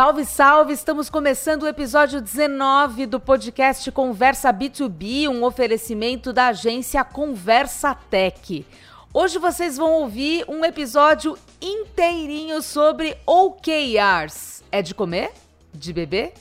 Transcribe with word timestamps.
Salve, 0.00 0.24
salve! 0.24 0.72
Estamos 0.72 1.10
começando 1.10 1.64
o 1.64 1.68
episódio 1.68 2.22
19 2.22 3.04
do 3.04 3.20
podcast 3.20 3.92
Conversa 3.92 4.50
B2B, 4.50 5.28
um 5.28 5.44
oferecimento 5.44 6.32
da 6.32 6.46
agência 6.46 7.04
Conversa 7.04 7.94
Tech. 7.94 8.64
Hoje 9.12 9.38
vocês 9.38 9.76
vão 9.76 9.92
ouvir 9.92 10.46
um 10.48 10.64
episódio 10.64 11.36
inteirinho 11.60 12.62
sobre 12.62 13.14
OKRs. 13.26 14.64
É 14.72 14.80
de 14.80 14.94
comer? 14.94 15.32
De 15.74 15.92
beber? 15.92 16.32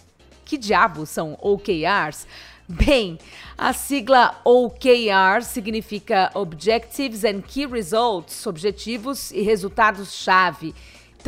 Que 0.46 0.58
diabo 0.58 1.06
são 1.06 1.38
OKRs? 1.42 2.26
Bem, 2.66 3.20
a 3.58 3.74
sigla 3.74 4.40
OKR 4.46 5.44
significa 5.44 6.32
Objectives 6.34 7.26
and 7.26 7.42
Key 7.42 7.66
Results, 7.66 8.48
objetivos 8.48 9.32
e 9.32 9.42
resultados-chave. 9.42 10.74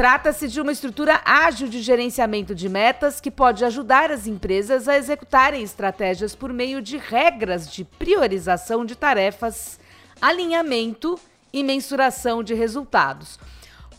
Trata-se 0.01 0.47
de 0.47 0.59
uma 0.59 0.71
estrutura 0.71 1.21
ágil 1.23 1.67
de 1.67 1.79
gerenciamento 1.79 2.55
de 2.55 2.67
metas 2.67 3.21
que 3.21 3.29
pode 3.29 3.63
ajudar 3.63 4.09
as 4.09 4.25
empresas 4.25 4.87
a 4.87 4.97
executarem 4.97 5.61
estratégias 5.61 6.35
por 6.35 6.51
meio 6.51 6.81
de 6.81 6.97
regras 6.97 7.71
de 7.71 7.83
priorização 7.83 8.83
de 8.83 8.95
tarefas, 8.95 9.79
alinhamento 10.19 11.19
e 11.53 11.63
mensuração 11.63 12.41
de 12.41 12.55
resultados. 12.55 13.39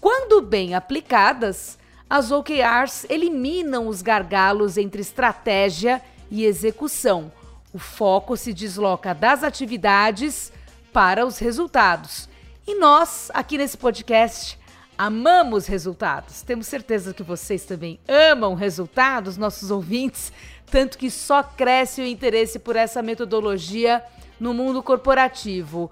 Quando 0.00 0.42
bem 0.42 0.74
aplicadas, 0.74 1.78
as 2.10 2.32
OKRs 2.32 3.06
eliminam 3.08 3.86
os 3.86 4.02
gargalos 4.02 4.76
entre 4.76 5.02
estratégia 5.02 6.02
e 6.28 6.44
execução. 6.44 7.30
O 7.72 7.78
foco 7.78 8.36
se 8.36 8.52
desloca 8.52 9.14
das 9.14 9.44
atividades 9.44 10.52
para 10.92 11.24
os 11.24 11.38
resultados. 11.38 12.28
E 12.66 12.74
nós, 12.74 13.30
aqui 13.32 13.56
nesse 13.56 13.78
podcast, 13.78 14.60
amamos 14.96 15.66
resultados. 15.66 16.42
Temos 16.42 16.66
certeza 16.66 17.14
que 17.14 17.22
vocês 17.22 17.64
também 17.64 17.98
amam 18.06 18.54
resultados, 18.54 19.36
nossos 19.36 19.70
ouvintes, 19.70 20.32
tanto 20.66 20.96
que 20.96 21.10
só 21.10 21.42
cresce 21.42 22.00
o 22.00 22.06
interesse 22.06 22.58
por 22.58 22.76
essa 22.76 23.02
metodologia 23.02 24.02
no 24.38 24.54
mundo 24.54 24.82
corporativo. 24.82 25.90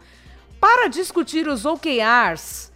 Para 0.60 0.88
discutir 0.88 1.48
os 1.48 1.64
OKRs 1.64 2.70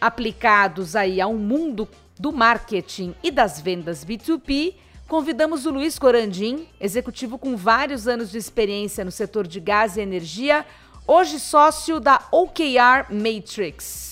aplicados 0.00 0.96
aí 0.96 1.20
ao 1.20 1.34
mundo 1.34 1.88
do 2.18 2.32
marketing 2.32 3.14
e 3.22 3.30
das 3.30 3.60
vendas 3.60 4.04
B2B, 4.04 4.74
convidamos 5.08 5.66
o 5.66 5.70
Luiz 5.70 5.98
Corandim, 5.98 6.68
executivo 6.80 7.38
com 7.38 7.56
vários 7.56 8.06
anos 8.06 8.30
de 8.30 8.38
experiência 8.38 9.04
no 9.04 9.10
setor 9.10 9.46
de 9.46 9.58
gás 9.58 9.96
e 9.96 10.00
energia, 10.00 10.64
hoje 11.06 11.40
sócio 11.40 11.98
da 11.98 12.20
OKR 12.30 13.10
Matrix. 13.10 14.09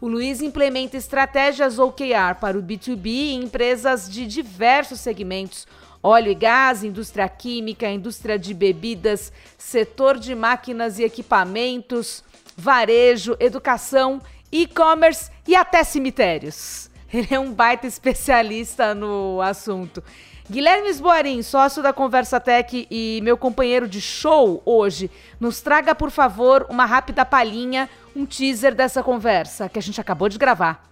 O 0.00 0.08
Luiz 0.08 0.42
implementa 0.42 0.96
estratégias 0.96 1.78
OKR 1.78 2.34
para 2.38 2.58
o 2.58 2.62
B2B 2.62 3.06
em 3.06 3.44
empresas 3.44 4.10
de 4.10 4.26
diversos 4.26 5.00
segmentos: 5.00 5.66
óleo 6.02 6.30
e 6.30 6.34
gás, 6.34 6.84
indústria 6.84 7.26
química, 7.28 7.88
indústria 7.88 8.38
de 8.38 8.52
bebidas, 8.52 9.32
setor 9.56 10.18
de 10.18 10.34
máquinas 10.34 10.98
e 10.98 11.04
equipamentos, 11.04 12.22
varejo, 12.54 13.36
educação, 13.40 14.20
e-commerce 14.52 15.30
e 15.48 15.56
até 15.56 15.82
cemitérios. 15.82 16.90
Ele 17.12 17.28
é 17.30 17.38
um 17.38 17.52
baita 17.52 17.86
especialista 17.86 18.94
no 18.94 19.40
assunto. 19.40 20.02
Guilherme 20.48 20.88
Esboarim, 20.88 21.42
sócio 21.42 21.82
da 21.82 21.92
Conversa 21.92 22.38
Tech 22.38 22.86
e 22.88 23.20
meu 23.24 23.36
companheiro 23.36 23.88
de 23.88 24.00
show 24.00 24.62
hoje, 24.64 25.10
nos 25.40 25.60
traga, 25.60 25.92
por 25.92 26.08
favor, 26.08 26.64
uma 26.70 26.84
rápida 26.84 27.24
palhinha, 27.24 27.90
um 28.14 28.24
teaser 28.24 28.72
dessa 28.72 29.02
conversa 29.02 29.68
que 29.68 29.76
a 29.76 29.82
gente 29.82 30.00
acabou 30.00 30.28
de 30.28 30.38
gravar. 30.38 30.88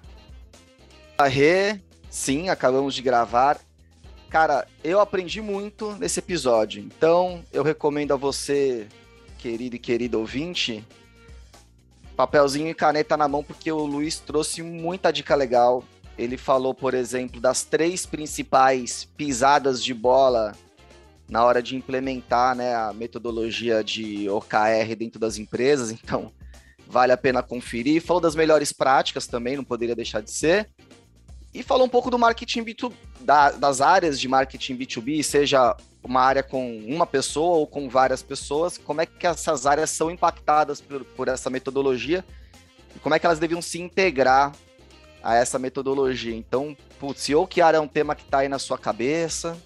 Rê, 1.21 1.81
sim, 2.11 2.49
acabamos 2.49 2.97
de 2.97 3.03
gravar. 3.03 3.61
Cara, 4.29 4.67
eu 4.83 4.99
aprendi 4.99 5.41
muito 5.41 5.93
nesse 6.01 6.19
episódio, 6.19 6.83
então 6.83 7.45
eu 7.53 7.63
recomendo 7.63 8.13
a 8.13 8.17
você, 8.17 8.89
querido 9.39 9.77
e 9.77 9.79
querido 9.79 10.19
ouvinte, 10.19 10.85
papelzinho 12.17 12.71
e 12.71 12.75
caneta 12.75 13.17
na 13.17 13.29
mão, 13.29 13.45
porque 13.45 13.71
o 13.71 13.87
Luiz 13.87 14.19
trouxe 14.19 14.63
muita 14.63 15.13
dica 15.13 15.37
legal 15.37 15.85
ele 16.17 16.37
falou, 16.37 16.75
por 16.75 16.95
exemplo, 16.95 17.41
das 17.41 17.65
três 17.65 18.07
principais 18.07 19.09
pisadas 19.17 19.83
de 19.83 19.93
bola 19.93 20.53
na 21.29 21.45
hora 21.45 21.63
de 21.63 21.75
implementar 21.75 22.55
né, 22.55 22.75
a 22.75 22.93
metodologia 22.93 23.83
de 23.83 24.29
OKR 24.29 24.95
dentro 24.97 25.19
das 25.19 25.39
empresas, 25.39 25.91
então 25.91 26.33
vale 26.87 27.13
a 27.13 27.17
pena 27.17 27.43
conferir. 27.43 28.03
Falou 28.03 28.21
das 28.21 28.35
melhores 28.35 28.73
práticas 28.73 29.27
também, 29.27 29.57
não 29.57 29.65
poderia 29.65 29.97
deixar 29.97 30.21
de 30.21 30.31
ser. 30.31 30.71
E 31.53 31.63
falou 31.63 31.87
um 31.87 31.91
pouco 31.91 32.11
do 32.11 32.19
marketing 32.19 32.65
B2, 32.65 32.93
da, 33.21 33.53
das 33.53 33.81
áreas 33.81 34.19
de 34.21 34.29
marketing 34.29 34.77
B2B, 34.77 35.23
seja 35.23 35.77
uma 36.03 36.21
área 36.21 36.43
com 36.43 36.79
uma 36.79 37.07
pessoa 37.07 37.57
ou 37.57 37.67
com 37.67 37.89
várias 37.89 38.23
pessoas, 38.23 38.77
como 38.77 39.01
é 39.01 39.07
que 39.07 39.27
essas 39.27 39.65
áreas 39.65 39.91
são 39.91 40.11
impactadas 40.11 40.81
por, 40.81 41.05
por 41.05 41.29
essa 41.29 41.49
metodologia 41.49 42.25
e 42.95 42.99
como 42.99 43.15
é 43.15 43.19
que 43.19 43.25
elas 43.25 43.39
deviam 43.39 43.63
se 43.63 43.81
integrar 43.81 44.53
a 45.25 45.35
essa 45.35 45.59
metodologia. 45.59 46.37
Então, 46.37 46.77
putz, 47.01 47.23
se 47.23 47.35
OKR 47.35 47.75
é 47.75 47.81
um 47.81 47.89
tema 47.89 48.15
que 48.15 48.23
está 48.23 48.41
aí 48.41 48.49
na 48.49 48.59
sua 48.59 48.77
cabeça, 48.77 49.57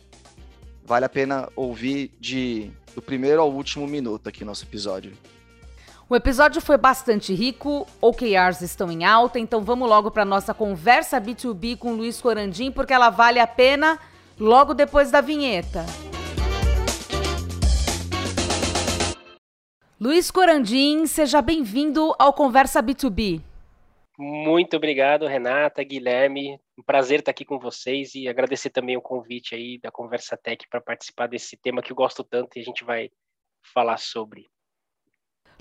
vale 0.84 1.04
a 1.04 1.08
pena 1.08 1.48
ouvir 1.56 2.12
de 2.20 2.70
do 2.94 3.02
primeiro 3.02 3.40
ao 3.40 3.52
último 3.52 3.86
minuto 3.86 4.28
aqui 4.28 4.40
no 4.40 4.46
nosso 4.46 4.64
episódio. 4.64 5.12
O 6.08 6.16
episódio 6.16 6.60
foi 6.60 6.78
bastante 6.78 7.34
rico, 7.34 7.86
OKRs 8.00 8.62
estão 8.62 8.90
em 8.90 9.04
alta, 9.04 9.38
então 9.38 9.62
vamos 9.62 9.88
logo 9.88 10.10
para 10.10 10.24
nossa 10.24 10.54
conversa 10.54 11.20
B2B 11.20 11.76
com 11.76 11.92
Luiz 11.92 12.20
Corandim, 12.20 12.70
porque 12.70 12.94
ela 12.94 13.10
vale 13.10 13.38
a 13.38 13.46
pena 13.46 13.98
logo 14.38 14.72
depois 14.72 15.10
da 15.10 15.20
vinheta. 15.20 15.84
Luiz 20.00 20.30
Corandim, 20.30 21.06
seja 21.06 21.42
bem-vindo 21.42 22.14
ao 22.18 22.32
Conversa 22.32 22.82
B2B. 22.82 23.42
Muito 24.20 24.76
obrigado, 24.76 25.28
Renata, 25.28 25.84
Guilherme. 25.84 26.58
Um 26.76 26.82
prazer 26.82 27.20
estar 27.20 27.30
aqui 27.30 27.44
com 27.44 27.56
vocês 27.56 28.16
e 28.16 28.26
agradecer 28.26 28.68
também 28.68 28.96
o 28.96 29.00
convite 29.00 29.54
aí 29.54 29.78
da 29.78 29.92
Conversa 29.92 30.36
Tech 30.36 30.66
para 30.68 30.80
participar 30.80 31.28
desse 31.28 31.56
tema 31.56 31.80
que 31.80 31.92
eu 31.92 31.96
gosto 31.96 32.24
tanto 32.24 32.56
e 32.56 32.60
a 32.60 32.64
gente 32.64 32.82
vai 32.82 33.12
falar 33.72 33.96
sobre. 33.96 34.48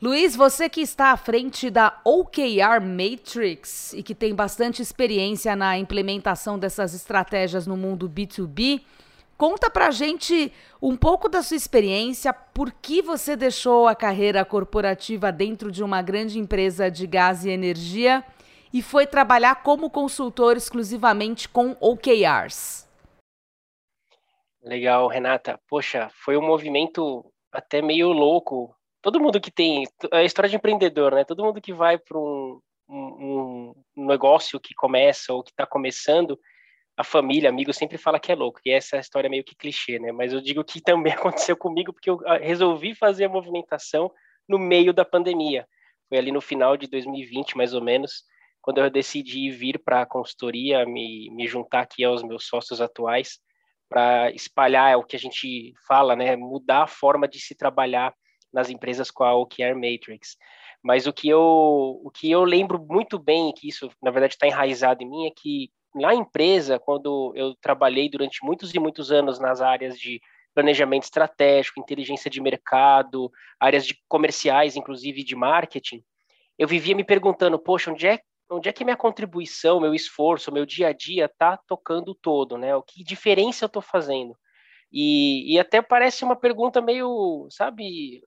Luiz, 0.02 0.36
você 0.36 0.68
que 0.68 0.82
está 0.82 1.12
à 1.12 1.18
frente 1.18 1.70
da 1.70 2.02
OKR 2.04 2.82
Matrix 2.82 3.94
e 3.94 4.02
que 4.02 4.16
tem 4.16 4.34
bastante 4.34 4.82
experiência 4.82 5.56
na 5.56 5.78
implementação 5.78 6.58
dessas 6.58 6.96
estratégias 6.96 7.68
no 7.68 7.78
mundo 7.78 8.10
B2B, 8.10 8.82
conta 9.38 9.70
pra 9.70 9.92
gente 9.92 10.52
um 10.82 10.96
pouco 10.96 11.30
da 11.30 11.44
sua 11.44 11.58
experiência, 11.58 12.34
por 12.34 12.72
que 12.72 13.04
você 13.04 13.36
deixou 13.36 13.88
a 13.88 13.96
carreira 13.96 14.44
corporativa 14.44 15.32
dentro 15.32 15.72
de 15.72 15.84
uma 15.84 16.02
grande 16.02 16.40
empresa 16.40 16.90
de 16.90 17.06
gás 17.06 17.46
e 17.46 17.52
energia 17.52 18.26
e 18.78 18.82
foi 18.84 19.08
trabalhar 19.08 19.64
como 19.64 19.90
consultor 19.90 20.56
exclusivamente 20.56 21.50
com 21.50 21.76
OKRs. 21.82 22.88
Legal, 24.62 25.08
Renata. 25.08 25.60
Poxa, 25.68 26.12
foi 26.14 26.38
um 26.38 26.46
movimento 26.46 27.26
até 27.52 27.82
meio 27.82 28.10
louco. 28.10 28.76
Todo 29.02 29.20
mundo 29.20 29.42
que 29.42 29.50
tem. 29.50 29.86
É 30.12 30.18
a 30.18 30.24
história 30.24 30.48
de 30.48 30.58
empreendedor, 30.58 31.16
né? 31.16 31.24
Todo 31.24 31.44
mundo 31.44 31.60
que 31.60 31.74
vai 31.74 31.98
para 31.98 32.20
um, 32.20 32.62
um, 32.88 33.74
um, 33.98 34.06
negócio 34.06 34.60
que 34.60 34.76
começa 34.76 35.34
ou 35.34 35.42
que 35.42 35.50
está 35.50 35.66
começando, 35.66 36.40
a 36.96 37.04
família, 37.04 37.50
amigos, 37.50 37.78
sempre 37.78 37.98
fala 37.98 38.20
que 38.20 38.32
é 38.32 38.36
louco. 38.36 38.60
E 38.64 38.70
essa 38.70 38.96
é 38.96 39.00
a 39.00 39.02
história 39.02 39.28
meio 39.28 39.44
que 39.44 39.56
clichê, 39.56 39.98
né? 39.98 40.12
Mas 40.12 40.34
eu 40.34 40.40
digo 40.40 40.64
que 40.64 40.80
também 40.86 41.14
aconteceu 41.14 41.58
comigo 41.58 41.92
porque 41.92 42.12
eu 42.12 42.20
ah, 42.28 42.38
resolvi 42.38 42.94
fazer 42.94 43.26
a 43.26 43.30
movimentação 43.30 44.12
no 44.48 44.60
meio 44.60 44.94
da 44.94 45.04
pandemia. 45.04 45.68
Foi 46.08 46.20
ali 46.20 46.32
no 46.32 46.42
final 46.42 46.78
de 46.78 46.86
2020, 46.86 47.58
mais 47.58 47.74
ou 47.74 47.82
menos 47.82 48.24
quando 48.68 48.80
eu 48.80 48.90
decidi 48.90 49.50
vir 49.50 49.80
para 49.80 50.02
a 50.02 50.06
consultoria, 50.06 50.86
me, 50.86 51.30
me 51.32 51.48
juntar 51.48 51.80
aqui 51.80 52.04
aos 52.04 52.22
meus 52.22 52.48
sócios 52.48 52.82
atuais, 52.82 53.40
para 53.88 54.30
espalhar 54.32 54.92
é 54.92 54.98
o 54.98 55.06
que 55.06 55.16
a 55.16 55.20
gente 55.20 55.74
fala, 55.88 56.18
né, 56.18 56.36
mudar 56.36 56.84
a 56.84 56.88
forma 56.88 57.30
de 57.30 57.40
se 57.40 57.56
trabalhar 57.56 58.14
nas 58.52 58.70
empresas 58.70 59.10
com 59.10 59.24
a 59.24 59.34
OKR 59.34 59.74
Matrix. 59.74 60.36
Mas 60.84 61.08
o 61.08 61.14
que 61.14 61.30
eu, 61.30 61.40
o 62.04 62.12
que 62.14 62.30
eu 62.30 62.44
lembro 62.44 62.86
muito 62.90 63.18
bem, 63.18 63.54
que 63.54 63.70
isso 63.70 63.90
na 64.04 64.12
verdade 64.12 64.34
está 64.34 64.46
enraizado 64.46 65.02
em 65.02 65.10
mim, 65.10 65.28
é 65.28 65.32
que 65.34 65.72
na 65.96 66.14
empresa, 66.14 66.78
quando 66.78 67.32
eu 67.38 67.56
trabalhei 67.62 68.10
durante 68.10 68.44
muitos 68.44 68.76
e 68.76 68.80
muitos 68.80 69.14
anos 69.14 69.40
nas 69.40 69.62
áreas 69.62 69.98
de 69.98 70.20
planejamento 70.54 71.04
estratégico, 71.04 71.80
inteligência 71.80 72.30
de 72.30 72.42
mercado, 72.42 73.32
áreas 73.62 73.88
de 73.88 73.98
comerciais, 74.10 74.76
inclusive 74.76 75.24
de 75.24 75.38
marketing, 75.38 76.04
eu 76.60 76.68
vivia 76.68 76.94
me 76.94 77.06
perguntando, 77.06 77.58
poxa, 77.58 77.92
onde 77.92 78.06
é 78.06 78.20
onde 78.50 78.70
é 78.70 78.74
que 78.74 78.84
minha 78.84 78.98
contribuição, 78.98 79.80
meu 79.80 79.94
esforço, 79.94 80.52
meu 80.52 80.66
dia 80.66 80.90
a 80.90 80.94
dia 80.94 81.26
está 81.26 81.58
tocando 81.58 82.16
todo, 82.16 82.58
né? 82.58 82.76
O 82.76 82.84
que 82.84 83.04
diferença 83.04 83.66
eu 83.66 83.68
estou 83.68 83.82
fazendo? 83.82 84.38
E, 84.92 85.54
e, 85.54 85.60
até 85.60 85.82
parece 85.82 86.24
uma 86.24 86.36
pergunta 86.36 86.82
meio, 86.82 87.48
sabe, 87.52 88.22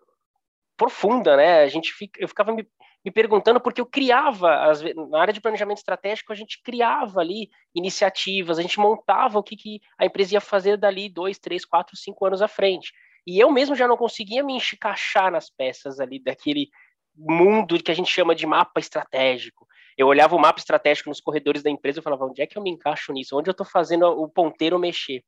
profunda, 0.77 1.37
né? 1.37 1.63
A 1.63 1.69
gente 1.69 1.93
fica, 1.93 2.21
eu 2.23 2.29
ficava 2.29 2.53
me, 2.53 2.69
me 3.05 3.11
perguntando, 3.11 3.61
porque 3.61 3.81
eu 3.81 3.87
criava, 3.87 4.71
as, 4.71 4.83
na 5.11 5.21
área 5.21 5.33
de 5.33 5.41
planejamento 5.41 5.79
estratégico, 5.79 6.33
a 6.33 6.37
gente 6.37 6.63
criava 6.63 7.21
ali 7.21 7.49
iniciativas, 7.75 8.59
a 8.59 8.63
gente 8.63 8.79
montava 8.79 9.39
o 9.39 9.43
que, 9.43 9.57
que 9.57 9.81
a 9.99 10.05
empresa 10.05 10.35
ia 10.35 10.41
fazer 10.41 10.77
dali 10.77 11.09
dois, 11.09 11.39
três, 11.39 11.65
quatro, 11.65 11.97
cinco 11.97 12.27
anos 12.27 12.43
à 12.43 12.49
frente. 12.49 12.93
E 13.27 13.39
eu 13.39 13.51
mesmo 13.51 13.75
já 13.75 13.89
não 13.89 13.97
conseguia 13.97 14.43
me 14.43 14.57
encaixar 14.57 15.31
nas 15.31 15.51
peças 15.51 16.01
ali 16.01 16.23
daquele 16.23 16.69
mundo 17.17 17.83
que 17.83 17.91
a 17.91 17.95
gente 17.95 18.11
chama 18.11 18.35
de 18.35 18.47
mapa 18.47 18.81
estratégico. 18.81 19.67
Eu 20.01 20.07
olhava 20.07 20.35
o 20.35 20.39
mapa 20.39 20.59
estratégico 20.59 21.11
nos 21.11 21.21
corredores 21.21 21.63
da 21.63 21.69
empresa 21.69 22.01
e 22.01 22.03
falava, 22.03 22.25
onde 22.25 22.41
é 22.41 22.47
que 22.47 22.57
eu 22.57 22.63
me 22.63 22.71
encaixo 22.71 23.13
nisso? 23.13 23.37
Onde 23.37 23.51
eu 23.51 23.53
estou 23.53 23.67
fazendo 23.67 24.07
o 24.07 24.27
ponteiro 24.27 24.79
mexer? 24.79 25.23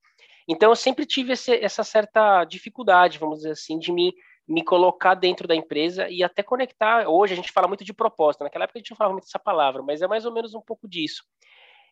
Então, 0.48 0.70
eu 0.70 0.76
sempre 0.76 1.04
tive 1.04 1.34
esse, 1.34 1.54
essa 1.62 1.84
certa 1.84 2.42
dificuldade, 2.46 3.18
vamos 3.18 3.40
dizer 3.40 3.50
assim, 3.50 3.78
de 3.78 3.92
me, 3.92 4.14
me 4.48 4.64
colocar 4.64 5.14
dentro 5.14 5.46
da 5.46 5.54
empresa 5.54 6.08
e 6.08 6.24
até 6.24 6.42
conectar. 6.42 7.06
Hoje 7.06 7.34
a 7.34 7.36
gente 7.36 7.52
fala 7.52 7.68
muito 7.68 7.84
de 7.84 7.92
propósito, 7.92 8.44
naquela 8.44 8.64
época 8.64 8.78
a 8.78 8.80
gente 8.80 8.90
não 8.92 8.96
falava 8.96 9.12
muito 9.12 9.26
dessa 9.26 9.38
palavra, 9.38 9.82
mas 9.82 10.00
é 10.00 10.08
mais 10.08 10.24
ou 10.24 10.32
menos 10.32 10.54
um 10.54 10.62
pouco 10.62 10.88
disso. 10.88 11.22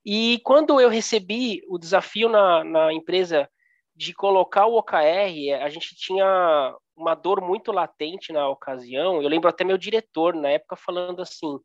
E 0.03 0.41
quando 0.43 0.81
eu 0.81 0.89
recebi 0.89 1.61
o 1.69 1.77
desafio 1.77 2.31
na, 2.31 2.65
na 2.65 2.95
empresa 2.95 3.47
de 3.95 4.15
colocar 4.15 4.65
o 4.65 4.79
OKR, 4.79 5.61
a 5.61 5.69
gente 5.69 5.95
tinha 5.95 6.75
uma 6.97 7.15
dor 7.15 7.43
muito 7.43 7.73
latente 7.73 8.33
na 8.33 8.49
ocasião. 8.49 9.23
Eu 9.23 9.29
lembro 9.29 9.51
até 9.51 9.65
meu 9.65 9.77
diretor 9.77 10.35
na 10.35 10.49
época 10.49 10.77
falando 10.77 11.21
assim: 11.21 11.61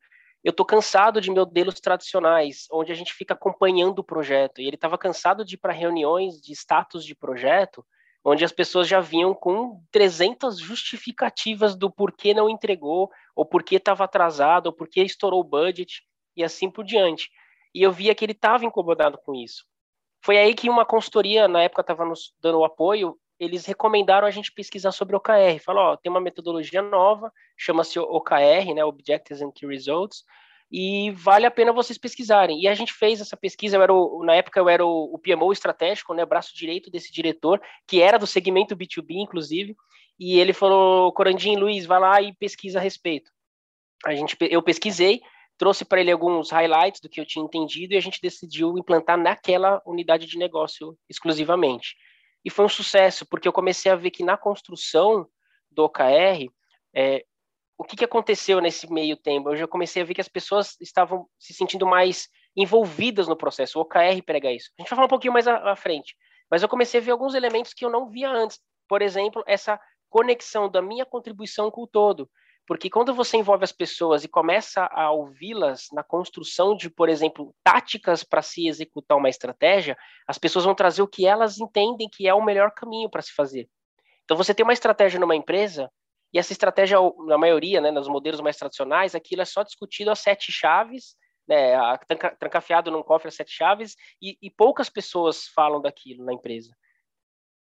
eu 0.45 0.53
tô 0.53 0.63
cansado 0.63 1.19
de 1.19 1.31
modelos 1.31 1.79
tradicionais, 1.79 2.67
onde 2.71 2.91
a 2.91 2.95
gente 2.95 3.11
fica 3.15 3.33
acompanhando 3.33 3.97
o 3.97 4.03
projeto. 4.03 4.61
E 4.61 4.67
ele 4.67 4.75
estava 4.75 4.95
cansado 4.95 5.43
de 5.43 5.55
ir 5.55 5.57
para 5.57 5.73
reuniões 5.73 6.39
de 6.39 6.53
status 6.53 7.03
de 7.03 7.15
projeto, 7.15 7.83
onde 8.23 8.45
as 8.45 8.51
pessoas 8.51 8.87
já 8.87 8.99
vinham 8.99 9.33
com 9.33 9.81
300 9.91 10.59
justificativas 10.59 11.75
do 11.75 11.89
porquê 11.89 12.31
não 12.31 12.47
entregou, 12.47 13.09
ou 13.35 13.43
porquê 13.43 13.77
estava 13.77 14.03
atrasado, 14.03 14.67
ou 14.67 14.73
porquê 14.73 15.01
estourou 15.01 15.41
o 15.41 15.43
budget, 15.43 16.03
e 16.37 16.43
assim 16.43 16.69
por 16.69 16.85
diante. 16.85 17.31
E 17.73 17.81
eu 17.81 17.91
via 17.91 18.13
que 18.13 18.23
ele 18.23 18.33
estava 18.33 18.65
incomodado 18.65 19.17
com 19.25 19.33
isso. 19.33 19.65
Foi 20.23 20.37
aí 20.37 20.53
que 20.53 20.69
uma 20.69 20.85
consultoria, 20.85 21.47
na 21.47 21.63
época, 21.63 21.81
estava 21.81 22.05
nos 22.05 22.35
dando 22.39 22.59
o 22.59 22.65
apoio, 22.65 23.17
eles 23.39 23.65
recomendaram 23.65 24.27
a 24.27 24.31
gente 24.31 24.51
pesquisar 24.51 24.91
sobre 24.91 25.15
OKR. 25.15 25.61
Ó, 25.67 25.97
tem 25.97 26.09
uma 26.09 26.21
metodologia 26.21 26.81
nova, 26.81 27.31
chama-se 27.57 27.99
OKR, 27.99 28.73
né, 28.73 28.83
Objectives 28.83 29.41
and 29.41 29.51
Key 29.51 29.67
Results, 29.67 30.23
e 30.71 31.11
vale 31.11 31.45
a 31.45 31.51
pena 31.51 31.73
vocês 31.73 31.97
pesquisarem. 31.97 32.61
E 32.61 32.67
a 32.67 32.73
gente 32.73 32.93
fez 32.93 33.21
essa 33.21 33.37
pesquisa, 33.37 33.77
eu 33.77 33.81
era 33.81 33.93
o, 33.93 34.23
na 34.23 34.35
época 34.35 34.59
eu 34.59 34.69
era 34.69 34.85
o, 34.85 35.13
o 35.13 35.19
PMO 35.19 35.51
estratégico, 35.51 36.13
né, 36.13 36.25
braço 36.25 36.55
direito 36.55 36.89
desse 36.89 37.11
diretor, 37.11 37.61
que 37.87 38.01
era 38.01 38.17
do 38.17 38.27
segmento 38.27 38.75
B2B, 38.75 39.11
inclusive, 39.11 39.75
e 40.19 40.39
ele 40.39 40.53
falou, 40.53 41.11
Corandim, 41.11 41.55
Luiz, 41.57 41.85
vai 41.85 41.99
lá 41.99 42.21
e 42.21 42.33
pesquisa 42.33 42.79
a 42.79 42.81
respeito. 42.81 43.31
A 44.05 44.13
gente, 44.15 44.37
eu 44.41 44.61
pesquisei, 44.61 45.21
trouxe 45.57 45.83
para 45.85 45.99
ele 45.99 46.11
alguns 46.11 46.51
highlights 46.51 47.01
do 47.01 47.09
que 47.09 47.19
eu 47.19 47.25
tinha 47.25 47.43
entendido 47.43 47.93
e 47.93 47.97
a 47.97 48.01
gente 48.01 48.21
decidiu 48.21 48.77
implantar 48.77 49.17
naquela 49.17 49.81
unidade 49.85 50.25
de 50.25 50.37
negócio 50.37 50.97
exclusivamente. 51.09 51.95
E 52.45 52.49
foi 52.51 52.63
um 52.63 52.69
sucesso, 52.69 53.25
porque 53.25 53.47
eu 53.47 53.53
comecei 53.53 53.91
a 53.91 53.95
ver 53.95 54.11
que 54.11 54.23
na 54.23 54.37
construção 54.37 55.27
do 55.71 55.83
OKR, 55.85 56.47
é, 56.95 57.25
o 57.75 57.83
que, 57.83 57.95
que 57.95 58.05
aconteceu 58.05 58.61
nesse 58.61 58.91
meio 58.91 59.17
tempo? 59.17 59.49
Eu 59.49 59.55
já 59.57 59.67
comecei 59.67 60.03
a 60.03 60.05
ver 60.05 60.13
que 60.13 60.21
as 60.21 60.29
pessoas 60.29 60.77
estavam 60.79 61.27
se 61.39 61.53
sentindo 61.53 61.87
mais 61.87 62.29
envolvidas 62.55 63.27
no 63.27 63.35
processo. 63.35 63.79
O 63.79 63.81
OKR 63.81 64.21
prega 64.23 64.51
isso. 64.51 64.69
A 64.77 64.81
gente 64.81 64.89
vai 64.89 64.95
falar 64.95 65.07
um 65.07 65.09
pouquinho 65.09 65.33
mais 65.33 65.47
à, 65.47 65.71
à 65.71 65.75
frente. 65.75 66.15
Mas 66.49 66.61
eu 66.61 66.69
comecei 66.69 66.99
a 66.99 67.03
ver 67.03 67.11
alguns 67.11 67.33
elementos 67.33 67.73
que 67.73 67.83
eu 67.83 67.89
não 67.89 68.09
via 68.09 68.29
antes. 68.29 68.59
Por 68.87 69.01
exemplo, 69.01 69.43
essa 69.47 69.79
conexão 70.07 70.69
da 70.69 70.81
minha 70.81 71.05
contribuição 71.05 71.71
com 71.71 71.81
o 71.81 71.87
todo. 71.87 72.29
Porque 72.67 72.89
quando 72.89 73.13
você 73.13 73.37
envolve 73.37 73.63
as 73.63 73.71
pessoas 73.71 74.23
e 74.23 74.27
começa 74.27 74.89
a 74.91 75.11
ouvi-las 75.11 75.87
na 75.93 76.03
construção 76.03 76.75
de, 76.75 76.89
por 76.89 77.09
exemplo, 77.09 77.53
táticas 77.63 78.23
para 78.23 78.41
se 78.41 78.67
executar 78.67 79.17
uma 79.17 79.29
estratégia, 79.29 79.95
as 80.27 80.37
pessoas 80.37 80.65
vão 80.65 80.73
trazer 80.73 81.01
o 81.03 81.07
que 81.07 81.27
elas 81.27 81.59
entendem 81.59 82.09
que 82.09 82.27
é 82.27 82.33
o 82.33 82.43
melhor 82.43 82.71
caminho 82.71 83.09
para 83.09 83.21
se 83.21 83.33
fazer. 83.33 83.69
Então, 84.23 84.35
você 84.35 84.53
tem 84.53 84.63
uma 84.63 84.73
estratégia 84.73 85.19
numa 85.19 85.35
empresa, 85.35 85.91
e 86.33 86.39
essa 86.39 86.51
estratégia, 86.51 86.97
na 87.27 87.37
maioria, 87.37 87.79
né, 87.79 87.91
nos 87.91 88.07
modelos 88.07 88.41
mais 88.41 88.57
tradicionais, 88.57 89.13
aquilo 89.13 89.43
é 89.43 89.45
só 89.45 89.61
discutido 89.61 90.09
a 90.09 90.15
sete 90.15 90.51
chaves, 90.51 91.15
né, 91.47 91.75
a, 91.75 91.97
tranca, 91.99 92.35
trancafiado 92.35 92.89
num 92.89 93.03
cofre 93.03 93.27
a 93.27 93.31
sete 93.31 93.51
chaves, 93.51 93.95
e, 94.19 94.35
e 94.41 94.49
poucas 94.49 94.89
pessoas 94.89 95.47
falam 95.47 95.79
daquilo 95.79 96.25
na 96.25 96.33
empresa. 96.33 96.75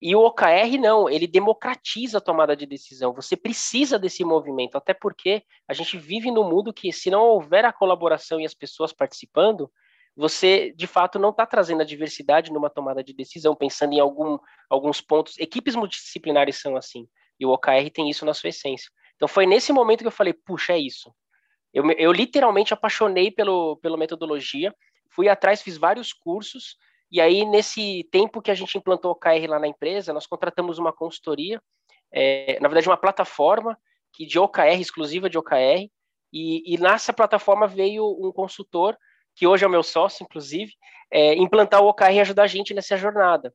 E 0.02 0.16
o 0.16 0.22
OKR 0.22 0.78
não, 0.80 1.10
ele 1.10 1.26
democratiza 1.26 2.20
a 2.20 2.22
tomada 2.22 2.56
de 2.56 2.66
decisão. 2.68 3.14
Você 3.14 3.36
precisa 3.36 3.98
desse 3.98 4.24
movimento, 4.24 4.78
até 4.78 4.94
porque 4.94 5.44
a 5.68 5.74
gente 5.74 5.98
vive 5.98 6.30
num 6.30 6.48
mundo 6.48 6.72
que, 6.72 6.94
se 6.94 7.10
não 7.10 7.22
houver 7.24 7.66
a 7.66 7.74
colaboração 7.74 8.40
e 8.40 8.46
as 8.46 8.54
pessoas 8.54 8.94
participando, 8.94 9.72
você 10.16 10.72
de 10.76 10.86
fato 10.86 11.18
não 11.18 11.30
está 11.30 11.46
trazendo 11.46 11.82
a 11.82 11.86
diversidade 11.86 12.52
numa 12.52 12.70
tomada 12.70 13.04
de 13.04 13.14
decisão, 13.14 13.56
pensando 13.56 13.94
em 13.94 14.00
algum, 14.00 14.38
alguns 14.70 15.02
pontos. 15.02 15.38
Equipes 15.40 15.76
multidisciplinares 15.76 16.60
são 16.60 16.76
assim, 16.76 17.08
e 17.40 17.46
o 17.46 17.52
OKR 17.52 17.90
tem 17.94 18.10
isso 18.10 18.26
na 18.26 18.34
sua 18.34 18.50
essência. 18.50 18.92
Então 19.16 19.28
foi 19.28 19.46
nesse 19.46 19.72
momento 19.74 20.02
que 20.02 20.08
eu 20.08 20.12
falei, 20.12 20.34
puxa, 20.34 20.74
é 20.74 20.80
isso. 20.80 21.14
Eu, 21.74 21.90
eu 21.92 22.12
literalmente 22.12 22.74
apaixonei 22.74 23.30
pelo, 23.30 23.78
pela 23.78 23.98
metodologia, 23.98 24.74
fui 25.10 25.30
atrás, 25.30 25.62
fiz 25.62 25.78
vários 25.78 26.14
cursos, 26.14 26.78
e 27.12 27.22
aí, 27.22 27.46
nesse 27.46 28.08
tempo 28.12 28.42
que 28.42 28.52
a 28.52 28.56
gente 28.56 28.78
implantou 28.78 29.12
o 29.12 29.14
OKR 29.14 29.48
lá 29.48 29.60
na 29.60 29.68
empresa, 29.68 30.12
nós 30.12 30.28
contratamos 30.28 30.78
uma 30.78 30.92
consultoria, 30.92 31.62
é, 32.12 32.60
na 32.60 32.68
verdade, 32.68 32.90
uma 32.90 32.98
plataforma 32.98 33.78
que 34.14 34.26
de 34.26 34.38
OKR, 34.38 34.80
exclusiva 34.80 35.30
de 35.30 35.38
OKR, 35.38 35.90
e, 36.34 36.74
e 36.74 36.78
nessa 36.78 37.14
plataforma 37.14 37.68
veio 37.68 38.06
um 38.06 38.32
consultor, 38.32 38.98
que 39.36 39.48
hoje 39.48 39.64
é 39.64 39.68
o 39.68 39.72
meu 39.72 39.84
sócio, 39.84 40.24
inclusive, 40.24 40.74
é, 41.12 41.36
implantar 41.36 41.82
o 41.82 41.88
OKR 41.88 42.14
e 42.14 42.20
ajudar 42.20 42.44
a 42.44 42.48
gente 42.48 42.74
nessa 42.74 42.98
jornada. 42.98 43.54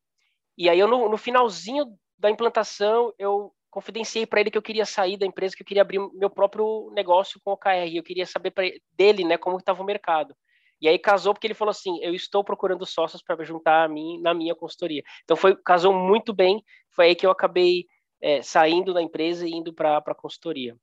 E 0.56 0.68
aí, 0.68 0.78
eu, 0.78 0.88
no, 0.88 1.08
no 1.08 1.16
finalzinho 1.18 1.86
da 2.16 2.30
implantação, 2.30 3.12
eu 3.18 3.52
confidenciei 3.70 4.26
para 4.26 4.40
ele 4.40 4.50
que 4.50 4.58
eu 4.58 4.62
queria 4.62 4.86
sair 4.86 5.16
da 5.16 5.26
empresa, 5.26 5.56
que 5.56 5.62
eu 5.62 5.66
queria 5.66 5.82
abrir 5.82 5.98
meu 6.14 6.30
próprio 6.30 6.90
negócio 6.94 7.40
com 7.42 7.50
o 7.50 7.54
OKR, 7.54 7.94
eu 7.94 8.02
queria 8.02 8.26
saber 8.26 8.50
pra, 8.50 8.64
dele, 8.92 9.24
né, 9.24 9.36
como 9.36 9.56
estava 9.56 9.82
o 9.82 9.86
mercado. 9.86 10.34
E 10.82 10.88
aí 10.88 10.98
casou 10.98 11.32
porque 11.32 11.46
ele 11.46 11.54
falou 11.54 11.70
assim: 11.70 12.02
eu 12.02 12.12
estou 12.12 12.42
procurando 12.42 12.84
sócios 12.84 13.22
para 13.22 13.42
juntar 13.44 13.84
a 13.84 13.88
mim 13.88 14.20
na 14.20 14.34
minha 14.34 14.54
consultoria. 14.54 15.04
Então 15.22 15.36
foi 15.36 15.54
casou 15.54 15.94
muito 15.94 16.34
bem. 16.34 16.62
Foi 16.90 17.06
aí 17.06 17.14
que 17.14 17.24
eu 17.24 17.30
acabei 17.30 17.86
é, 18.20 18.42
saindo 18.42 18.92
da 18.92 19.00
empresa 19.00 19.46
e 19.46 19.52
indo 19.52 19.72
para 19.72 19.98
a 19.98 20.14
consultoria. 20.14 20.76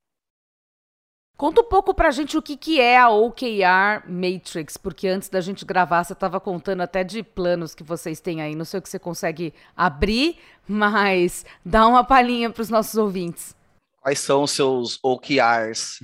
Conta 1.35 1.61
um 1.61 1.65
pouco 1.65 1.93
para 1.93 2.09
a 2.09 2.11
gente 2.11 2.37
o 2.37 2.41
que, 2.41 2.57
que 2.57 2.81
é 2.81 2.97
a 2.97 3.09
OKR 3.09 4.03
Matrix, 4.07 4.75
porque 4.75 5.07
antes 5.07 5.29
da 5.29 5.39
gente 5.39 5.63
gravar 5.63 6.03
você 6.03 6.11
estava 6.11 6.37
contando 6.37 6.81
até 6.81 7.01
de 7.01 7.23
planos 7.23 7.73
que 7.73 7.83
vocês 7.83 8.19
têm 8.19 8.41
aí. 8.41 8.55
Não 8.55 8.65
sei 8.65 8.79
o 8.79 8.83
que 8.83 8.89
você 8.89 8.99
consegue 8.99 9.53
abrir, 9.75 10.37
mas 10.67 11.45
dá 11.63 11.87
uma 11.87 12.03
palhinha 12.03 12.49
para 12.49 12.61
os 12.61 12.69
nossos 12.69 12.95
ouvintes. 12.95 13.55
Quais 14.01 14.19
são 14.19 14.43
os 14.43 14.51
seus 14.51 14.99
OKRs? 15.03 15.99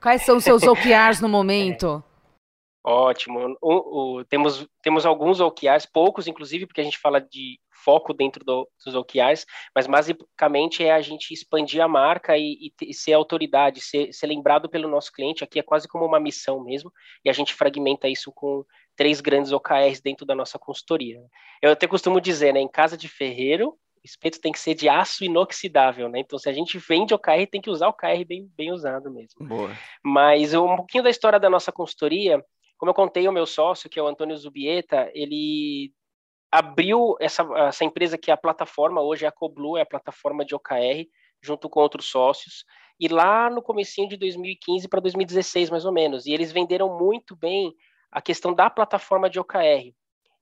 Quais 0.00 0.22
são 0.22 0.38
os 0.38 0.44
seus 0.44 0.62
OKRs 0.62 1.20
no 1.20 1.28
momento? 1.28 2.02
Ótimo. 2.84 3.56
O, 3.60 4.18
o, 4.18 4.24
temos, 4.24 4.66
temos 4.82 5.04
alguns 5.04 5.40
OKRs, 5.40 5.86
poucos, 5.92 6.26
inclusive, 6.26 6.66
porque 6.66 6.80
a 6.80 6.84
gente 6.84 6.98
fala 6.98 7.20
de 7.20 7.58
foco 7.84 8.12
dentro 8.12 8.44
do, 8.44 8.68
dos 8.84 8.94
OKRs, 8.94 9.46
mas 9.74 9.86
basicamente 9.86 10.84
é 10.84 10.92
a 10.92 11.00
gente 11.00 11.32
expandir 11.32 11.82
a 11.82 11.88
marca 11.88 12.36
e, 12.36 12.72
e, 12.82 12.94
ser 12.94 13.12
autoridade, 13.12 13.80
ser, 13.80 14.12
ser 14.12 14.26
lembrado 14.26 14.68
pelo 14.68 14.88
nosso 14.88 15.12
cliente. 15.12 15.44
Aqui 15.44 15.58
é 15.58 15.62
quase 15.62 15.86
como 15.88 16.04
uma 16.04 16.20
missão 16.20 16.62
mesmo, 16.62 16.92
e 17.24 17.30
a 17.30 17.32
gente 17.32 17.54
fragmenta 17.54 18.08
isso 18.08 18.32
com 18.32 18.64
três 18.96 19.20
grandes 19.20 19.52
OKRs 19.52 20.00
dentro 20.00 20.26
da 20.26 20.34
nossa 20.34 20.58
consultoria. 20.58 21.20
Eu 21.62 21.72
até 21.72 21.86
costumo 21.86 22.20
dizer, 22.20 22.52
né, 22.52 22.60
em 22.60 22.68
casa 22.68 22.96
de 22.96 23.08
ferreiro, 23.08 23.76
espeto 24.04 24.40
tem 24.40 24.52
que 24.52 24.60
ser 24.60 24.74
de 24.74 24.88
aço 24.88 25.24
inoxidável, 25.24 26.08
né? 26.08 26.20
Então, 26.20 26.38
se 26.38 26.48
a 26.48 26.52
gente 26.52 26.78
vende 26.78 27.14
OKR, 27.14 27.46
tem 27.50 27.60
que 27.60 27.70
usar 27.70 27.86
o 27.86 27.90
OKR 27.90 28.24
bem, 28.26 28.48
bem 28.56 28.72
usado 28.72 29.10
mesmo. 29.10 29.46
Boa. 29.46 29.70
Mas 30.02 30.54
um 30.54 30.76
pouquinho 30.76 31.04
da 31.04 31.10
história 31.10 31.38
da 31.38 31.50
nossa 31.50 31.70
consultoria, 31.70 32.42
como 32.78 32.90
eu 32.90 32.94
contei, 32.94 33.28
o 33.28 33.32
meu 33.32 33.44
sócio, 33.44 33.90
que 33.90 33.98
é 33.98 34.02
o 34.02 34.06
Antônio 34.06 34.36
Zubieta, 34.36 35.10
ele 35.12 35.92
abriu 36.50 37.16
essa, 37.20 37.46
essa 37.66 37.84
empresa 37.84 38.16
que 38.16 38.30
é 38.30 38.34
a 38.34 38.38
plataforma, 38.38 39.02
hoje 39.02 39.24
é 39.24 39.28
a 39.28 39.32
Coblu, 39.32 39.76
é 39.76 39.82
a 39.82 39.86
plataforma 39.86 40.44
de 40.44 40.54
OKR, 40.54 41.06
junto 41.42 41.68
com 41.68 41.80
outros 41.80 42.06
sócios, 42.08 42.64
e 42.98 43.08
lá 43.08 43.50
no 43.50 43.60
comecinho 43.60 44.08
de 44.08 44.16
2015 44.16 44.88
para 44.88 45.00
2016, 45.00 45.70
mais 45.70 45.84
ou 45.84 45.92
menos, 45.92 46.24
e 46.24 46.32
eles 46.32 46.50
venderam 46.50 46.98
muito 46.98 47.36
bem 47.36 47.74
a 48.10 48.22
questão 48.22 48.54
da 48.54 48.70
plataforma 48.70 49.28
de 49.28 49.38
OKR. 49.38 49.92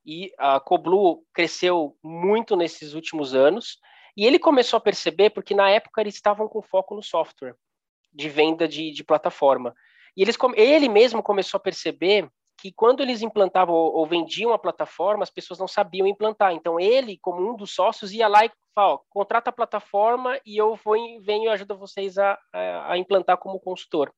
E 0.05 0.33
a 0.38 0.61
Coblu 0.61 1.25
cresceu 1.35 1.97
muito 2.02 2.55
nesses 2.55 2.95
últimos 2.95 3.35
anos, 3.35 3.78
e 4.16 4.25
ele 4.25 4.38
começou 4.38 4.76
a 4.76 4.81
perceber, 4.81 5.31
porque 5.31 5.55
na 5.55 5.69
época 5.71 6.00
eles 6.00 6.14
estavam 6.14 6.49
com 6.49 6.62
foco 6.62 6.95
no 6.95 7.02
software, 7.02 7.57
de 8.12 8.28
venda 8.28 8.69
de, 8.69 8.93
de 8.93 9.02
plataforma. 9.02 9.75
E 10.16 10.23
eles, 10.23 10.37
ele 10.56 10.88
mesmo 10.88 11.23
começou 11.23 11.58
a 11.58 11.61
perceber 11.61 12.28
que 12.58 12.73
quando 12.73 13.02
eles 13.02 13.23
implantavam 13.23 13.75
ou, 13.75 14.06
vendiam 14.06 14.52
a 14.52 14.58
plataforma, 14.58 15.23
as 15.23 15.30
pessoas 15.30 15.58
não 15.58 15.68
sabiam 15.68 16.06
implantar. 16.06 16.52
Então 16.52 16.80
ele, 16.80 17.18
como 17.20 17.46
um 17.46 17.54
dos 17.54 17.75
sócios, 17.75 18.12
ia 18.12 18.26
lá 18.26 18.44
e 18.46 18.50
falava, 18.75 19.00
contrata 19.11 19.50
a 19.50 19.52
plataforma 19.52 20.40
e 20.44 20.56
eu 20.56 20.75
vou 20.82 20.96
venho 21.23 21.44
e 21.44 21.49
ajudo 21.49 21.76
vocês 21.76 22.16
a, 22.16 22.38
a, 22.52 22.92
a 22.92 22.99
implantar 22.99 23.37
como 23.37 23.61
consultor. 23.61 24.12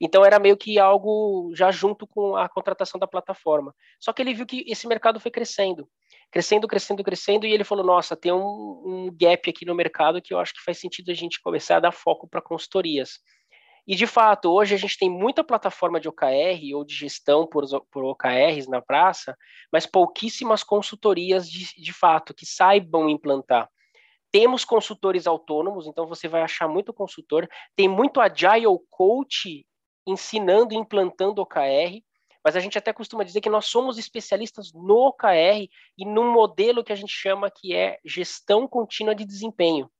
Então 0.00 0.24
era 0.24 0.38
meio 0.38 0.56
que 0.56 0.78
algo 0.78 1.52
já 1.54 1.70
junto 1.70 2.06
com 2.06 2.36
a 2.36 2.48
contratação 2.48 3.00
da 3.00 3.06
plataforma. 3.06 3.74
Só 3.98 4.12
que 4.12 4.22
ele 4.22 4.34
viu 4.34 4.46
que 4.46 4.64
esse 4.68 4.86
mercado 4.86 5.18
foi 5.18 5.30
crescendo, 5.30 5.88
crescendo, 6.30 6.68
crescendo, 6.68 7.02
crescendo, 7.02 7.46
e 7.46 7.52
ele 7.52 7.64
falou: 7.64 7.84
nossa, 7.84 8.16
tem 8.16 8.32
um, 8.32 8.38
um 8.38 9.10
gap 9.12 9.50
aqui 9.50 9.64
no 9.64 9.74
mercado 9.74 10.22
que 10.22 10.32
eu 10.32 10.38
acho 10.38 10.54
que 10.54 10.62
faz 10.62 10.78
sentido 10.78 11.10
a 11.10 11.14
gente 11.14 11.40
começar 11.42 11.78
a 11.78 11.80
dar 11.80 11.92
foco 11.92 12.28
para 12.28 12.40
consultorias. 12.40 13.18
E 13.88 13.96
de 13.96 14.06
fato, 14.06 14.52
hoje 14.52 14.74
a 14.74 14.78
gente 14.78 14.98
tem 14.98 15.08
muita 15.08 15.42
plataforma 15.42 15.98
de 15.98 16.10
OKR 16.10 16.74
ou 16.74 16.84
de 16.84 16.94
gestão 16.94 17.46
por, 17.46 17.64
por 17.90 18.04
OKRs 18.04 18.68
na 18.68 18.82
praça, 18.82 19.34
mas 19.72 19.86
pouquíssimas 19.86 20.62
consultorias 20.62 21.50
de, 21.50 21.74
de 21.74 21.92
fato 21.94 22.34
que 22.34 22.44
saibam 22.44 23.08
implantar. 23.08 23.66
Temos 24.30 24.62
consultores 24.62 25.26
autônomos, 25.26 25.86
então 25.86 26.06
você 26.06 26.28
vai 26.28 26.42
achar 26.42 26.68
muito 26.68 26.92
consultor. 26.92 27.48
Tem 27.74 27.88
muito 27.88 28.20
agile 28.20 28.66
coach 28.90 29.66
ensinando 30.06 30.74
e 30.74 30.76
implantando 30.76 31.40
OKR, 31.40 32.02
mas 32.44 32.56
a 32.56 32.60
gente 32.60 32.76
até 32.76 32.92
costuma 32.92 33.24
dizer 33.24 33.40
que 33.40 33.48
nós 33.48 33.64
somos 33.64 33.96
especialistas 33.96 34.70
no 34.74 35.06
OKR 35.08 35.66
e 35.96 36.04
num 36.04 36.30
modelo 36.30 36.84
que 36.84 36.92
a 36.92 36.96
gente 36.96 37.12
chama 37.12 37.50
que 37.50 37.74
é 37.74 37.98
gestão 38.04 38.68
contínua 38.68 39.14
de 39.14 39.24
desempenho, 39.24 39.90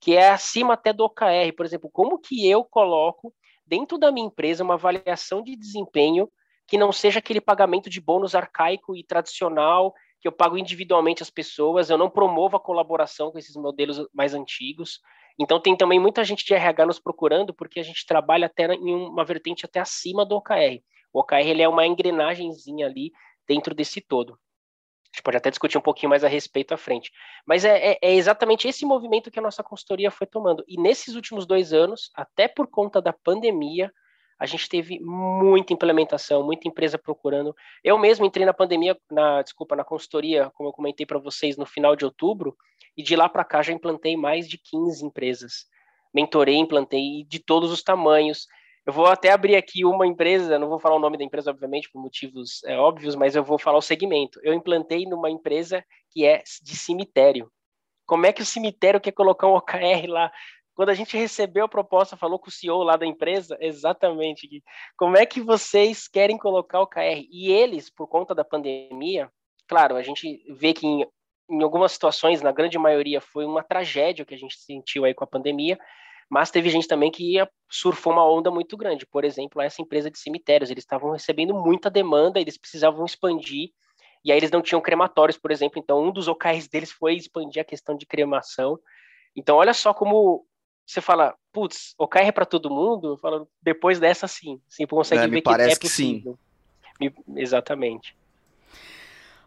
que 0.00 0.16
é 0.16 0.30
acima 0.30 0.74
até 0.74 0.92
do 0.92 1.04
OKR. 1.04 1.52
Por 1.56 1.66
exemplo, 1.66 1.90
como 1.92 2.18
que 2.18 2.48
eu 2.48 2.64
coloco 2.64 3.32
dentro 3.66 3.98
da 3.98 4.10
minha 4.10 4.26
empresa 4.26 4.64
uma 4.64 4.74
avaliação 4.74 5.42
de 5.42 5.54
desempenho 5.54 6.28
que 6.66 6.78
não 6.78 6.92
seja 6.92 7.18
aquele 7.18 7.40
pagamento 7.40 7.90
de 7.90 8.00
bônus 8.00 8.34
arcaico 8.34 8.96
e 8.96 9.04
tradicional 9.04 9.92
que 10.20 10.28
eu 10.28 10.32
pago 10.32 10.58
individualmente 10.58 11.22
as 11.22 11.30
pessoas, 11.30 11.88
eu 11.88 11.96
não 11.96 12.10
promovo 12.10 12.56
a 12.56 12.60
colaboração 12.60 13.32
com 13.32 13.38
esses 13.38 13.56
modelos 13.56 14.06
mais 14.12 14.34
antigos. 14.34 15.00
Então 15.38 15.58
tem 15.58 15.74
também 15.74 15.98
muita 15.98 16.22
gente 16.22 16.44
de 16.44 16.52
RH 16.52 16.86
nos 16.86 17.00
procurando 17.00 17.54
porque 17.54 17.80
a 17.80 17.82
gente 17.82 18.04
trabalha 18.06 18.46
até 18.46 18.74
em 18.74 18.94
uma 18.94 19.24
vertente 19.24 19.64
até 19.64 19.80
acima 19.80 20.24
do 20.26 20.36
OKR. 20.36 20.82
O 21.12 21.20
OKR 21.20 21.46
ele 21.46 21.62
é 21.62 21.68
uma 21.68 21.86
engrenagemzinha 21.86 22.86
ali 22.86 23.10
dentro 23.48 23.74
desse 23.74 24.00
todo. 24.00 24.38
A 25.12 25.16
gente 25.16 25.22
pode 25.24 25.36
até 25.36 25.50
discutir 25.50 25.76
um 25.76 25.82
pouquinho 25.82 26.10
mais 26.10 26.22
a 26.22 26.28
respeito 26.28 26.72
à 26.72 26.76
frente. 26.76 27.10
Mas 27.44 27.64
é, 27.64 27.92
é, 27.92 27.98
é, 28.00 28.14
exatamente 28.14 28.68
esse 28.68 28.86
movimento 28.86 29.30
que 29.30 29.38
a 29.38 29.42
nossa 29.42 29.62
consultoria 29.62 30.10
foi 30.10 30.26
tomando. 30.26 30.64
E 30.68 30.80
nesses 30.80 31.16
últimos 31.16 31.46
dois 31.46 31.72
anos, 31.72 32.10
até 32.14 32.46
por 32.46 32.68
conta 32.68 33.02
da 33.02 33.12
pandemia, 33.12 33.92
a 34.40 34.46
gente 34.46 34.68
teve 34.68 34.98
muita 35.00 35.74
implementação, 35.74 36.42
muita 36.42 36.66
empresa 36.66 36.96
procurando. 36.96 37.54
Eu 37.84 37.98
mesmo 37.98 38.24
entrei 38.24 38.46
na 38.46 38.54
pandemia, 38.54 38.96
na 39.10 39.42
desculpa, 39.42 39.76
na 39.76 39.84
consultoria, 39.84 40.50
como 40.54 40.70
eu 40.70 40.72
comentei 40.72 41.04
para 41.04 41.18
vocês, 41.18 41.58
no 41.58 41.66
final 41.66 41.94
de 41.94 42.06
outubro, 42.06 42.56
e 42.96 43.02
de 43.02 43.14
lá 43.14 43.28
para 43.28 43.44
cá 43.44 43.62
já 43.62 43.72
implantei 43.72 44.16
mais 44.16 44.48
de 44.48 44.56
15 44.56 45.04
empresas. 45.04 45.66
Mentorei, 46.14 46.56
implantei 46.56 47.24
de 47.28 47.38
todos 47.38 47.70
os 47.70 47.82
tamanhos. 47.82 48.46
Eu 48.86 48.92
vou 48.92 49.06
até 49.06 49.30
abrir 49.30 49.56
aqui 49.56 49.84
uma 49.84 50.06
empresa, 50.06 50.58
não 50.58 50.68
vou 50.68 50.78
falar 50.78 50.96
o 50.96 51.00
nome 51.00 51.18
da 51.18 51.24
empresa, 51.24 51.50
obviamente, 51.50 51.90
por 51.90 52.00
motivos 52.00 52.62
é, 52.64 52.76
óbvios, 52.76 53.14
mas 53.14 53.36
eu 53.36 53.44
vou 53.44 53.58
falar 53.58 53.78
o 53.78 53.82
segmento. 53.82 54.40
Eu 54.42 54.54
implantei 54.54 55.04
numa 55.04 55.30
empresa 55.30 55.84
que 56.10 56.24
é 56.24 56.42
de 56.62 56.74
cemitério. 56.74 57.50
Como 58.06 58.26
é 58.26 58.32
que 58.32 58.42
o 58.42 58.46
cemitério 58.46 59.00
quer 59.00 59.12
colocar 59.12 59.46
um 59.46 59.54
OKR 59.54 60.08
lá? 60.08 60.32
Quando 60.74 60.88
a 60.88 60.94
gente 60.94 61.16
recebeu 61.16 61.66
a 61.66 61.68
proposta, 61.68 62.16
falou 62.16 62.38
com 62.38 62.48
o 62.48 62.50
CEO 62.50 62.82
lá 62.82 62.96
da 62.96 63.04
empresa, 63.04 63.56
exatamente, 63.60 64.62
como 64.96 65.16
é 65.16 65.26
que 65.26 65.40
vocês 65.40 66.08
querem 66.08 66.38
colocar 66.38 66.80
o 66.80 66.86
KR? 66.86 67.26
E 67.30 67.52
eles, 67.52 67.90
por 67.90 68.08
conta 68.08 68.34
da 68.34 68.44
pandemia, 68.44 69.30
claro, 69.68 69.94
a 69.94 70.02
gente 70.02 70.42
vê 70.48 70.72
que 70.72 70.86
em, 70.86 71.06
em 71.50 71.62
algumas 71.62 71.92
situações, 71.92 72.40
na 72.40 72.50
grande 72.50 72.78
maioria, 72.78 73.20
foi 73.20 73.44
uma 73.44 73.62
tragédia 73.62 74.24
que 74.24 74.34
a 74.34 74.38
gente 74.38 74.58
sentiu 74.58 75.04
aí 75.04 75.12
com 75.12 75.22
a 75.22 75.26
pandemia, 75.26 75.78
mas 76.30 76.50
teve 76.50 76.70
gente 76.70 76.86
também 76.86 77.10
que 77.10 77.32
ia, 77.32 77.50
surfou 77.68 78.12
uma 78.12 78.24
onda 78.24 78.52
muito 78.52 78.76
grande. 78.76 79.04
Por 79.04 79.24
exemplo, 79.24 79.60
essa 79.60 79.82
empresa 79.82 80.08
de 80.08 80.16
cemitérios, 80.16 80.70
eles 80.70 80.84
estavam 80.84 81.10
recebendo 81.10 81.52
muita 81.52 81.90
demanda, 81.90 82.38
eles 82.38 82.56
precisavam 82.56 83.04
expandir, 83.04 83.70
e 84.24 84.30
aí 84.30 84.38
eles 84.38 84.50
não 84.52 84.62
tinham 84.62 84.80
crematórios, 84.80 85.36
por 85.36 85.50
exemplo, 85.50 85.80
então 85.82 86.04
um 86.04 86.12
dos 86.12 86.28
OKRs 86.28 86.68
deles 86.68 86.92
foi 86.92 87.16
expandir 87.16 87.60
a 87.60 87.64
questão 87.64 87.96
de 87.96 88.06
cremação. 88.06 88.78
Então, 89.34 89.56
olha 89.56 89.74
só 89.74 89.92
como 89.92 90.46
você 90.86 91.00
fala, 91.00 91.34
putz, 91.52 91.94
OKR 91.98 92.26
é 92.26 92.32
para 92.32 92.46
todo 92.46 92.70
mundo? 92.70 93.14
Eu 93.14 93.16
falo, 93.16 93.48
depois 93.60 93.98
dessa 93.98 94.28
sim. 94.28 94.60
Sim, 94.68 94.86
consegue 94.86 95.24
é, 95.24 95.28
ver 95.28 95.40
que 95.40 95.50
é 95.50 95.76
possível. 95.76 96.38
Que 96.98 97.10
sim. 97.10 97.14
Exatamente. 97.36 98.16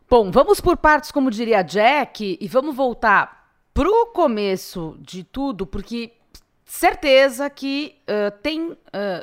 Bom, 0.10 0.32
vamos 0.32 0.60
por 0.60 0.75
partes, 0.75 1.12
como 1.12 1.32
diria 1.32 1.62
Jack, 1.62 2.38
e 2.40 2.48
vamos 2.48 2.75
voltar 2.75 3.52
pro 3.74 4.08
começo 4.08 4.98
de 5.00 5.24
tudo, 5.24 5.66
porque 5.66 6.13
certeza 6.77 7.50
que 7.50 7.96
uh, 8.03 8.32
tem 8.42 8.72
uh, 8.72 8.77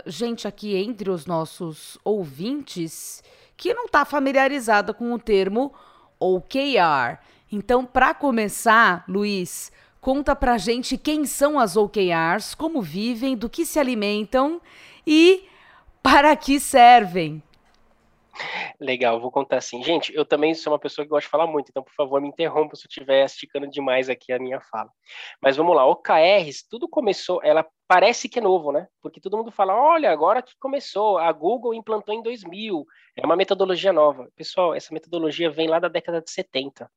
gente 0.06 0.46
aqui 0.46 0.76
entre 0.76 1.10
os 1.10 1.26
nossos 1.26 1.98
ouvintes 2.04 3.22
que 3.56 3.74
não 3.74 3.86
está 3.86 4.04
familiarizada 4.04 4.94
com 4.94 5.12
o 5.12 5.18
termo 5.18 5.72
OKR. 6.18 7.18
Então, 7.52 7.84
para 7.84 8.14
começar, 8.14 9.04
Luiz, 9.08 9.70
Conta 10.00 10.34
pra 10.34 10.56
gente 10.56 10.96
quem 10.96 11.26
são 11.26 11.58
as 11.58 11.76
OKRs, 11.76 12.54
como 12.54 12.80
vivem, 12.80 13.36
do 13.36 13.50
que 13.50 13.66
se 13.66 13.78
alimentam 13.78 14.60
e 15.06 15.44
para 16.02 16.34
que 16.34 16.58
servem. 16.58 17.42
Legal, 18.80 19.20
vou 19.20 19.30
contar 19.30 19.58
assim. 19.58 19.82
Gente, 19.82 20.14
eu 20.14 20.24
também 20.24 20.54
sou 20.54 20.72
uma 20.72 20.78
pessoa 20.78 21.04
que 21.04 21.10
gosta 21.10 21.26
de 21.26 21.30
falar 21.30 21.46
muito, 21.46 21.68
então, 21.68 21.82
por 21.82 21.92
favor, 21.92 22.20
me 22.20 22.28
interrompa 22.28 22.76
se 22.76 22.86
eu 22.86 22.88
estiver 22.88 23.24
esticando 23.24 23.66
demais 23.68 24.08
aqui 24.08 24.32
a 24.32 24.38
minha 24.38 24.60
fala. 24.60 24.90
Mas 25.40 25.56
vamos 25.56 25.74
lá, 25.74 25.86
OKRs, 25.86 26.66
tudo 26.68 26.88
começou, 26.88 27.40
ela 27.42 27.66
parece 27.86 28.28
que 28.28 28.38
é 28.38 28.42
novo, 28.42 28.72
né? 28.72 28.86
Porque 29.02 29.20
todo 29.20 29.36
mundo 29.36 29.50
fala, 29.50 29.74
olha, 29.74 30.10
agora 30.10 30.42
que 30.42 30.52
começou, 30.58 31.18
a 31.18 31.30
Google 31.32 31.74
implantou 31.74 32.14
em 32.14 32.22
2000, 32.22 32.84
é 33.16 33.26
uma 33.26 33.36
metodologia 33.36 33.92
nova. 33.92 34.28
Pessoal, 34.36 34.74
essa 34.74 34.94
metodologia 34.94 35.50
vem 35.50 35.68
lá 35.68 35.78
da 35.78 35.88
década 35.88 36.20
de 36.20 36.30
70. 36.30 36.90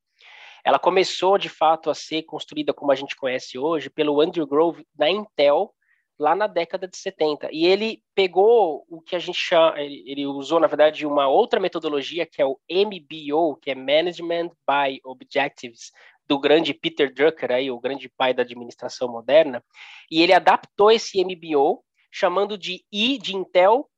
Ela 0.64 0.80
começou, 0.80 1.38
de 1.38 1.50
fato, 1.50 1.90
a 1.90 1.94
ser 1.94 2.24
construída 2.24 2.74
como 2.74 2.92
a 2.92 2.96
gente 2.96 3.18
conhece 3.18 3.58
hoje 3.58 3.90
pelo 3.90 4.22
Andrew 4.22 4.48
Grove 4.48 4.88
da 4.96 5.10
Intel, 5.10 5.74
lá 6.20 6.36
na 6.36 6.48
década 6.48 6.88
de 6.88 6.98
70. 6.98 7.50
E 7.52 7.66
ele 7.66 8.02
pegou 8.16 8.86
o 8.88 9.02
que 9.02 9.16
a 9.16 9.20
gente 9.20 9.38
chama, 9.38 9.80
ele, 9.80 10.04
ele, 10.06 10.26
usou, 10.26 10.60
na 10.60 10.68
verdade, 10.68 11.06
uma 11.06 11.28
outra 11.28 11.60
metodologia, 11.60 12.26
que 12.26 12.42
é 12.42 12.46
o 12.46 12.60
MBO, 12.70 13.58
que 13.58 13.72
é 13.72 13.76
Management 13.76 14.50
by 14.68 15.00
Objectives, 15.04 15.92
do 16.26 16.40
grande 16.40 16.74
Peter 16.74 17.14
Drucker, 17.14 17.52
aí, 17.52 17.70
o 17.70 17.80
grande 17.80 18.10
pai 18.10 18.34
da 18.34 18.44
administração 18.44 19.10
moderna, 19.10 19.64
e 20.10 20.22
ele 20.22 20.34
adaptou 20.34 20.92
esse 20.92 21.24
MBO, 21.24 21.84
chamando 22.12 22.58
de 22.58 22.84
I 22.92 23.18
de 23.18 23.36
Intel 23.36 23.90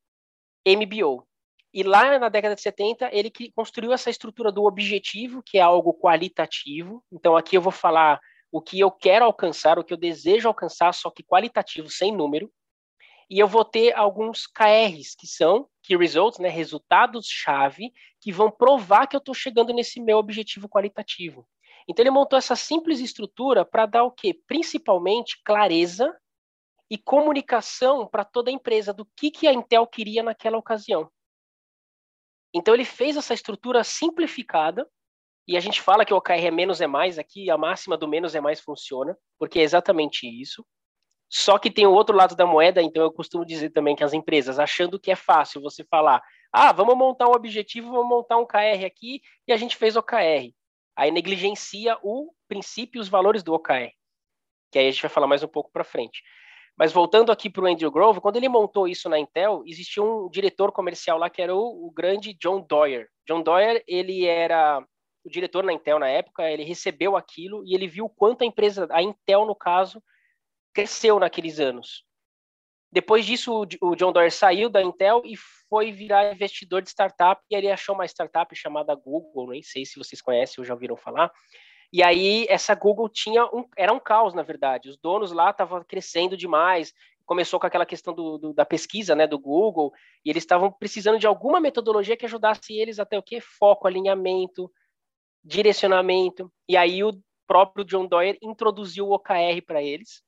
MBO. 0.66 1.28
E 1.74 1.84
lá 1.84 2.18
na 2.18 2.30
década 2.30 2.56
de 2.56 2.62
70, 2.62 3.10
ele 3.12 3.30
construiu 3.54 3.92
essa 3.92 4.10
estrutura 4.10 4.50
do 4.50 4.64
objetivo, 4.64 5.44
que 5.46 5.58
é 5.58 5.62
algo 5.62 5.94
qualitativo. 5.94 7.04
Então, 7.12 7.36
aqui 7.36 7.58
eu 7.58 7.62
vou 7.62 7.72
falar 7.72 8.20
o 8.56 8.62
que 8.62 8.80
eu 8.80 8.90
quero 8.90 9.26
alcançar, 9.26 9.78
o 9.78 9.84
que 9.84 9.92
eu 9.92 9.98
desejo 9.98 10.48
alcançar, 10.48 10.94
só 10.94 11.12
que 11.12 11.22
qualitativo, 11.22 11.90
sem 11.90 12.16
número. 12.16 12.50
E 13.30 13.38
eu 13.38 13.50
vou 13.50 13.66
ter 13.66 13.94
alguns 13.98 14.48
KRs, 14.48 15.14
que 15.14 15.28
são 15.28 15.68
Key 15.84 15.98
Results, 15.98 16.40
né, 16.40 16.48
resultados-chave, 16.48 17.92
que 18.22 18.32
vão 18.32 18.50
provar 18.50 19.08
que 19.08 19.16
eu 19.18 19.18
estou 19.18 19.36
chegando 19.36 19.74
nesse 19.74 20.00
meu 20.00 20.18
objetivo 20.18 20.70
qualitativo. 20.70 21.46
Então, 21.86 22.02
ele 22.02 22.12
montou 22.12 22.40
essa 22.40 22.56
simples 22.56 23.02
estrutura 23.02 23.66
para 23.66 23.86
dar 23.86 24.04
o 24.06 24.12
quê? 24.12 24.34
Principalmente 24.48 25.42
clareza 25.44 26.18
e 26.90 26.98
comunicação 26.98 28.08
para 28.08 28.24
toda 28.24 28.50
a 28.50 28.54
empresa 28.54 28.94
do 28.94 29.06
que, 29.18 29.32
que 29.32 29.48
a 29.48 29.54
Intel 29.54 29.86
queria 29.86 30.24
naquela 30.24 30.58
ocasião. 30.58 31.12
Então 32.54 32.74
ele 32.74 32.86
fez 32.86 33.18
essa 33.18 33.34
estrutura 33.34 33.84
simplificada, 33.84 34.90
e 35.48 35.56
a 35.56 35.60
gente 35.60 35.82
fala 35.82 36.04
que 36.04 36.14
o 36.14 36.18
OKR 36.18 36.46
é 36.46 36.52
menos 36.52 36.82
é 36.82 36.88
mais, 36.88 37.20
aqui 37.20 37.50
a 37.50 37.58
máxima 37.58 37.96
do 37.96 38.08
menos 38.08 38.34
é 38.34 38.42
mais 38.42 38.60
funciona, 38.60 39.18
porque 39.38 39.60
é 39.60 39.64
exatamente 39.64 40.28
isso. 40.28 40.66
Só 41.30 41.58
que 41.58 41.72
tem 41.72 41.86
o 41.86 41.94
outro 41.94 42.16
lado 42.16 42.36
da 42.36 42.46
moeda, 42.46 42.82
então 42.82 43.04
eu 43.04 43.12
costumo 43.12 43.46
dizer 43.46 43.72
também 43.72 43.96
que 43.96 44.04
as 44.04 44.14
empresas, 44.14 44.60
achando 44.60 45.00
que 45.00 45.12
é 45.12 45.16
fácil 45.16 45.62
você 45.62 45.84
falar, 45.84 46.22
ah, 46.52 46.72
vamos 46.72 46.96
montar 46.96 47.28
um 47.28 47.34
objetivo, 47.34 47.92
vamos 47.92 48.08
montar 48.08 48.38
um 48.38 48.46
KR 48.46 48.86
aqui, 48.86 49.22
e 49.48 49.52
a 49.52 49.58
gente 49.58 49.76
fez 49.76 49.96
OKR. 49.96 50.52
Aí 50.96 51.12
negligencia 51.12 51.98
o 52.02 52.32
princípio 52.48 53.00
e 53.00 53.02
os 53.02 53.10
valores 53.10 53.44
do 53.44 53.54
OKR, 53.54 53.92
que 54.72 54.80
aí 54.80 54.88
a 54.88 54.92
gente 54.92 55.02
vai 55.02 55.10
falar 55.10 55.28
mais 55.28 55.44
um 55.44 55.48
pouco 55.48 55.72
para 55.72 55.84
frente. 55.84 56.24
Mas 56.78 56.92
voltando 56.92 57.32
aqui 57.32 57.50
para 57.50 57.64
o 57.64 57.68
Andrew 57.68 57.92
Grove, 57.92 58.20
quando 58.20 58.36
ele 58.36 58.50
montou 58.50 58.88
isso 58.88 59.08
na 59.10 59.18
Intel, 59.18 59.64
existia 59.66 60.04
um 60.04 60.30
diretor 60.30 60.72
comercial 60.72 61.18
lá 61.18 61.30
que 61.30 61.42
era 61.42 61.56
o, 61.56 61.88
o 61.88 61.92
grande 61.92 62.34
John 62.34 62.62
Doyer. 62.62 63.08
John 63.28 63.42
Doyer, 63.42 63.84
ele 63.88 64.26
era 64.26 64.86
o 65.26 65.30
diretor 65.30 65.64
na 65.64 65.74
Intel 65.74 65.98
na 65.98 66.08
época, 66.08 66.50
ele 66.50 66.64
recebeu 66.64 67.18
aquilo 67.18 67.64
e 67.66 67.74
ele 67.74 67.88
viu 67.88 68.08
quanto 68.08 68.44
a 68.44 68.46
empresa, 68.46 68.88
a 68.92 69.02
Intel 69.02 69.46
no 69.46 69.56
caso, 69.56 70.02
cresceu 70.74 71.20
naqueles 71.20 71.60
anos. 71.60 72.06
Depois 72.92 73.26
disso, 73.26 73.68
o 73.82 73.96
John 73.96 74.14
Doyer 74.14 74.32
saiu 74.32 74.70
da 74.70 74.82
Intel 74.82 75.22
e 75.26 75.36
foi 75.70 75.92
virar 75.92 76.32
investidor 76.32 76.82
de 76.82 76.90
startup, 76.90 77.42
e 77.50 77.56
ele 77.56 77.70
achou 77.70 77.94
uma 77.96 78.06
startup 78.06 78.56
chamada 78.56 78.96
Google, 78.96 79.50
nem 79.50 79.62
sei 79.62 79.86
se 79.86 79.98
vocês 79.98 80.22
conhecem 80.22 80.62
ou 80.62 80.66
já 80.66 80.74
ouviram 80.74 80.96
falar, 80.96 81.30
e 81.92 82.04
aí 82.04 82.46
essa 82.50 82.74
Google 82.76 83.10
tinha 83.10 83.46
um, 83.48 83.66
era 83.78 83.92
um 83.92 84.00
caos, 84.00 84.34
na 84.34 84.44
verdade. 84.44 84.90
Os 84.90 84.98
donos 84.98 85.32
lá 85.32 85.50
estavam 85.50 85.84
crescendo 85.84 86.38
demais, 86.38 86.94
começou 87.26 87.60
com 87.60 87.68
aquela 87.68 87.86
questão 87.86 88.14
do, 88.14 88.38
do, 88.38 88.54
da 88.54 88.66
pesquisa, 88.66 89.16
né, 89.16 89.26
do 89.26 89.40
Google, 89.40 89.92
e 90.24 90.30
eles 90.30 90.44
estavam 90.44 90.72
precisando 90.72 91.20
de 91.20 91.28
alguma 91.28 91.60
metodologia 91.60 92.16
que 92.16 92.26
ajudasse 92.26 92.74
eles 92.74 93.00
até 93.00 93.18
o 93.18 93.24
que 93.24 93.42
foco, 93.42 93.88
alinhamento, 93.88 94.72
direcionamento. 95.46 96.52
E 96.68 96.76
aí 96.76 97.04
o 97.04 97.14
próprio 97.48 97.86
John 97.86 98.08
Doyer 98.08 98.38
introduziu 98.42 99.08
o 99.08 99.14
OKR 99.14 99.62
para 99.66 99.82
eles, 99.82 100.24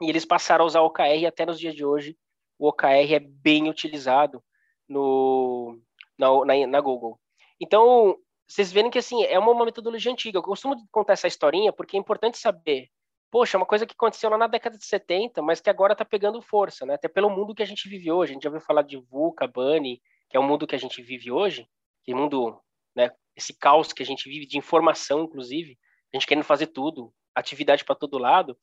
e 0.00 0.08
eles 0.08 0.24
passaram 0.24 0.64
a 0.64 0.66
usar 0.66 0.80
o 0.82 0.86
OKR 0.86 1.26
até 1.26 1.44
nos 1.44 1.58
dias 1.58 1.74
de 1.74 1.84
hoje 1.84 2.16
o 2.60 2.68
OKR 2.68 3.14
é 3.14 3.18
bem 3.18 3.70
utilizado 3.70 4.44
no, 4.86 5.80
na, 6.18 6.28
na, 6.44 6.66
na 6.66 6.80
Google. 6.80 7.18
Então, 7.58 8.18
vocês 8.46 8.70
verem 8.70 8.90
que 8.90 8.98
assim, 8.98 9.24
é 9.24 9.38
uma, 9.38 9.50
uma, 9.52 9.64
metodologia 9.64 10.12
antiga. 10.12 10.38
Eu 10.38 10.42
costumo 10.42 10.76
contar 10.92 11.14
essa 11.14 11.26
historinha 11.26 11.72
porque 11.72 11.96
é 11.96 12.00
importante 12.00 12.36
saber. 12.36 12.88
Poxa, 13.30 13.56
uma 13.56 13.64
coisa 13.64 13.86
que 13.86 13.94
aconteceu 13.94 14.28
lá 14.28 14.36
na 14.36 14.46
década 14.46 14.76
de 14.76 14.84
70, 14.84 15.40
mas 15.40 15.60
que 15.60 15.70
agora 15.70 15.92
está 15.92 16.04
pegando 16.04 16.42
força, 16.42 16.84
né? 16.84 16.94
Até 16.94 17.08
pelo 17.08 17.30
mundo 17.30 17.54
que 17.54 17.62
a 17.62 17.66
gente 17.66 17.88
vive 17.88 18.12
hoje. 18.12 18.32
A 18.32 18.34
gente 18.34 18.42
já 18.42 18.50
ouviu 18.50 18.60
falar 18.60 18.82
de 18.82 18.98
VUCA, 18.98 19.46
Bunny, 19.46 20.02
que 20.28 20.36
é 20.36 20.40
o 20.40 20.42
mundo 20.42 20.66
que 20.66 20.74
a 20.74 20.78
gente 20.78 21.00
vive 21.00 21.30
hoje, 21.30 21.66
que 22.04 22.12
mundo, 22.12 22.60
né, 22.94 23.10
esse 23.36 23.54
caos 23.54 23.92
que 23.92 24.02
a 24.02 24.06
gente 24.06 24.28
vive 24.28 24.46
de 24.46 24.58
informação, 24.58 25.24
inclusive, 25.24 25.78
a 26.12 26.16
gente 26.16 26.26
querendo 26.26 26.44
fazer 26.44 26.68
tudo, 26.68 27.12
atividade 27.34 27.84
para 27.84 27.94
todo 27.94 28.18
lado. 28.18 28.58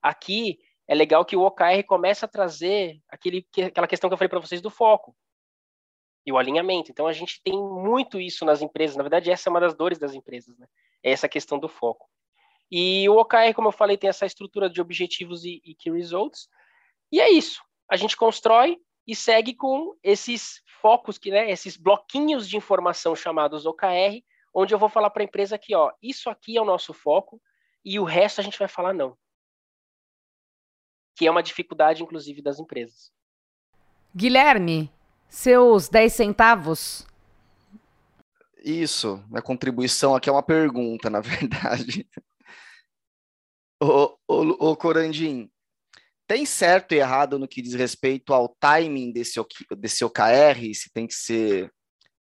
Aqui 0.00 0.58
é 0.88 0.94
legal 0.94 1.24
que 1.24 1.36
o 1.36 1.42
OKR 1.42 1.84
começa 1.86 2.26
a 2.26 2.28
trazer 2.28 3.00
aquele, 3.08 3.46
aquela 3.66 3.86
questão 3.86 4.08
que 4.08 4.14
eu 4.14 4.18
falei 4.18 4.28
para 4.28 4.40
vocês 4.40 4.60
do 4.60 4.70
foco 4.70 5.16
e 6.24 6.32
o 6.32 6.38
alinhamento. 6.38 6.90
Então 6.90 7.06
a 7.06 7.12
gente 7.12 7.40
tem 7.42 7.54
muito 7.54 8.20
isso 8.20 8.44
nas 8.44 8.62
empresas. 8.62 8.96
Na 8.96 9.02
verdade, 9.02 9.30
essa 9.30 9.48
é 9.48 9.50
uma 9.50 9.60
das 9.60 9.74
dores 9.74 9.98
das 9.98 10.14
empresas, 10.14 10.56
né? 10.58 10.66
É 11.02 11.10
essa 11.10 11.28
questão 11.28 11.58
do 11.58 11.68
foco. 11.68 12.08
E 12.70 13.08
o 13.08 13.16
OKR, 13.16 13.52
como 13.54 13.68
eu 13.68 13.72
falei, 13.72 13.96
tem 13.98 14.08
essa 14.08 14.24
estrutura 14.24 14.70
de 14.70 14.80
objetivos 14.80 15.44
e, 15.44 15.60
e 15.64 15.74
key 15.74 15.90
results. 15.90 16.48
E 17.10 17.20
é 17.20 17.30
isso. 17.30 17.62
A 17.90 17.96
gente 17.96 18.16
constrói 18.16 18.78
e 19.06 19.14
segue 19.14 19.54
com 19.54 19.96
esses 20.02 20.62
focos, 20.80 21.18
que, 21.18 21.30
né, 21.30 21.50
esses 21.50 21.76
bloquinhos 21.76 22.48
de 22.48 22.56
informação 22.56 23.14
chamados 23.14 23.66
OKR, 23.66 24.22
onde 24.54 24.74
eu 24.74 24.78
vou 24.78 24.88
falar 24.88 25.10
para 25.10 25.22
a 25.22 25.24
empresa 25.24 25.58
que, 25.58 25.74
ó, 25.74 25.92
isso 26.02 26.28
aqui 26.28 26.56
é 26.56 26.62
o 26.62 26.64
nosso 26.64 26.92
foco 26.92 27.40
e 27.84 27.98
o 27.98 28.04
resto 28.04 28.40
a 28.40 28.44
gente 28.44 28.58
vai 28.58 28.68
falar 28.68 28.92
não. 28.92 29.16
Que 31.16 31.26
é 31.26 31.30
uma 31.30 31.42
dificuldade, 31.42 32.02
inclusive, 32.02 32.42
das 32.42 32.58
empresas. 32.58 33.12
Guilherme, 34.14 34.90
seus 35.28 35.88
10 35.88 36.12
centavos? 36.12 37.06
Isso, 38.58 39.22
minha 39.28 39.42
contribuição 39.42 40.14
aqui 40.14 40.28
é 40.28 40.32
uma 40.32 40.42
pergunta, 40.42 41.10
na 41.10 41.20
verdade. 41.22 42.08
ô, 43.82 44.16
ô, 44.28 44.70
ô 44.70 44.76
Corandim, 44.76 45.50
tem 46.32 46.46
certo 46.46 46.92
e 46.92 46.98
errado 46.98 47.38
no 47.38 47.46
que 47.46 47.60
diz 47.60 47.74
respeito 47.74 48.32
ao 48.32 48.48
timing 48.48 49.12
desse, 49.12 49.38
desse 49.76 50.02
OKR? 50.02 50.72
Se 50.72 50.90
tem 50.90 51.06
que 51.06 51.12
ser 51.12 51.70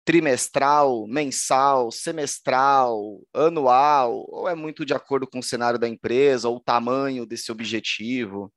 trimestral, 0.03 1.07
mensal, 1.07 1.89
semestral, 1.91 3.21
anual, 3.33 4.25
ou 4.27 4.49
é 4.49 4.53
muito 4.53 4.85
de 4.85 4.93
acordo 4.93 5.25
com 5.25 5.39
o 5.39 5.43
cenário 5.43 5.79
da 5.79 5.87
empresa, 5.87 6.49
ou 6.49 6.57
o 6.57 6.59
tamanho 6.59 7.25
desse 7.25 7.53
objetivo? 7.53 8.51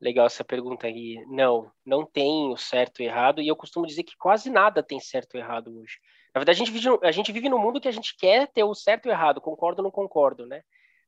Legal 0.00 0.26
essa 0.26 0.42
pergunta 0.42 0.88
aí. 0.88 1.24
Não, 1.28 1.70
não 1.86 2.04
tem 2.04 2.50
o 2.52 2.56
certo 2.56 3.00
e 3.00 3.04
errado, 3.04 3.40
e 3.40 3.46
eu 3.46 3.54
costumo 3.54 3.86
dizer 3.86 4.02
que 4.02 4.16
quase 4.16 4.50
nada 4.50 4.82
tem 4.82 4.98
certo 4.98 5.36
e 5.36 5.38
errado 5.38 5.78
hoje. 5.78 5.98
Na 6.34 6.40
verdade, 6.40 6.60
a 6.60 6.64
gente 6.64 6.72
vive, 6.72 6.88
a 7.00 7.12
gente 7.12 7.30
vive 7.30 7.48
num 7.48 7.60
mundo 7.60 7.80
que 7.80 7.86
a 7.86 7.92
gente 7.92 8.16
quer 8.16 8.50
ter 8.50 8.64
o 8.64 8.74
certo 8.74 9.06
e 9.06 9.10
errado, 9.12 9.40
concordo 9.40 9.82
ou 9.82 9.84
não 9.84 9.90
concordo, 9.92 10.46
né? 10.46 10.62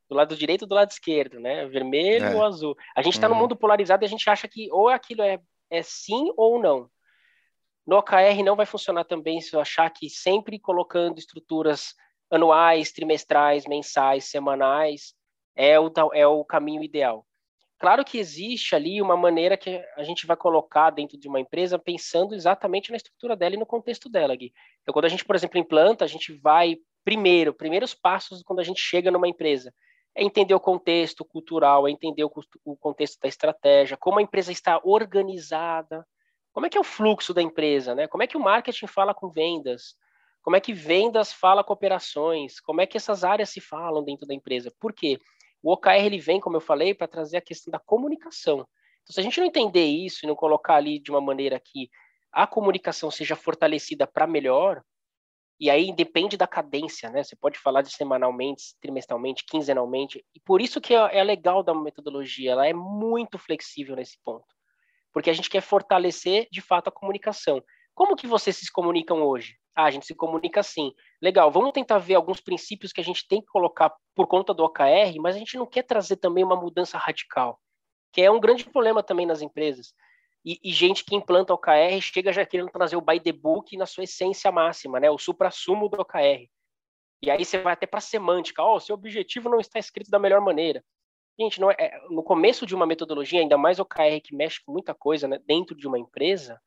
Do 0.08 0.14
lado 0.14 0.37
direito 0.37 0.62
ou 0.62 0.68
do 0.68 0.75
lado 0.75 0.90
esquerdo, 0.90 1.40
né? 1.40 1.66
Vermelho 1.66 2.26
é. 2.26 2.35
ou 2.35 2.44
azul. 2.44 2.76
A 2.94 3.02
gente 3.02 3.14
está 3.14 3.26
uhum. 3.29 3.35
num 3.35 3.40
mundo 3.40 3.57
polarizado 3.57 4.05
e 4.05 4.07
a 4.07 4.09
gente 4.09 4.29
acha 4.29 4.46
que 4.46 4.70
ou 4.70 4.88
aquilo 4.88 5.22
é, 5.22 5.40
é 5.70 5.83
sim 5.83 6.33
ou 6.37 6.61
não. 6.61 6.90
No 7.87 7.96
OKR 7.96 8.42
não 8.44 8.57
vai 8.57 8.66
funcionar 8.66 9.05
também 9.05 9.40
se 9.40 9.55
eu 9.55 9.61
achar 9.61 9.90
que 9.90 10.09
sempre 10.09 10.59
colocando 10.59 11.18
estruturas 11.18 11.94
anuais, 12.31 12.92
trimestrais, 12.92 13.66
mensais, 13.66 14.24
semanais 14.24 15.14
é 15.55 15.79
o, 15.79 15.92
é 16.12 16.26
o 16.26 16.44
caminho 16.44 16.83
ideal. 16.83 17.26
Claro 17.79 18.05
que 18.05 18.18
existe 18.18 18.74
ali 18.74 19.02
uma 19.02 19.16
maneira 19.16 19.57
que 19.57 19.85
a 19.96 20.02
gente 20.02 20.26
vai 20.26 20.37
colocar 20.37 20.90
dentro 20.90 21.18
de 21.18 21.29
uma 21.29 21.40
empresa 21.40 21.79
pensando 21.79 22.35
exatamente 22.35 22.90
na 22.90 22.96
estrutura 22.96 23.37
dela 23.37 23.55
e 23.55 23.59
no 23.59 23.66
contexto 23.66 24.09
dela, 24.09 24.35
Gui. 24.35 24.55
Então, 24.81 24.92
quando 24.92 25.05
a 25.05 25.09
gente, 25.09 25.24
por 25.24 25.37
exemplo, 25.37 25.59
implanta, 25.59 26.05
a 26.05 26.09
gente 26.09 26.33
vai 26.33 26.79
primeiro, 27.05 27.52
primeiros 27.52 27.92
passos 27.94 28.42
quando 28.42 28.61
a 28.61 28.62
gente 28.62 28.81
chega 28.81 29.11
numa 29.11 29.29
empresa, 29.29 29.74
é 30.14 30.22
entender 30.22 30.55
o 30.55 30.61
contexto 30.61 31.24
cultural, 31.24 31.88
é 31.88 31.90
entender 31.90 32.24
o, 32.24 32.31
o 32.64 32.77
contexto 32.77 33.18
da 33.20 33.29
estratégia, 33.29 33.96
como 33.96 34.18
a 34.18 34.22
empresa 34.22 34.53
está 34.53 34.81
organizada, 34.85 36.07
como 36.53 36.66
é 36.66 36.68
que 36.70 36.79
é 36.79 36.81
o 36.81 36.85
fluxo 36.85 37.35
da 37.35 37.42
empresa, 37.42 37.94
né? 37.94 38.07
Como 38.07 38.22
é 38.22 38.27
que 38.29 38.37
o 38.37 38.40
marketing 38.40 38.87
fala 38.87 39.12
com 39.12 39.29
vendas? 39.29 39.96
Como 40.40 40.55
é 40.55 40.61
que 40.61 40.72
vendas 40.72 41.33
fala 41.33 41.64
com 41.64 41.72
operações? 41.72 42.61
Como 42.61 42.81
é 42.81 42.87
que 42.87 42.96
essas 42.96 43.24
áreas 43.24 43.50
se 43.50 43.61
falam 43.61 44.05
dentro 44.05 44.27
da 44.27 44.35
empresa? 44.35 44.72
Por 44.79 44.92
quê? 44.92 45.18
O 45.61 45.72
OKR 45.72 46.05
ele 46.05 46.18
vem, 46.18 46.38
como 46.38 46.57
eu 46.57 46.61
falei, 46.61 46.94
para 46.94 47.09
trazer 47.09 47.38
a 47.38 47.40
questão 47.40 47.72
da 47.72 47.79
comunicação. 47.79 48.66
Então, 49.03 49.14
se 49.14 49.20
a 49.20 49.22
gente 49.22 49.40
não 49.40 49.46
entender 49.46 49.85
isso 49.85 50.24
e 50.24 50.29
não 50.29 50.37
colocar 50.37 50.77
ali 50.77 51.00
de 51.00 51.11
uma 51.11 51.20
maneira 51.20 51.59
que 51.59 51.90
a 52.31 52.46
comunicação 52.46 53.11
seja 53.11 53.35
fortalecida 53.35 54.07
para 54.07 54.27
melhor, 54.27 54.83
e 55.59 55.71
aí 55.71 55.93
depende 55.95 56.37
da 56.37 56.47
cadência, 56.47 57.11
né? 57.11 57.23
Você 57.23 57.37
pode 57.37 57.59
falar 57.59 57.83
de 57.83 57.93
semanalmente, 57.93 58.75
trimestralmente, 58.81 59.45
quinzenalmente, 59.47 60.25
e 60.35 60.40
por 60.40 60.61
isso 60.61 60.81
que 60.81 60.95
é, 60.95 61.19
é 61.19 61.23
legal 61.23 61.62
da 61.62 61.75
metodologia, 61.75 62.53
ela 62.53 62.67
é 62.67 62.73
muito 62.73 63.38
flexível 63.38 63.97
nesse 63.97 64.19
ponto, 64.25 64.47
porque 65.12 65.31
a 65.31 65.33
gente 65.33 65.51
quer 65.51 65.61
fortalecer 65.61 66.49
de 66.51 66.61
fato 66.61 66.88
a 66.88 66.93
comunicação. 66.93 67.62
Como 67.95 68.17
que 68.17 68.27
vocês 68.27 68.57
se 68.57 68.73
comunicam 68.73 69.23
hoje? 69.23 69.57
Ah, 69.75 69.85
a 69.85 69.90
gente 69.90 70.07
se 70.07 70.14
comunica 70.14 70.61
assim. 70.61 70.93
Legal, 71.21 71.51
vamos 71.51 71.73
tentar 71.73 71.99
ver 71.99 72.14
alguns 72.14 72.40
princípios 72.40 72.93
que 72.93 73.01
a 73.01 73.05
gente 73.05 73.27
tem 73.27 73.40
que 73.40 73.47
colocar 73.47 73.93
por 74.14 74.27
conta 74.27 74.53
do 74.53 74.64
OKR, 74.64 75.17
mas 75.21 75.37
a 75.37 75.38
gente 75.38 75.57
não 75.57 75.67
quer 75.67 75.83
trazer 75.83 76.17
também 76.17 76.45
uma 76.45 76.57
mudança 76.57 76.99
radical, 76.99 77.61
que 78.12 78.21
é 78.21 78.31
um 78.31 78.40
grande 78.40 78.64
problema 78.64 79.03
também 79.03 79.27
nas 79.27 79.43
empresas. 79.43 79.93
E, 80.44 80.61
e 80.62 80.72
gente 80.72 81.04
que 81.04 81.14
implanta 81.14 81.54
OKR 81.54 82.00
chega 82.00 82.33
já 82.33 82.44
querendo 82.44 82.70
trazer 82.70 82.96
o 82.96 83.00
by 83.00 83.18
the 83.18 83.33
book 83.33 83.76
na 83.76 83.87
sua 83.87 84.04
essência 84.04 84.52
máxima, 84.52 85.00
né? 85.00 85.11
o 85.11 85.18
supra-sumo 85.18 85.88
do 85.88 86.00
OKR. 86.00 86.48
E 87.22 87.30
aí 87.30 87.44
você 87.44 87.59
vai 87.59 87.72
até 87.72 87.87
para 87.87 87.98
a 87.98 88.02
semântica, 88.02 88.62
ó, 88.62 88.76
oh, 88.76 88.80
seu 88.80 88.94
objetivo 88.94 89.48
não 89.48 89.59
está 89.59 89.78
escrito 89.78 90.11
da 90.11 90.18
melhor 90.18 90.42
maneira. 90.42 90.85
Gente, 91.40 91.61
não 91.61 91.70
é, 91.70 91.76
é, 91.78 92.00
no 92.11 92.22
começo 92.22 92.66
de 92.66 92.74
uma 92.74 92.87
metodologia, 92.87 93.40
ainda 93.40 93.57
mais 93.57 93.80
OKR 93.80 94.20
que 94.22 94.35
mexe 94.35 94.62
com 94.62 94.72
muita 94.72 94.94
coisa 94.94 95.26
né, 95.26 95.40
dentro 95.46 95.74
de 95.74 95.88
uma 95.88 95.98
empresa, 95.98 96.61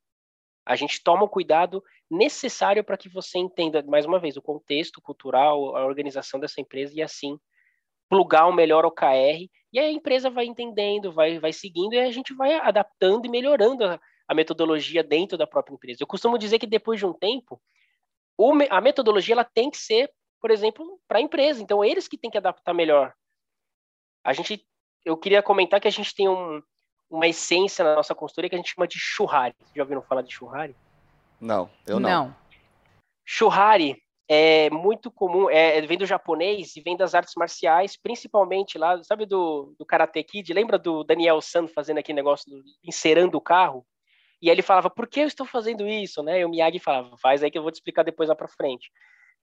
a 0.66 0.76
gente 0.76 1.02
toma 1.02 1.24
o 1.24 1.30
cuidado 1.30 1.82
necessário 2.10 2.84
para 2.84 2.98
que 2.98 3.08
você 3.08 3.38
entenda, 3.38 3.82
mais 3.84 4.06
uma 4.06 4.20
vez, 4.20 4.36
o 4.36 4.42
contexto 4.42 5.02
cultural, 5.02 5.78
a 5.78 5.86
organização 5.86 6.40
dessa 6.40 6.60
empresa 6.60 6.94
e 6.96 7.02
assim 7.02 7.40
plugar 8.10 8.48
o 8.48 8.54
melhor 8.54 8.86
OKR. 8.86 9.48
E 9.72 9.80
aí 9.80 9.88
a 9.88 9.92
empresa 9.92 10.30
vai 10.30 10.46
entendendo, 10.46 11.12
vai, 11.12 11.40
vai 11.40 11.52
seguindo 11.52 11.94
e 11.94 12.00
a 12.00 12.12
gente 12.12 12.34
vai 12.34 12.54
adaptando 12.56 13.26
e 13.26 13.30
melhorando 13.30 13.84
a, 13.84 14.00
a 14.28 14.34
metodologia 14.34 15.04
dentro 15.04 15.38
da 15.38 15.46
própria 15.46 15.74
empresa. 15.74 16.02
Eu 16.02 16.08
costumo 16.08 16.38
dizer 16.38 16.60
que 16.60 16.68
depois 16.68 17.00
de 17.00 17.06
um 17.06 17.14
tempo, 17.14 17.62
o, 18.38 18.54
a 18.70 18.82
metodologia 18.82 19.34
ela 19.34 19.44
tem 19.44 19.70
que 19.70 19.78
ser, 19.78 20.12
por 20.40 20.52
exemplo, 20.52 21.00
para 21.08 21.20
a 21.20 21.22
empresa. 21.22 21.62
Então, 21.62 21.84
eles 21.84 22.08
que 22.08 22.18
têm 22.18 22.32
que 22.32 22.38
adaptar 22.38 22.74
melhor. 22.74 23.14
A 24.24 24.34
gente, 24.34 24.66
eu 25.04 25.18
queria 25.18 25.44
comentar 25.44 25.82
que 25.82 25.88
a 25.88 25.92
gente 25.92 26.14
tem 26.16 26.30
um, 26.30 26.62
uma 27.10 27.28
essência 27.28 27.84
na 27.84 27.96
nossa 27.96 28.16
consultoria 28.16 28.50
que 28.50 28.56
a 28.56 28.60
gente 28.60 28.74
chama 28.74 28.88
de 28.88 29.00
churrari. 29.00 29.56
Já 29.76 29.84
ouviram 29.84 30.02
falar 30.02 30.22
de 30.22 30.34
churrari? 30.34 30.76
Não, 31.40 31.70
eu 31.86 32.00
não. 32.00 32.10
não. 32.10 32.36
Churrari 33.26 34.02
é 34.28 34.70
muito 34.70 35.10
comum, 35.10 35.50
é, 35.50 35.80
vem 35.82 35.98
do 35.98 36.06
japonês 36.06 36.76
e 36.76 36.82
vem 36.82 36.98
das 36.98 37.16
artes 37.16 37.34
marciais, 37.36 37.96
principalmente 37.96 38.78
lá, 38.78 39.02
sabe 39.04 39.26
do, 39.26 39.74
do 39.80 39.86
Karate 39.86 40.22
Kid? 40.24 40.54
Lembra 40.54 40.78
do 40.78 41.04
Daniel 41.04 41.42
San 41.42 41.68
fazendo 41.68 42.00
aquele 42.00 42.18
negócio, 42.18 42.52
do, 42.52 42.62
encerando 42.84 43.38
o 43.38 43.42
carro? 43.42 43.86
E 44.42 44.50
aí 44.50 44.56
ele 44.56 44.62
falava, 44.62 44.90
por 44.90 45.08
que 45.08 45.22
eu 45.22 45.28
estou 45.28 45.46
fazendo 45.46 45.88
isso? 45.88 46.22
Né? 46.22 46.42
E 46.42 46.46
o 46.46 46.50
Miyagi 46.50 46.80
falava, 46.80 47.18
faz 47.18 47.42
aí 47.42 47.50
que 47.50 47.58
eu 47.58 47.62
vou 47.64 47.72
te 47.72 47.76
explicar 47.76 48.04
depois 48.04 48.30
lá 48.30 48.36
para 48.36 48.48
frente. 48.48 48.92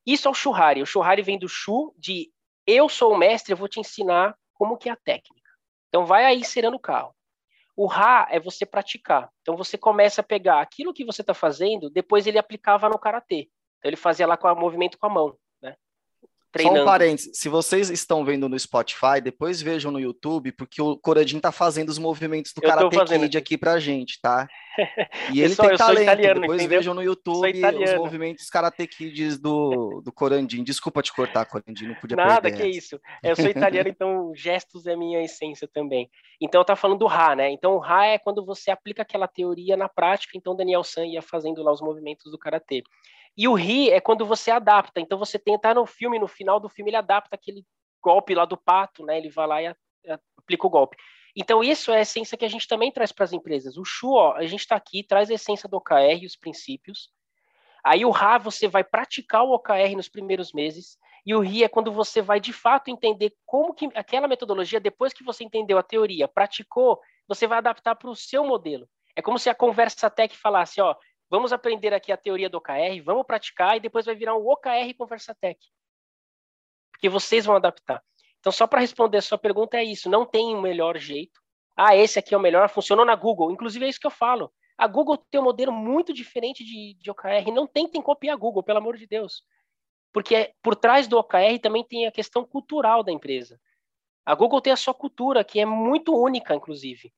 Isso 0.06 0.28
é 0.28 0.30
o 0.30 0.34
churrari. 0.34 0.82
O 0.82 0.86
churrari 0.86 1.22
vem 1.22 1.38
do 1.38 1.48
shu, 1.48 1.94
de 1.98 2.30
eu 2.66 2.88
sou 2.88 3.12
o 3.12 3.16
mestre, 3.18 3.52
eu 3.52 3.56
vou 3.56 3.68
te 3.68 3.80
ensinar 3.80 4.36
como 4.52 4.76
que 4.76 4.88
é 4.88 4.92
a 4.92 4.96
técnica. 4.96 5.50
Então 5.88 6.04
vai 6.04 6.24
aí 6.24 6.40
encerando 6.40 6.76
o 6.76 6.80
carro. 6.80 7.14
O 7.76 7.86
Ra 7.86 8.28
é 8.30 8.38
você 8.38 8.64
praticar. 8.64 9.30
Então 9.40 9.56
você 9.56 9.76
começa 9.76 10.20
a 10.20 10.24
pegar 10.24 10.60
aquilo 10.60 10.94
que 10.94 11.04
você 11.04 11.22
está 11.22 11.34
fazendo, 11.34 11.90
depois 11.90 12.26
ele 12.26 12.38
aplicava 12.38 12.88
no 12.88 12.98
karatê. 12.98 13.48
Então 13.84 13.90
ele 13.90 13.96
fazia 13.96 14.26
lá 14.26 14.34
com 14.34 14.48
o 14.48 14.54
movimento 14.54 14.96
com 14.96 15.04
a 15.04 15.10
mão, 15.10 15.36
né? 15.60 15.76
treinando. 16.50 16.78
Só 16.78 16.82
um 16.82 16.86
parênteses, 16.86 17.38
se 17.38 17.48
vocês 17.50 17.90
estão 17.90 18.24
vendo 18.24 18.48
no 18.48 18.58
Spotify, 18.58 19.20
depois 19.22 19.60
vejam 19.60 19.92
no 19.92 20.00
YouTube, 20.00 20.52
porque 20.52 20.80
o 20.80 20.96
Coradinho 20.96 21.42
tá 21.42 21.50
fazendo 21.50 21.90
os 21.90 21.98
movimentos 21.98 22.52
do 22.54 22.62
Karate 22.62 22.96
Kid 23.04 23.36
aqui 23.36 23.58
pra 23.58 23.78
gente, 23.78 24.20
tá? 24.22 24.48
E 25.32 25.40
ele 25.40 25.54
tem 25.54 25.76
talento, 25.76 26.02
italiano, 26.02 26.40
depois 26.40 26.60
entendeu? 26.60 26.78
vejam 26.78 26.94
no 26.94 27.02
YouTube 27.02 27.52
os 27.84 27.94
movimentos 27.94 28.50
Karate 28.50 28.88
Kids 28.88 29.38
do, 29.38 30.00
do 30.04 30.12
Corandinho. 30.12 30.64
Desculpa 30.64 31.00
te 31.00 31.12
cortar, 31.12 31.44
Corandinho, 31.44 31.90
não 31.90 32.00
podia 32.00 32.16
Nada, 32.16 32.50
que 32.50 32.60
essa. 32.60 32.66
isso. 32.66 33.00
Eu 33.22 33.36
sou 33.36 33.46
italiano, 33.46 33.88
então 33.88 34.32
gestos 34.34 34.88
é 34.88 34.96
minha 34.96 35.22
essência 35.22 35.68
também. 35.68 36.10
Então 36.40 36.60
eu 36.60 36.64
tava 36.64 36.80
falando 36.80 36.98
do 36.98 37.06
Ra, 37.06 37.36
né? 37.36 37.52
Então 37.52 37.74
o 37.74 37.78
Ra 37.78 38.06
é 38.06 38.18
quando 38.18 38.44
você 38.44 38.72
aplica 38.72 39.02
aquela 39.02 39.28
teoria 39.28 39.76
na 39.76 39.88
prática, 39.88 40.36
então 40.36 40.56
Daniel 40.56 40.82
San 40.82 41.06
ia 41.06 41.22
fazendo 41.22 41.62
lá 41.62 41.72
os 41.72 41.80
movimentos 41.80 42.32
do 42.32 42.38
Karatê. 42.38 42.82
E 43.36 43.48
o 43.48 43.54
ri 43.54 43.90
é 43.90 44.00
quando 44.00 44.24
você 44.24 44.50
adapta. 44.50 45.00
Então 45.00 45.18
você 45.18 45.38
tenta 45.38 45.74
no 45.74 45.86
filme, 45.86 46.18
no 46.18 46.28
final 46.28 46.60
do 46.60 46.68
filme 46.68 46.90
ele 46.90 46.96
adapta 46.96 47.34
aquele 47.34 47.64
golpe 48.02 48.34
lá 48.34 48.44
do 48.44 48.56
pato, 48.56 49.04
né? 49.04 49.18
Ele 49.18 49.30
vai 49.30 49.46
lá 49.46 49.62
e 49.62 49.74
aplica 50.38 50.66
o 50.66 50.70
golpe. 50.70 50.96
Então 51.36 51.64
isso 51.64 51.90
é 51.90 51.98
a 51.98 52.02
essência 52.02 52.38
que 52.38 52.44
a 52.44 52.48
gente 52.48 52.68
também 52.68 52.92
traz 52.92 53.10
para 53.10 53.24
as 53.24 53.32
empresas. 53.32 53.76
O 53.76 53.84
Shu, 53.84 54.12
ó, 54.12 54.34
a 54.34 54.46
gente 54.46 54.60
está 54.60 54.76
aqui, 54.76 55.02
traz 55.02 55.30
a 55.30 55.34
essência 55.34 55.68
do 55.68 55.76
OKR 55.76 56.22
e 56.22 56.26
os 56.26 56.36
princípios. 56.36 57.10
Aí 57.84 58.04
o 58.04 58.10
Ra 58.10 58.38
você 58.38 58.68
vai 58.68 58.84
praticar 58.84 59.42
o 59.42 59.52
OKR 59.52 59.94
nos 59.96 60.08
primeiros 60.08 60.52
meses. 60.52 60.96
E 61.26 61.34
o 61.34 61.40
RI 61.40 61.64
é 61.64 61.68
quando 61.68 61.90
você 61.90 62.20
vai 62.20 62.38
de 62.38 62.52
fato 62.52 62.88
entender 62.90 63.34
como 63.46 63.74
que 63.74 63.88
aquela 63.94 64.28
metodologia, 64.28 64.78
depois 64.78 65.12
que 65.12 65.24
você 65.24 65.42
entendeu 65.42 65.78
a 65.78 65.82
teoria, 65.82 66.28
praticou, 66.28 67.00
você 67.26 67.46
vai 67.46 67.58
adaptar 67.58 67.94
para 67.94 68.10
o 68.10 68.16
seu 68.16 68.44
modelo. 68.44 68.86
É 69.16 69.22
como 69.22 69.38
se 69.38 69.48
a 69.48 69.54
conversa 69.54 70.10
tech 70.10 70.36
falasse, 70.36 70.80
ó, 70.80 70.94
Vamos 71.34 71.52
aprender 71.52 71.92
aqui 71.92 72.12
a 72.12 72.16
teoria 72.16 72.48
do 72.48 72.58
OKR, 72.58 73.02
vamos 73.04 73.26
praticar 73.26 73.76
e 73.76 73.80
depois 73.80 74.06
vai 74.06 74.14
virar 74.14 74.36
um 74.36 74.46
OKR 74.46 74.94
Conversa 74.96 75.34
Tech. 75.34 75.58
Porque 76.92 77.08
vocês 77.08 77.44
vão 77.44 77.56
adaptar. 77.56 78.00
Então, 78.38 78.52
só 78.52 78.68
para 78.68 78.78
responder 78.78 79.18
a 79.18 79.22
sua 79.22 79.36
pergunta, 79.36 79.76
é 79.76 79.82
isso. 79.82 80.08
Não 80.08 80.24
tem 80.24 80.54
um 80.54 80.60
melhor 80.60 80.96
jeito. 80.96 81.40
Ah, 81.76 81.96
esse 81.96 82.20
aqui 82.20 82.34
é 82.34 82.36
o 82.36 82.40
melhor, 82.40 82.68
funcionou 82.68 83.04
na 83.04 83.16
Google. 83.16 83.50
Inclusive, 83.50 83.84
é 83.84 83.88
isso 83.88 83.98
que 83.98 84.06
eu 84.06 84.12
falo. 84.12 84.52
A 84.78 84.86
Google 84.86 85.18
tem 85.28 85.40
um 85.40 85.42
modelo 85.42 85.72
muito 85.72 86.12
diferente 86.12 86.62
de, 86.62 86.94
de 87.00 87.10
OKR. 87.10 87.50
Não 87.52 87.66
tentem 87.66 88.00
copiar 88.00 88.36
a 88.36 88.38
Google, 88.38 88.62
pelo 88.62 88.78
amor 88.78 88.96
de 88.96 89.04
Deus. 89.04 89.42
Porque 90.12 90.54
por 90.62 90.76
trás 90.76 91.08
do 91.08 91.18
OKR 91.18 91.58
também 91.60 91.82
tem 91.82 92.06
a 92.06 92.12
questão 92.12 92.44
cultural 92.44 93.02
da 93.02 93.10
empresa. 93.10 93.60
A 94.24 94.36
Google 94.36 94.60
tem 94.60 94.72
a 94.72 94.76
sua 94.76 94.94
cultura, 94.94 95.42
que 95.42 95.58
é 95.58 95.66
muito 95.66 96.16
única, 96.16 96.54
inclusive. 96.54 97.12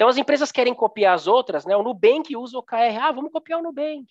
Então 0.00 0.08
as 0.08 0.16
empresas 0.16 0.50
querem 0.50 0.72
copiar 0.72 1.14
as 1.14 1.26
outras, 1.26 1.66
né? 1.66 1.76
O 1.76 1.82
Nubank 1.82 2.34
usa 2.34 2.56
o 2.56 2.60
OKR, 2.60 2.96
ah, 3.02 3.12
vamos 3.12 3.30
copiar 3.30 3.60
o 3.60 3.62
Nubank. 3.62 4.06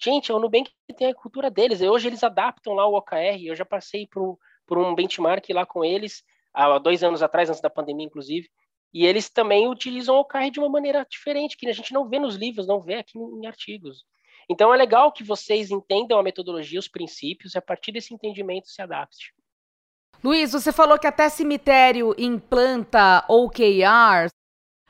Gente, 0.00 0.32
o 0.32 0.38
Nubank 0.38 0.70
tem 0.96 1.08
a 1.08 1.14
cultura 1.14 1.50
deles, 1.50 1.80
e 1.80 1.88
hoje 1.88 2.06
eles 2.06 2.22
adaptam 2.22 2.72
lá 2.72 2.86
o 2.86 2.94
OKR, 2.94 3.44
eu 3.44 3.56
já 3.56 3.64
passei 3.64 4.06
por, 4.06 4.38
por 4.64 4.78
um 4.78 4.94
benchmark 4.94 5.50
lá 5.50 5.66
com 5.66 5.84
eles, 5.84 6.22
há 6.52 6.78
dois 6.78 7.02
anos 7.02 7.20
atrás, 7.20 7.50
antes 7.50 7.60
da 7.60 7.68
pandemia, 7.68 8.06
inclusive, 8.06 8.48
e 8.92 9.04
eles 9.04 9.28
também 9.28 9.66
utilizam 9.66 10.14
o 10.14 10.20
OKR 10.20 10.52
de 10.52 10.60
uma 10.60 10.68
maneira 10.68 11.04
diferente, 11.10 11.56
que 11.56 11.66
a 11.66 11.72
gente 11.72 11.92
não 11.92 12.08
vê 12.08 12.20
nos 12.20 12.36
livros, 12.36 12.68
não 12.68 12.80
vê 12.80 12.94
aqui 12.94 13.18
em 13.18 13.44
artigos. 13.44 14.04
Então 14.48 14.72
é 14.72 14.76
legal 14.76 15.10
que 15.10 15.24
vocês 15.24 15.72
entendam 15.72 16.16
a 16.16 16.22
metodologia, 16.22 16.78
os 16.78 16.86
princípios, 16.86 17.56
e 17.56 17.58
a 17.58 17.62
partir 17.62 17.90
desse 17.90 18.14
entendimento 18.14 18.68
se 18.68 18.80
adapte. 18.80 19.34
Luiz, 20.22 20.52
você 20.52 20.72
falou 20.72 20.96
que 20.96 21.08
até 21.08 21.28
cemitério 21.28 22.14
implanta 22.16 23.24
OKR. 23.28 24.30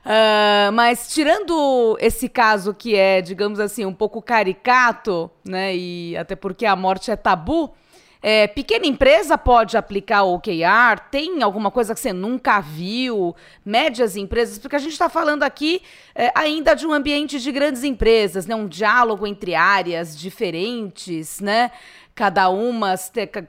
Uh, 0.05 0.71
mas 0.71 1.07
tirando 1.07 1.97
esse 1.99 2.29
caso 2.29 2.75
que 2.75 2.95
é, 2.95 3.21
digamos 3.21 3.59
assim, 3.59 3.85
um 3.85 3.93
pouco 3.93 4.21
caricato, 4.21 5.31
né? 5.43 5.75
E 5.75 6.15
até 6.15 6.35
porque 6.35 6.65
a 6.65 6.75
morte 6.75 7.09
é 7.09 7.15
tabu. 7.15 7.73
É, 8.21 8.47
pequena 8.47 8.85
empresa 8.85 9.37
pode 9.37 9.75
aplicar 9.77 10.23
o 10.23 10.35
OKR? 10.35 10.99
Tem 11.09 11.41
alguma 11.41 11.71
coisa 11.71 11.93
que 11.93 11.99
você 11.99 12.13
nunca 12.13 12.59
viu? 12.59 13.35
Médias 13.63 14.15
empresas? 14.15 14.59
Porque 14.59 14.75
a 14.75 14.79
gente 14.79 14.93
está 14.93 15.09
falando 15.09 15.41
aqui 15.41 15.81
é, 16.13 16.31
ainda 16.35 16.75
de 16.75 16.85
um 16.85 16.93
ambiente 16.93 17.39
de 17.39 17.51
grandes 17.51 17.83
empresas, 17.83 18.45
né? 18.45 18.55
Um 18.55 18.67
diálogo 18.67 19.25
entre 19.25 19.55
áreas 19.55 20.17
diferentes, 20.17 21.39
né? 21.39 21.71
Cada 22.13 22.49
uma, 22.49 22.95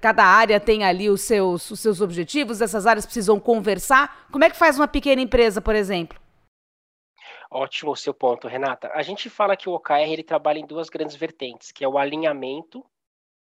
cada 0.00 0.24
área 0.24 0.58
tem 0.58 0.84
ali 0.84 1.08
os 1.10 1.20
seus, 1.20 1.70
os 1.70 1.80
seus 1.80 2.00
objetivos, 2.00 2.62
essas 2.62 2.86
áreas 2.86 3.04
precisam 3.04 3.38
conversar. 3.38 4.26
Como 4.32 4.42
é 4.42 4.50
que 4.50 4.56
faz 4.56 4.76
uma 4.78 4.88
pequena 4.88 5.20
empresa, 5.20 5.60
por 5.60 5.74
exemplo? 5.74 6.18
Ótimo 7.50 7.92
o 7.92 7.96
seu 7.96 8.12
ponto, 8.12 8.48
Renata. 8.48 8.90
A 8.92 9.02
gente 9.02 9.30
fala 9.30 9.56
que 9.56 9.68
o 9.68 9.74
OKR 9.74 10.10
ele 10.10 10.22
trabalha 10.22 10.58
em 10.58 10.66
duas 10.66 10.88
grandes 10.88 11.16
vertentes, 11.16 11.70
que 11.70 11.84
é 11.84 11.88
o 11.88 11.98
alinhamento 11.98 12.84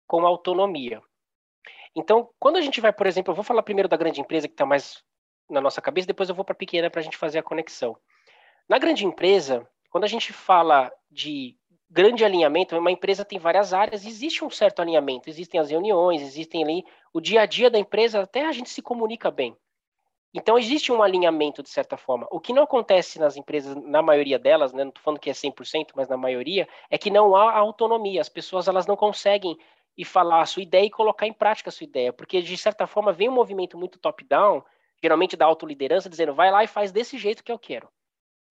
com 0.07 0.25
a 0.25 0.29
autonomia. 0.29 1.03
Então, 1.95 2.31
quando 2.39 2.57
a 2.57 2.61
gente 2.61 2.81
vai, 2.81 2.93
por 2.93 3.07
exemplo, 3.07 3.33
eu 3.33 3.37
vou 3.37 3.45
falar 3.45 3.63
primeiro 3.63 3.89
da 3.89 3.97
grande 3.97 4.21
empresa 4.21 4.49
que 4.49 4.55
está 4.55 4.65
mais 4.65 5.03
na 5.49 5.61
nossa 5.61 5.83
cabeça, 5.83 6.07
depois 6.07 6.29
eu 6.29 6.35
vou 6.35 6.45
para 6.45 6.53
a 6.53 6.57
pequena 6.57 6.89
para 6.89 7.01
a 7.01 7.05
gente 7.05 7.17
fazer 7.17 7.39
a 7.39 7.43
conexão. 7.43 7.97
Na 8.69 8.79
grande 8.79 9.05
empresa, 9.05 9.69
quando 9.91 10.05
a 10.05 10.09
gente 10.09 10.33
fala 10.33 10.91
de 11.11 11.57
grande 11.91 12.25
alinhamento, 12.25 12.79
uma 12.79 12.93
empresa 12.93 13.25
tem 13.25 13.39
várias 13.39 13.75
áreas, 13.75 14.07
existe 14.07 14.45
um 14.45 14.51
certo 14.51 14.81
alinhamento, 14.81 15.29
existem 15.29 15.59
as 15.59 15.71
reuniões, 15.71 16.23
existem 16.23 16.63
ali 16.63 16.85
o 17.13 17.21
dia 17.21 17.43
a 17.43 17.47
dia 17.47 17.69
da 17.69 17.79
empresa, 17.79 18.23
até 18.23 18.47
a 18.47 18.53
gente 18.53 18.71
se 18.71 18.81
comunica 18.81 19.29
bem. 19.31 19.57
Então, 20.33 20.57
existe 20.57 20.93
um 20.93 21.03
alinhamento, 21.03 21.63
de 21.63 21.69
certa 21.69 21.97
forma. 21.97 22.27
O 22.31 22.39
que 22.39 22.53
não 22.53 22.63
acontece 22.63 23.19
nas 23.19 23.37
empresas, 23.37 23.75
na 23.77 24.01
maioria 24.01 24.39
delas, 24.39 24.73
né, 24.73 24.85
não 24.85 24.91
estou 24.91 25.03
falando 25.03 25.19
que 25.19 25.29
é 25.29 25.33
100%, 25.33 25.93
mas 25.97 26.09
na 26.09 26.17
maioria, 26.17 26.69
é 26.89 26.97
que 26.97 27.11
não 27.11 27.35
há 27.35 27.53
autonomia. 27.53 28.21
As 28.21 28.29
pessoas 28.29 28.69
elas 28.69 28.87
não 28.87 28.97
conseguem 28.97 29.59
ir 29.97 30.05
falar 30.05 30.41
a 30.41 30.47
sua 30.47 30.63
ideia 30.63 30.85
e 30.85 30.91
colocar 30.91 31.27
em 31.27 31.33
prática 31.33 31.69
a 31.69 31.73
sua 31.73 31.85
ideia, 31.85 32.13
porque, 32.13 32.41
de 32.41 32.57
certa 32.57 32.87
forma, 32.87 33.13
vem 33.13 33.29
um 33.29 33.33
movimento 33.33 33.77
muito 33.77 33.99
top-down, 33.99 34.63
geralmente 35.03 35.37
da 35.37 35.47
autoliderança, 35.47 36.09
dizendo, 36.09 36.35
vai 36.35 36.51
lá 36.51 36.63
e 36.63 36.69
faz 36.69 36.93
desse 36.93 37.19
jeito 37.19 37.43
que 37.43 37.51
eu 37.51 37.59
quero. 37.59 37.89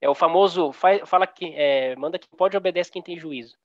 É 0.01 0.09
o 0.09 0.15
famoso, 0.15 0.71
fala 0.73 1.25
que, 1.27 1.53
é, 1.55 1.95
manda 1.95 2.19
que 2.19 2.27
pode, 2.27 2.57
obedece 2.57 2.91
quem 2.91 3.01
tem 3.01 3.17
juízo. 3.17 3.57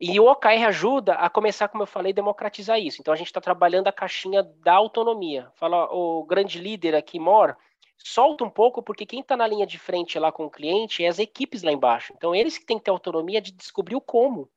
E 0.00 0.18
o 0.18 0.26
OKR 0.26 0.66
ajuda 0.66 1.14
a 1.14 1.30
começar, 1.30 1.68
como 1.68 1.82
eu 1.82 1.86
falei, 1.86 2.12
democratizar 2.12 2.78
isso. 2.78 3.00
Então 3.00 3.14
a 3.14 3.16
gente 3.16 3.28
está 3.28 3.40
trabalhando 3.40 3.88
a 3.88 3.92
caixinha 3.92 4.42
da 4.42 4.74
autonomia. 4.74 5.50
Fala, 5.54 5.88
o 5.92 6.24
grande 6.24 6.58
líder 6.58 6.94
aqui, 6.94 7.18
Mor, 7.18 7.56
solta 7.96 8.44
um 8.44 8.50
pouco, 8.50 8.82
porque 8.82 9.06
quem 9.06 9.20
está 9.20 9.36
na 9.36 9.46
linha 9.46 9.66
de 9.66 9.78
frente 9.78 10.18
lá 10.18 10.32
com 10.32 10.46
o 10.46 10.50
cliente 10.50 11.04
é 11.04 11.08
as 11.08 11.18
equipes 11.18 11.62
lá 11.62 11.72
embaixo. 11.72 12.12
Então 12.16 12.34
eles 12.34 12.58
que 12.58 12.66
têm 12.66 12.78
que 12.78 12.84
ter 12.84 12.90
autonomia 12.90 13.40
de 13.40 13.52
descobrir 13.52 13.96
o 13.96 14.00
como. 14.00 14.50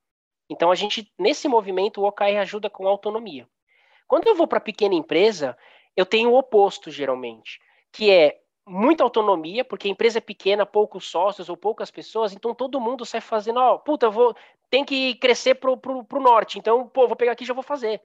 Então 0.49 0.71
a 0.71 0.75
gente, 0.75 1.11
nesse 1.17 1.47
movimento, 1.47 2.01
o 2.01 2.05
OKR 2.05 2.37
ajuda 2.39 2.69
com 2.69 2.87
autonomia. 2.87 3.47
Quando 4.07 4.27
eu 4.27 4.35
vou 4.35 4.47
para 4.47 4.59
pequena 4.59 4.95
empresa, 4.95 5.57
eu 5.95 6.05
tenho 6.05 6.31
o 6.31 6.37
oposto, 6.37 6.89
geralmente, 6.89 7.59
que 7.91 8.09
é 8.09 8.39
muita 8.67 9.03
autonomia, 9.03 9.63
porque 9.63 9.87
a 9.87 9.91
empresa 9.91 10.17
é 10.17 10.21
pequena, 10.21 10.65
poucos 10.65 11.09
sócios 11.09 11.49
ou 11.49 11.55
poucas 11.55 11.89
pessoas, 11.89 12.33
então 12.33 12.53
todo 12.53 12.81
mundo 12.81 13.05
sai 13.05 13.21
fazendo, 13.21 13.59
ó, 13.59 13.77
puta, 13.77 14.09
vou, 14.09 14.35
tem 14.69 14.83
que 14.83 15.15
crescer 15.15 15.55
pro, 15.55 15.77
pro, 15.77 16.03
pro 16.03 16.19
norte, 16.19 16.59
então, 16.59 16.87
pô, 16.87 17.07
vou 17.07 17.15
pegar 17.15 17.31
aqui 17.31 17.43
e 17.43 17.47
já 17.47 17.53
vou 17.53 17.63
fazer. 17.63 18.01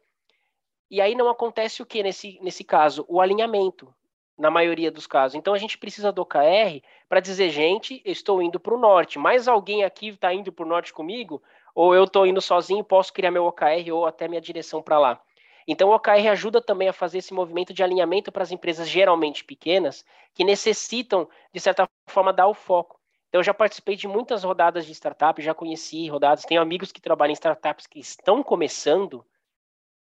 E 0.90 1.01
aí 1.01 1.14
não 1.14 1.29
acontece 1.29 1.83
o 1.83 1.87
que 1.87 2.03
nesse, 2.03 2.38
nesse 2.42 2.62
caso? 2.62 3.05
O 3.09 3.20
alinhamento, 3.20 3.92
na 4.38 4.51
maioria 4.51 4.90
dos 4.90 5.07
casos. 5.07 5.35
Então 5.35 5.55
a 5.55 5.59
gente 5.59 5.79
precisa 5.79 6.12
do 6.12 6.22
OKR 6.22 6.83
para 7.09 7.20
dizer, 7.20 7.51
gente, 7.51 8.03
estou 8.05 8.42
indo 8.42 8.61
para 8.61 8.75
o 8.75 8.79
norte, 8.79 9.18
mais 9.18 9.48
alguém 9.48 9.85
aqui 9.85 10.09
está 10.09 10.33
indo 10.33 10.53
para 10.53 10.64
o 10.64 10.68
norte 10.68 10.92
comigo? 10.92 11.42
Ou 11.75 11.94
eu 11.94 12.05
estou 12.05 12.27
indo 12.27 12.40
sozinho, 12.40 12.85
posso 12.85 13.12
criar 13.12 13.31
meu 13.31 13.46
OKR 13.46 13.90
ou 13.92 14.07
até 14.07 14.29
minha 14.29 14.40
direção 14.40 14.83
para 14.83 14.98
lá? 14.98 15.20
Então, 15.66 15.90
o 15.90 15.94
OKR 15.94 16.29
ajuda 16.31 16.61
também 16.61 16.88
a 16.88 16.92
fazer 16.92 17.18
esse 17.18 17.33
movimento 17.33 17.72
de 17.72 17.83
alinhamento 17.83 18.33
para 18.33 18.42
as 18.42 18.51
empresas 18.51 18.88
geralmente 18.88 19.44
pequenas, 19.44 20.05
que 20.35 20.44
necessitam, 20.44 21.29
de 21.53 21.61
certa 21.61 21.88
forma, 22.09 22.33
dar 22.33 22.48
o 22.48 22.55
foco. 22.55 23.01
Então, 23.29 23.40
eu 23.40 23.44
já 23.44 23.55
participei 23.55 23.96
de 23.96 24.09
muitas 24.09 24.44
rodadas 24.44 24.85
de 24.85 24.92
startup, 24.92 25.40
já 25.40 25.55
conheci 25.55 26.09
rodadas, 26.09 26.44
tenho 26.44 26.61
amigos 26.61 26.92
que 26.92 27.01
trabalham 27.01 27.31
em 27.31 27.35
startups 27.35 27.87
que 27.87 27.98
estão 27.98 28.42
começando, 28.42 29.25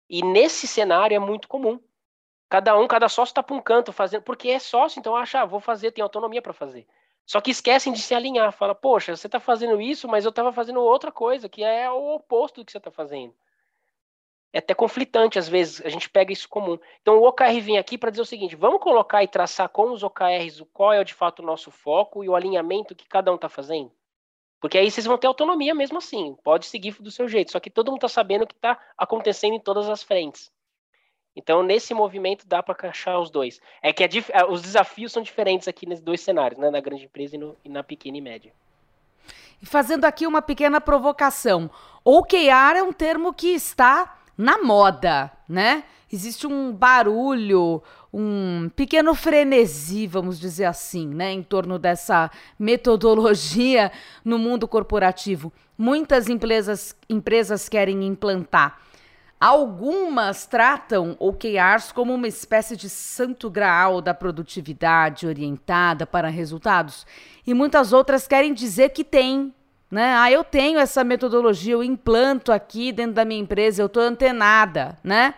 e 0.09 0.23
nesse 0.23 0.67
cenário 0.67 1.15
é 1.15 1.19
muito 1.19 1.47
comum. 1.47 1.79
Cada 2.49 2.77
um, 2.77 2.87
cada 2.87 3.09
sócio 3.09 3.31
está 3.31 3.43
para 3.43 3.55
um 3.55 3.61
canto 3.61 3.91
fazendo, 3.91 4.21
porque 4.21 4.49
é 4.49 4.59
sócio, 4.59 4.99
então 4.99 5.15
acha, 5.15 5.41
ah, 5.41 5.45
vou 5.45 5.59
fazer, 5.59 5.91
tem 5.91 6.01
autonomia 6.01 6.41
para 6.41 6.53
fazer. 6.53 6.87
Só 7.25 7.41
que 7.41 7.51
esquecem 7.51 7.91
de 7.91 8.01
se 8.01 8.15
alinhar, 8.15 8.53
fala, 8.53 8.73
poxa, 8.73 9.13
você 9.13 9.27
está 9.27 9.37
fazendo 9.37 9.81
isso, 9.81 10.07
mas 10.07 10.23
eu 10.23 10.29
estava 10.29 10.53
fazendo 10.53 10.79
outra 10.79 11.11
coisa, 11.11 11.49
que 11.49 11.61
é 11.61 11.91
o 11.91 12.15
oposto 12.15 12.61
do 12.61 12.65
que 12.65 12.71
você 12.71 12.77
está 12.77 12.89
fazendo 12.89 13.33
é 14.53 14.59
até 14.59 14.73
conflitante 14.73 15.37
às 15.37 15.47
vezes, 15.47 15.81
a 15.85 15.89
gente 15.89 16.09
pega 16.09 16.31
isso 16.31 16.47
comum. 16.47 16.79
Então 17.01 17.19
o 17.19 17.27
OKR 17.27 17.59
vem 17.61 17.77
aqui 17.77 17.97
para 17.97 18.09
dizer 18.09 18.21
o 18.21 18.25
seguinte: 18.25 18.55
vamos 18.55 18.81
colocar 18.81 19.23
e 19.23 19.27
traçar 19.27 19.69
com 19.69 19.91
os 19.91 20.03
OKRs 20.03 20.63
qual 20.73 20.93
é 20.93 21.03
de 21.03 21.13
fato 21.13 21.41
o 21.41 21.45
nosso 21.45 21.69
foco 21.69 22.23
e 22.23 22.29
o 22.29 22.35
alinhamento 22.35 22.95
que 22.95 23.07
cada 23.07 23.31
um 23.31 23.35
está 23.35 23.49
fazendo. 23.49 23.91
Porque 24.59 24.77
aí 24.77 24.89
vocês 24.89 25.05
vão 25.05 25.17
ter 25.17 25.27
autonomia 25.27 25.75
mesmo 25.75 25.99
assim, 25.99 26.35
pode 26.43 26.65
seguir 26.65 26.95
do 26.99 27.11
seu 27.11 27.27
jeito, 27.27 27.51
só 27.51 27.59
que 27.59 27.69
todo 27.69 27.91
mundo 27.91 27.97
está 27.97 28.07
sabendo 28.07 28.43
o 28.43 28.47
que 28.47 28.55
está 28.55 28.79
acontecendo 28.97 29.53
em 29.53 29.59
todas 29.59 29.87
as 29.89 30.01
frentes. 30.01 30.51
Então, 31.35 31.61
nesse 31.61 31.93
movimento, 31.93 32.47
dá 32.47 32.63
para 32.63 32.73
encaixar 32.73 33.19
os 33.19 33.29
dois. 33.29 33.61
É 33.79 33.93
que 33.93 34.03
os 34.49 34.63
desafios 34.63 35.11
são 35.11 35.21
diferentes 35.21 35.67
aqui 35.67 35.85
nesses 35.85 36.03
dois 36.03 36.19
cenários, 36.19 36.59
né? 36.59 36.71
na 36.71 36.79
grande 36.79 37.05
empresa 37.05 37.35
e, 37.35 37.37
no, 37.37 37.55
e 37.63 37.69
na 37.69 37.83
pequena 37.83 38.17
e 38.17 38.21
média. 38.21 38.51
Fazendo 39.61 40.05
aqui 40.05 40.25
uma 40.25 40.41
pequena 40.41 40.81
provocação. 40.81 41.69
OKR 42.03 42.77
é 42.77 42.81
um 42.81 42.91
termo 42.91 43.31
que 43.31 43.49
está 43.49 44.16
na 44.37 44.61
moda, 44.61 45.31
né? 45.49 45.83
Existe 46.11 46.47
um 46.47 46.71
barulho, 46.71 47.83
um 48.13 48.69
pequeno 48.75 49.13
frenesi, 49.13 50.07
vamos 50.07 50.39
dizer 50.39 50.63
assim, 50.65 51.07
né, 51.07 51.33
em 51.33 51.43
torno 51.43 51.77
dessa 51.77 52.31
metodologia 52.57 53.91
no 54.23 54.39
mundo 54.39 54.67
corporativo. 54.67 55.51
Muitas 55.77 56.29
empresas, 56.29 56.95
empresas 57.09 57.67
querem 57.67 58.07
implantar. 58.07 58.79
Algumas 59.39 60.47
tratam 60.47 61.15
OKRs 61.19 61.91
como 61.91 62.13
uma 62.13 62.27
espécie 62.27 62.75
de 62.75 62.89
santo 62.89 63.51
graal 63.51 64.01
da 64.01 64.13
produtividade 64.13 65.27
orientada 65.27 66.07
para 66.07 66.27
resultados, 66.27 67.05
e 67.45 67.53
muitas 67.53 67.93
outras 67.93 68.27
querem 68.27 68.53
dizer 68.53 68.89
que 68.89 69.03
tem, 69.03 69.53
né? 69.89 70.15
Ah, 70.15 70.31
eu 70.31 70.43
tenho 70.43 70.79
essa 70.79 71.03
metodologia, 71.03 71.73
eu 71.73 71.83
implanto 71.83 72.51
aqui 72.51 72.91
dentro 72.91 73.13
da 73.13 73.25
minha 73.25 73.41
empresa, 73.41 73.81
eu 73.81 73.87
estou 73.87 74.03
antenada, 74.03 74.97
né? 75.03 75.33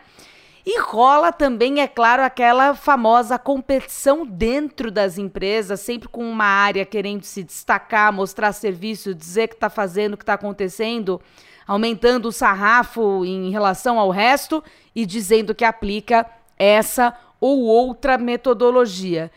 E 0.65 0.79
rola 0.79 1.31
também, 1.31 1.81
é 1.81 1.87
claro, 1.87 2.21
aquela 2.21 2.75
famosa 2.75 3.39
competição 3.39 4.25
dentro 4.25 4.91
das 4.91 5.17
empresas, 5.17 5.79
sempre 5.79 6.07
com 6.09 6.23
uma 6.29 6.45
área 6.45 6.85
querendo 6.85 7.23
se 7.23 7.43
destacar, 7.43 8.11
mostrar 8.11 8.51
serviço, 8.51 9.15
dizer 9.15 9.47
que 9.47 9.55
está 9.55 9.69
fazendo, 9.69 10.13
o 10.13 10.17
que 10.17 10.23
está 10.23 10.33
acontecendo, 10.33 11.21
aumentando 11.65 12.27
o 12.27 12.31
sarrafo 12.31 13.23
em 13.25 13.49
relação 13.49 13.97
ao 13.97 14.11
resto 14.11 14.63
e 14.93 15.05
dizendo 15.05 15.55
que 15.55 15.63
aplica 15.63 16.25
essa 16.57 17.15
ou 17.39 17.61
outra 17.61 18.17
metodologia. 18.17 19.31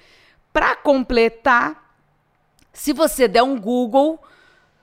Para 0.53 0.75
completar, 0.75 1.95
se 2.73 2.93
você 2.93 3.29
der 3.29 3.43
um 3.43 3.59
Google, 3.59 4.23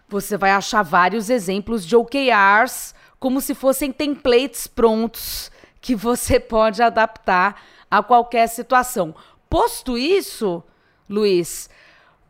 você 0.10 0.38
vai 0.38 0.52
achar 0.52 0.82
vários 0.82 1.30
exemplos 1.30 1.86
de 1.86 1.96
OKRs 1.96 2.94
como 3.20 3.42
se 3.42 3.54
fossem 3.54 3.92
templates 3.92 4.66
prontos 4.68 5.52
que 5.82 5.96
você 5.96 6.40
pode 6.42 6.82
adaptar 6.82 7.62
a 7.90 8.02
qualquer 8.02 8.48
situação. 8.48 9.16
Posto 9.50 9.98
isso, 9.98 10.64
Luiz, 11.10 11.70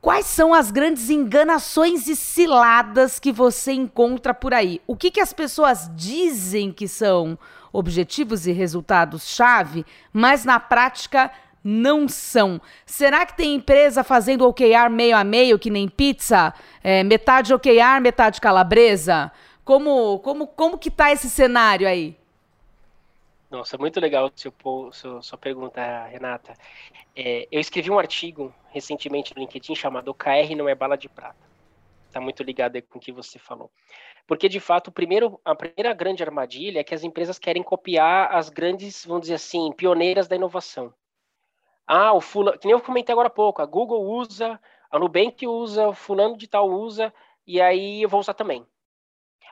quais 0.01 0.25
são 0.25 0.53
as 0.53 0.71
grandes 0.71 1.09
enganações 1.09 2.07
e 2.07 2.15
ciladas 2.15 3.19
que 3.19 3.31
você 3.31 3.73
encontra 3.73 4.33
por 4.33 4.53
aí? 4.53 4.81
O 4.87 4.95
que, 4.95 5.11
que 5.11 5.19
as 5.19 5.33
pessoas 5.33 5.89
dizem 5.95 6.71
que 6.71 6.87
são 6.87 7.37
objetivos 7.71 8.47
e 8.47 8.51
resultados-chave, 8.51 9.85
mas 10.11 10.43
na 10.43 10.59
prática 10.59 11.31
são. 12.07 12.61
Será 12.85 13.25
que 13.25 13.35
tem 13.35 13.55
empresa 13.55 14.03
fazendo 14.03 14.47
OKR 14.47 14.89
meio 14.89 15.15
a 15.15 15.23
meio, 15.23 15.59
que 15.59 15.69
nem 15.69 15.87
pizza? 15.87 16.53
É, 16.83 17.03
metade 17.03 17.53
OKR, 17.53 18.01
metade 18.01 18.39
calabresa? 18.39 19.31
Como, 19.63 20.19
como, 20.19 20.47
como 20.47 20.77
que 20.77 20.89
tá 20.89 21.11
esse 21.11 21.29
cenário 21.29 21.87
aí? 21.87 22.17
Nossa, 23.49 23.77
muito 23.77 23.99
legal 23.99 24.31
seu, 24.35 24.53
sua, 24.91 25.21
sua 25.21 25.37
pergunta, 25.37 26.05
Renata. 26.05 26.53
É, 27.15 27.47
eu 27.51 27.59
escrevi 27.59 27.89
um 27.89 27.97
artigo 27.97 28.53
recentemente 28.69 29.35
no 29.35 29.41
LinkedIn 29.41 29.75
chamado 29.75 30.13
KR 30.13 30.55
não 30.55 30.69
é 30.69 30.75
bala 30.75 30.95
de 30.95 31.09
prata. 31.09 31.49
Está 32.07 32.21
muito 32.21 32.41
ligado 32.43 32.81
com 32.83 32.97
o 32.97 33.01
que 33.01 33.11
você 33.11 33.37
falou. 33.37 33.71
Porque, 34.27 34.47
de 34.47 34.59
fato, 34.59 34.91
primeiro, 34.91 35.39
a 35.43 35.55
primeira 35.55 35.93
grande 35.93 36.23
armadilha 36.23 36.79
é 36.79 36.83
que 36.83 36.93
as 36.93 37.03
empresas 37.03 37.39
querem 37.39 37.63
copiar 37.63 38.31
as 38.31 38.49
grandes, 38.49 39.03
vamos 39.05 39.21
dizer 39.21 39.35
assim, 39.35 39.71
pioneiras 39.71 40.27
da 40.27 40.35
inovação. 40.35 40.93
Ah, 41.91 42.13
o 42.13 42.21
fulano, 42.21 42.57
que 42.59 42.65
nem 42.67 42.73
eu 42.73 42.81
comentei 42.81 43.11
agora 43.11 43.27
há 43.27 43.31
pouco, 43.31 43.61
a 43.61 43.65
Google 43.65 44.05
usa, 44.05 44.59
a 44.91 44.99
Nubank 44.99 45.45
usa, 45.47 45.87
o 45.87 45.93
fulano 45.93 46.37
de 46.37 46.47
tal 46.47 46.69
usa, 46.69 47.11
e 47.47 47.59
aí 47.59 48.03
eu 48.03 48.07
vou 48.09 48.19
usar 48.19 48.35
também. 48.35 48.63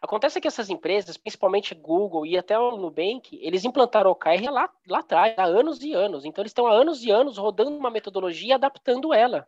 Acontece 0.02 0.42
que 0.42 0.48
essas 0.48 0.70
empresas, 0.70 1.18
principalmente 1.18 1.76
Google 1.76 2.26
e 2.26 2.38
até 2.38 2.58
o 2.60 2.78
Nubank, 2.78 3.40
eles 3.42 3.66
implantaram 3.66 4.10
o 4.12 4.14
OKR 4.14 4.52
lá, 4.52 4.70
lá 4.88 5.00
atrás, 5.00 5.36
há 5.38 5.46
anos 5.46 5.84
e 5.84 5.94
anos. 5.94 6.26
Então, 6.26 6.42
eles 6.44 6.52
estão 6.52 6.68
há 6.68 6.74
anos 6.74 7.04
e 7.04 7.12
anos 7.12 7.38
rodando 7.38 7.72
uma 7.72 7.92
metodologia 7.92 8.50
e 8.50 8.54
adaptando 8.54 9.14
ela. 9.14 9.48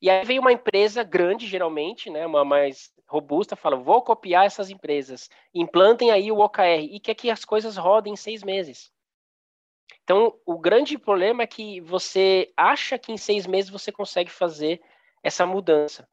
E 0.00 0.08
aí 0.08 0.24
vem 0.24 0.38
uma 0.38 0.52
empresa 0.52 1.02
grande, 1.02 1.48
geralmente, 1.48 2.08
né, 2.10 2.24
uma 2.26 2.44
mais 2.44 2.92
robusta, 3.08 3.56
fala: 3.56 3.76
vou 3.76 4.02
copiar 4.02 4.46
essas 4.46 4.70
empresas, 4.70 5.28
implantem 5.54 6.12
aí 6.12 6.30
o 6.30 6.38
OKR 6.38 6.84
e 6.94 7.00
quer 7.00 7.14
que 7.16 7.28
as 7.30 7.44
coisas 7.44 7.76
rodem 7.76 8.12
em 8.12 8.16
seis 8.16 8.44
meses. 8.44 8.93
Então, 10.02 10.34
o 10.44 10.58
grande 10.58 10.98
problema 10.98 11.42
é 11.42 11.46
que 11.46 11.80
você 11.80 12.52
acha 12.56 12.98
que 12.98 13.12
em 13.12 13.16
seis 13.16 13.46
meses 13.46 13.70
você 13.70 13.90
consegue 13.90 14.30
fazer 14.30 14.80
essa 15.22 15.46
mudança. 15.46 16.06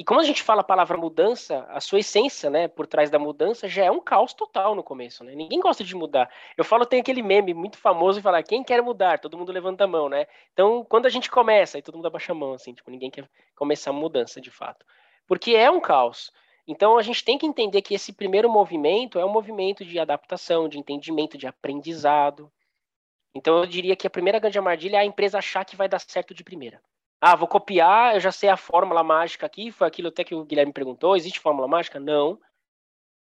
E 0.00 0.04
como 0.04 0.20
a 0.20 0.24
gente 0.24 0.42
fala 0.42 0.62
a 0.62 0.64
palavra 0.64 0.96
mudança, 0.96 1.66
a 1.68 1.78
sua 1.78 1.98
essência, 1.98 2.48
né, 2.48 2.68
por 2.68 2.86
trás 2.86 3.10
da 3.10 3.18
mudança 3.18 3.68
já 3.68 3.84
é 3.84 3.90
um 3.90 4.00
caos 4.00 4.32
total 4.32 4.74
no 4.74 4.82
começo, 4.82 5.22
né? 5.22 5.34
Ninguém 5.34 5.60
gosta 5.60 5.84
de 5.84 5.94
mudar. 5.94 6.30
Eu 6.56 6.64
falo, 6.64 6.86
tem 6.86 7.00
aquele 7.00 7.22
meme 7.22 7.52
muito 7.52 7.76
famoso 7.76 8.18
e 8.18 8.22
falar, 8.22 8.42
quem 8.42 8.64
quer 8.64 8.80
mudar? 8.82 9.18
Todo 9.18 9.36
mundo 9.36 9.52
levanta 9.52 9.84
a 9.84 9.86
mão, 9.86 10.08
né? 10.08 10.26
Então, 10.54 10.86
quando 10.88 11.04
a 11.04 11.10
gente 11.10 11.30
começa, 11.30 11.76
aí 11.76 11.82
todo 11.82 11.96
mundo 11.96 12.06
abaixa 12.06 12.32
a 12.32 12.34
mão, 12.34 12.54
assim, 12.54 12.72
tipo, 12.72 12.90
ninguém 12.90 13.10
quer 13.10 13.28
começar 13.54 13.90
a 13.90 13.92
mudança 13.92 14.40
de 14.40 14.50
fato. 14.50 14.86
Porque 15.26 15.54
é 15.54 15.70
um 15.70 15.80
caos. 15.80 16.32
Então, 16.66 16.96
a 16.96 17.02
gente 17.02 17.22
tem 17.22 17.36
que 17.36 17.44
entender 17.44 17.82
que 17.82 17.94
esse 17.94 18.12
primeiro 18.12 18.48
movimento 18.48 19.18
é 19.18 19.24
um 19.24 19.32
movimento 19.32 19.84
de 19.84 19.98
adaptação, 19.98 20.66
de 20.66 20.78
entendimento, 20.78 21.36
de 21.36 21.46
aprendizado. 21.46 22.50
Então, 23.34 23.58
eu 23.58 23.66
diria 23.66 23.94
que 23.94 24.06
a 24.06 24.10
primeira 24.10 24.38
grande 24.38 24.58
armadilha 24.58 24.96
é 24.96 25.00
a 25.00 25.04
empresa 25.04 25.38
achar 25.38 25.64
que 25.64 25.76
vai 25.76 25.88
dar 25.88 26.00
certo 26.00 26.34
de 26.34 26.42
primeira. 26.42 26.82
Ah, 27.20 27.36
vou 27.36 27.46
copiar, 27.46 28.14
eu 28.14 28.20
já 28.20 28.32
sei 28.32 28.48
a 28.48 28.56
fórmula 28.56 29.04
mágica 29.04 29.46
aqui, 29.46 29.70
foi 29.70 29.86
aquilo 29.86 30.08
até 30.08 30.24
que 30.24 30.34
o 30.34 30.44
Guilherme 30.44 30.72
perguntou, 30.72 31.16
existe 31.16 31.38
fórmula 31.38 31.68
mágica? 31.68 32.00
Não. 32.00 32.40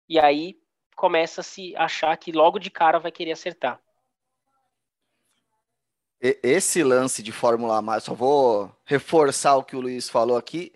E 0.08 0.18
aí 0.18 0.58
começa 0.96 1.40
a 1.40 1.44
se 1.44 1.74
achar 1.76 2.16
que 2.16 2.32
logo 2.32 2.58
de 2.58 2.70
cara 2.70 2.98
vai 2.98 3.12
querer 3.12 3.32
acertar. 3.32 3.80
Esse 6.20 6.82
lance 6.82 7.22
de 7.22 7.30
fórmula 7.30 7.80
mágica, 7.80 8.10
só 8.10 8.14
vou 8.14 8.74
reforçar 8.84 9.56
o 9.56 9.62
que 9.62 9.76
o 9.76 9.80
Luiz 9.80 10.08
falou 10.08 10.36
aqui, 10.36 10.72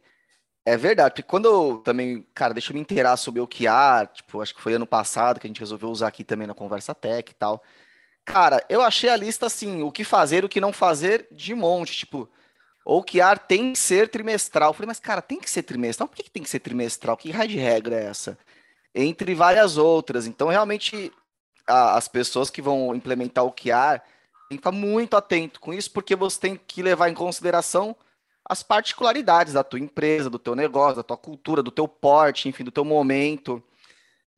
é 0.69 0.77
verdade, 0.77 1.15
porque 1.15 1.23
quando 1.23 1.47
eu 1.47 1.79
também, 1.79 2.27
cara, 2.35 2.53
deixa 2.53 2.71
eu 2.71 2.75
me 2.75 2.81
inteirar 2.81 3.17
sobre 3.17 3.41
o 3.41 3.47
que 3.47 3.67
há, 3.67 4.05
tipo, 4.05 4.43
acho 4.43 4.55
que 4.55 4.61
foi 4.61 4.75
ano 4.75 4.87
passado 4.87 5.41
que 5.41 5.47
a 5.47 5.49
gente 5.49 5.61
resolveu 5.61 5.89
usar 5.89 6.09
aqui 6.09 6.23
também 6.23 6.47
na 6.47 6.53
Conversa 6.53 6.95
Tech 6.95 7.33
e 7.33 7.35
tal. 7.35 7.63
Cara, 8.29 8.63
eu 8.69 8.83
achei 8.83 9.09
a 9.09 9.17
lista 9.17 9.47
assim, 9.47 9.83
o 9.83 9.91
que 9.91 10.05
fazer, 10.05 10.45
o 10.45 10.49
que 10.51 10.61
não 10.61 10.71
fazer, 10.71 11.27
de 11.33 11.55
monte, 11.55 11.97
tipo, 11.97 12.29
ou 12.85 13.03
que 13.03 13.23
ar 13.23 13.39
tem 13.39 13.73
que 13.73 13.79
ser 13.79 14.09
trimestral. 14.09 14.69
Eu 14.69 14.75
falei, 14.75 14.87
mas 14.89 15.01
cara, 15.01 15.23
tem 15.23 15.41
que 15.41 15.49
ser 15.49 15.63
trimestral? 15.63 16.07
Por 16.07 16.17
que, 16.17 16.25
que 16.25 16.31
tem 16.31 16.43
que 16.43 16.51
ser 16.51 16.61
trimestral? 16.61 17.17
Que 17.17 17.31
raio 17.31 17.49
de 17.49 17.57
regra 17.57 17.97
é 17.97 18.05
essa? 18.05 18.39
Entre 18.95 19.35
várias 19.35 19.79
outras. 19.79 20.27
Então, 20.27 20.49
realmente, 20.49 21.11
a, 21.67 21.97
as 21.97 22.07
pessoas 22.07 22.51
que 22.51 22.61
vão 22.61 22.95
implementar 22.95 23.45
o 23.47 23.53
QR 23.53 24.01
tem 24.49 24.57
que 24.57 24.57
ficar 24.57 24.73
muito 24.73 25.17
atento 25.17 25.59
com 25.59 25.73
isso, 25.73 25.91
porque 25.91 26.15
você 26.15 26.39
tem 26.39 26.57
que 26.57 26.83
levar 26.83 27.09
em 27.09 27.15
consideração 27.15 27.97
as 28.45 28.63
particularidades 28.63 29.55
da 29.55 29.65
tua 29.65 29.81
empresa, 29.81 30.29
do 30.29 30.39
teu 30.39 30.55
negócio, 30.55 30.97
da 30.97 31.03
tua 31.03 31.17
cultura, 31.17 31.63
do 31.63 31.71
teu 31.71 31.89
porte, 31.89 32.47
enfim, 32.47 32.65
do 32.65 32.71
teu 32.71 32.85
momento. 32.85 33.63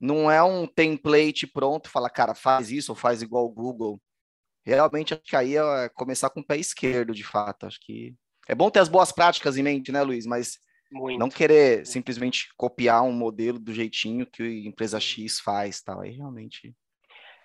Não 0.01 0.31
é 0.31 0.43
um 0.43 0.67
template 0.67 1.47
pronto, 1.47 1.91
fala, 1.91 2.09
cara, 2.09 2.35
faz 2.35 2.71
isso 2.71 2.93
ou 2.93 2.97
faz 2.97 3.21
igual 3.21 3.45
o 3.45 3.51
Google. 3.51 4.01
Realmente, 4.65 5.15
acho 5.15 5.23
que 5.23 5.37
aí 5.37 5.57
é 5.57 5.89
começar 5.91 6.31
com 6.31 6.41
o 6.41 6.47
pé 6.47 6.57
esquerdo, 6.57 7.13
de 7.13 7.25
fato. 7.25 7.67
Acho 7.67 7.79
que 7.81 8.15
é 8.49 8.55
bom 8.55 8.71
ter 8.71 8.81
as 8.81 8.89
boas 8.89 9.13
práticas 9.13 9.57
em 9.57 9.63
mente, 9.63 9.93
né, 9.93 10.03
Luiz? 10.03 10.27
Mas 10.27 10.59
Muito. 10.91 11.19
não 11.19 11.29
querer 11.29 11.87
simplesmente 11.87 12.49
copiar 12.57 13.03
um 13.03 13.13
modelo 13.13 13.59
do 13.59 13.73
jeitinho 13.73 14.27
que 14.27 14.43
a 14.43 14.69
empresa 14.69 14.99
X 14.99 15.41
faz, 15.41 15.83
tal. 15.83 16.01
Aí 16.01 16.13
realmente. 16.13 16.75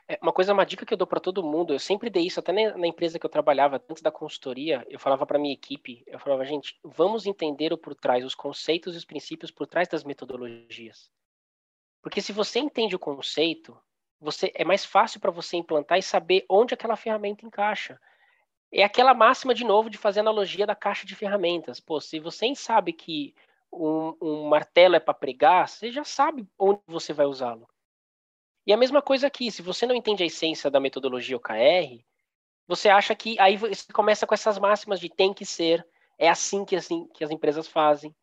É, 0.08 0.20
uma 0.22 0.32
coisa, 0.32 0.54
uma 0.54 0.66
dica 0.66 0.86
que 0.86 0.94
eu 0.94 0.98
dou 0.98 1.08
para 1.08 1.20
todo 1.20 1.44
mundo, 1.44 1.74
eu 1.74 1.80
sempre 1.80 2.12
dei 2.12 2.28
isso, 2.28 2.40
até 2.40 2.54
na 2.54 2.88
empresa 2.88 3.18
que 3.18 3.26
eu 3.26 3.30
trabalhava, 3.30 3.82
antes 3.90 4.04
da 4.04 4.12
consultoria, 4.12 4.86
eu 4.88 5.00
falava 5.00 5.26
para 5.26 5.40
minha 5.40 5.54
equipe, 5.54 6.04
eu 6.06 6.20
falava, 6.20 6.46
gente, 6.46 6.78
vamos 6.84 7.26
entender 7.26 7.74
o 7.74 7.78
por 7.78 7.96
trás, 7.96 8.24
os 8.24 8.36
conceitos 8.36 8.94
e 8.94 8.98
os 9.00 9.06
princípios 9.06 9.50
por 9.50 9.66
trás 9.66 9.88
das 9.88 10.04
metodologias. 10.04 11.10
Porque 12.06 12.22
se 12.22 12.32
você 12.32 12.60
entende 12.60 12.96
o 12.96 13.00
conceito, 13.00 13.76
você 14.22 14.52
é 14.54 14.64
mais 14.64 14.86
fácil 14.86 15.20
para 15.20 15.32
você 15.32 15.58
implantar 15.58 15.98
e 15.98 16.04
saber 16.04 16.46
onde 16.48 16.72
aquela 16.72 16.96
ferramenta 16.96 17.44
encaixa 17.44 18.00
é 18.72 18.84
aquela 18.84 19.12
máxima 19.16 19.56
de 19.56 19.64
novo 19.64 19.90
de 19.90 19.98
fazer 19.98 20.20
analogia 20.20 20.68
da 20.68 20.76
caixa 20.76 21.04
de 21.04 21.16
ferramentas. 21.16 21.80
Pô, 21.80 22.00
se 22.00 22.20
você 22.20 22.54
sabe 22.54 22.94
que 22.94 23.34
um, 23.74 24.16
um 24.22 24.48
martelo 24.48 24.96
é 24.96 25.00
para 25.00 25.16
pregar, 25.16 25.68
você 25.68 25.92
já 25.92 26.04
sabe 26.04 26.48
onde 26.60 26.80
você 26.86 27.12
vai 27.12 27.26
usá-lo. 27.26 27.68
E 28.68 28.72
a 28.72 28.78
mesma 28.78 29.02
coisa 29.02 29.26
aqui, 29.26 29.50
se 29.50 29.64
você 29.64 29.88
não 29.88 29.96
entende 29.96 30.22
a 30.22 30.28
essência 30.28 30.70
da 30.70 30.80
metodologia 30.80 31.38
OKR, 31.38 32.06
você 32.68 32.88
acha 32.88 33.16
que 33.16 33.36
aí 33.40 33.58
você 33.58 33.92
começa 33.92 34.28
com 34.28 34.36
essas 34.36 34.60
máximas 34.60 35.00
de 35.00 35.10
tem 35.10 35.34
que 35.34 35.44
ser, 35.44 35.84
é 36.20 36.30
assim 36.30 36.66
que, 36.66 36.76
assim, 36.76 37.08
que 37.16 37.24
as 37.24 37.32
empresas 37.32 37.68
fazem. 37.68 38.16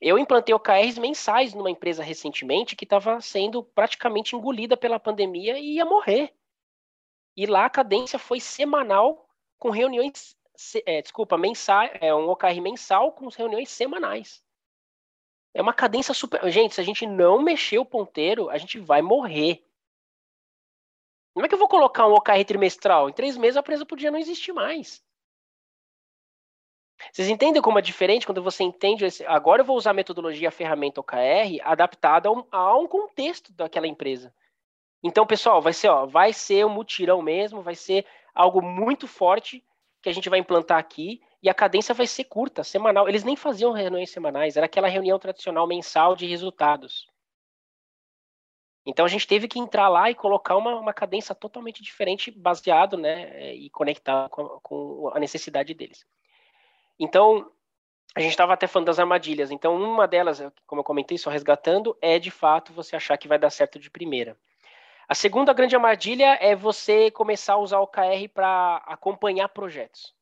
Eu 0.00 0.18
implantei 0.18 0.54
OKRs 0.54 0.98
mensais 0.98 1.54
numa 1.54 1.70
empresa 1.70 2.02
recentemente 2.02 2.76
que 2.76 2.84
estava 2.84 3.20
sendo 3.20 3.62
praticamente 3.62 4.36
engolida 4.36 4.76
pela 4.76 5.00
pandemia 5.00 5.58
e 5.58 5.76
ia 5.76 5.84
morrer. 5.84 6.34
E 7.36 7.46
lá 7.46 7.64
a 7.64 7.70
cadência 7.70 8.18
foi 8.18 8.40
semanal, 8.40 9.28
com 9.58 9.70
reuniões, 9.70 10.36
é, 10.84 11.00
desculpa, 11.00 11.38
mensal, 11.38 11.88
é 12.00 12.14
um 12.14 12.28
OKR 12.28 12.60
mensal 12.60 13.12
com 13.12 13.28
reuniões 13.28 13.70
semanais. 13.70 14.42
É 15.54 15.62
uma 15.62 15.72
cadência 15.72 16.12
super. 16.12 16.50
Gente, 16.50 16.74
se 16.74 16.80
a 16.80 16.84
gente 16.84 17.06
não 17.06 17.40
mexer 17.40 17.78
o 17.78 17.84
ponteiro, 17.84 18.50
a 18.50 18.58
gente 18.58 18.78
vai 18.78 19.00
morrer. 19.00 19.64
Como 21.32 21.46
é 21.46 21.48
que 21.48 21.54
eu 21.54 21.58
vou 21.58 21.68
colocar 21.68 22.06
um 22.06 22.12
OKR 22.12 22.44
trimestral? 22.46 23.08
Em 23.08 23.12
três 23.12 23.36
meses 23.38 23.56
a 23.56 23.60
empresa 23.60 23.86
podia 23.86 24.10
não 24.10 24.18
existir 24.18 24.52
mais. 24.52 25.02
Vocês 27.12 27.28
entendem 27.28 27.60
como 27.62 27.78
é 27.78 27.82
diferente 27.82 28.26
quando 28.26 28.42
você 28.42 28.64
entende 28.64 29.04
esse... 29.04 29.24
Agora 29.26 29.62
eu 29.62 29.66
vou 29.66 29.76
usar 29.76 29.90
a 29.90 29.94
metodologia 29.94 30.48
a 30.48 30.52
ferramenta 30.52 31.00
OKR 31.00 31.60
adaptada 31.62 32.28
a 32.28 32.32
um, 32.32 32.44
a 32.50 32.76
um 32.76 32.86
contexto 32.86 33.52
daquela 33.52 33.86
empresa. 33.86 34.32
Então, 35.02 35.26
pessoal, 35.26 35.60
vai 35.60 35.72
ser, 35.72 35.88
ó, 35.88 36.06
vai 36.06 36.32
ser 36.32 36.64
um 36.64 36.70
mutirão 36.70 37.22
mesmo, 37.22 37.62
vai 37.62 37.74
ser 37.74 38.06
algo 38.34 38.62
muito 38.62 39.06
forte 39.06 39.64
que 40.02 40.08
a 40.08 40.12
gente 40.12 40.28
vai 40.28 40.38
implantar 40.38 40.78
aqui 40.78 41.20
e 41.42 41.48
a 41.48 41.54
cadência 41.54 41.94
vai 41.94 42.06
ser 42.06 42.24
curta, 42.24 42.64
semanal. 42.64 43.08
Eles 43.08 43.24
nem 43.24 43.36
faziam 43.36 43.72
reuniões 43.72 44.10
semanais, 44.10 44.56
era 44.56 44.66
aquela 44.66 44.88
reunião 44.88 45.18
tradicional 45.18 45.66
mensal 45.66 46.16
de 46.16 46.26
resultados. 46.26 47.06
Então 48.84 49.04
a 49.04 49.08
gente 49.08 49.26
teve 49.26 49.48
que 49.48 49.58
entrar 49.58 49.88
lá 49.88 50.10
e 50.10 50.14
colocar 50.14 50.56
uma, 50.56 50.78
uma 50.78 50.94
cadência 50.94 51.34
totalmente 51.34 51.82
diferente, 51.82 52.30
baseado 52.30 52.96
né, 52.96 53.54
e 53.54 53.68
conectado 53.70 54.30
com, 54.30 54.60
com 54.62 55.10
a 55.12 55.18
necessidade 55.18 55.74
deles. 55.74 56.06
Então, 56.98 57.50
a 58.14 58.20
gente 58.20 58.30
estava 58.30 58.54
até 58.54 58.66
falando 58.66 58.86
das 58.86 58.98
armadilhas. 58.98 59.50
Então, 59.50 59.76
uma 59.76 60.08
delas, 60.08 60.42
como 60.66 60.80
eu 60.80 60.84
comentei, 60.84 61.18
só 61.18 61.30
resgatando, 61.30 61.96
é 62.00 62.18
de 62.18 62.30
fato 62.30 62.72
você 62.72 62.96
achar 62.96 63.18
que 63.18 63.28
vai 63.28 63.38
dar 63.38 63.50
certo 63.50 63.78
de 63.78 63.90
primeira. 63.90 64.36
A 65.08 65.14
segunda 65.14 65.52
grande 65.52 65.76
armadilha 65.76 66.38
é 66.40 66.56
você 66.56 67.10
começar 67.10 67.54
a 67.54 67.58
usar 67.58 67.78
o 67.78 67.86
KR 67.86 68.28
para 68.32 68.78
acompanhar 68.86 69.48
projetos, 69.48 70.14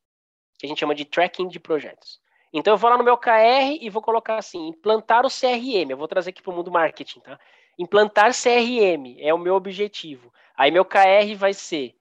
que 0.59 0.65
a 0.65 0.69
gente 0.69 0.79
chama 0.79 0.93
de 0.93 1.05
tracking 1.05 1.47
de 1.47 1.59
projetos. 1.59 2.19
Então, 2.53 2.73
eu 2.73 2.77
vou 2.77 2.89
lá 2.89 2.97
no 2.97 3.03
meu 3.03 3.17
KR 3.17 3.79
e 3.81 3.89
vou 3.89 4.01
colocar 4.01 4.37
assim: 4.37 4.67
implantar 4.67 5.25
o 5.25 5.29
CRM. 5.29 5.89
Eu 5.89 5.97
vou 5.97 6.07
trazer 6.07 6.29
aqui 6.29 6.41
para 6.41 6.51
o 6.51 6.55
mundo 6.55 6.71
marketing, 6.71 7.19
tá? 7.19 7.39
Implantar 7.77 8.31
CRM 8.31 9.17
é 9.19 9.33
o 9.33 9.37
meu 9.37 9.55
objetivo. 9.55 10.31
Aí 10.55 10.71
meu 10.71 10.85
KR 10.85 11.35
vai 11.35 11.53
ser 11.53 11.95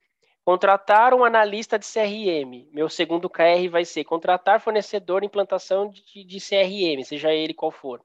contratar 0.44 1.14
um 1.14 1.24
analista 1.24 1.78
de 1.78 1.87
CRM. 1.87 2.68
Meu 2.72 2.88
segundo 2.88 3.30
KR 3.30 3.68
vai 3.70 3.85
ser 3.85 4.04
contratar 4.04 4.61
fornecedor 4.61 5.20
de 5.20 5.26
implantação 5.26 5.88
de, 5.88 6.24
de 6.24 6.38
CRM, 6.38 7.02
seja 7.04 7.33
ele 7.33 7.54
qual 7.54 7.70
for. 7.70 8.04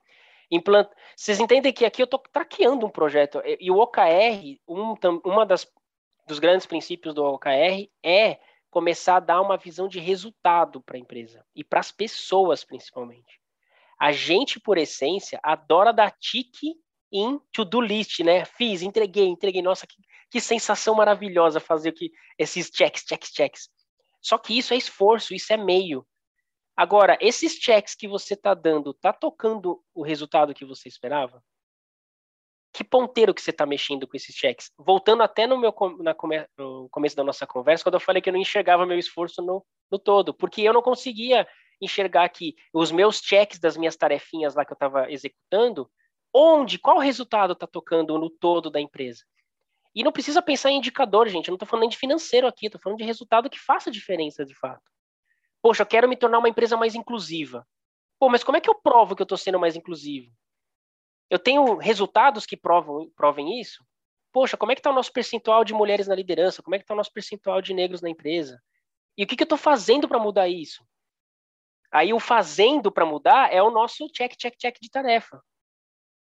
Implant... 0.49 0.89
Vocês 1.15 1.39
entendem 1.39 1.73
que 1.73 1.85
aqui 1.85 2.01
eu 2.01 2.05
estou 2.05 2.19
traqueando 2.31 2.85
um 2.85 2.89
projeto. 2.89 3.41
E 3.59 3.69
o 3.69 3.77
OKR, 3.77 4.57
um, 4.67 4.95
uma 5.23 5.45
das 5.45 5.67
dos 6.29 6.37
grandes 6.37 6.67
princípios 6.67 7.15
do 7.15 7.25
OKR 7.25 7.89
é 8.03 8.39
começar 8.69 9.17
a 9.17 9.19
dar 9.19 9.41
uma 9.41 9.57
visão 9.57 9.87
de 9.87 9.99
resultado 9.99 10.79
para 10.79 10.95
a 10.95 10.99
empresa 10.99 11.43
e 11.55 11.63
para 11.63 11.79
as 11.79 11.91
pessoas 11.91 12.63
principalmente. 12.63 13.41
A 13.99 14.11
gente, 14.11 14.59
por 14.59 14.77
essência, 14.77 15.39
adora 15.41 15.91
dar 15.91 16.11
tique 16.11 16.75
em 17.11 17.39
to-do 17.51 17.81
list, 17.81 18.19
né? 18.19 18.45
Fiz, 18.45 18.83
entreguei, 18.83 19.25
entreguei. 19.25 19.63
Nossa, 19.63 19.87
que, 19.87 19.95
que 20.29 20.39
sensação 20.39 20.95
maravilhosa 20.95 21.59
fazer 21.59 21.91
que, 21.91 22.11
esses 22.37 22.69
checks, 22.73 23.03
checks, 23.07 23.31
checks. 23.33 23.69
Só 24.21 24.37
que 24.37 24.57
isso 24.57 24.73
é 24.73 24.77
esforço, 24.77 25.33
isso 25.33 25.51
é 25.51 25.57
meio. 25.57 26.05
Agora, 26.75 27.17
esses 27.19 27.53
checks 27.53 27.95
que 27.95 28.07
você 28.07 28.35
está 28.35 28.53
dando, 28.53 28.93
tá 28.93 29.11
tocando 29.11 29.83
o 29.93 30.03
resultado 30.03 30.53
que 30.53 30.65
você 30.65 30.87
esperava? 30.87 31.43
Que 32.71 32.83
ponteiro 32.83 33.33
que 33.33 33.41
você 33.41 33.49
está 33.49 33.65
mexendo 33.65 34.07
com 34.07 34.15
esses 34.15 34.35
checks? 34.35 34.71
Voltando 34.77 35.23
até 35.23 35.47
no 35.47 35.57
meu 35.57 35.73
na 35.99 36.13
come, 36.13 36.45
no 36.57 36.87
começo 36.89 37.15
da 37.15 37.23
nossa 37.23 37.47
conversa, 37.47 37.83
quando 37.83 37.95
eu 37.95 37.99
falei 37.99 38.21
que 38.21 38.29
eu 38.29 38.33
não 38.33 38.39
enxergava 38.39 38.85
meu 38.85 38.97
esforço 38.97 39.41
no, 39.41 39.65
no 39.91 39.97
todo, 39.97 40.33
porque 40.33 40.61
eu 40.61 40.71
não 40.71 40.81
conseguia 40.81 41.47
enxergar 41.81 42.29
que 42.29 42.55
os 42.73 42.91
meus 42.91 43.19
checks 43.19 43.59
das 43.59 43.75
minhas 43.75 43.95
tarefinhas 43.95 44.55
lá 44.55 44.63
que 44.63 44.71
eu 44.71 44.75
estava 44.75 45.11
executando 45.11 45.89
onde, 46.33 46.77
qual 46.77 46.99
resultado 46.99 47.53
está 47.53 47.65
tocando 47.65 48.17
no 48.17 48.29
todo 48.29 48.69
da 48.69 48.79
empresa. 48.79 49.23
E 49.95 50.03
não 50.03 50.11
precisa 50.11 50.41
pensar 50.41 50.71
em 50.71 50.77
indicador, 50.77 51.27
gente. 51.27 51.47
Eu 51.47 51.51
não 51.51 51.55
estou 51.55 51.67
falando 51.67 51.81
nem 51.81 51.89
de 51.89 51.97
financeiro 51.97 52.47
aqui, 52.47 52.67
estou 52.67 52.81
falando 52.81 52.99
de 52.99 53.05
resultado 53.05 53.49
que 53.49 53.59
faça 53.59 53.89
diferença 53.89 54.45
de 54.45 54.53
fato. 54.53 54.83
Poxa, 55.61 55.83
eu 55.83 55.87
quero 55.87 56.07
me 56.07 56.15
tornar 56.15 56.39
uma 56.39 56.49
empresa 56.49 56.77
mais 56.77 56.95
inclusiva. 56.95 57.67
Pô, 58.19 58.29
mas 58.29 58.43
como 58.43 58.57
é 58.57 58.61
que 58.61 58.69
eu 58.69 58.75
provo 58.75 59.15
que 59.15 59.21
eu 59.21 59.25
estou 59.25 59.37
sendo 59.37 59.59
mais 59.59 59.75
inclusivo? 59.75 60.31
Eu 61.29 61.39
tenho 61.39 61.75
resultados 61.75 62.45
que 62.45 62.57
provam, 62.57 63.09
provem 63.15 63.59
isso? 63.59 63.83
Poxa, 64.31 64.57
como 64.57 64.71
é 64.71 64.75
que 64.75 64.79
está 64.79 64.91
o 64.91 64.95
nosso 64.95 65.11
percentual 65.11 65.63
de 65.63 65.73
mulheres 65.73 66.07
na 66.07 66.15
liderança? 66.15 66.61
Como 66.61 66.75
é 66.75 66.79
que 66.79 66.83
está 66.83 66.93
o 66.93 66.97
nosso 66.97 67.11
percentual 67.11 67.61
de 67.61 67.73
negros 67.73 68.01
na 68.01 68.09
empresa? 68.09 68.61
E 69.17 69.23
o 69.23 69.27
que, 69.27 69.35
que 69.35 69.43
eu 69.43 69.45
estou 69.45 69.57
fazendo 69.57 70.07
para 70.07 70.19
mudar 70.19 70.47
isso? 70.47 70.85
Aí 71.91 72.13
o 72.13 72.19
fazendo 72.19 72.91
para 72.91 73.05
mudar 73.05 73.51
é 73.51 73.61
o 73.61 73.71
nosso 73.71 74.07
check, 74.09 74.35
check, 74.37 74.55
check 74.57 74.77
de 74.79 74.89
tarefa. 74.89 75.41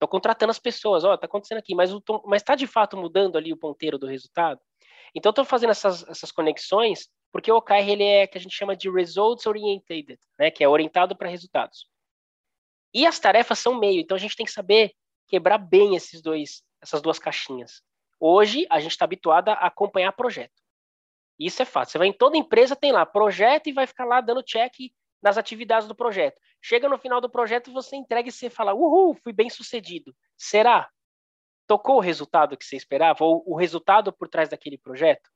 Estou 0.05 0.11
contratando 0.11 0.51
as 0.51 0.59
pessoas, 0.59 1.03
ó, 1.03 1.15
está 1.15 1.25
acontecendo 1.25 1.59
aqui, 1.59 1.75
mas 1.75 1.91
está 2.35 2.55
de 2.55 2.67
fato 2.67 2.95
mudando 2.95 3.39
ali 3.39 3.55
o 3.55 3.57
ponteiro 3.57 3.99
do 3.99 4.07
resultado? 4.07 4.61
Então, 5.15 5.31
estou 5.31 5.47
fazendo 5.47 5.71
essas, 5.71 6.07
essas 6.07 6.31
conexões 6.31 7.09
porque 7.33 7.51
o 7.51 7.57
OKR 7.57 7.89
ele 7.89 8.05
é 8.05 8.27
que 8.27 8.37
a 8.37 8.41
gente 8.41 8.55
chama 8.55 8.77
de 8.77 8.91
Results 8.91 9.47
Oriented, 9.47 10.19
né, 10.39 10.51
que 10.51 10.63
é 10.63 10.69
orientado 10.69 11.17
para 11.17 11.29
resultados. 11.29 11.89
E 12.93 13.07
as 13.07 13.19
tarefas 13.19 13.59
são 13.59 13.79
meio, 13.79 14.01
então 14.01 14.15
a 14.15 14.21
gente 14.21 14.37
tem 14.37 14.45
que 14.45 14.53
saber 14.53 14.93
quebrar 15.27 15.57
bem 15.57 15.97
esses 15.97 16.21
dois, 16.21 16.63
essas 16.83 17.01
duas 17.01 17.19
caixinhas. 17.19 17.83
Hoje, 18.21 18.67
a 18.71 18.79
gente 18.79 18.93
está 18.93 19.07
habituado 19.07 19.49
a 19.49 19.55
acompanhar 19.55 20.13
projeto. 20.13 20.63
Isso 21.39 21.63
é 21.63 21.65
fácil. 21.65 21.93
Você 21.93 21.99
vai 21.99 22.09
em 22.09 22.13
toda 22.13 22.37
empresa, 22.37 22.77
tem 22.77 22.93
lá 22.93 23.07
projeto 23.07 23.69
e 23.69 23.73
vai 23.73 23.87
ficar 23.87 24.05
lá 24.05 24.21
dando 24.21 24.43
check 24.43 24.73
nas 25.25 25.39
atividades 25.39 25.89
do 25.89 25.95
projeto. 25.95 26.39
Chega 26.61 26.87
no 26.87 26.99
final 26.99 27.19
do 27.19 27.31
projeto, 27.31 27.73
você 27.73 27.97
entrega 27.97 28.29
e 28.29 28.33
você 28.33 28.51
fala: 28.51 28.75
Uhul, 28.75 29.15
fui 29.15 29.33
bem 29.33 29.49
sucedido. 29.49 30.15
Será? 30.37 30.91
Tocou 31.67 31.97
o 31.97 32.01
resultado 32.01 32.59
que 32.59 32.65
você 32.65 32.77
esperava? 32.77 33.25
Ou 33.25 33.43
o 33.47 33.57
resultado 33.57 34.13
por 34.13 34.29
trás 34.29 34.51
daquele 34.51 34.77
projeto? 34.77 35.31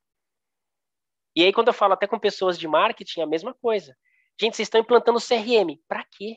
E 1.34 1.42
aí, 1.42 1.54
quando 1.54 1.68
eu 1.68 1.72
falo 1.72 1.94
até 1.94 2.06
com 2.06 2.18
pessoas 2.18 2.58
de 2.58 2.68
marketing, 2.68 3.20
é 3.20 3.22
a 3.22 3.26
mesma 3.26 3.54
coisa. 3.54 3.96
Gente, 4.38 4.56
vocês 4.56 4.66
estão 4.66 4.80
implantando 4.80 5.18
CRM. 5.18 5.80
Para 5.88 6.04
quê? 6.04 6.36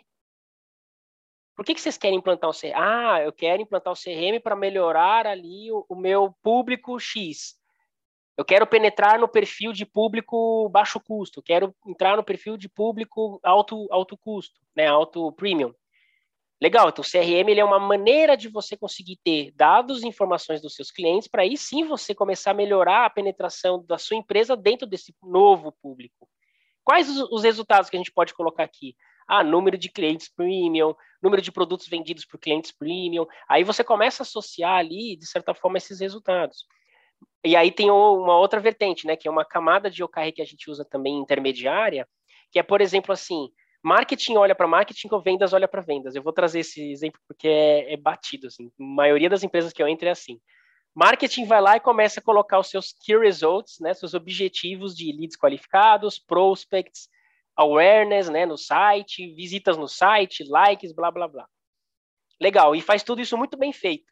Por 1.53 1.65
que, 1.65 1.73
que 1.73 1.81
vocês 1.81 1.97
querem 1.97 2.17
implantar 2.17 2.49
o 2.49 2.53
CRM? 2.53 2.73
Ah, 2.73 3.21
eu 3.21 3.33
quero 3.33 3.61
implantar 3.61 3.91
o 3.91 4.01
CRM 4.01 4.39
para 4.41 4.55
melhorar 4.55 5.27
ali 5.27 5.69
o, 5.73 5.85
o 5.89 5.95
meu 5.95 6.33
público 6.41 6.97
X. 6.97 7.60
Eu 8.37 8.45
quero 8.45 8.65
penetrar 8.65 9.19
no 9.19 9.27
perfil 9.27 9.73
de 9.73 9.85
público 9.85 10.69
baixo 10.69 10.99
custo, 10.99 11.41
quero 11.41 11.75
entrar 11.85 12.15
no 12.15 12.23
perfil 12.23 12.57
de 12.57 12.69
público 12.69 13.39
alto, 13.43 13.87
alto 13.91 14.17
custo, 14.17 14.59
né, 14.75 14.87
alto 14.87 15.31
premium. 15.33 15.73
Legal, 16.61 16.89
então 16.89 17.03
o 17.03 17.07
CRM 17.07 17.49
ele 17.49 17.59
é 17.59 17.65
uma 17.65 17.79
maneira 17.79 18.37
de 18.37 18.47
você 18.47 18.77
conseguir 18.77 19.17
ter 19.23 19.51
dados 19.55 20.03
e 20.03 20.07
informações 20.07 20.61
dos 20.61 20.75
seus 20.75 20.91
clientes 20.91 21.27
para 21.27 21.41
aí 21.41 21.57
sim 21.57 21.83
você 21.85 22.13
começar 22.13 22.51
a 22.51 22.53
melhorar 22.53 23.05
a 23.05 23.09
penetração 23.09 23.83
da 23.83 23.97
sua 23.97 24.15
empresa 24.15 24.55
dentro 24.55 24.85
desse 24.87 25.15
novo 25.23 25.71
público. 25.81 26.29
Quais 26.83 27.09
os, 27.09 27.31
os 27.31 27.43
resultados 27.43 27.89
que 27.89 27.95
a 27.95 27.99
gente 27.99 28.11
pode 28.11 28.33
colocar 28.35 28.63
aqui? 28.63 28.95
Ah, 29.27 29.43
número 29.43 29.77
de 29.77 29.89
clientes 29.89 30.29
premium, 30.29 30.93
número 31.21 31.41
de 31.41 31.51
produtos 31.51 31.87
vendidos 31.87 32.25
por 32.25 32.39
clientes 32.39 32.71
premium. 32.71 33.25
Aí 33.49 33.63
você 33.63 33.83
começa 33.83 34.21
a 34.21 34.25
associar 34.25 34.77
ali, 34.77 35.15
de 35.15 35.25
certa 35.25 35.55
forma, 35.55 35.77
esses 35.77 35.99
resultados. 35.99 36.65
E 37.43 37.55
aí 37.55 37.71
tem 37.71 37.89
uma 37.89 38.37
outra 38.37 38.59
vertente, 38.59 39.07
né, 39.07 39.15
que 39.15 39.27
é 39.27 39.31
uma 39.31 39.43
camada 39.43 39.89
de 39.89 40.03
OKR 40.03 40.31
que 40.35 40.41
a 40.41 40.45
gente 40.45 40.69
usa 40.69 40.85
também 40.85 41.17
intermediária, 41.17 42.07
que 42.51 42.59
é, 42.59 42.63
por 42.63 42.81
exemplo, 42.81 43.11
assim, 43.11 43.49
marketing 43.83 44.35
olha 44.35 44.53
para 44.53 44.67
marketing 44.67 45.09
vendas 45.23 45.53
olha 45.53 45.67
para 45.67 45.81
vendas. 45.81 46.15
Eu 46.15 46.21
vou 46.21 46.33
trazer 46.33 46.59
esse 46.59 46.91
exemplo 46.91 47.19
porque 47.27 47.47
é, 47.47 47.93
é 47.93 47.97
batido, 47.97 48.47
assim. 48.47 48.67
A 48.79 48.83
maioria 48.83 49.29
das 49.29 49.43
empresas 49.43 49.73
que 49.73 49.81
eu 49.81 49.87
entro 49.87 50.07
é 50.07 50.11
assim. 50.11 50.39
Marketing 50.93 51.45
vai 51.45 51.61
lá 51.61 51.77
e 51.77 51.79
começa 51.79 52.19
a 52.19 52.23
colocar 52.23 52.59
os 52.59 52.69
seus 52.69 52.93
key 52.93 53.17
results, 53.17 53.79
né, 53.79 53.93
seus 53.93 54.13
objetivos 54.13 54.95
de 54.95 55.11
leads 55.13 55.37
qualificados, 55.37 56.19
prospects, 56.19 57.07
awareness, 57.55 58.29
né, 58.29 58.45
no 58.45 58.57
site, 58.57 59.33
visitas 59.33 59.77
no 59.77 59.87
site, 59.87 60.43
likes, 60.43 60.91
blá, 60.91 61.09
blá, 61.09 61.27
blá. 61.27 61.47
Legal, 62.41 62.75
e 62.75 62.81
faz 62.81 63.03
tudo 63.03 63.21
isso 63.21 63.37
muito 63.37 63.57
bem 63.57 63.71
feito. 63.71 64.11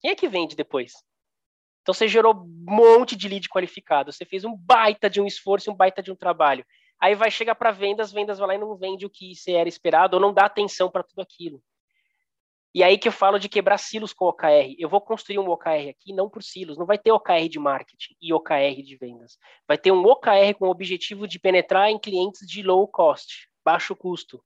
Quem 0.00 0.10
é 0.10 0.14
que 0.14 0.28
vende 0.28 0.54
depois? 0.54 0.92
Então 1.84 1.92
você 1.92 2.08
gerou 2.08 2.34
um 2.34 2.64
monte 2.66 3.14
de 3.14 3.28
lead 3.28 3.46
qualificado, 3.46 4.10
você 4.10 4.24
fez 4.24 4.42
um 4.42 4.56
baita 4.56 5.10
de 5.10 5.20
um 5.20 5.26
esforço, 5.26 5.70
um 5.70 5.74
baita 5.74 6.02
de 6.02 6.10
um 6.10 6.16
trabalho. 6.16 6.64
Aí 6.98 7.14
vai 7.14 7.30
chegar 7.30 7.54
para 7.54 7.70
vendas, 7.70 8.10
vendas 8.10 8.38
vai 8.38 8.48
lá 8.48 8.54
e 8.54 8.58
não 8.58 8.74
vende 8.74 9.04
o 9.04 9.10
que 9.10 9.34
você 9.34 9.52
era 9.52 9.68
esperado 9.68 10.14
ou 10.14 10.20
não 10.20 10.32
dá 10.32 10.46
atenção 10.46 10.90
para 10.90 11.02
tudo 11.02 11.20
aquilo. 11.20 11.62
E 12.74 12.82
aí 12.82 12.96
que 12.96 13.06
eu 13.06 13.12
falo 13.12 13.38
de 13.38 13.50
quebrar 13.50 13.76
silos 13.76 14.14
com 14.14 14.24
OKR. 14.24 14.74
Eu 14.78 14.88
vou 14.88 14.98
construir 14.98 15.38
um 15.38 15.50
OKR 15.50 15.90
aqui, 15.90 16.14
não 16.14 16.30
por 16.30 16.42
silos. 16.42 16.78
Não 16.78 16.86
vai 16.86 16.96
ter 16.96 17.12
OKR 17.12 17.50
de 17.50 17.58
marketing 17.58 18.16
e 18.18 18.32
OKR 18.32 18.82
de 18.82 18.96
vendas. 18.96 19.36
Vai 19.68 19.76
ter 19.76 19.92
um 19.92 20.02
OKR 20.06 20.54
com 20.58 20.66
o 20.66 20.70
objetivo 20.70 21.28
de 21.28 21.38
penetrar 21.38 21.90
em 21.90 21.98
clientes 21.98 22.48
de 22.48 22.62
low 22.62 22.88
cost, 22.88 23.46
baixo 23.62 23.94
custo 23.94 24.42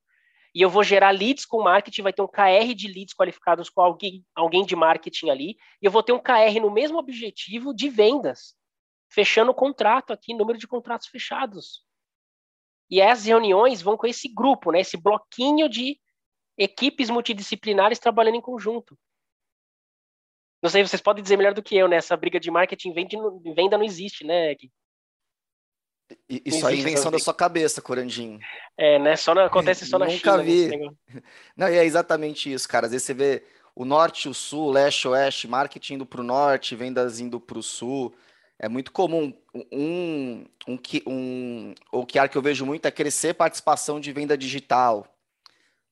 e 0.59 0.61
eu 0.61 0.69
vou 0.69 0.83
gerar 0.83 1.13
leads 1.13 1.47
com 1.47 1.63
marketing, 1.63 2.03
vai 2.03 2.13
ter 2.13 2.21
um 2.21 2.27
KR 2.27 2.75
de 2.75 2.89
leads 2.89 3.15
qualificados 3.15 3.71
com 3.71 3.81
alguém, 3.81 4.27
alguém 4.35 4.67
de 4.67 4.75
marketing 4.75 5.31
ali, 5.31 5.57
e 5.81 5.87
eu 5.87 5.91
vou 5.91 6.03
ter 6.03 6.13
um 6.13 6.19
KR 6.19 6.59
no 6.61 6.69
mesmo 6.69 6.99
objetivo 6.99 7.73
de 7.73 7.89
vendas, 7.89 8.57
fechando 9.09 9.53
o 9.53 9.55
contrato 9.55 10.13
aqui, 10.13 10.35
número 10.35 10.59
de 10.59 10.67
contratos 10.67 11.07
fechados. 11.07 11.87
E 12.91 13.01
as 13.01 13.25
reuniões 13.25 13.81
vão 13.81 13.97
com 13.97 14.09
esse 14.09 14.27
grupo, 14.27 14.73
né, 14.73 14.81
esse 14.81 14.97
bloquinho 14.97 15.69
de 15.69 15.97
equipes 16.57 17.09
multidisciplinares 17.09 18.01
trabalhando 18.01 18.39
em 18.39 18.41
conjunto. 18.41 18.99
Não 20.61 20.69
sei, 20.69 20.85
vocês 20.85 21.01
podem 21.01 21.23
dizer 21.23 21.37
melhor 21.37 21.55
do 21.55 21.63
que 21.63 21.77
eu, 21.77 21.87
né? 21.87 21.95
Essa 21.95 22.17
briga 22.17 22.41
de 22.41 22.51
marketing 22.51 22.91
e 22.91 23.55
venda 23.55 23.79
não 23.79 23.85
existe, 23.85 24.25
né, 24.25 24.57
Gui? 24.57 24.73
Isso 26.29 26.67
aí 26.67 26.77
é 26.77 26.81
invenção 26.81 27.11
da 27.11 27.19
sua 27.19 27.35
cabeça, 27.35 27.83
Corandinho. 27.83 28.39
É, 28.77 28.99
né? 28.99 29.17
Só 29.17 29.35
na, 29.35 29.47
acontece 29.47 29.87
só 29.87 29.99
na 29.99 30.07
Nunca 30.07 30.33
China. 30.33 30.43
vi. 30.43 30.71
Não, 31.57 31.69
e 31.69 31.77
é 31.77 31.85
exatamente 31.85 32.53
isso, 32.53 32.69
cara. 32.69 32.87
Às 32.87 32.93
vezes 32.93 33.07
você 33.07 33.15
vê 33.15 33.45
o 33.75 33.85
norte 33.85 34.25
e 34.25 34.29
o 34.29 34.35
sul, 34.35 34.71
leste 34.71 35.03
e 35.05 35.09
oeste, 35.09 35.49
marketing 35.49 35.95
indo 35.95 36.07
para 36.07 36.21
o 36.21 36.25
norte, 36.25 36.75
vendas 36.75 37.21
indo 37.21 37.39
para 37.39 37.59
o 37.59 37.63
sul. 37.63 38.15
É 38.59 38.69
muito 38.69 38.91
comum. 38.91 39.33
Um, 39.55 40.45
um, 40.67 40.79
um, 41.07 41.75
o 41.93 42.05
que 42.05 42.19
eu 42.35 42.43
vejo 42.43 42.67
muito 42.67 42.87
é 42.87 42.91
crescer 42.91 43.35
participação 43.35 44.01
de 44.01 44.13
venda 44.13 44.37
digital. 44.37 45.07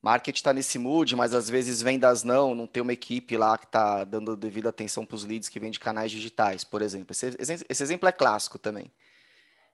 Marketing 0.01 0.37
está 0.37 0.53
nesse 0.53 0.77
mood, 0.77 1.15
mas 1.15 1.33
às 1.33 1.49
vezes 1.49 1.81
vendas 1.81 2.23
não, 2.23 2.53
não 2.53 2.67
tem 2.67 2.81
uma 2.83 2.93
equipe 2.93 3.35
lá 3.35 3.57
que 3.57 3.65
está 3.65 4.03
dando 4.03 4.35
devida 4.35 4.69
atenção 4.69 5.05
para 5.05 5.15
os 5.15 5.25
leads 5.25 5.49
que 5.49 5.59
vende 5.59 5.79
canais 5.79 6.11
digitais, 6.11 6.63
por 6.63 6.81
exemplo. 6.81 7.11
Esse, 7.11 7.35
esse, 7.39 7.65
esse 7.67 7.83
exemplo 7.83 8.07
é 8.07 8.11
clássico 8.11 8.59
também. 8.59 8.91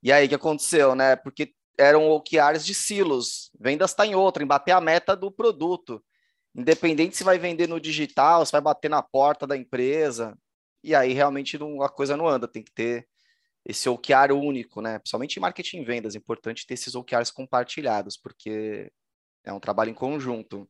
E 0.04 0.12
aí, 0.12 0.26
o 0.26 0.30
que 0.30 0.36
aconteceu, 0.36 0.94
né? 0.96 1.16
Porque 1.16 1.54
eram 1.80 2.10
OKRs 2.10 2.66
de 2.66 2.74
silos. 2.74 3.50
Vendas 3.60 3.92
está 3.92 4.06
em 4.06 4.16
outra, 4.16 4.44
em 4.44 4.48
bater 4.48 4.72
a 4.72 4.82
meta 4.82 5.16
do 5.16 5.32
produto. 5.32 6.04
Independente 6.54 7.16
se 7.18 7.24
vai 7.24 7.40
vender 7.40 7.68
no 7.68 7.80
digital, 7.80 8.46
se 8.46 8.52
vai 8.52 8.62
bater 8.62 8.90
na 8.90 9.02
porta 9.02 9.48
da 9.48 9.58
empresa. 9.58 10.38
E 10.84 10.94
aí, 10.94 11.14
realmente, 11.14 11.58
não, 11.58 11.82
a 11.82 11.90
coisa 11.90 12.18
não 12.18 12.28
anda. 12.28 12.48
Tem 12.48 12.62
que 12.62 12.72
ter 12.74 13.08
esse 13.66 13.88
OKR 13.88 14.34
único, 14.34 14.82
né? 14.82 15.00
Principalmente 15.00 15.38
em 15.38 15.40
marketing 15.40 15.82
e 15.82 15.86
vendas. 15.86 16.16
É 16.16 16.18
importante 16.18 16.68
ter 16.68 16.74
esses 16.74 16.96
OKRs 16.96 17.32
compartilhados, 17.32 18.18
porque 18.18 18.92
é 19.44 19.54
um 19.54 19.60
trabalho 19.60 19.90
em 19.90 19.96
conjunto. 19.96 20.70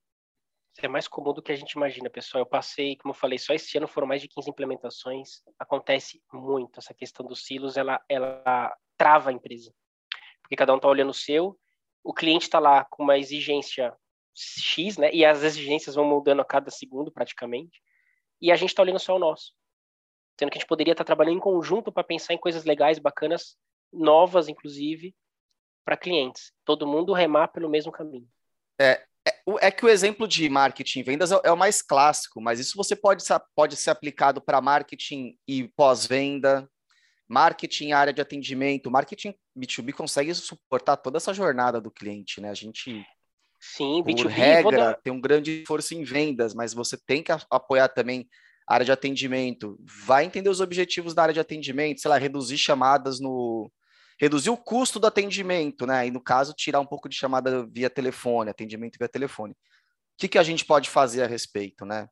É 0.80 0.88
mais 0.88 1.08
comum 1.08 1.34
do 1.34 1.42
que 1.42 1.52
a 1.52 1.56
gente 1.56 1.74
imagina, 1.74 2.10
pessoal. 2.10 2.42
Eu 2.42 2.46
passei, 2.46 2.96
como 2.98 3.14
eu 3.14 3.18
falei, 3.18 3.38
só 3.38 3.54
esse 3.54 3.78
ano 3.78 3.88
foram 3.88 4.08
mais 4.08 4.22
de 4.22 4.28
15 4.28 4.50
implementações. 4.50 5.44
Acontece 5.58 6.22
muito 6.32 6.80
essa 6.80 6.94
questão 6.94 7.26
dos 7.26 7.46
silos, 7.46 7.78
ela, 7.78 8.04
ela 8.10 8.76
trava 8.98 9.30
a 9.30 9.34
empresa. 9.34 9.74
Porque 10.42 10.56
cada 10.56 10.74
um 10.74 10.78
está 10.78 10.88
olhando 10.88 11.12
o 11.12 11.14
seu, 11.14 11.58
o 12.04 12.14
cliente 12.14 12.44
está 12.44 12.60
lá 12.60 12.84
com 12.86 13.04
uma 13.04 13.18
exigência 13.18 13.96
X, 14.36 14.98
né? 14.98 15.14
E 15.14 15.24
as 15.24 15.44
exigências 15.44 15.96
vão 15.96 16.06
mudando 16.06 16.42
a 16.42 16.46
cada 16.46 16.70
segundo, 16.72 17.12
praticamente. 17.12 17.82
E 18.42 18.52
a 18.52 18.56
gente 18.56 18.70
está 18.70 18.82
olhando 18.82 19.00
só 19.00 19.16
o 19.16 19.20
nosso. 19.20 19.54
Sendo 20.38 20.50
que 20.50 20.58
a 20.58 20.60
gente 20.60 20.68
poderia 20.68 20.94
estar 20.94 21.04
tá 21.04 21.08
trabalhando 21.08 21.38
em 21.38 21.42
conjunto 21.42 21.92
para 21.92 22.04
pensar 22.04 22.34
em 22.34 22.38
coisas 22.38 22.66
legais, 22.66 23.00
bacanas, 23.00 23.56
novas, 23.92 24.50
inclusive, 24.50 25.16
para 25.86 25.96
clientes. 25.96 26.52
Todo 26.66 26.88
mundo 26.88 27.14
remar 27.14 27.50
pelo 27.50 27.70
mesmo 27.70 27.92
caminho. 27.92 28.28
É, 28.80 29.06
é, 29.28 29.68
é, 29.68 29.72
que 29.72 29.86
o 29.86 29.90
exemplo 29.90 30.28
de 30.28 30.48
marketing 30.50 31.00
e 31.00 31.04
vendas 31.04 31.32
é, 31.32 31.40
é, 31.44 31.52
o 31.52 31.58
mais 31.58 31.82
clássico, 31.82 32.42
mas 32.42 32.60
isso 32.60 32.76
você 32.76 32.96
pode, 32.96 33.24
pode 33.56 33.76
ser 33.76 33.90
aplicado 33.90 34.42
para 34.42 34.62
marketing 34.62 35.38
e 35.48 35.68
pós-venda, 35.70 36.70
marketing, 37.28 37.94
área 37.94 38.14
de 38.14 38.22
atendimento, 38.22 38.92
marketing 38.92 39.34
B2B 39.58 39.94
consegue 39.94 40.34
suportar 40.34 40.98
toda 40.98 41.18
essa 41.18 41.34
jornada 41.34 41.80
do 41.80 41.92
cliente, 41.92 42.42
né? 42.42 42.50
A 42.50 42.54
gente 42.54 43.06
Sim, 43.60 44.04
B2B, 44.04 44.24
por 44.24 44.32
regra, 44.32 44.78
dar... 44.78 44.94
tem 44.96 45.14
um 45.14 45.22
grande 45.22 45.62
esforço 45.62 45.96
em 45.96 46.04
vendas, 46.04 46.54
mas 46.54 46.74
você 46.74 46.98
tem 46.98 47.24
que 47.24 47.32
apoiar 47.50 47.88
também 47.88 48.28
a 48.68 48.74
área 48.74 48.86
de 48.86 48.92
atendimento. 48.92 49.80
Vai 50.06 50.26
entender 50.26 50.50
os 50.50 50.60
objetivos 50.60 51.14
da 51.14 51.24
área 51.24 51.34
de 51.34 51.40
atendimento, 51.40 52.02
sei 52.02 52.10
lá, 52.10 52.18
reduzir 52.18 52.58
chamadas 52.58 53.22
no 53.22 53.72
reduzir 54.24 54.50
o 54.50 54.58
custo 54.58 55.00
do 55.00 55.08
atendimento, 55.08 55.86
né? 55.86 56.08
E 56.08 56.12
no 56.12 56.22
caso, 56.22 56.54
tirar 56.54 56.80
um 56.80 56.86
pouco 56.86 57.10
de 57.10 57.16
chamada 57.16 57.66
via 57.66 57.90
telefone, 57.90 58.50
atendimento 58.50 58.98
via 58.98 59.10
telefone. 59.10 59.54
O 59.54 59.58
que, 60.18 60.30
que 60.30 60.38
a 60.38 60.44
gente 60.44 60.64
pode 60.64 60.90
fazer 60.90 61.24
a 61.24 61.28
respeito, 61.28 61.86
né? 61.86 62.08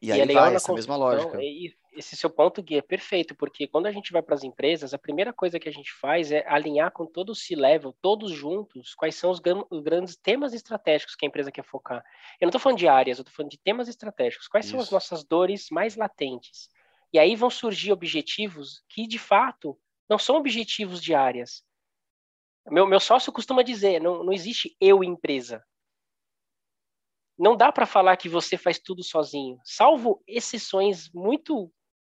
E, 0.00 0.08
e 0.08 0.12
aí 0.12 0.20
é 0.20 0.26
vai 0.26 0.54
essa 0.54 0.72
mesma 0.72 0.96
lógica. 0.96 1.38
E, 1.42 1.74
esse 1.94 2.16
seu 2.16 2.30
ponto, 2.30 2.62
Gui, 2.62 2.78
é 2.78 2.82
perfeito, 2.82 3.34
porque 3.34 3.66
quando 3.66 3.86
a 3.86 3.92
gente 3.92 4.12
vai 4.12 4.22
para 4.22 4.34
as 4.34 4.42
empresas, 4.42 4.94
a 4.94 4.98
primeira 4.98 5.30
coisa 5.30 5.60
que 5.60 5.68
a 5.68 5.72
gente 5.72 5.92
faz 5.92 6.32
é 6.32 6.42
alinhar 6.48 6.90
com 6.90 7.04
todo 7.04 7.30
o 7.30 7.34
C-level, 7.34 7.94
todos 8.00 8.32
juntos, 8.32 8.94
quais 8.94 9.14
são 9.14 9.30
os, 9.30 9.42
os, 9.70 9.82
grandes 9.82 10.16
temas 10.16 10.54
estratégicos 10.54 11.14
que 11.14 11.26
a 11.26 11.28
empresa 11.28 11.52
quer 11.52 11.64
focar. 11.64 12.02
Eu 12.40 12.46
não 12.46 12.48
estou 12.48 12.60
falando 12.60 12.78
de 12.78 12.88
áreas, 12.88 13.18
eu 13.18 13.22
estou 13.22 13.34
falando 13.34 13.50
de 13.50 13.58
temas 13.58 13.88
estratégicos. 13.88 14.48
Quais 14.48 14.64
Isso. 14.64 14.72
são 14.72 14.80
as 14.80 14.90
nossas 14.90 15.22
dores 15.22 15.66
mais 15.70 15.94
latentes? 15.94 16.70
E 17.12 17.18
aí 17.18 17.36
vão 17.36 17.50
surgir 17.50 17.92
objetivos 17.92 18.82
que, 18.88 19.06
de 19.06 19.18
fato, 19.18 19.78
não 20.08 20.18
são 20.18 20.36
objetivos 20.36 21.02
de 21.02 21.14
áreas. 21.14 21.62
Meu, 22.68 22.86
meu 22.86 23.00
sócio 23.00 23.32
costuma 23.32 23.62
dizer, 23.62 24.00
não, 24.00 24.22
não 24.22 24.32
existe 24.32 24.76
eu 24.80 25.02
empresa 25.02 25.64
não 27.38 27.56
dá 27.56 27.72
para 27.72 27.86
falar 27.86 28.16
que 28.16 28.28
você 28.28 28.56
faz 28.56 28.78
tudo 28.78 29.02
sozinho, 29.02 29.58
salvo 29.64 30.22
exceções 30.28 31.10
muito 31.12 31.72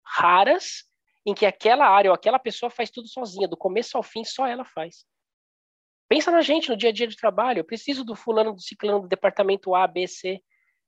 raras 0.05 0.85
em 1.27 1.33
que 1.33 1.47
aquela 1.47 1.89
área 1.89 2.11
ou 2.11 2.15
aquela 2.15 2.39
pessoa 2.39 2.69
faz 2.69 2.91
tudo 2.91 3.09
sozinha, 3.09 3.49
do 3.49 3.57
começo 3.57 3.97
ao 3.97 4.03
fim, 4.03 4.23
só 4.23 4.47
ela 4.47 4.65
faz. 4.67 5.07
Pensa 6.07 6.31
na 6.31 6.43
gente 6.43 6.69
no 6.69 6.77
dia 6.77 6.91
a 6.91 6.93
dia 6.93 7.07
de 7.07 7.17
trabalho. 7.17 7.61
Eu 7.61 7.65
preciso 7.65 8.05
do 8.05 8.15
fulano, 8.15 8.53
do 8.53 8.61
ciclano, 8.61 9.01
do 9.01 9.09
departamento 9.09 9.75
A, 9.75 9.87
B, 9.87 10.07
C. 10.07 10.43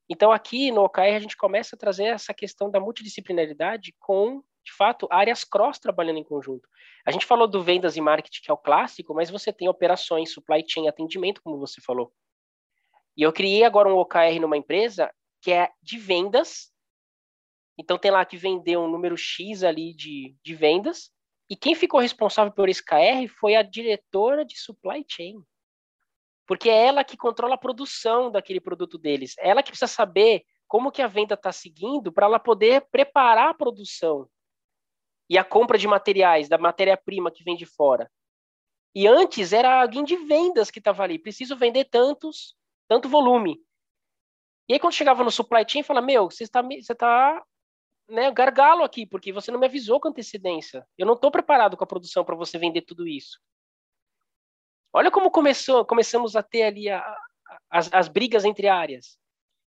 Então, 0.07 0.31
aqui 0.31 0.71
no 0.71 0.83
OKR, 0.83 1.15
a 1.15 1.19
gente 1.19 1.35
começa 1.35 1.75
a 1.75 1.79
trazer 1.79 2.05
essa 2.05 2.31
questão 2.35 2.69
da 2.69 2.79
multidisciplinaridade 2.79 3.95
com, 3.97 4.43
de 4.67 4.75
fato, 4.75 5.07
áreas 5.09 5.43
cross 5.43 5.79
trabalhando 5.79 6.19
em 6.19 6.23
conjunto. 6.23 6.67
A 7.05 7.11
gente 7.11 7.25
falou 7.25 7.47
do 7.47 7.63
vendas 7.63 7.97
e 7.97 8.01
marketing, 8.01 8.41
que 8.41 8.51
é 8.51 8.53
o 8.53 8.57
clássico, 8.57 9.13
mas 9.13 9.29
você 9.29 9.51
tem 9.51 9.67
operações, 9.67 10.33
supply 10.33 10.63
chain, 10.67 10.87
atendimento, 10.87 11.41
como 11.41 11.57
você 11.57 11.81
falou. 11.81 12.13
E 13.15 13.23
eu 13.23 13.33
criei 13.33 13.63
agora 13.63 13.89
um 13.89 13.97
OKR 13.97 14.39
numa 14.39 14.57
empresa 14.57 15.11
que 15.41 15.51
é 15.51 15.69
de 15.81 15.97
vendas 15.97 16.71
então 17.77 17.97
tem 17.97 18.09
lá 18.09 18.25
que 18.25 18.37
vendeu 18.37 18.81
um 18.81 18.89
número 18.89 19.15
X 19.15 19.63
ali 19.63 19.93
de, 19.93 20.35
de 20.43 20.55
vendas, 20.55 21.11
e 21.49 21.55
quem 21.55 21.75
ficou 21.75 21.99
responsável 21.99 22.51
por 22.51 22.67
esse 22.67 22.83
KR 22.83 23.27
foi 23.39 23.55
a 23.55 23.61
diretora 23.61 24.43
de 24.43 24.57
supply 24.57 25.05
chain. 25.07 25.35
Porque 26.45 26.69
é 26.69 26.87
ela 26.87 27.03
que 27.03 27.15
controla 27.15 27.55
a 27.55 27.59
produção 27.59 28.31
daquele 28.31 28.59
produto 28.59 28.97
deles. 28.97 29.35
É 29.37 29.49
ela 29.49 29.61
que 29.61 29.69
precisa 29.69 29.87
saber 29.87 30.43
como 30.67 30.91
que 30.91 31.01
a 31.01 31.07
venda 31.07 31.35
está 31.35 31.51
seguindo 31.51 32.11
para 32.11 32.25
ela 32.25 32.39
poder 32.39 32.87
preparar 32.89 33.49
a 33.49 33.53
produção 33.53 34.27
e 35.29 35.37
a 35.37 35.43
compra 35.43 35.77
de 35.77 35.87
materiais, 35.87 36.47
da 36.47 36.57
matéria-prima 36.57 37.31
que 37.31 37.43
vem 37.43 37.55
de 37.55 37.65
fora. 37.65 38.09
E 38.95 39.07
antes 39.07 39.53
era 39.53 39.81
alguém 39.81 40.03
de 40.03 40.15
vendas 40.15 40.71
que 40.71 40.79
estava 40.79 41.03
ali. 41.03 41.19
Preciso 41.19 41.55
vender 41.55 41.85
tantos, 41.85 42.55
tanto 42.87 43.09
volume. 43.09 43.61
E 44.67 44.73
aí 44.73 44.79
quando 44.79 44.93
chegava 44.93 45.23
no 45.23 45.31
supply 45.31 45.63
chain, 45.67 45.83
fala, 45.83 46.01
meu, 46.01 46.29
você 46.29 46.43
está 46.43 46.61
você 46.61 46.95
tá 46.95 47.43
né, 48.09 48.31
gargalo 48.31 48.83
aqui, 48.83 49.05
porque 49.05 49.31
você 49.31 49.51
não 49.51 49.59
me 49.59 49.65
avisou 49.65 49.99
com 49.99 50.09
antecedência. 50.09 50.87
Eu 50.97 51.05
não 51.05 51.13
estou 51.13 51.29
preparado 51.29 51.77
com 51.77 51.83
a 51.83 51.87
produção 51.87 52.23
para 52.23 52.35
você 52.35 52.57
vender 52.57 52.81
tudo 52.81 53.07
isso. 53.07 53.39
Olha 54.93 55.11
como 55.11 55.29
começou, 55.29 55.85
começamos 55.85 56.35
a 56.35 56.41
ter 56.41 56.63
ali 56.63 56.89
a, 56.89 56.99
a, 56.99 57.19
as, 57.69 57.93
as 57.93 58.07
brigas 58.07 58.45
entre 58.45 58.67
áreas. 58.67 59.19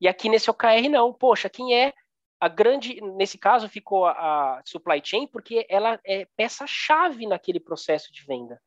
E 0.00 0.06
aqui 0.06 0.28
nesse 0.28 0.50
OKR 0.50 0.88
não. 0.88 1.12
Poxa, 1.12 1.48
quem 1.48 1.74
é 1.74 1.92
a 2.40 2.48
grande, 2.48 3.00
nesse 3.00 3.36
caso 3.36 3.68
ficou 3.68 4.06
a, 4.06 4.58
a 4.58 4.62
supply 4.64 5.00
chain, 5.04 5.26
porque 5.26 5.66
ela 5.68 6.00
é 6.04 6.26
peça-chave 6.36 7.26
naquele 7.26 7.58
processo 7.58 8.12
de 8.12 8.24
venda. 8.24 8.60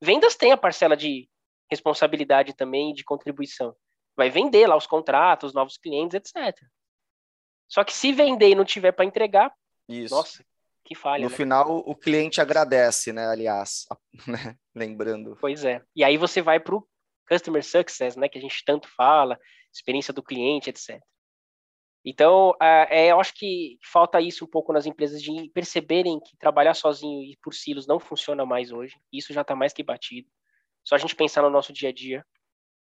Vendas 0.00 0.36
tem 0.36 0.52
a 0.52 0.56
parcela 0.56 0.96
de 0.96 1.28
responsabilidade 1.70 2.54
também 2.54 2.92
de 2.92 3.04
contribuição. 3.04 3.74
Vai 4.16 4.30
vender 4.30 4.66
lá 4.66 4.76
os 4.76 4.86
contratos, 4.86 5.54
novos 5.54 5.76
clientes, 5.76 6.14
etc. 6.14 6.58
Só 7.68 7.84
que 7.84 7.92
se 7.92 8.12
vender 8.12 8.50
e 8.50 8.54
não 8.54 8.64
tiver 8.64 8.92
para 8.92 9.04
entregar, 9.04 9.54
Isso. 9.88 10.14
nossa, 10.14 10.44
que 10.84 10.94
falha. 10.94 11.24
No 11.24 11.30
né? 11.30 11.36
final, 11.36 11.78
o 11.78 11.94
cliente 11.94 12.40
agradece, 12.40 13.12
né? 13.12 13.26
Aliás, 13.26 13.86
né? 14.26 14.56
lembrando. 14.74 15.36
Pois 15.40 15.64
é. 15.64 15.82
E 15.94 16.02
aí 16.04 16.16
você 16.16 16.42
vai 16.42 16.58
para 16.58 16.74
o 16.74 16.86
customer 17.28 17.64
success, 17.64 18.16
né? 18.16 18.28
Que 18.28 18.38
a 18.38 18.42
gente 18.42 18.62
tanto 18.64 18.88
fala, 18.88 19.38
experiência 19.72 20.12
do 20.12 20.22
cliente, 20.22 20.68
etc. 20.68 21.00
Então, 22.04 22.52
é, 22.60 23.12
eu 23.12 23.20
acho 23.20 23.32
que 23.34 23.78
falta 23.92 24.20
isso 24.20 24.44
um 24.44 24.48
pouco 24.48 24.72
nas 24.72 24.86
empresas 24.86 25.22
de 25.22 25.48
perceberem 25.50 26.18
que 26.18 26.36
trabalhar 26.36 26.74
sozinho 26.74 27.22
e 27.22 27.36
por 27.40 27.54
silos 27.54 27.86
não 27.86 28.00
funciona 28.00 28.44
mais 28.44 28.72
hoje. 28.72 28.96
Isso 29.12 29.32
já 29.32 29.42
está 29.42 29.54
mais 29.54 29.72
que 29.72 29.84
batido. 29.84 30.28
Só 30.84 30.96
a 30.96 30.98
gente 30.98 31.14
pensar 31.14 31.42
no 31.42 31.50
nosso 31.50 31.72
dia 31.72 31.90
a 31.90 31.92
dia 31.92 32.24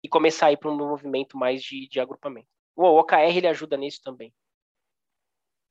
e 0.03 0.09
começar 0.09 0.47
a 0.47 0.51
ir 0.51 0.57
para 0.57 0.71
um 0.71 0.77
movimento 0.77 1.37
mais 1.37 1.61
de, 1.61 1.87
de 1.87 1.99
agrupamento. 1.99 2.47
O 2.75 2.85
OKR 2.99 3.37
ele 3.37 3.47
ajuda 3.47 3.77
nisso 3.77 4.01
também. 4.03 4.33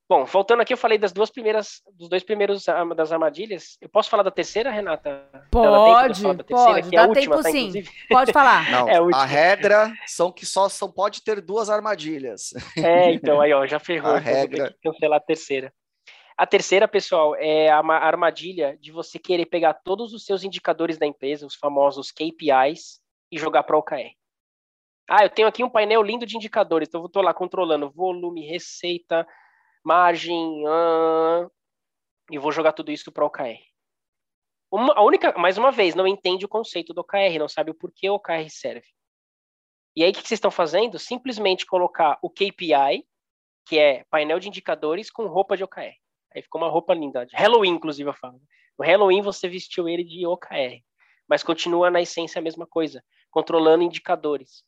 Bom, 0.07 0.25
voltando 0.25 0.61
aqui, 0.61 0.73
eu 0.73 0.77
falei 0.77 0.97
das 0.97 1.13
duas 1.13 1.29
primeiras, 1.29 1.81
dos 1.93 2.09
dois 2.09 2.23
primeiros 2.23 2.65
das 2.95 3.11
armadilhas. 3.11 3.77
Eu 3.79 3.87
posso 3.87 4.09
falar 4.09 4.23
da 4.23 4.31
terceira, 4.31 4.69
Renata? 4.69 5.29
Pode, 5.49 6.21
terceira, 6.21 6.43
pode. 6.43 6.91
Dá 6.91 7.07
última, 7.07 7.13
tempo 7.13 7.43
tá, 7.43 7.49
sim. 7.49 7.59
Inclusive? 7.59 7.89
Pode 8.09 8.33
falar. 8.33 8.69
Não, 8.71 8.89
é 8.89 8.97
a, 8.97 9.21
a 9.21 9.25
regra 9.25 9.93
são 10.05 10.31
que 10.31 10.45
só 10.45 10.67
são 10.67 10.91
pode 10.91 11.23
ter 11.23 11.41
duas 11.41 11.69
armadilhas. 11.69 12.53
É, 12.77 13.13
então 13.13 13.39
aí 13.39 13.53
ó, 13.53 13.65
já 13.65 13.79
ferrou. 13.79 14.11
A 14.13 14.19
regra. 14.19 14.75
cancelar 14.83 15.17
a 15.17 15.23
terceira. 15.23 15.73
A 16.37 16.45
terceira, 16.45 16.87
pessoal, 16.87 17.35
é 17.35 17.69
a 17.69 17.79
armadilha 17.79 18.77
de 18.81 18.91
você 18.91 19.19
querer 19.19 19.45
pegar 19.45 19.73
todos 19.73 20.13
os 20.13 20.25
seus 20.25 20.43
indicadores 20.43 20.97
da 20.97 21.05
empresa, 21.05 21.45
os 21.45 21.55
famosos 21.55 22.11
KPIs, 22.11 22.99
e 23.31 23.37
jogar 23.37 23.63
para 23.63 23.75
o 23.75 23.79
OKR. 23.79 24.11
Ah, 25.09 25.23
eu 25.23 25.29
tenho 25.29 25.47
aqui 25.47 25.63
um 25.63 25.69
painel 25.69 26.01
lindo 26.01 26.25
de 26.25 26.35
indicadores, 26.35 26.87
então 26.87 27.01
eu 27.01 27.07
estou 27.07 27.21
lá 27.21 27.33
controlando 27.33 27.89
volume, 27.89 28.47
receita, 28.47 29.27
margem, 29.83 30.63
e 32.31 32.37
vou 32.37 32.51
jogar 32.51 32.73
tudo 32.73 32.91
isso 32.91 33.11
para 33.11 33.23
o 33.23 33.27
OKR. 33.27 33.59
Uma, 34.71 34.93
a 34.95 35.03
única, 35.03 35.37
mais 35.37 35.57
uma 35.57 35.71
vez, 35.71 35.93
não 35.93 36.07
entende 36.07 36.45
o 36.45 36.49
conceito 36.49 36.93
do 36.93 37.01
OKR, 37.01 37.37
não 37.37 37.47
sabe 37.47 37.69
o 37.69 37.75
porquê 37.75 38.09
o 38.09 38.15
OKR 38.15 38.49
serve. 38.49 38.87
E 39.95 40.03
aí, 40.03 40.09
o 40.09 40.13
que 40.13 40.21
vocês 40.21 40.37
estão 40.37 40.49
fazendo? 40.49 40.97
Simplesmente 40.97 41.65
colocar 41.65 42.17
o 42.23 42.29
KPI, 42.29 43.05
que 43.67 43.77
é 43.77 44.03
painel 44.09 44.39
de 44.39 44.47
indicadores, 44.47 45.11
com 45.11 45.27
roupa 45.27 45.55
de 45.55 45.63
OKR. 45.63 45.93
Aí 46.33 46.41
ficou 46.41 46.59
uma 46.59 46.69
roupa 46.69 46.95
linda. 46.95 47.27
Halloween, 47.33 47.73
inclusive, 47.73 48.09
eu 48.09 48.15
falo. 48.15 48.41
No 48.77 48.83
Halloween, 48.83 49.21
você 49.21 49.47
vestiu 49.47 49.87
ele 49.87 50.03
de 50.03 50.25
OKR. 50.25 50.81
Mas 51.27 51.43
continua 51.43 51.91
na 51.91 52.01
essência 52.01 52.39
a 52.39 52.41
mesma 52.41 52.65
coisa, 52.65 53.03
controlando 53.29 53.83
indicadores. 53.83 54.63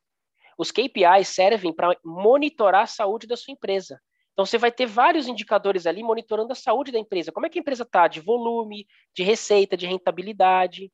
Os 0.58 0.72
KPIs 0.72 1.28
servem 1.30 1.74
para 1.74 1.98
monitorar 2.04 2.84
a 2.84 2.88
saúde 2.88 3.26
da 3.26 3.36
sua 3.36 3.54
empresa. 3.54 4.00
Então, 4.36 4.46
você 4.46 4.58
vai 4.58 4.70
ter 4.70 4.86
vários 4.86 5.30
indicadores 5.30 5.88
ali 5.88 6.04
monitorando 6.04 6.52
a 6.52 6.56
saúde 6.56 6.92
da 6.92 7.00
empresa. 7.00 7.32
Como 7.32 7.46
é 7.46 7.50
que 7.50 7.58
a 7.58 7.62
empresa 7.62 7.84
está? 7.84 8.06
De 8.06 8.20
volume, 8.20 8.86
de 9.16 9.24
receita, 9.24 9.78
de 9.78 9.88
rentabilidade. 9.88 10.92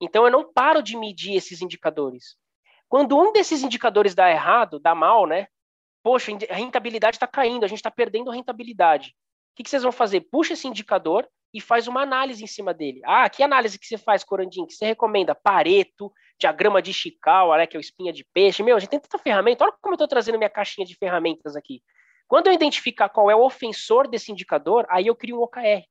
Então, 0.00 0.24
eu 0.24 0.30
não 0.30 0.52
paro 0.52 0.80
de 0.80 0.96
medir 0.96 1.34
esses 1.34 1.60
indicadores. 1.60 2.36
Quando 2.88 3.18
um 3.18 3.32
desses 3.32 3.64
indicadores 3.64 4.14
dá 4.14 4.30
errado, 4.30 4.78
dá 4.78 4.94
mal, 4.94 5.26
né? 5.26 5.48
Poxa, 6.04 6.30
a 6.48 6.54
rentabilidade 6.54 7.16
está 7.16 7.26
caindo, 7.26 7.64
a 7.64 7.66
gente 7.66 7.78
está 7.78 7.90
perdendo 7.90 8.30
rentabilidade. 8.30 9.10
O 9.10 9.56
que, 9.56 9.64
que, 9.64 9.70
vocês 9.70 9.82
vão 9.82 9.90
fazer? 9.90 10.20
Puxa 10.20 10.52
esse 10.52 10.68
indicador 10.68 11.28
e 11.52 11.60
faz 11.60 11.88
uma 11.88 12.02
análise 12.02 12.44
em 12.44 12.46
cima 12.46 12.72
dele. 12.72 13.00
Ah, 13.04 13.28
que 13.28 13.42
análise 13.42 13.76
que 13.76 13.86
você 13.86 13.98
faz, 13.98 14.22
Corandinho? 14.22 14.68
Que 14.68 14.74
você 14.74 14.86
recomenda? 14.86 15.34
Pareto, 15.34 16.12
diagrama 16.38 16.80
de 16.80 16.92
Chicago, 16.92 17.56
né, 17.56 17.66
que 17.66 17.76
é 17.76 17.78
o 17.78 17.80
espinha 17.80 18.12
de 18.12 18.24
peixe. 18.32 18.62
Meu, 18.62 18.76
a 18.76 18.78
gente 18.78 18.90
tem 18.90 19.00
tanta 19.00 19.18
ferramenta. 19.18 19.64
Olha 19.64 19.74
como 19.82 19.94
eu 19.94 19.96
estou 19.96 20.06
trazendo 20.06 20.38
minha 20.38 20.50
caixinha 20.50 20.86
de 20.86 20.94
ferramentas 20.94 21.56
aqui. 21.56 21.82
Quando 22.28 22.48
eu 22.48 22.52
identificar 22.52 23.08
qual 23.08 23.30
é 23.30 23.36
o 23.36 23.44
ofensor 23.44 24.08
desse 24.08 24.32
indicador, 24.32 24.86
aí 24.88 25.06
eu 25.06 25.14
crio 25.14 25.38
um 25.38 25.42
OKR. 25.42 25.86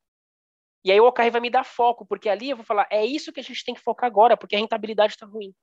E 0.83 0.91
aí 0.91 0.99
o 0.99 1.07
OKR 1.07 1.31
vai 1.31 1.41
me 1.41 1.49
dar 1.49 1.63
foco, 1.63 2.05
porque 2.05 2.29
ali 2.29 2.49
eu 2.49 2.57
vou 2.57 2.65
falar, 2.65 2.87
é 2.91 3.05
isso 3.05 3.31
que 3.31 3.39
a 3.39 3.43
gente 3.43 3.63
tem 3.63 3.73
que 3.73 3.81
focar 3.81 4.07
agora, 4.07 4.37
porque 4.37 4.55
a 4.55 4.59
rentabilidade 4.59 5.13
está 5.13 5.25
ruim. 5.25 5.53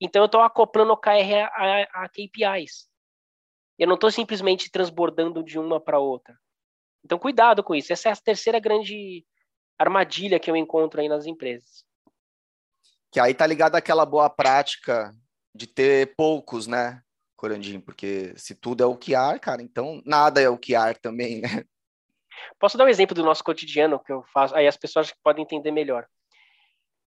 Então 0.00 0.22
eu 0.22 0.26
estou 0.26 0.40
acoplando 0.40 0.92
OKR 0.92 1.10
a, 1.42 1.46
a, 1.46 2.04
a 2.04 2.08
KPIs. 2.08 2.88
Eu 3.78 3.86
não 3.86 3.94
estou 3.94 4.10
simplesmente 4.10 4.70
transbordando 4.70 5.42
de 5.42 5.58
uma 5.58 5.80
para 5.80 5.98
outra. 5.98 6.38
Então 7.04 7.18
cuidado 7.18 7.62
com 7.62 7.74
isso. 7.74 7.92
Essa 7.92 8.10
é 8.10 8.12
a 8.12 8.16
terceira 8.16 8.58
grande 8.58 9.24
armadilha 9.78 10.38
que 10.38 10.50
eu 10.50 10.56
encontro 10.56 11.00
aí 11.00 11.08
nas 11.08 11.24
empresas. 11.24 11.84
Que 13.10 13.18
aí 13.18 13.32
tá 13.32 13.46
ligado 13.46 13.76
àquela 13.76 14.04
boa 14.04 14.28
prática 14.28 15.14
de 15.54 15.66
ter 15.66 16.14
poucos, 16.16 16.66
né, 16.66 17.02
Porque 17.84 18.34
se 18.36 18.54
tudo 18.54 18.82
é 18.82 18.86
o 18.86 18.96
que 18.96 19.14
há, 19.14 19.38
cara, 19.38 19.62
então 19.62 20.02
nada 20.04 20.40
é 20.40 20.48
o 20.48 20.58
que 20.58 20.74
há 20.74 20.92
também, 20.94 21.40
né? 21.40 21.64
Posso 22.58 22.76
dar 22.76 22.84
um 22.84 22.88
exemplo 22.88 23.14
do 23.14 23.24
nosso 23.24 23.42
cotidiano 23.42 23.98
que 23.98 24.12
eu 24.12 24.22
faço, 24.32 24.54
aí 24.54 24.66
as 24.66 24.76
pessoas 24.76 25.12
podem 25.22 25.42
entender 25.42 25.70
melhor. 25.70 26.06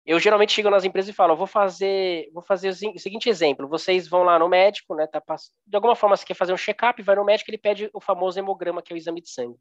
Eu 0.07 0.19
geralmente 0.19 0.53
chego 0.53 0.69
nas 0.69 0.85
empresas 0.85 1.09
e 1.09 1.15
falo, 1.15 1.37
vou 1.37 1.47
fazer, 1.47 2.31
vou 2.33 2.43
fazer 2.43 2.69
o 2.69 2.75
seguinte 2.75 3.29
exemplo, 3.29 3.67
vocês 3.67 4.07
vão 4.07 4.23
lá 4.23 4.39
no 4.39 4.49
médico, 4.49 4.95
né, 4.95 5.07
tá, 5.07 5.23
de 5.67 5.77
alguma 5.77 5.97
forma 5.97 6.17
você 6.17 6.27
quer 6.27 6.35
fazer 6.35 6.53
um 6.53 6.59
check-up, 6.59 7.01
vai 7.03 7.17
no 7.17 7.25
médico, 7.25 7.51
ele 7.51 7.57
pede 7.57 7.89
o 7.93 8.01
famoso 8.01 8.39
hemograma, 8.39 8.83
que 8.83 8.93
é 8.93 8.97
o 8.97 8.99
exame 8.99 9.23
de 9.23 9.31
sangue. 9.31 9.57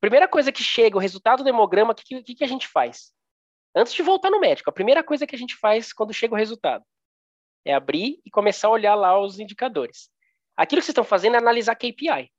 Primeira 0.00 0.26
coisa 0.26 0.50
que 0.50 0.62
chega, 0.62 0.96
o 0.96 1.00
resultado 1.00 1.44
do 1.44 1.48
hemograma, 1.48 1.92
o 1.92 1.94
que, 1.94 2.22
que, 2.22 2.34
que 2.34 2.44
a 2.44 2.48
gente 2.48 2.66
faz? 2.66 3.12
Antes 3.76 3.94
de 3.94 4.02
voltar 4.02 4.30
no 4.30 4.40
médico, 4.40 4.70
a 4.70 4.72
primeira 4.72 5.04
coisa 5.04 5.26
que 5.26 5.36
a 5.36 5.38
gente 5.38 5.56
faz 5.56 5.92
quando 5.92 6.12
chega 6.12 6.34
o 6.34 6.36
resultado 6.36 6.84
é 7.64 7.74
abrir 7.74 8.20
e 8.24 8.30
começar 8.30 8.68
a 8.68 8.72
olhar 8.72 8.94
lá 8.94 9.18
os 9.18 9.38
indicadores. 9.38 10.10
Aquilo 10.56 10.80
que 10.80 10.86
vocês 10.86 10.92
estão 10.92 11.04
fazendo 11.04 11.34
é 11.34 11.38
analisar 11.38 11.74
KPI. 11.74 12.30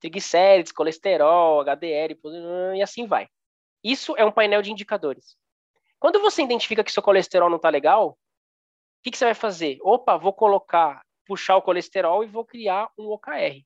Triglicérides, 0.00 0.72
colesterol, 0.72 1.60
HDL, 1.60 2.18
e 2.76 2.82
assim 2.82 3.06
vai. 3.06 3.28
Isso 3.82 4.16
é 4.16 4.24
um 4.24 4.32
painel 4.32 4.60
de 4.60 4.72
indicadores. 4.72 5.36
Quando 5.98 6.20
você 6.20 6.42
identifica 6.42 6.82
que 6.82 6.90
seu 6.90 7.02
colesterol 7.02 7.48
não 7.48 7.56
está 7.56 7.68
legal, 7.68 8.10
o 8.10 8.16
que, 9.02 9.10
que, 9.10 9.18
você 9.18 9.24
vai 9.24 9.34
fazer? 9.34 9.78
Opa, 9.82 10.16
vou 10.16 10.32
colocar, 10.32 11.04
puxar 11.26 11.56
o 11.56 11.62
colesterol 11.62 12.24
e 12.24 12.26
vou 12.26 12.44
criar 12.44 12.90
um 12.98 13.08
OKR. 13.08 13.64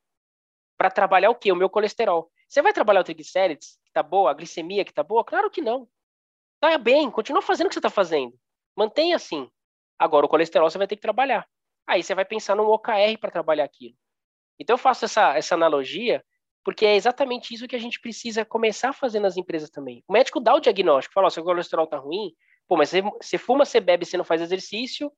Para 0.77 0.91
trabalhar 0.91 1.31
o 1.31 1.35
quê? 1.35 1.51
O 1.51 1.57
meu 1.57 1.71
colesterol. 1.71 2.31
Você 2.49 2.63
vai 2.63 2.73
trabalhar 2.73 3.01
o 3.01 3.05
triglicérides, 3.05 3.79
que 3.83 3.89
está 3.91 4.03
boa, 4.03 4.31
a 4.31 4.35
glicemia, 4.35 4.85
que 4.85 4.93
está 4.93 5.03
boa? 5.03 5.25
Claro 5.25 5.51
que 5.51 5.61
não. 5.61 5.89
Tá 6.61 6.77
bem, 6.79 7.11
continua 7.11 7.43
fazendo 7.43 7.67
o 7.67 7.69
que 7.69 7.75
você 7.75 7.81
está 7.81 7.91
fazendo. 7.91 8.39
Mantenha 8.77 9.17
assim. 9.17 9.51
Agora, 9.99 10.27
o 10.27 10.29
colesterol 10.29 10.69
você 10.71 10.79
vai 10.79 10.87
ter 10.87 10.97
que 10.97 11.03
trabalhar. 11.03 11.47
Aí 11.87 12.03
você 12.03 12.15
vai 12.15 12.25
pensar 12.25 12.55
num 12.55 12.67
OKR 12.67 13.19
para 13.21 13.31
trabalhar 13.31 13.65
aquilo. 13.65 13.95
Então, 14.59 14.75
eu 14.75 14.79
faço 14.79 15.05
essa, 15.05 15.37
essa 15.37 15.55
analogia 15.55 16.25
porque 16.65 16.85
é 16.85 16.97
exatamente 16.97 17.55
isso 17.55 17.69
que 17.69 17.77
a 17.77 17.79
gente 17.79 18.01
precisa 18.01 18.45
começar 18.45 18.89
a 18.89 18.93
fazer 18.93 19.21
nas 19.21 19.37
empresas 19.37 19.71
também. 19.71 20.03
O 20.09 20.13
médico 20.13 20.41
dá 20.41 20.53
o 20.53 20.59
diagnóstico, 20.59 21.15
fala, 21.15 21.31
seu 21.31 21.45
colesterol 21.45 21.87
tá 21.87 21.97
ruim, 21.97 22.35
pô, 22.67 22.77
mas 22.77 22.89
você, 22.89 23.03
você 23.03 23.39
fuma, 23.39 23.65
você 23.65 23.79
bebe, 23.79 24.05
você 24.05 24.17
não 24.17 24.25
faz 24.25 24.41
exercício, 24.43 25.13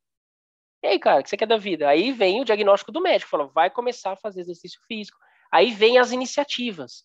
e 0.83 0.87
aí, 0.87 0.99
cara, 0.99 1.21
o 1.21 1.23
que 1.23 1.29
você 1.29 1.37
quer 1.37 1.47
da 1.47 1.57
vida? 1.57 1.89
Aí 1.89 2.13
vem 2.13 2.41
o 2.41 2.45
diagnóstico 2.45 2.93
do 2.93 3.01
médico, 3.01 3.31
fala, 3.31 3.47
vai 3.49 3.69
começar 3.69 4.13
a 4.13 4.17
fazer 4.17 4.41
exercício 4.41 4.81
físico. 4.87 5.19
Aí 5.51 5.73
vem 5.73 5.99
as 5.99 6.13
iniciativas. 6.13 7.05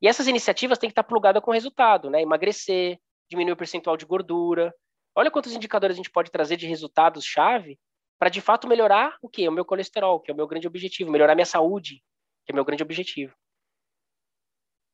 E 0.00 0.06
essas 0.06 0.28
iniciativas 0.28 0.78
têm 0.78 0.88
que 0.88 0.92
estar 0.92 1.02
plugadas 1.02 1.42
com 1.42 1.50
resultado, 1.50 2.10
né? 2.10 2.22
Emagrecer, 2.22 3.00
diminuir 3.28 3.54
o 3.54 3.56
percentual 3.56 3.96
de 3.96 4.04
gordura. 4.04 4.72
Olha 5.16 5.30
quantos 5.30 5.54
indicadores 5.54 5.94
a 5.94 5.96
gente 5.96 6.10
pode 6.10 6.30
trazer 6.30 6.58
de 6.58 6.66
resultados-chave 6.66 7.80
para, 8.18 8.28
de 8.28 8.42
fato, 8.42 8.68
melhorar 8.68 9.16
o 9.22 9.30
quê? 9.30 9.48
O 9.48 9.52
meu 9.52 9.64
colesterol, 9.64 10.20
que 10.20 10.30
é 10.30 10.34
o 10.34 10.36
meu 10.36 10.46
grande 10.46 10.66
objetivo, 10.66 11.10
melhorar 11.10 11.34
minha 11.34 11.46
saúde, 11.46 12.02
que 12.44 12.52
é 12.52 12.54
o 12.54 12.54
meu 12.54 12.64
grande 12.64 12.82
objetivo. 12.82 13.34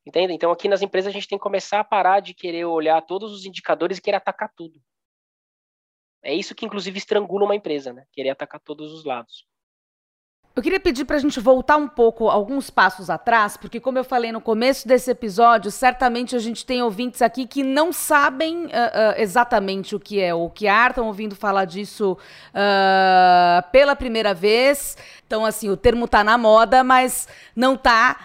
Entende? 0.06 0.32
Então, 0.32 0.52
aqui 0.52 0.68
nas 0.68 0.80
empresas, 0.80 1.10
a 1.10 1.12
gente 1.12 1.26
tem 1.26 1.38
que 1.38 1.42
começar 1.42 1.80
a 1.80 1.84
parar 1.84 2.20
de 2.20 2.34
querer 2.34 2.64
olhar 2.64 3.02
todos 3.02 3.32
os 3.32 3.44
indicadores 3.44 3.98
e 3.98 4.02
querer 4.02 4.16
atacar 4.16 4.52
tudo. 4.56 4.80
É 6.22 6.32
isso 6.32 6.54
que, 6.54 6.64
inclusive, 6.64 6.98
estrangula 6.98 7.44
uma 7.44 7.56
empresa, 7.56 7.92
né? 7.92 8.06
Querer 8.12 8.30
atacar 8.30 8.60
todos 8.60 8.92
os 8.92 9.04
lados. 9.04 9.44
Eu 10.54 10.62
queria 10.62 10.78
pedir 10.78 11.06
para 11.06 11.16
a 11.16 11.18
gente 11.18 11.40
voltar 11.40 11.78
um 11.78 11.88
pouco, 11.88 12.28
alguns 12.28 12.68
passos 12.68 13.08
atrás, 13.08 13.56
porque, 13.56 13.80
como 13.80 13.96
eu 13.96 14.04
falei 14.04 14.30
no 14.30 14.40
começo 14.40 14.86
desse 14.86 15.10
episódio, 15.10 15.70
certamente 15.70 16.36
a 16.36 16.38
gente 16.38 16.66
tem 16.66 16.82
ouvintes 16.82 17.22
aqui 17.22 17.46
que 17.46 17.62
não 17.62 17.90
sabem 17.90 18.66
uh, 18.66 18.68
uh, 18.68 18.70
exatamente 19.16 19.96
o 19.96 20.00
que 20.00 20.20
é 20.20 20.34
o 20.34 20.44
OKR, 20.44 20.90
estão 20.90 21.06
ouvindo 21.06 21.34
falar 21.34 21.64
disso 21.64 22.18
uh, 22.50 23.70
pela 23.72 23.96
primeira 23.96 24.34
vez. 24.34 24.94
Então, 25.26 25.46
assim, 25.46 25.70
o 25.70 25.76
termo 25.76 26.04
está 26.04 26.22
na 26.22 26.36
moda, 26.36 26.84
mas 26.84 27.26
não 27.56 27.72
está 27.72 28.18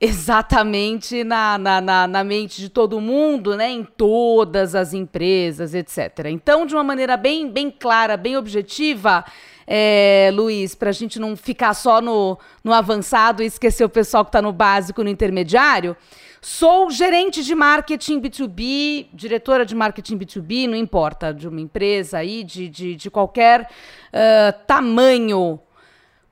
exatamente 0.00 1.24
na, 1.24 1.58
na, 1.58 1.80
na, 1.80 2.06
na, 2.08 2.24
mente 2.24 2.60
de 2.60 2.68
todo 2.68 3.00
mundo, 3.00 3.56
né? 3.56 3.70
Em 3.70 3.84
todas 3.84 4.76
as 4.76 4.92
empresas, 4.92 5.74
etc. 5.74 6.26
Então, 6.26 6.64
de 6.64 6.74
uma 6.74 6.84
maneira 6.84 7.16
bem, 7.16 7.50
bem 7.50 7.70
clara, 7.70 8.16
bem 8.16 8.36
objetiva, 8.36 9.24
é, 9.66 10.30
Luiz, 10.32 10.74
para 10.74 10.90
a 10.90 10.92
gente 10.92 11.18
não 11.18 11.36
ficar 11.36 11.74
só 11.74 12.00
no, 12.00 12.38
no 12.62 12.72
avançado 12.72 13.42
e 13.42 13.46
esquecer 13.46 13.84
o 13.84 13.88
pessoal 13.88 14.24
que 14.24 14.28
está 14.28 14.42
no 14.42 14.52
básico, 14.52 15.02
no 15.02 15.10
intermediário. 15.10 15.96
Sou 16.40 16.90
gerente 16.90 17.44
de 17.44 17.54
marketing 17.54 18.20
B2B, 18.20 19.06
diretora 19.14 19.64
de 19.64 19.76
marketing 19.76 20.18
B2B, 20.18 20.68
não 20.68 20.76
importa, 20.76 21.32
de 21.32 21.46
uma 21.46 21.60
empresa 21.60 22.18
aí, 22.18 22.42
de, 22.42 22.68
de, 22.68 22.96
de 22.96 23.10
qualquer 23.10 23.62
uh, 23.62 24.66
tamanho. 24.66 25.60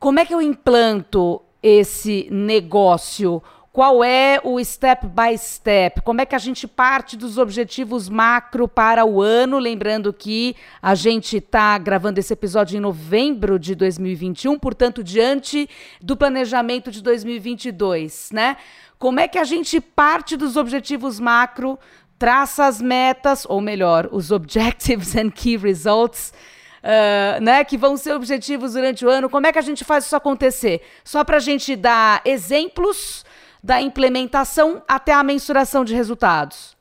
Como 0.00 0.18
é 0.18 0.26
que 0.26 0.34
eu 0.34 0.42
implanto 0.42 1.40
esse 1.62 2.26
negócio? 2.28 3.40
Qual 3.72 4.02
é 4.02 4.40
o 4.42 4.62
step 4.64 5.06
by 5.06 5.38
step? 5.38 6.00
Como 6.02 6.20
é 6.20 6.26
que 6.26 6.34
a 6.34 6.38
gente 6.38 6.66
parte 6.66 7.16
dos 7.16 7.38
objetivos 7.38 8.08
macro 8.08 8.66
para 8.66 9.04
o 9.04 9.22
ano? 9.22 9.60
Lembrando 9.60 10.12
que 10.12 10.56
a 10.82 10.96
gente 10.96 11.36
está 11.36 11.78
gravando 11.78 12.18
esse 12.18 12.32
episódio 12.32 12.76
em 12.76 12.80
novembro 12.80 13.60
de 13.60 13.76
2021, 13.76 14.58
portanto, 14.58 15.04
diante 15.04 15.70
do 16.02 16.16
planejamento 16.16 16.90
de 16.90 17.00
2022, 17.00 18.30
né? 18.32 18.56
Como 18.98 19.20
é 19.20 19.28
que 19.28 19.38
a 19.38 19.44
gente 19.44 19.80
parte 19.80 20.36
dos 20.36 20.56
objetivos 20.56 21.20
macro, 21.20 21.78
traça 22.18 22.66
as 22.66 22.82
metas, 22.82 23.46
ou 23.48 23.60
melhor, 23.60 24.08
os 24.10 24.32
objectives 24.32 25.14
and 25.14 25.30
key 25.30 25.56
results, 25.56 26.34
uh, 26.82 27.40
né, 27.40 27.62
que 27.62 27.78
vão 27.78 27.96
ser 27.96 28.14
objetivos 28.14 28.72
durante 28.72 29.06
o 29.06 29.08
ano? 29.08 29.30
Como 29.30 29.46
é 29.46 29.52
que 29.52 29.60
a 29.60 29.62
gente 29.62 29.84
faz 29.84 30.06
isso 30.06 30.16
acontecer? 30.16 30.82
Só 31.04 31.22
para 31.22 31.36
a 31.36 31.40
gente 31.40 31.76
dar 31.76 32.20
exemplos 32.24 33.24
da 33.62 33.80
implementação 33.80 34.82
até 34.88 35.12
a 35.12 35.22
mensuração 35.22 35.84
de 35.84 35.94
resultados? 35.94 36.76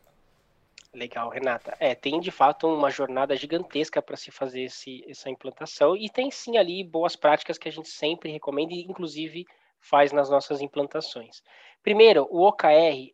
Legal, 0.94 1.30
Renata. 1.30 1.76
É, 1.80 1.94
tem 1.94 2.20
de 2.20 2.32
fato 2.32 2.68
uma 2.68 2.90
jornada 2.90 3.36
gigantesca 3.36 4.02
para 4.02 4.18
se 4.18 4.32
fazer 4.32 4.64
esse, 4.64 5.06
essa 5.08 5.30
implantação 5.30 5.96
e 5.96 6.10
tem 6.10 6.32
sim 6.32 6.58
ali 6.58 6.84
boas 6.84 7.16
práticas 7.16 7.58
que 7.58 7.70
a 7.70 7.72
gente 7.72 7.90
sempre 7.90 8.32
recomenda 8.32 8.74
e 8.74 8.82
inclusive 8.82 9.46
faz 9.80 10.12
nas 10.12 10.30
nossas 10.30 10.62
implantações. 10.62 11.44
Primeiro, 11.84 12.28
o 12.32 12.42
OKR 12.42 13.14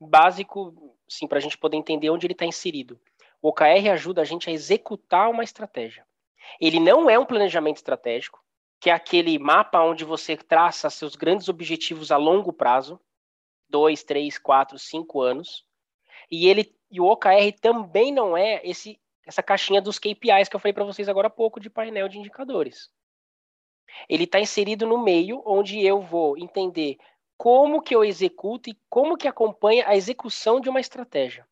básico, 0.00 0.94
sim, 1.08 1.26
para 1.26 1.38
a 1.38 1.40
gente 1.40 1.58
poder 1.58 1.76
entender 1.76 2.10
onde 2.10 2.26
ele 2.26 2.34
está 2.34 2.44
inserido. 2.44 3.00
O 3.40 3.48
OKR 3.48 3.90
ajuda 3.92 4.20
a 4.20 4.24
gente 4.24 4.50
a 4.50 4.52
executar 4.52 5.30
uma 5.30 5.42
estratégia. 5.42 6.04
Ele 6.60 6.78
não 6.78 7.08
é 7.08 7.18
um 7.18 7.26
planejamento 7.26 7.76
estratégico, 7.76 8.42
que 8.80 8.90
é 8.90 8.92
aquele 8.92 9.38
mapa 9.38 9.82
onde 9.82 10.04
você 10.04 10.36
traça 10.36 10.90
seus 10.90 11.16
grandes 11.16 11.48
objetivos 11.48 12.10
a 12.10 12.16
longo 12.16 12.52
prazo, 12.52 13.00
dois, 13.68 14.02
três, 14.02 14.38
quatro, 14.38 14.78
cinco 14.78 15.20
anos. 15.20 15.64
E 16.30 16.46
ele 16.48 16.76
e 16.90 17.00
o 17.00 17.06
OKR 17.06 17.52
também 17.60 18.12
não 18.12 18.36
é 18.36 18.60
esse 18.64 18.98
essa 19.26 19.42
caixinha 19.42 19.82
dos 19.82 19.98
KPIs 19.98 20.48
que 20.48 20.56
eu 20.56 20.60
falei 20.60 20.72
para 20.72 20.84
vocês 20.84 21.06
agora 21.06 21.26
há 21.26 21.30
pouco 21.30 21.60
de 21.60 21.68
painel 21.68 22.08
de 22.08 22.18
indicadores. 22.18 22.90
Ele 24.08 24.24
está 24.24 24.40
inserido 24.40 24.86
no 24.86 25.02
meio 25.02 25.42
onde 25.44 25.84
eu 25.84 26.00
vou 26.00 26.38
entender 26.38 26.96
como 27.36 27.82
que 27.82 27.94
eu 27.94 28.02
executo 28.02 28.70
e 28.70 28.78
como 28.88 29.18
que 29.18 29.28
acompanha 29.28 29.86
a 29.86 29.94
execução 29.94 30.60
de 30.60 30.70
uma 30.70 30.80
estratégia. 30.80 31.46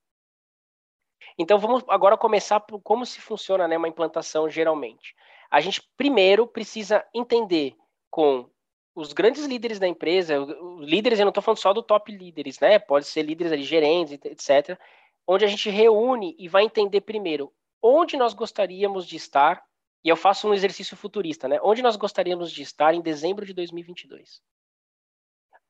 Então 1.39 1.59
vamos 1.59 1.85
agora 1.89 2.16
começar 2.16 2.61
por 2.61 2.81
como 2.81 3.05
se 3.05 3.20
funciona 3.20 3.68
né, 3.68 3.77
uma 3.77 3.89
implantação 3.89 4.49
geralmente. 4.49 5.14
A 5.57 5.61
gente 5.61 5.82
primeiro 5.96 6.46
precisa 6.46 7.02
entender 7.14 7.74
com 8.11 8.46
os 8.94 9.14
grandes 9.14 9.46
líderes 9.46 9.78
da 9.78 9.88
empresa, 9.88 10.36
líderes, 10.80 11.18
eu 11.18 11.24
não 11.24 11.30
estou 11.30 11.42
falando 11.42 11.57
só 11.57 11.72
do 11.72 11.82
top 11.82 12.12
líderes, 12.12 12.61
né? 12.61 12.78
Pode 12.78 13.07
ser 13.07 13.22
líderes 13.22 13.54
ali, 13.54 13.62
gerentes, 13.62 14.18
etc. 14.22 14.78
Onde 15.26 15.46
a 15.46 15.48
gente 15.48 15.70
reúne 15.70 16.36
e 16.38 16.46
vai 16.46 16.64
entender 16.64 17.00
primeiro 17.00 17.50
onde 17.82 18.18
nós 18.18 18.34
gostaríamos 18.34 19.07
de 19.07 19.16
estar, 19.16 19.64
e 20.04 20.11
eu 20.11 20.16
faço 20.16 20.46
um 20.46 20.52
exercício 20.52 20.94
futurista, 20.94 21.48
né? 21.48 21.59
Onde 21.62 21.80
nós 21.80 21.96
gostaríamos 21.96 22.52
de 22.52 22.61
estar 22.61 22.92
em 22.92 23.00
dezembro 23.00 23.46
de 23.46 23.54
2022. 23.54 24.42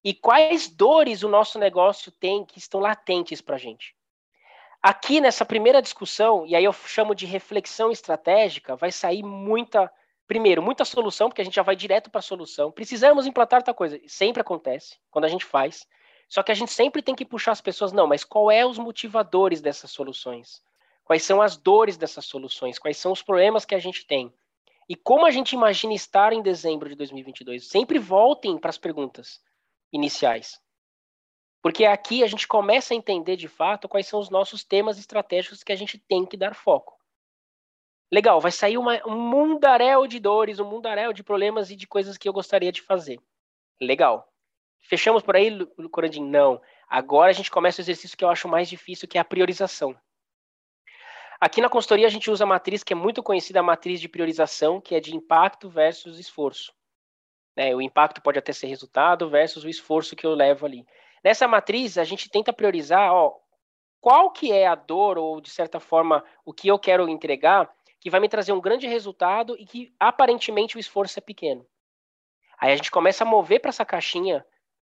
E 0.02 0.12
quais 0.12 0.68
dores 0.68 1.22
o 1.22 1.28
nosso 1.28 1.60
negócio 1.60 2.10
tem 2.10 2.44
que 2.44 2.58
estão 2.58 2.80
latentes 2.80 3.40
para 3.40 3.54
a 3.54 3.58
gente. 3.58 3.95
Aqui 4.82 5.20
nessa 5.20 5.44
primeira 5.44 5.82
discussão, 5.82 6.46
e 6.46 6.54
aí 6.54 6.64
eu 6.64 6.72
chamo 6.72 7.14
de 7.14 7.26
reflexão 7.26 7.90
estratégica, 7.90 8.76
vai 8.76 8.92
sair 8.92 9.22
muita, 9.22 9.90
primeiro, 10.26 10.62
muita 10.62 10.84
solução, 10.84 11.28
porque 11.28 11.40
a 11.40 11.44
gente 11.44 11.56
já 11.56 11.62
vai 11.62 11.74
direto 11.74 12.10
para 12.10 12.20
a 12.20 12.22
solução. 12.22 12.70
Precisamos 12.70 13.26
implantar 13.26 13.62
tal 13.62 13.74
coisa. 13.74 14.00
Sempre 14.06 14.42
acontece 14.42 14.98
quando 15.10 15.24
a 15.24 15.28
gente 15.28 15.44
faz. 15.44 15.86
Só 16.28 16.42
que 16.42 16.52
a 16.52 16.54
gente 16.54 16.72
sempre 16.72 17.02
tem 17.02 17.14
que 17.14 17.24
puxar 17.24 17.52
as 17.52 17.60
pessoas, 17.60 17.92
não, 17.92 18.06
mas 18.06 18.24
qual 18.24 18.50
é 18.50 18.66
os 18.66 18.78
motivadores 18.78 19.60
dessas 19.60 19.90
soluções? 19.90 20.62
Quais 21.04 21.22
são 21.22 21.40
as 21.40 21.56
dores 21.56 21.96
dessas 21.96 22.24
soluções? 22.24 22.78
Quais 22.78 22.96
são 22.96 23.12
os 23.12 23.22
problemas 23.22 23.64
que 23.64 23.74
a 23.74 23.78
gente 23.78 24.04
tem? 24.06 24.32
E 24.88 24.94
como 24.94 25.26
a 25.26 25.30
gente 25.30 25.52
imagina 25.52 25.94
estar 25.94 26.32
em 26.32 26.42
dezembro 26.42 26.88
de 26.88 26.94
2022? 26.96 27.68
Sempre 27.68 27.98
voltem 27.98 28.58
para 28.58 28.70
as 28.70 28.78
perguntas 28.78 29.40
iniciais. 29.92 30.60
Porque 31.66 31.84
aqui 31.84 32.22
a 32.22 32.28
gente 32.28 32.46
começa 32.46 32.94
a 32.94 32.96
entender 32.96 33.34
de 33.34 33.48
fato 33.48 33.88
quais 33.88 34.06
são 34.06 34.20
os 34.20 34.30
nossos 34.30 34.62
temas 34.62 35.00
estratégicos 35.00 35.64
que 35.64 35.72
a 35.72 35.74
gente 35.74 35.98
tem 35.98 36.24
que 36.24 36.36
dar 36.36 36.54
foco. 36.54 36.96
Legal, 38.08 38.40
vai 38.40 38.52
sair 38.52 38.78
uma, 38.78 39.04
um 39.04 39.18
mundaréu 39.18 40.06
de 40.06 40.20
dores, 40.20 40.60
um 40.60 40.64
mundaréu 40.64 41.12
de 41.12 41.24
problemas 41.24 41.68
e 41.68 41.74
de 41.74 41.84
coisas 41.84 42.16
que 42.16 42.28
eu 42.28 42.32
gostaria 42.32 42.70
de 42.70 42.82
fazer. 42.82 43.18
Legal. 43.80 44.32
Fechamos 44.78 45.24
por 45.24 45.34
aí, 45.34 45.66
Corandim? 45.90 46.22
Não. 46.22 46.62
Agora 46.88 47.30
a 47.30 47.34
gente 47.34 47.50
começa 47.50 47.80
o 47.80 47.82
exercício 47.82 48.16
que 48.16 48.24
eu 48.24 48.30
acho 48.30 48.46
mais 48.46 48.68
difícil, 48.68 49.08
que 49.08 49.18
é 49.18 49.20
a 49.20 49.24
priorização. 49.24 49.92
Aqui 51.40 51.60
na 51.60 51.68
consultoria 51.68 52.06
a 52.06 52.10
gente 52.10 52.30
usa 52.30 52.44
a 52.44 52.46
matriz 52.46 52.84
que 52.84 52.92
é 52.92 52.96
muito 52.96 53.24
conhecida, 53.24 53.58
a 53.58 53.64
matriz 53.64 54.00
de 54.00 54.08
priorização, 54.08 54.80
que 54.80 54.94
é 54.94 55.00
de 55.00 55.16
impacto 55.16 55.68
versus 55.68 56.16
esforço. 56.16 56.72
Né, 57.56 57.74
o 57.74 57.82
impacto 57.82 58.22
pode 58.22 58.38
até 58.38 58.52
ser 58.52 58.68
resultado 58.68 59.28
versus 59.28 59.64
o 59.64 59.68
esforço 59.68 60.14
que 60.14 60.24
eu 60.24 60.32
levo 60.32 60.64
ali. 60.64 60.86
Nessa 61.26 61.48
matriz, 61.48 61.98
a 61.98 62.04
gente 62.04 62.30
tenta 62.30 62.52
priorizar 62.52 63.12
ó, 63.12 63.34
qual 64.00 64.30
que 64.30 64.52
é 64.52 64.64
a 64.64 64.76
dor, 64.76 65.18
ou 65.18 65.40
de 65.40 65.50
certa 65.50 65.80
forma, 65.80 66.24
o 66.44 66.52
que 66.52 66.68
eu 66.68 66.78
quero 66.78 67.08
entregar, 67.08 67.68
que 67.98 68.08
vai 68.08 68.20
me 68.20 68.28
trazer 68.28 68.52
um 68.52 68.60
grande 68.60 68.86
resultado 68.86 69.56
e 69.58 69.66
que 69.66 69.92
aparentemente 69.98 70.76
o 70.76 70.78
esforço 70.78 71.18
é 71.18 71.20
pequeno. 71.20 71.66
Aí 72.56 72.70
a 72.70 72.76
gente 72.76 72.92
começa 72.92 73.24
a 73.24 73.26
mover 73.26 73.60
para 73.60 73.70
essa 73.70 73.84
caixinha 73.84 74.46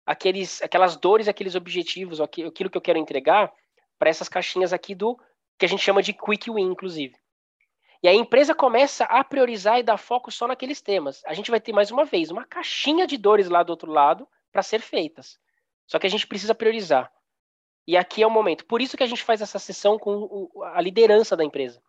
aqueles, 0.07 0.63
aquelas 0.63 0.97
dores, 0.97 1.29
aqueles 1.29 1.55
objetivos, 1.55 2.19
aquilo 2.19 2.71
que 2.71 2.79
eu 2.79 2.81
quero 2.81 2.99
entregar, 2.99 3.53
para 3.99 4.09
essas 4.09 4.27
caixinhas 4.27 4.73
aqui 4.73 4.95
do 4.95 5.21
que 5.59 5.67
a 5.67 5.69
gente 5.69 5.83
chama 5.83 6.03
de 6.03 6.15
quick 6.15 6.51
win, 6.51 6.63
inclusive. 6.63 7.15
E 8.03 8.09
a 8.09 8.15
empresa 8.15 8.55
começa 8.55 9.05
a 9.05 9.23
priorizar 9.23 9.81
e 9.81 9.83
dar 9.83 9.99
foco 9.99 10.33
só 10.33 10.49
naqueles 10.49 10.81
temas. 10.81 11.23
A 11.27 11.35
gente 11.35 11.51
vai 11.51 11.61
ter 11.61 11.75
mais 11.75 11.91
uma 11.91 12.07
vez 12.07 12.31
uma 12.31 12.47
caixinha 12.47 13.07
de 13.07 13.19
dores 13.19 13.51
lá 13.51 13.63
do 13.63 13.69
outro 13.69 13.93
lado 13.93 14.27
para 14.51 14.63
ser 14.63 14.81
feitas. 14.81 15.39
Só 15.93 15.99
que 15.99 16.07
a 16.07 16.11
gente 16.11 16.27
precisa 16.27 16.55
priorizar. 16.55 17.13
E 17.87 17.99
aqui 17.99 18.23
é 18.23 18.27
o 18.27 18.31
momento. 18.31 18.65
Por 18.65 18.81
isso 18.81 18.97
que 18.97 19.03
a 19.03 19.07
gente 19.07 19.23
faz 19.23 19.43
essa 19.43 19.59
sessão 19.59 19.99
com 19.99 20.49
a 20.73 20.81
liderança 20.81 21.37
da 21.37 21.45
empresa. 21.45 21.83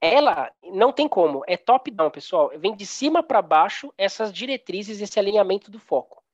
Ela 0.00 0.50
não 0.62 0.90
tem 0.90 1.06
como, 1.06 1.42
é 1.46 1.58
top 1.58 1.90
down, 1.90 2.10
pessoal. 2.10 2.50
Vem 2.56 2.74
de 2.74 2.86
cima 2.86 3.22
para 3.22 3.42
baixo 3.42 3.92
essas 3.98 4.32
diretrizes, 4.32 5.02
esse 5.02 5.18
alinhamento 5.18 5.70
do 5.70 5.78
foco. 5.78 6.24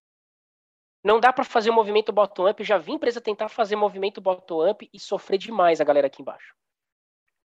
Não 1.03 1.19
dá 1.19 1.33
para 1.33 1.43
fazer 1.43 1.71
um 1.71 1.75
movimento 1.75 2.13
bottom-up. 2.13 2.63
Já 2.63 2.79
vi 2.79 2.93
empresa 2.93 3.21
tentar 3.21 3.49
fazer 3.49 3.75
movimento 3.75 4.21
bottom-up 4.21 4.89
e 4.93 5.01
sofrer 5.01 5.39
demais 5.39 5.81
a 5.81 5.85
galera 5.85 6.07
aqui 6.07 6.23
embaixo. 6.23 6.55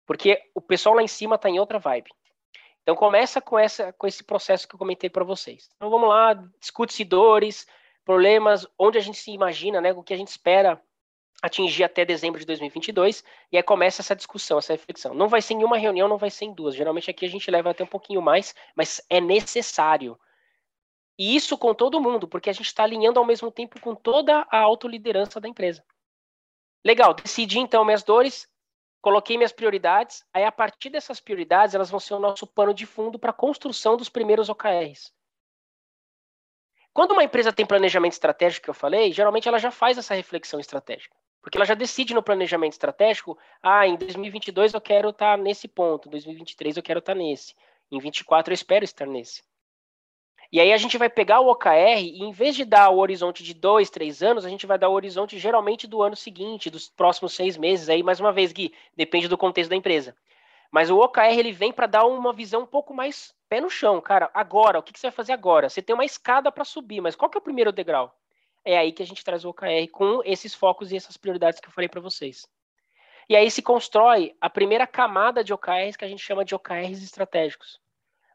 Porque 0.06 0.42
o 0.54 0.62
pessoal 0.62 0.94
lá 0.94 1.02
em 1.02 1.08
cima 1.08 1.34
está 1.34 1.50
em 1.50 1.60
outra 1.60 1.78
vibe. 1.78 2.10
Então 2.80 2.96
começa 2.96 3.38
com, 3.38 3.58
essa, 3.58 3.92
com 3.92 4.06
esse 4.06 4.24
processo 4.24 4.66
que 4.66 4.74
eu 4.74 4.78
comentei 4.78 5.10
para 5.10 5.24
vocês. 5.24 5.68
Então 5.76 5.90
vamos 5.90 6.08
lá, 6.08 6.32
discute-se 6.58 7.04
dores, 7.04 7.66
problemas, 8.04 8.66
onde 8.78 8.98
a 8.98 9.00
gente 9.00 9.18
se 9.18 9.30
imagina, 9.30 9.80
né, 9.80 9.92
o 9.92 10.02
que 10.02 10.14
a 10.14 10.16
gente 10.16 10.28
espera 10.28 10.80
atingir 11.42 11.84
até 11.84 12.04
dezembro 12.04 12.40
de 12.40 12.46
2022, 12.46 13.22
e 13.52 13.56
aí 13.56 13.62
começa 13.62 14.00
essa 14.00 14.16
discussão, 14.16 14.58
essa 14.58 14.72
reflexão. 14.72 15.12
Não 15.12 15.28
vai 15.28 15.42
ser 15.42 15.54
em 15.54 15.64
uma 15.64 15.76
reunião, 15.76 16.08
não 16.08 16.16
vai 16.16 16.30
ser 16.30 16.46
em 16.46 16.54
duas. 16.54 16.74
Geralmente 16.74 17.10
aqui 17.10 17.26
a 17.26 17.28
gente 17.28 17.50
leva 17.50 17.70
até 17.70 17.84
um 17.84 17.88
pouquinho 17.88 18.22
mais, 18.22 18.54
mas 18.74 19.02
é 19.10 19.20
necessário. 19.20 20.18
E 21.18 21.36
isso 21.36 21.56
com 21.56 21.74
todo 21.74 22.00
mundo, 22.00 22.26
porque 22.26 22.50
a 22.50 22.52
gente 22.52 22.66
está 22.66 22.82
alinhando 22.82 23.20
ao 23.20 23.26
mesmo 23.26 23.50
tempo 23.50 23.80
com 23.80 23.94
toda 23.94 24.46
a 24.50 24.58
autoliderança 24.58 25.40
da 25.40 25.48
empresa. 25.48 25.84
Legal, 26.84 27.14
decidi 27.14 27.58
então 27.58 27.84
minhas 27.84 28.02
dores, 28.02 28.48
coloquei 29.00 29.36
minhas 29.36 29.52
prioridades, 29.52 30.24
aí 30.32 30.44
a 30.44 30.52
partir 30.52 30.90
dessas 30.90 31.20
prioridades, 31.20 31.74
elas 31.74 31.90
vão 31.90 32.00
ser 32.00 32.14
o 32.14 32.18
nosso 32.18 32.46
pano 32.46 32.74
de 32.74 32.84
fundo 32.84 33.18
para 33.18 33.30
a 33.30 33.34
construção 33.34 33.96
dos 33.96 34.08
primeiros 34.08 34.48
OKRs. 34.48 35.13
Quando 36.94 37.10
uma 37.10 37.24
empresa 37.24 37.52
tem 37.52 37.66
planejamento 37.66 38.12
estratégico, 38.12 38.64
que 38.64 38.70
eu 38.70 38.74
falei, 38.74 39.12
geralmente 39.12 39.48
ela 39.48 39.58
já 39.58 39.72
faz 39.72 39.98
essa 39.98 40.14
reflexão 40.14 40.60
estratégica. 40.60 41.16
Porque 41.42 41.58
ela 41.58 41.64
já 41.64 41.74
decide 41.74 42.14
no 42.14 42.22
planejamento 42.22 42.72
estratégico, 42.72 43.36
ah, 43.60 43.84
em 43.84 43.96
2022 43.96 44.72
eu 44.72 44.80
quero 44.80 45.08
estar 45.08 45.36
tá 45.36 45.42
nesse 45.42 45.66
ponto, 45.66 46.06
em 46.06 46.12
2023 46.12 46.76
eu 46.76 46.82
quero 46.84 47.00
estar 47.00 47.12
tá 47.12 47.18
nesse, 47.18 47.52
em 47.90 47.98
2024 47.98 48.52
eu 48.52 48.54
espero 48.54 48.84
estar 48.84 49.06
nesse. 49.06 49.42
E 50.52 50.60
aí 50.60 50.72
a 50.72 50.76
gente 50.76 50.96
vai 50.96 51.10
pegar 51.10 51.40
o 51.40 51.50
OKR 51.50 51.98
e 51.98 52.22
em 52.22 52.30
vez 52.30 52.54
de 52.54 52.64
dar 52.64 52.88
o 52.90 52.98
horizonte 52.98 53.42
de 53.42 53.52
dois, 53.52 53.90
três 53.90 54.22
anos, 54.22 54.44
a 54.44 54.48
gente 54.48 54.64
vai 54.64 54.78
dar 54.78 54.88
o 54.88 54.92
horizonte 54.92 55.36
geralmente 55.36 55.88
do 55.88 56.00
ano 56.00 56.14
seguinte, 56.14 56.70
dos 56.70 56.88
próximos 56.88 57.34
seis 57.34 57.56
meses. 57.56 57.88
Aí, 57.88 58.04
mais 58.04 58.20
uma 58.20 58.30
vez, 58.30 58.52
Gui, 58.52 58.72
depende 58.96 59.26
do 59.26 59.36
contexto 59.36 59.70
da 59.70 59.74
empresa. 59.74 60.14
Mas 60.74 60.90
o 60.90 60.98
OKR 60.98 61.38
ele 61.38 61.52
vem 61.52 61.72
para 61.72 61.86
dar 61.86 62.04
uma 62.04 62.32
visão 62.32 62.62
um 62.62 62.66
pouco 62.66 62.92
mais 62.92 63.32
pé 63.48 63.60
no 63.60 63.70
chão, 63.70 64.00
cara. 64.00 64.28
Agora, 64.34 64.80
o 64.80 64.82
que, 64.82 64.92
que 64.92 64.98
você 64.98 65.06
vai 65.06 65.14
fazer 65.14 65.32
agora? 65.32 65.68
Você 65.68 65.80
tem 65.80 65.94
uma 65.94 66.04
escada 66.04 66.50
para 66.50 66.64
subir, 66.64 67.00
mas 67.00 67.14
qual 67.14 67.30
que 67.30 67.38
é 67.38 67.40
o 67.40 67.44
primeiro 67.44 67.70
degrau? 67.70 68.12
É 68.64 68.76
aí 68.76 68.90
que 68.90 69.00
a 69.00 69.06
gente 69.06 69.24
traz 69.24 69.44
o 69.44 69.50
OKR 69.50 69.88
com 69.92 70.20
esses 70.24 70.52
focos 70.52 70.90
e 70.90 70.96
essas 70.96 71.16
prioridades 71.16 71.60
que 71.60 71.68
eu 71.68 71.72
falei 71.72 71.88
para 71.88 72.00
vocês. 72.00 72.44
E 73.28 73.36
aí 73.36 73.48
se 73.52 73.62
constrói 73.62 74.34
a 74.40 74.50
primeira 74.50 74.84
camada 74.84 75.44
de 75.44 75.54
OKRs 75.54 75.96
que 75.96 76.04
a 76.04 76.08
gente 76.08 76.22
chama 76.24 76.44
de 76.44 76.56
OKRs 76.56 77.04
estratégicos 77.04 77.78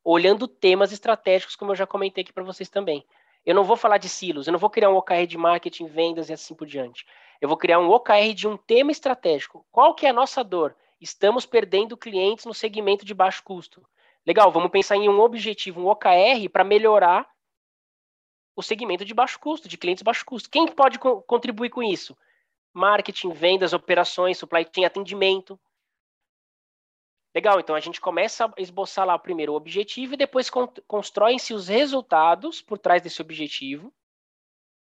olhando 0.04 0.48
temas 0.48 0.92
estratégicos, 0.92 1.56
como 1.56 1.72
eu 1.72 1.76
já 1.76 1.86
comentei 1.86 2.24
aqui 2.24 2.34
para 2.34 2.44
vocês 2.44 2.70
também. 2.70 3.06
Eu 3.46 3.56
não 3.56 3.64
vou 3.64 3.78
falar 3.78 3.98
de 3.98 4.10
silos, 4.10 4.48
eu 4.48 4.52
não 4.52 4.60
vou 4.60 4.70
criar 4.70 4.90
um 4.90 4.96
OKR 4.96 5.26
de 5.28 5.38
marketing, 5.38 5.86
vendas 5.86 6.30
e 6.30 6.34
assim 6.34 6.54
por 6.56 6.68
diante. 6.68 7.06
Eu 7.40 7.48
vou 7.48 7.58
criar 7.58 7.80
um 7.80 7.90
OKR 7.90 8.34
de 8.34 8.48
um 8.48 8.58
tema 8.58 8.92
estratégico. 8.92 9.66
Qual 9.72 9.94
que 9.94 10.06
é 10.06 10.10
a 10.10 10.14
nossa 10.14 10.44
dor? 10.44 10.76
Estamos 11.00 11.46
perdendo 11.46 11.96
clientes 11.96 12.46
no 12.46 12.54
segmento 12.54 13.06
de 13.06 13.14
baixo 13.14 13.44
custo. 13.44 13.88
Legal, 14.26 14.52
vamos 14.52 14.70
pensar 14.70 14.98
em 14.98 15.08
um 15.08 15.20
objetivo, 15.20 15.82
um 15.82 15.88
OKR 15.88 16.50
para 16.52 16.64
melhorar 16.64 17.30
o 18.56 18.62
segmento 18.62 19.06
de 19.06 19.14
baixo 19.14 19.40
custo, 19.40 19.70
de 19.70 19.78
clientes 19.78 20.02
de 20.02 20.06
baixo 20.06 20.26
custo. 20.26 20.50
Quem 20.50 20.68
pode 20.68 21.00
co 21.00 21.22
contribuir 21.22 21.70
com 21.70 21.82
isso? 21.82 22.18
Marketing, 22.74 23.32
vendas, 23.32 23.72
operações, 23.72 24.38
supply 24.38 24.68
chain, 24.74 24.86
atendimento. 24.86 25.60
Legal, 27.34 27.60
então 27.60 27.76
a 27.76 27.80
gente 27.80 28.02
começa 28.02 28.46
a 28.46 28.62
esboçar 28.62 29.06
lá 29.06 29.18
primeiro 29.18 29.54
o 29.54 29.56
objetivo 29.56 30.14
e 30.14 30.18
depois 30.18 30.50
constroem-se 30.88 31.54
os 31.54 31.68
resultados 31.68 32.62
por 32.62 32.78
trás 32.78 33.02
desse 33.02 33.22
objetivo 33.22 33.94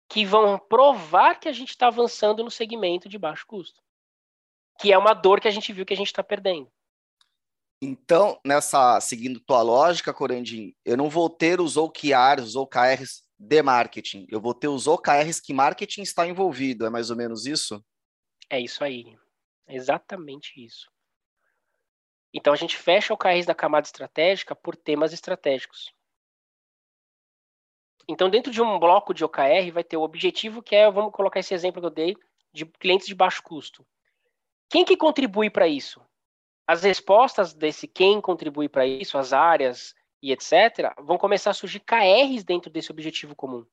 que 0.09 0.25
vão 0.25 0.57
provar 0.57 1.39
que 1.39 1.49
a 1.49 1.51
gente 1.51 1.69
está 1.69 1.87
avançando 1.87 2.43
no 2.43 2.49
segmento 2.49 3.09
de 3.09 3.19
baixo 3.19 3.45
custo, 3.45 3.81
que 4.79 4.91
é 4.91 4.97
uma 4.97 5.13
dor 5.13 5.39
que 5.39 5.47
a 5.47 5.51
gente 5.51 5.73
viu 5.73 5.85
que 5.85 5.93
a 5.93 5.97
gente 5.97 6.07
está 6.07 6.23
perdendo. 6.23 6.71
Então, 7.81 8.39
nessa 8.43 8.99
seguindo 8.99 9.39
tua 9.39 9.61
lógica, 9.61 10.13
Corandim, 10.13 10.75
eu 10.83 10.97
não 10.97 11.09
vou 11.09 11.29
ter 11.29 11.61
os 11.61 11.77
OKRs, 11.77 12.43
os 12.43 12.55
OKRs 12.55 13.23
de 13.37 13.61
marketing, 13.61 14.25
eu 14.29 14.41
vou 14.41 14.53
ter 14.53 14.67
os 14.67 14.87
OKRs 14.87 15.39
que 15.39 15.53
marketing 15.53 16.01
está 16.01 16.25
envolvido, 16.25 16.87
é 16.87 16.89
mais 16.89 17.11
ou 17.11 17.15
menos 17.15 17.45
isso? 17.45 17.83
É 18.49 18.59
isso 18.59 18.83
aí, 18.83 19.15
é 19.67 19.75
exatamente 19.75 20.53
isso. 20.63 20.89
Então 22.33 22.51
a 22.51 22.55
gente 22.55 22.75
fecha 22.75 23.13
o 23.13 23.15
OKRs 23.15 23.45
da 23.45 23.53
camada 23.53 23.85
estratégica 23.85 24.55
por 24.55 24.75
temas 24.75 25.13
estratégicos. 25.13 25.93
Então, 28.07 28.29
dentro 28.29 28.51
de 28.51 28.61
um 28.61 28.79
bloco 28.79 29.13
de 29.13 29.25
OKR, 29.25 29.69
vai 29.73 29.83
ter 29.83 29.97
o 29.97 30.01
objetivo, 30.01 30.63
que 30.63 30.73
é, 30.73 30.89
vamos 30.89 31.11
colocar 31.11 31.41
esse 31.41 31.53
exemplo 31.53 31.81
que 31.81 31.87
eu 31.87 31.91
dei, 31.91 32.15
de 32.53 32.65
clientes 32.65 33.05
de 33.05 33.13
baixo 33.13 33.43
custo. 33.43 33.85
Quem 34.69 34.83
que 34.83 34.97
contribui 34.97 35.49
para 35.49 35.67
isso? 35.67 36.01
As 36.67 36.83
respostas 36.83 37.53
desse 37.53 37.87
quem 37.87 38.19
contribui 38.19 38.67
para 38.67 38.85
isso, 38.85 39.17
as 39.17 39.31
áreas 39.31 39.95
e 40.21 40.31
etc., 40.31 40.93
vão 40.99 41.17
começar 41.17 41.51
a 41.51 41.53
surgir 41.53 41.79
KRs 41.79 42.43
dentro 42.43 42.69
desse 42.69 42.91
objetivo 42.91 43.35
comum. 43.35 43.65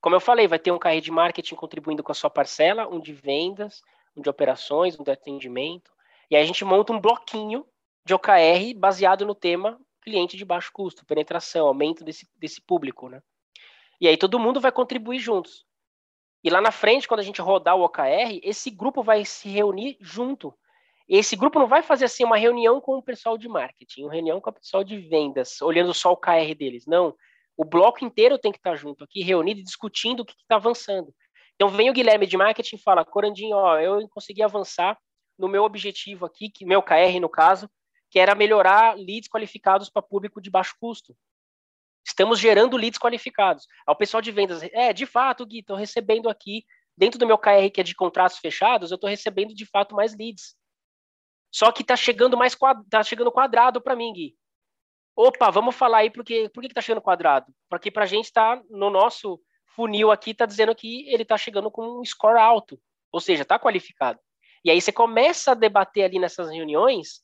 Como 0.00 0.14
eu 0.14 0.20
falei, 0.20 0.46
vai 0.46 0.58
ter 0.58 0.70
um 0.70 0.78
KR 0.78 1.00
de 1.00 1.10
marketing 1.10 1.54
contribuindo 1.54 2.02
com 2.02 2.12
a 2.12 2.14
sua 2.14 2.30
parcela, 2.30 2.86
um 2.86 3.00
de 3.00 3.12
vendas, 3.12 3.82
um 4.16 4.22
de 4.22 4.28
operações, 4.28 4.98
um 4.98 5.02
de 5.02 5.10
atendimento. 5.10 5.90
E 6.30 6.36
aí 6.36 6.42
a 6.42 6.46
gente 6.46 6.64
monta 6.64 6.92
um 6.92 7.00
bloquinho 7.00 7.66
de 8.04 8.14
OKR 8.14 8.74
baseado 8.76 9.26
no 9.26 9.34
tema 9.34 9.80
cliente 10.02 10.36
de 10.36 10.44
baixo 10.44 10.70
custo, 10.72 11.04
penetração, 11.04 11.66
aumento 11.66 12.04
desse, 12.04 12.26
desse 12.36 12.60
público, 12.60 13.08
né? 13.08 13.22
E 14.00 14.06
aí 14.06 14.16
todo 14.16 14.38
mundo 14.38 14.60
vai 14.60 14.70
contribuir 14.70 15.18
juntos. 15.18 15.66
E 16.42 16.50
lá 16.50 16.60
na 16.60 16.70
frente, 16.70 17.08
quando 17.08 17.20
a 17.20 17.24
gente 17.24 17.40
rodar 17.40 17.76
o 17.76 17.84
OKR, 17.84 18.40
esse 18.42 18.70
grupo 18.70 19.02
vai 19.02 19.24
se 19.24 19.48
reunir 19.48 19.96
junto. 20.00 20.54
Esse 21.08 21.34
grupo 21.34 21.58
não 21.58 21.66
vai 21.66 21.82
fazer 21.82 22.04
assim 22.04 22.22
uma 22.22 22.36
reunião 22.36 22.80
com 22.80 22.96
o 22.98 23.02
pessoal 23.02 23.38
de 23.38 23.48
marketing, 23.48 24.04
uma 24.04 24.12
reunião 24.12 24.40
com 24.40 24.50
o 24.50 24.52
pessoal 24.52 24.84
de 24.84 24.98
vendas, 24.98 25.60
olhando 25.62 25.92
só 25.94 26.12
o 26.12 26.16
KR 26.16 26.54
deles. 26.56 26.86
Não. 26.86 27.14
O 27.56 27.64
bloco 27.64 28.04
inteiro 28.04 28.38
tem 28.38 28.52
que 28.52 28.58
estar 28.58 28.76
junto 28.76 29.02
aqui, 29.02 29.22
reunido 29.22 29.60
e 29.60 29.64
discutindo 29.64 30.20
o 30.20 30.24
que 30.24 30.32
está 30.32 30.56
avançando. 30.56 31.12
Então 31.56 31.68
vem 31.68 31.90
o 31.90 31.92
Guilherme 31.92 32.26
de 32.26 32.36
marketing 32.36 32.76
e 32.76 32.82
fala, 32.82 33.04
Corandinho, 33.04 33.56
ó, 33.56 33.78
eu 33.80 34.06
consegui 34.10 34.42
avançar 34.42 34.96
no 35.36 35.48
meu 35.48 35.64
objetivo 35.64 36.24
aqui, 36.24 36.50
que 36.50 36.64
meu 36.64 36.82
KR 36.82 37.18
no 37.20 37.28
caso, 37.28 37.68
que 38.10 38.18
era 38.18 38.34
melhorar 38.34 38.96
leads 38.96 39.28
qualificados 39.28 39.90
para 39.90 40.02
público 40.02 40.40
de 40.40 40.50
baixo 40.50 40.76
custo. 40.78 41.16
Estamos 42.08 42.40
gerando 42.40 42.78
leads 42.78 42.98
qualificados. 42.98 43.68
Ao 43.86 43.94
pessoal 43.94 44.22
de 44.22 44.32
vendas, 44.32 44.62
é, 44.62 44.94
de 44.94 45.04
fato, 45.04 45.44
Gui, 45.44 45.58
estou 45.58 45.76
recebendo 45.76 46.30
aqui, 46.30 46.64
dentro 46.96 47.18
do 47.18 47.26
meu 47.26 47.36
KR, 47.36 47.70
que 47.72 47.82
é 47.82 47.84
de 47.84 47.94
contratos 47.94 48.38
fechados, 48.38 48.90
eu 48.90 48.94
estou 48.94 49.10
recebendo 49.10 49.54
de 49.54 49.66
fato 49.66 49.94
mais 49.94 50.16
leads. 50.16 50.56
Só 51.52 51.70
que 51.70 51.82
está 51.82 51.96
chegando 51.96 52.34
mais 52.34 52.56
tá 52.88 53.02
chegando 53.02 53.30
quadrado 53.30 53.78
para 53.78 53.94
mim, 53.94 54.10
Gui. 54.14 54.34
Opa, 55.14 55.50
vamos 55.50 55.76
falar 55.76 55.98
aí 55.98 56.10
porque 56.10 56.48
por 56.48 56.62
que 56.62 56.68
está 56.68 56.80
chegando 56.80 57.02
quadrado? 57.02 57.52
Porque 57.68 57.90
para 57.90 58.04
a 58.04 58.06
gente 58.06 58.24
está 58.24 58.62
no 58.70 58.88
nosso 58.88 59.38
funil 59.66 60.10
aqui 60.10 60.30
está 60.30 60.46
dizendo 60.46 60.74
que 60.74 61.06
ele 61.08 61.24
está 61.24 61.36
chegando 61.36 61.70
com 61.70 62.00
um 62.00 62.04
score 62.04 62.38
alto, 62.38 62.80
ou 63.12 63.20
seja, 63.20 63.42
está 63.42 63.58
qualificado. 63.58 64.18
E 64.64 64.70
aí 64.70 64.80
você 64.80 64.90
começa 64.90 65.52
a 65.52 65.54
debater 65.54 66.04
ali 66.04 66.18
nessas 66.18 66.50
reuniões 66.50 67.22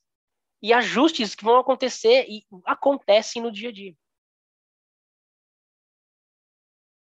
e 0.62 0.74
ajustes 0.74 1.34
que 1.34 1.44
vão 1.44 1.56
acontecer 1.56 2.26
e 2.28 2.44
acontecem 2.66 3.40
no 3.40 3.50
dia 3.50 3.70
a 3.70 3.72
dia. 3.72 3.94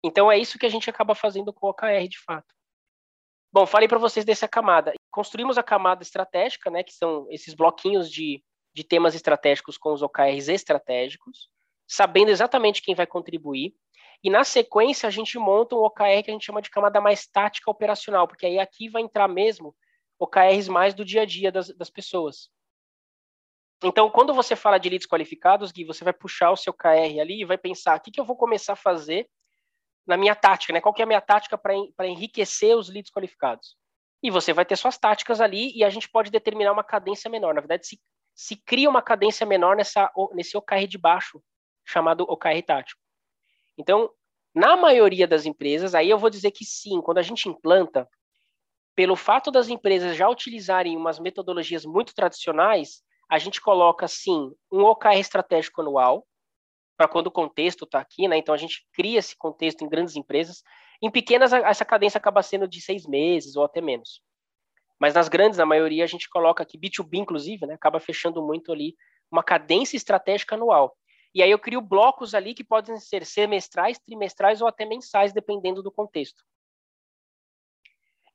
Então 0.03 0.31
é 0.31 0.37
isso 0.37 0.57
que 0.57 0.65
a 0.65 0.69
gente 0.69 0.89
acaba 0.89 1.13
fazendo 1.13 1.53
com 1.53 1.67
o 1.67 1.69
OKR 1.69 2.07
de 2.09 2.19
fato. 2.19 2.53
Bom, 3.53 3.65
falei 3.65 3.87
para 3.87 3.99
vocês 3.99 4.25
dessa 4.25 4.47
camada. 4.47 4.93
Construímos 5.11 5.57
a 5.57 5.63
camada 5.63 6.03
estratégica, 6.03 6.69
né, 6.71 6.83
que 6.83 6.93
são 6.93 7.27
esses 7.29 7.53
bloquinhos 7.53 8.09
de, 8.09 8.43
de 8.73 8.83
temas 8.83 9.13
estratégicos 9.13 9.77
com 9.77 9.91
os 9.91 10.01
OKRs 10.01 10.47
estratégicos, 10.47 11.49
sabendo 11.87 12.31
exatamente 12.31 12.81
quem 12.81 12.95
vai 12.95 13.05
contribuir. 13.05 13.75
E 14.23 14.29
na 14.29 14.43
sequência 14.43 15.07
a 15.07 15.11
gente 15.11 15.37
monta 15.37 15.75
um 15.75 15.79
OKR 15.79 16.23
que 16.23 16.31
a 16.31 16.33
gente 16.33 16.45
chama 16.45 16.61
de 16.61 16.69
camada 16.69 17.01
mais 17.01 17.27
tática 17.27 17.69
operacional, 17.69 18.27
porque 18.27 18.45
aí 18.45 18.57
aqui 18.57 18.87
vai 18.87 19.01
entrar 19.01 19.27
mesmo 19.27 19.75
OKRs 20.17 20.69
mais 20.69 20.93
do 20.93 21.03
dia 21.03 21.23
a 21.23 21.25
dia 21.25 21.51
das, 21.51 21.75
das 21.75 21.89
pessoas. 21.89 22.49
Então, 23.83 24.09
quando 24.11 24.33
você 24.33 24.55
fala 24.55 24.77
de 24.77 24.89
leads 24.89 25.07
qualificados, 25.07 25.71
Gui, 25.71 25.83
você 25.83 26.03
vai 26.03 26.13
puxar 26.13 26.51
o 26.51 26.55
seu 26.55 26.71
KR 26.71 27.19
ali 27.19 27.41
e 27.41 27.45
vai 27.45 27.57
pensar, 27.57 27.97
o 27.97 27.99
que, 27.99 28.11
que 28.11 28.19
eu 28.19 28.25
vou 28.25 28.37
começar 28.37 28.73
a 28.73 28.77
fazer 28.77 29.27
na 30.05 30.17
minha 30.17 30.35
tática, 30.35 30.73
né? 30.73 30.81
Qual 30.81 30.93
que 30.93 31.01
é 31.01 31.05
a 31.05 31.07
minha 31.07 31.21
tática 31.21 31.57
para 31.57 32.07
enriquecer 32.07 32.75
os 32.75 32.89
leads 32.89 33.11
qualificados? 33.11 33.75
E 34.23 34.29
você 34.29 34.53
vai 34.53 34.65
ter 34.65 34.75
suas 34.75 34.97
táticas 34.97 35.41
ali 35.41 35.75
e 35.75 35.83
a 35.83 35.89
gente 35.89 36.09
pode 36.09 36.29
determinar 36.29 36.71
uma 36.71 36.83
cadência 36.83 37.29
menor. 37.29 37.53
Na 37.53 37.61
verdade, 37.61 37.87
se, 37.87 37.99
se 38.35 38.55
cria 38.55 38.89
uma 38.89 39.01
cadência 39.01 39.45
menor 39.45 39.75
nessa, 39.75 40.11
nesse 40.33 40.55
OKR 40.57 40.87
de 40.87 40.97
baixo, 40.97 41.41
chamado 41.85 42.23
OKR 42.23 42.61
tático. 42.65 43.01
Então, 43.77 44.11
na 44.53 44.75
maioria 44.75 45.27
das 45.27 45.45
empresas, 45.45 45.95
aí 45.95 46.09
eu 46.09 46.17
vou 46.17 46.29
dizer 46.29 46.51
que 46.51 46.65
sim, 46.65 47.01
quando 47.01 47.17
a 47.17 47.23
gente 47.23 47.47
implanta, 47.47 48.07
pelo 48.95 49.15
fato 49.15 49.49
das 49.49 49.69
empresas 49.69 50.15
já 50.15 50.29
utilizarem 50.29 50.97
umas 50.97 51.17
metodologias 51.17 51.85
muito 51.85 52.13
tradicionais, 52.13 53.01
a 53.29 53.39
gente 53.39 53.61
coloca, 53.61 54.07
sim, 54.07 54.53
um 54.71 54.83
OKR 54.83 55.17
estratégico 55.17 55.81
anual, 55.81 56.27
para 56.97 57.07
quando 57.07 57.27
o 57.27 57.31
contexto 57.31 57.85
está 57.85 57.99
aqui, 57.99 58.27
né? 58.27 58.37
Então 58.37 58.53
a 58.53 58.57
gente 58.57 58.87
cria 58.93 59.19
esse 59.19 59.35
contexto 59.35 59.83
em 59.83 59.89
grandes 59.89 60.15
empresas. 60.15 60.63
Em 61.01 61.09
pequenas, 61.09 61.51
essa 61.53 61.85
cadência 61.85 62.17
acaba 62.17 62.43
sendo 62.43 62.67
de 62.67 62.79
seis 62.81 63.07
meses 63.07 63.55
ou 63.55 63.63
até 63.63 63.81
menos. 63.81 64.21
Mas 64.99 65.15
nas 65.15 65.27
grandes, 65.27 65.57
na 65.57 65.65
maioria, 65.65 66.03
a 66.03 66.07
gente 66.07 66.29
coloca 66.29 66.61
aqui, 66.61 66.77
B2B, 66.77 67.15
inclusive, 67.15 67.65
né? 67.65 67.73
Acaba 67.73 67.99
fechando 67.99 68.41
muito 68.45 68.71
ali 68.71 68.95
uma 69.31 69.43
cadência 69.43 69.97
estratégica 69.97 70.55
anual. 70.55 70.95
E 71.33 71.41
aí 71.41 71.49
eu 71.49 71.57
crio 71.57 71.81
blocos 71.81 72.35
ali 72.35 72.53
que 72.53 72.63
podem 72.63 72.97
ser 72.97 73.25
semestrais, 73.25 73.97
trimestrais 73.97 74.61
ou 74.61 74.67
até 74.67 74.85
mensais, 74.85 75.33
dependendo 75.33 75.81
do 75.81 75.91
contexto. 75.91 76.43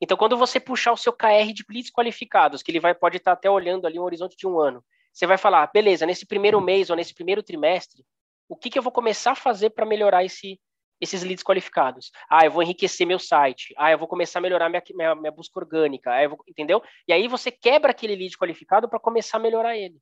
Então, 0.01 0.17
quando 0.17 0.37
você 0.37 0.59
puxar 0.59 0.91
o 0.91 0.97
seu 0.97 1.13
KR 1.13 1.53
de 1.53 1.63
leads 1.69 1.91
qualificados, 1.91 2.61
que 2.61 2.71
ele 2.71 2.79
vai, 2.79 2.93
pode 2.93 3.17
estar 3.17 3.31
até 3.31 3.49
olhando 3.49 3.87
ali 3.87 3.99
um 3.99 4.03
horizonte 4.03 4.35
de 4.35 4.45
um 4.45 4.59
ano, 4.59 4.83
você 5.11 5.25
vai 5.25 5.37
falar, 5.37 5.65
beleza, 5.73 6.05
nesse 6.05 6.25
primeiro 6.25 6.61
mês 6.61 6.89
ou 6.89 6.95
nesse 6.95 7.13
primeiro 7.13 7.41
trimestre, 7.41 8.05
o 8.47 8.55
que, 8.55 8.69
que 8.69 8.79
eu 8.79 8.83
vou 8.83 8.91
começar 8.91 9.31
a 9.31 9.35
fazer 9.35 9.71
para 9.71 9.85
melhorar 9.85 10.23
esse, 10.23 10.59
esses 11.01 11.23
leads 11.23 11.43
qualificados? 11.43 12.11
Ah, 12.29 12.45
eu 12.45 12.51
vou 12.51 12.63
enriquecer 12.63 13.05
meu 13.05 13.19
site. 13.19 13.73
Ah, 13.77 13.91
eu 13.91 13.97
vou 13.97 14.07
começar 14.07 14.39
a 14.39 14.41
melhorar 14.41 14.69
minha, 14.69 14.83
minha, 14.93 15.15
minha 15.15 15.31
busca 15.31 15.59
orgânica. 15.59 16.11
Ah, 16.11 16.27
vou, 16.27 16.39
entendeu? 16.47 16.81
E 17.07 17.13
aí 17.13 17.27
você 17.27 17.51
quebra 17.51 17.91
aquele 17.91 18.15
lead 18.15 18.37
qualificado 18.37 18.89
para 18.89 18.99
começar 18.99 19.37
a 19.37 19.41
melhorar 19.41 19.77
ele. 19.77 19.99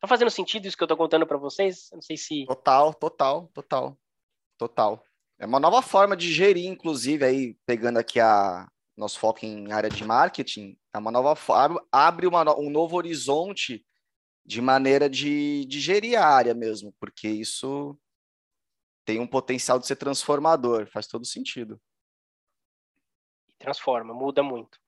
Tá 0.00 0.08
fazendo 0.08 0.30
sentido 0.30 0.66
isso 0.66 0.76
que 0.76 0.82
eu 0.82 0.86
estou 0.86 0.96
contando 0.96 1.26
para 1.26 1.38
vocês? 1.38 1.88
Não 1.92 2.02
sei 2.02 2.16
se. 2.16 2.44
Total, 2.46 2.92
total, 2.92 3.48
total. 3.54 3.96
Total. 4.58 5.04
É 5.38 5.46
uma 5.46 5.60
nova 5.60 5.80
forma 5.80 6.16
de 6.16 6.32
gerir, 6.32 6.66
inclusive, 6.66 7.24
aí, 7.24 7.56
pegando 7.66 7.98
aqui 7.98 8.20
a 8.20 8.68
nosso 8.96 9.18
foco 9.18 9.44
em 9.44 9.72
área 9.72 9.88
de 9.88 10.04
marketing, 10.04 10.76
é 10.92 10.98
uma 10.98 11.10
nova 11.10 11.34
abre 11.90 12.26
uma, 12.26 12.58
um 12.58 12.68
novo 12.68 12.96
horizonte 12.96 13.84
de 14.44 14.60
maneira 14.60 15.08
de, 15.08 15.64
de 15.66 15.80
gerir 15.80 16.18
a 16.18 16.26
área 16.26 16.54
mesmo, 16.54 16.92
porque 16.98 17.28
isso 17.28 17.96
tem 19.04 19.20
um 19.20 19.26
potencial 19.26 19.78
de 19.78 19.86
ser 19.86 19.96
transformador, 19.96 20.86
faz 20.86 21.06
todo 21.06 21.24
sentido. 21.24 21.80
Transforma, 23.58 24.12
muda 24.12 24.42
muito. 24.42 24.80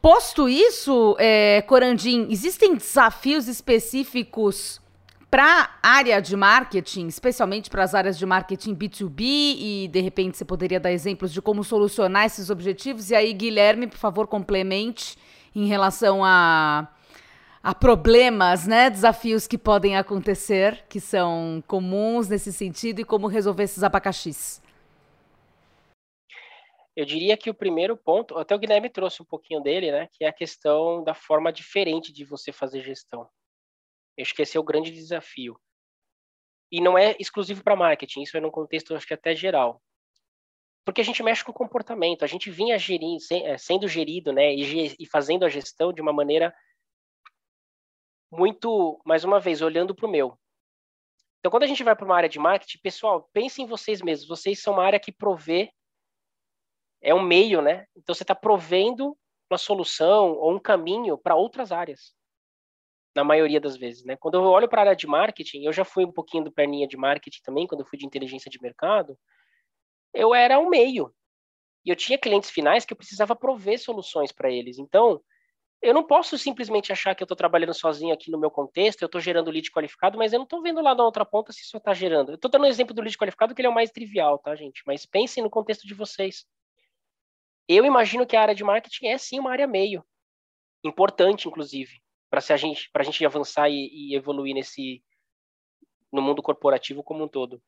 Posto 0.00 0.48
isso, 0.48 1.16
é, 1.18 1.62
Corandim, 1.62 2.26
existem 2.30 2.74
desafios 2.74 3.48
específicos 3.48 4.80
para 5.30 5.78
a 5.82 5.88
área 5.88 6.20
de 6.20 6.36
marketing, 6.36 7.06
especialmente 7.06 7.68
para 7.68 7.82
as 7.82 7.94
áreas 7.94 8.16
de 8.16 8.24
marketing 8.24 8.74
B2B, 8.74 9.20
e 9.20 9.88
de 9.88 10.00
repente 10.00 10.36
você 10.36 10.44
poderia 10.44 10.78
dar 10.78 10.92
exemplos 10.92 11.32
de 11.32 11.42
como 11.42 11.64
solucionar 11.64 12.26
esses 12.26 12.50
objetivos. 12.50 13.10
E 13.10 13.14
aí, 13.14 13.32
Guilherme, 13.32 13.86
por 13.86 13.98
favor, 13.98 14.26
complemente 14.26 15.18
em 15.54 15.66
relação 15.66 16.24
a, 16.24 16.88
a 17.64 17.74
problemas, 17.74 18.66
né, 18.66 18.90
desafios 18.90 19.46
que 19.46 19.56
podem 19.56 19.96
acontecer, 19.96 20.84
que 20.86 21.00
são 21.00 21.64
comuns 21.66 22.28
nesse 22.28 22.52
sentido, 22.52 23.00
e 23.00 23.04
como 23.06 23.26
resolver 23.26 23.62
esses 23.62 23.82
abacaxis. 23.82 24.62
Eu 26.94 27.06
diria 27.06 27.38
que 27.38 27.48
o 27.48 27.54
primeiro 27.54 27.96
ponto, 27.96 28.36
até 28.36 28.54
o 28.54 28.58
Guilherme 28.58 28.90
trouxe 28.90 29.22
um 29.22 29.24
pouquinho 29.24 29.62
dele, 29.62 29.90
né, 29.90 30.08
que 30.12 30.26
é 30.26 30.28
a 30.28 30.32
questão 30.32 31.02
da 31.02 31.14
forma 31.14 31.50
diferente 31.50 32.12
de 32.12 32.22
você 32.22 32.52
fazer 32.52 32.82
gestão. 32.82 33.26
Eu 34.14 34.22
acho 34.22 34.34
que 34.34 34.42
esse 34.42 34.58
é 34.58 34.60
o 34.60 34.64
grande 34.64 34.90
desafio. 34.90 35.58
E 36.70 36.82
não 36.82 36.98
é 36.98 37.16
exclusivo 37.18 37.64
para 37.64 37.74
marketing, 37.74 38.24
isso 38.24 38.36
é 38.36 38.40
num 38.40 38.50
contexto, 38.50 38.94
acho 38.94 39.06
que 39.06 39.14
até 39.14 39.34
geral. 39.34 39.80
Porque 40.84 41.00
a 41.00 41.04
gente 41.04 41.22
mexe 41.22 41.42
com 41.42 41.50
comportamento, 41.50 42.24
a 42.24 42.28
gente 42.28 42.50
vinha 42.50 42.78
gerindo, 42.78 43.24
é, 43.32 43.56
sendo 43.56 43.88
gerido, 43.88 44.34
né, 44.34 44.52
e 44.54 45.06
fazendo 45.06 45.46
a 45.46 45.48
gestão 45.48 45.94
de 45.94 46.02
uma 46.02 46.12
maneira 46.12 46.54
muito, 48.36 49.00
mais 49.04 49.24
uma 49.24 49.40
vez, 49.40 49.62
olhando 49.62 49.94
para 49.94 50.06
o 50.06 50.10
meu. 50.10 50.38
Então, 51.38 51.50
quando 51.50 51.64
a 51.64 51.66
gente 51.66 51.84
vai 51.84 51.94
para 51.94 52.04
uma 52.04 52.16
área 52.16 52.28
de 52.28 52.38
marketing, 52.38 52.78
pessoal, 52.78 53.28
pensem 53.32 53.64
em 53.64 53.68
vocês 53.68 54.00
mesmos. 54.00 54.28
Vocês 54.28 54.62
são 54.62 54.74
uma 54.74 54.84
área 54.84 54.98
que 54.98 55.12
provê, 55.12 55.70
é 57.02 57.14
um 57.14 57.22
meio, 57.22 57.60
né? 57.60 57.86
Então, 57.94 58.14
você 58.14 58.24
está 58.24 58.34
provendo 58.34 59.16
uma 59.50 59.58
solução 59.58 60.32
ou 60.32 60.54
um 60.54 60.58
caminho 60.58 61.18
para 61.18 61.34
outras 61.34 61.70
áreas 61.70 62.14
na 63.14 63.22
maioria 63.22 63.60
das 63.60 63.76
vezes, 63.76 64.04
né? 64.04 64.16
Quando 64.16 64.34
eu 64.34 64.42
olho 64.42 64.68
para 64.68 64.80
a 64.80 64.84
área 64.84 64.96
de 64.96 65.06
marketing, 65.06 65.64
eu 65.64 65.72
já 65.72 65.84
fui 65.84 66.04
um 66.04 66.10
pouquinho 66.10 66.44
do 66.44 66.52
perninha 66.52 66.88
de 66.88 66.96
marketing 66.96 67.42
também, 67.42 67.66
quando 67.66 67.82
eu 67.82 67.86
fui 67.86 67.98
de 67.98 68.06
inteligência 68.06 68.50
de 68.50 68.60
mercado, 68.60 69.16
eu 70.12 70.34
era 70.34 70.58
um 70.58 70.68
meio. 70.68 71.14
E 71.84 71.90
eu 71.90 71.96
tinha 71.96 72.18
clientes 72.18 72.50
finais 72.50 72.84
que 72.84 72.92
eu 72.92 72.96
precisava 72.96 73.36
prover 73.36 73.78
soluções 73.78 74.32
para 74.32 74.50
eles. 74.50 74.78
Então, 74.78 75.22
eu 75.84 75.92
não 75.92 76.02
posso 76.02 76.38
simplesmente 76.38 76.90
achar 76.90 77.14
que 77.14 77.22
eu 77.22 77.26
estou 77.26 77.36
trabalhando 77.36 77.74
sozinho 77.74 78.14
aqui 78.14 78.30
no 78.30 78.38
meu 78.38 78.50
contexto, 78.50 79.02
eu 79.02 79.06
estou 79.06 79.20
gerando 79.20 79.50
lead 79.50 79.70
qualificado, 79.70 80.16
mas 80.16 80.32
eu 80.32 80.38
não 80.38 80.44
estou 80.44 80.62
vendo 80.62 80.80
lá 80.80 80.94
na 80.94 81.04
outra 81.04 81.24
ponta 81.24 81.52
se 81.52 81.60
isso 81.60 81.76
está 81.76 81.92
gerando. 81.92 82.32
Eu 82.32 82.36
estou 82.36 82.50
dando 82.50 82.62
um 82.62 82.66
exemplo 82.66 82.94
do 82.94 83.02
lead 83.02 83.16
qualificado 83.18 83.54
que 83.54 83.60
ele 83.60 83.68
é 83.68 83.70
o 83.70 83.74
mais 83.74 83.90
trivial, 83.90 84.38
tá, 84.38 84.54
gente? 84.56 84.82
Mas 84.86 85.04
pensem 85.04 85.42
no 85.42 85.50
contexto 85.50 85.86
de 85.86 85.92
vocês. 85.92 86.46
Eu 87.68 87.84
imagino 87.84 88.26
que 88.26 88.34
a 88.34 88.40
área 88.40 88.54
de 88.54 88.64
marketing 88.64 89.06
é 89.08 89.18
sim 89.18 89.38
uma 89.38 89.52
área 89.52 89.66
meio. 89.66 90.02
Importante, 90.82 91.48
inclusive, 91.48 92.00
para 92.30 92.40
a 92.40 92.56
gente, 92.56 92.90
a 92.94 93.02
gente 93.02 93.24
avançar 93.24 93.68
e, 93.68 93.90
e 93.92 94.16
evoluir 94.16 94.54
nesse 94.54 95.02
no 96.10 96.22
mundo 96.22 96.42
corporativo 96.42 97.02
como 97.02 97.24
um 97.24 97.28
todo. 97.28 97.60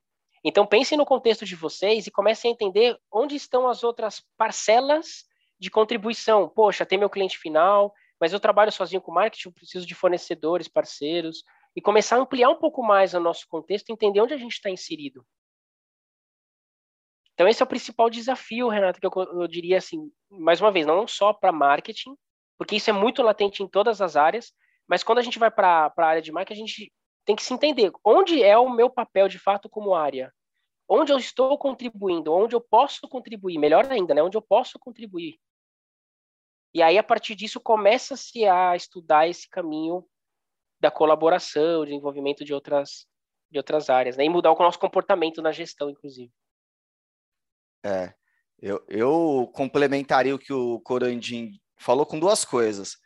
Então 0.43 0.65
pensem 0.65 0.97
no 0.97 1.05
contexto 1.05 1.45
de 1.45 1.57
vocês 1.57 2.07
e 2.07 2.11
comecem 2.11 2.51
a 2.51 2.55
entender 2.55 2.97
onde 3.13 3.35
estão 3.35 3.69
as 3.69 3.83
outras 3.83 4.25
parcelas 4.37 5.25
de 5.59 5.71
contribuição. 5.71 6.49
Poxa, 6.49 6.87
tem 6.87 6.99
meu 6.99 7.11
cliente 7.11 7.39
final, 7.39 7.93
mas 8.21 8.33
eu 8.33 8.41
trabalho 8.41 8.73
sozinho 8.73 9.01
com 9.01 9.13
marketing, 9.13 9.51
preciso 9.51 9.87
de 9.87 9.95
fornecedores, 9.95 10.69
parceiros, 10.69 11.43
e 11.75 11.81
começar 11.81 12.17
a 12.17 12.21
ampliar 12.21 12.49
um 12.49 12.57
pouco 12.57 12.83
mais 12.83 13.13
o 13.13 13.21
nosso 13.21 13.47
contexto, 13.49 13.91
entender 13.91 14.21
onde 14.21 14.33
a 14.33 14.39
gente 14.39 14.53
está 14.53 14.71
inserido. 14.71 15.27
Então, 17.35 17.47
esse 17.47 17.63
é 17.63 17.65
o 17.65 17.69
principal 17.69 18.09
desafio, 18.09 18.69
Renato, 18.69 18.99
que 18.99 19.07
eu, 19.07 19.13
eu 19.15 19.47
diria 19.47 19.77
assim, 19.77 20.11
mais 20.31 20.59
uma 20.59 20.73
vez, 20.73 20.87
não 20.87 21.07
só 21.07 21.35
para 21.35 21.53
marketing, 21.53 22.17
porque 22.57 22.77
isso 22.77 22.89
é 22.89 22.95
muito 22.95 23.23
latente 23.23 23.63
em 23.63 23.69
todas 23.69 24.01
as 24.01 24.17
áreas, 24.17 24.53
mas 24.89 25.03
quando 25.03 25.19
a 25.19 25.23
gente 25.23 25.39
vai 25.39 25.51
para 25.51 25.93
a 25.95 26.07
área 26.07 26.23
de 26.23 26.33
marketing, 26.33 26.63
a 26.63 26.67
gente 26.67 26.93
tem 27.27 27.37
que 27.37 27.43
se 27.43 27.53
entender 27.53 27.93
onde 28.03 28.43
é 28.43 28.57
o 28.57 28.71
meu 28.71 28.89
papel 28.89 29.29
de 29.29 29.39
fato 29.39 29.69
como 29.69 29.95
área, 29.95 30.33
onde 30.89 31.13
eu 31.13 31.19
estou 31.19 31.59
contribuindo, 31.59 32.33
onde 32.33 32.57
eu 32.57 32.61
posso 32.61 33.07
contribuir, 33.07 33.59
melhor 33.59 33.85
ainda, 33.91 34.15
né, 34.15 34.23
onde 34.23 34.37
eu 34.37 34.43
posso 34.43 34.79
contribuir. 34.79 35.39
E 36.77 36.83
aí, 36.83 36.99
a 36.99 37.03
partir 37.03 37.35
disso, 37.35 37.59
começa-se 37.59 38.45
a 38.45 38.77
estudar 38.77 39.27
esse 39.27 39.49
caminho 39.49 40.07
da 40.79 40.91
colaboração, 40.91 41.87
de 41.87 41.95
envolvimento 41.95 42.45
de 42.45 42.53
outras, 42.53 43.07
de 43.51 43.57
outras 43.59 43.89
áreas, 43.89 44.15
né? 44.19 44.27
E 44.27 44.29
mudar 44.29 44.53
o 44.53 44.59
nosso 44.59 44.79
comportamento 44.79 45.41
na 45.41 45.53
gestão, 45.53 45.89
inclusive. 45.89 46.31
É, 47.83 48.13
eu, 48.61 48.85
eu 48.89 49.51
complementaria 49.55 50.35
o 50.35 50.39
que 50.39 50.53
o 50.53 50.79
Corandim 50.81 51.53
falou 51.79 52.05
com 52.05 52.21
duas 52.21 52.45
coisas. 52.45 52.99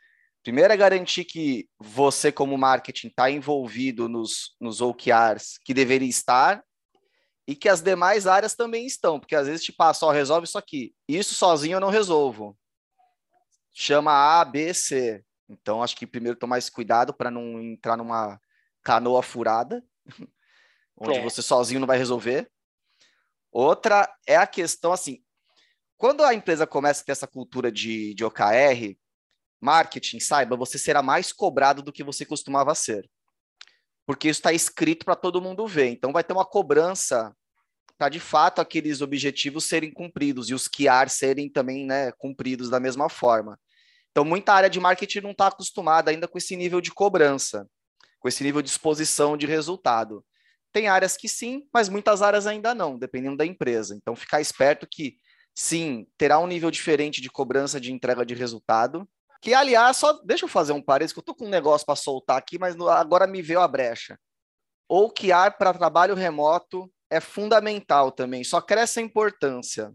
Primeiro 0.43 0.73
é 0.73 0.75
garantir 0.75 1.23
que 1.23 1.69
você, 1.79 2.29
como 2.29 2.57
marketing, 2.57 3.07
está 3.07 3.31
envolvido 3.31 4.09
nos, 4.09 4.53
nos 4.59 4.81
OKRs 4.81 5.57
que 5.63 5.73
deveria 5.73 6.09
estar 6.09 6.61
e 7.47 7.55
que 7.55 7.69
as 7.69 7.81
demais 7.81 8.27
áreas 8.27 8.53
também 8.53 8.85
estão, 8.85 9.17
porque 9.17 9.33
às 9.33 9.47
vezes 9.47 9.63
te 9.63 9.71
passa, 9.71 10.05
ó, 10.05 10.11
resolve 10.11 10.45
isso 10.45 10.57
aqui. 10.57 10.93
Isso 11.07 11.33
sozinho 11.33 11.77
eu 11.77 11.79
não 11.79 11.89
resolvo 11.89 12.59
chama 13.73 14.11
A, 14.11 14.45
B, 14.45 14.73
C. 14.73 15.23
Então, 15.49 15.83
acho 15.83 15.95
que 15.95 16.07
primeiro 16.07 16.37
tomar 16.37 16.57
esse 16.57 16.71
cuidado 16.71 17.13
para 17.13 17.29
não 17.29 17.61
entrar 17.61 17.97
numa 17.97 18.39
canoa 18.81 19.21
furada, 19.21 19.83
onde 20.97 21.17
é. 21.17 21.23
você 21.23 21.41
sozinho 21.41 21.79
não 21.79 21.87
vai 21.87 21.97
resolver. 21.97 22.49
Outra 23.51 24.11
é 24.25 24.37
a 24.37 24.47
questão 24.47 24.93
assim: 24.93 25.21
quando 25.97 26.23
a 26.23 26.33
empresa 26.33 26.65
começa 26.65 27.01
a 27.01 27.05
ter 27.05 27.11
essa 27.11 27.27
cultura 27.27 27.71
de, 27.71 28.13
de 28.13 28.23
OKR, 28.23 28.97
marketing, 29.59 30.19
saiba, 30.19 30.55
você 30.55 30.77
será 30.77 31.01
mais 31.01 31.31
cobrado 31.31 31.81
do 31.81 31.91
que 31.91 32.03
você 32.03 32.25
costumava 32.25 32.73
ser. 32.73 33.09
Porque 34.05 34.29
isso 34.29 34.39
está 34.39 34.51
escrito 34.51 35.05
para 35.05 35.15
todo 35.15 35.41
mundo 35.41 35.67
ver. 35.67 35.89
Então, 35.89 36.11
vai 36.11 36.23
ter 36.23 36.33
uma 36.33 36.45
cobrança 36.45 37.35
para 37.97 38.09
de 38.09 38.19
fato 38.19 38.59
aqueles 38.59 39.01
objetivos 39.01 39.65
serem 39.65 39.91
cumpridos 39.91 40.49
e 40.49 40.53
os 40.53 40.67
QR 40.67 41.09
serem 41.09 41.49
também 41.49 41.85
né, 41.85 42.11
cumpridos 42.13 42.69
da 42.69 42.79
mesma 42.79 43.09
forma. 43.09 43.59
Então, 44.11 44.25
muita 44.25 44.53
área 44.53 44.69
de 44.69 44.79
marketing 44.79 45.21
não 45.21 45.31
está 45.31 45.47
acostumada 45.47 46.11
ainda 46.11 46.27
com 46.27 46.37
esse 46.37 46.55
nível 46.55 46.81
de 46.81 46.91
cobrança, 46.91 47.65
com 48.19 48.27
esse 48.27 48.43
nível 48.43 48.61
de 48.61 48.69
exposição 48.69 49.37
de 49.37 49.45
resultado. 49.45 50.23
Tem 50.73 50.87
áreas 50.87 51.15
que 51.17 51.27
sim, 51.27 51.67
mas 51.73 51.89
muitas 51.89 52.21
áreas 52.21 52.45
ainda 52.45 52.75
não, 52.75 52.97
dependendo 52.97 53.37
da 53.37 53.45
empresa. 53.45 53.95
Então, 53.95 54.15
ficar 54.15 54.41
esperto 54.41 54.87
que 54.89 55.15
sim, 55.55 56.05
terá 56.17 56.39
um 56.39 56.47
nível 56.47 56.69
diferente 56.69 57.21
de 57.21 57.29
cobrança 57.29 57.79
de 57.79 57.91
entrega 57.91 58.25
de 58.25 58.33
resultado. 58.33 59.07
Que, 59.41 59.53
aliás, 59.53 59.97
só 59.97 60.13
deixa 60.23 60.45
eu 60.45 60.49
fazer 60.49 60.73
um 60.73 60.81
parênteses, 60.81 61.13
que 61.13 61.19
eu 61.19 61.21
estou 61.21 61.35
com 61.35 61.45
um 61.45 61.49
negócio 61.49 61.85
para 61.85 61.95
soltar 61.95 62.37
aqui, 62.37 62.59
mas 62.59 62.75
agora 62.79 63.25
me 63.25 63.41
veio 63.41 63.59
a 63.59 63.67
brecha. 63.67 64.19
Ou 64.87 65.09
que 65.09 65.31
ar 65.31 65.57
para 65.57 65.73
trabalho 65.73 66.15
remoto 66.15 66.91
é 67.11 67.19
fundamental 67.19 68.11
também, 68.11 68.43
só 68.43 68.61
cresce 68.61 68.99
a 68.99 69.03
importância. 69.03 69.93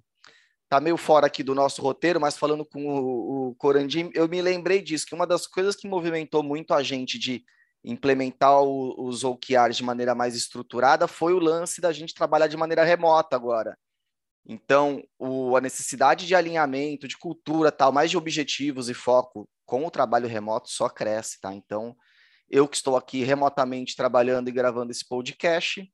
Tá 0.68 0.80
meio 0.80 0.96
fora 0.96 1.26
aqui 1.26 1.42
do 1.42 1.54
nosso 1.54 1.80
roteiro, 1.80 2.20
mas 2.20 2.36
falando 2.36 2.64
com 2.64 2.86
o, 2.86 3.48
o 3.48 3.54
Corandim, 3.54 4.10
eu 4.14 4.28
me 4.28 4.42
lembrei 4.42 4.82
disso, 4.82 5.06
que 5.06 5.14
uma 5.14 5.26
das 5.26 5.46
coisas 5.46 5.74
que 5.74 5.88
movimentou 5.88 6.42
muito 6.42 6.74
a 6.74 6.82
gente 6.82 7.18
de 7.18 7.42
implementar 7.82 8.62
o, 8.62 8.94
os 9.06 9.24
OKRs 9.24 9.76
de 9.76 9.84
maneira 9.84 10.14
mais 10.14 10.34
estruturada 10.34 11.06
foi 11.06 11.32
o 11.32 11.38
lance 11.38 11.80
da 11.80 11.92
gente 11.92 12.14
trabalhar 12.14 12.48
de 12.48 12.56
maneira 12.56 12.84
remota 12.84 13.34
agora. 13.34 13.78
Então, 14.44 15.02
o, 15.18 15.56
a 15.56 15.60
necessidade 15.60 16.26
de 16.26 16.34
alinhamento, 16.34 17.08
de 17.08 17.16
cultura, 17.16 17.72
tal, 17.72 17.92
mais 17.92 18.10
de 18.10 18.18
objetivos 18.18 18.88
e 18.88 18.94
foco 18.94 19.48
com 19.64 19.86
o 19.86 19.90
trabalho 19.90 20.28
remoto 20.28 20.68
só 20.68 20.88
cresce, 20.88 21.40
tá? 21.40 21.54
Então, 21.54 21.96
eu 22.48 22.68
que 22.68 22.76
estou 22.76 22.96
aqui 22.96 23.24
remotamente 23.24 23.96
trabalhando 23.96 24.48
e 24.48 24.52
gravando 24.52 24.92
esse 24.92 25.06
podcast, 25.08 25.88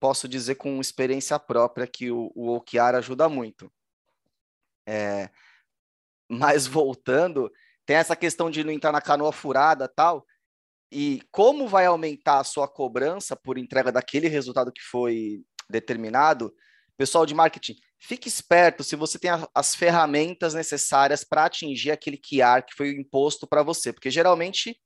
posso 0.00 0.26
dizer 0.26 0.56
com 0.56 0.80
experiência 0.80 1.38
própria 1.38 1.86
que 1.86 2.10
o, 2.10 2.32
o 2.34 2.56
OKR 2.56 2.96
ajuda 2.96 3.28
muito. 3.28 3.70
É, 4.88 5.30
mas 6.28 6.66
voltando, 6.66 7.52
tem 7.86 7.96
essa 7.96 8.16
questão 8.16 8.50
de 8.50 8.64
não 8.64 8.72
entrar 8.72 8.90
na 8.90 9.00
canoa 9.00 9.30
furada 9.30 9.86
tal, 9.86 10.26
e 10.90 11.22
como 11.30 11.68
vai 11.68 11.86
aumentar 11.86 12.40
a 12.40 12.44
sua 12.44 12.66
cobrança 12.66 13.36
por 13.36 13.56
entrega 13.56 13.92
daquele 13.92 14.26
resultado 14.26 14.72
que 14.72 14.82
foi 14.82 15.44
determinado, 15.68 16.52
pessoal 16.96 17.24
de 17.24 17.34
marketing, 17.34 17.76
fique 17.98 18.28
esperto 18.28 18.82
se 18.82 18.96
você 18.96 19.18
tem 19.18 19.30
a, 19.30 19.48
as 19.54 19.74
ferramentas 19.74 20.52
necessárias 20.52 21.22
para 21.22 21.44
atingir 21.44 21.92
aquele 21.92 22.18
QR 22.18 22.62
que 22.66 22.74
foi 22.74 22.90
imposto 22.90 23.46
para 23.46 23.62
você, 23.62 23.92
porque 23.92 24.10
geralmente 24.10 24.76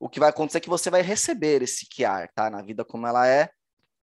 o 0.00 0.08
que 0.08 0.18
vai 0.18 0.30
acontecer 0.30 0.58
é 0.58 0.60
que 0.60 0.68
você 0.68 0.90
vai 0.90 1.02
receber 1.02 1.62
esse 1.62 1.86
QR, 1.88 2.28
tá? 2.34 2.50
Na 2.50 2.60
vida 2.60 2.84
como 2.84 3.06
ela 3.06 3.26
é, 3.28 3.48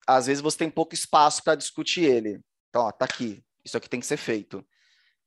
às 0.07 0.27
vezes 0.27 0.43
você 0.43 0.59
tem 0.59 0.71
pouco 0.71 0.95
espaço 0.95 1.43
para 1.43 1.57
discutir 1.57 2.05
ele. 2.05 2.41
Então, 2.69 2.83
ó, 2.83 2.93
tá 2.93 3.05
aqui. 3.05 3.43
Isso 3.65 3.77
aqui 3.77 3.89
tem 3.89 3.99
que 3.99 4.07
ser 4.07 4.17
feito. 4.17 4.65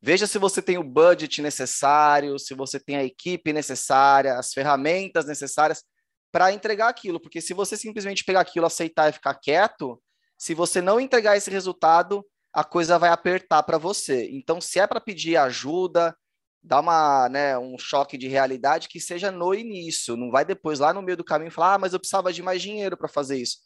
Veja 0.01 0.25
se 0.25 0.39
você 0.39 0.61
tem 0.61 0.77
o 0.77 0.83
budget 0.83 1.41
necessário, 1.41 2.39
se 2.39 2.53
você 2.53 2.79
tem 2.79 2.95
a 2.95 3.03
equipe 3.03 3.51
necessária, 3.51 4.37
as 4.37 4.53
ferramentas 4.53 5.25
necessárias 5.25 5.83
para 6.31 6.53
entregar 6.53 6.87
aquilo. 6.87 7.19
Porque 7.19 7.41
se 7.41 7.53
você 7.53 7.75
simplesmente 7.75 8.23
pegar 8.23 8.39
aquilo, 8.39 8.65
aceitar 8.65 9.09
e 9.09 9.13
ficar 9.13 9.35
quieto, 9.35 10.01
se 10.37 10.53
você 10.53 10.81
não 10.81 11.01
entregar 11.01 11.35
esse 11.35 11.51
resultado, 11.51 12.25
a 12.53 12.63
coisa 12.63 12.97
vai 12.97 13.09
apertar 13.09 13.61
para 13.63 13.77
você. 13.77 14.29
Então, 14.31 14.61
se 14.61 14.79
é 14.79 14.87
para 14.87 15.01
pedir 15.01 15.35
ajuda, 15.35 16.15
dar 16.63 16.79
uma, 16.79 17.27
né, 17.27 17.57
um 17.57 17.77
choque 17.77 18.17
de 18.17 18.27
realidade 18.29 18.87
que 18.87 19.01
seja 19.01 19.31
no 19.31 19.53
início, 19.53 20.15
não 20.15 20.31
vai 20.31 20.45
depois 20.45 20.79
lá 20.79 20.93
no 20.93 21.01
meio 21.01 21.17
do 21.17 21.23
caminho 21.25 21.51
falar, 21.51 21.73
ah, 21.73 21.77
mas 21.77 21.91
eu 21.91 21.99
precisava 21.99 22.31
de 22.31 22.41
mais 22.41 22.61
dinheiro 22.61 22.95
para 22.95 23.09
fazer 23.09 23.37
isso 23.37 23.57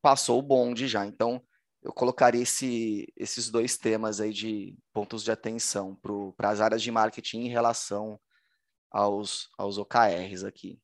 passou 0.00 0.38
o 0.38 0.42
bonde 0.42 0.86
já. 0.86 1.06
Então, 1.06 1.42
eu 1.82 1.92
colocaria 1.92 2.42
esse, 2.42 3.12
esses 3.16 3.50
dois 3.50 3.76
temas 3.76 4.20
aí 4.20 4.32
de 4.32 4.76
pontos 4.92 5.22
de 5.22 5.30
atenção 5.30 5.96
para 6.36 6.50
as 6.50 6.60
áreas 6.60 6.82
de 6.82 6.90
marketing 6.90 7.40
em 7.40 7.48
relação 7.48 8.18
aos, 8.90 9.48
aos 9.56 9.78
OKRs 9.78 10.44
aqui. 10.44 10.80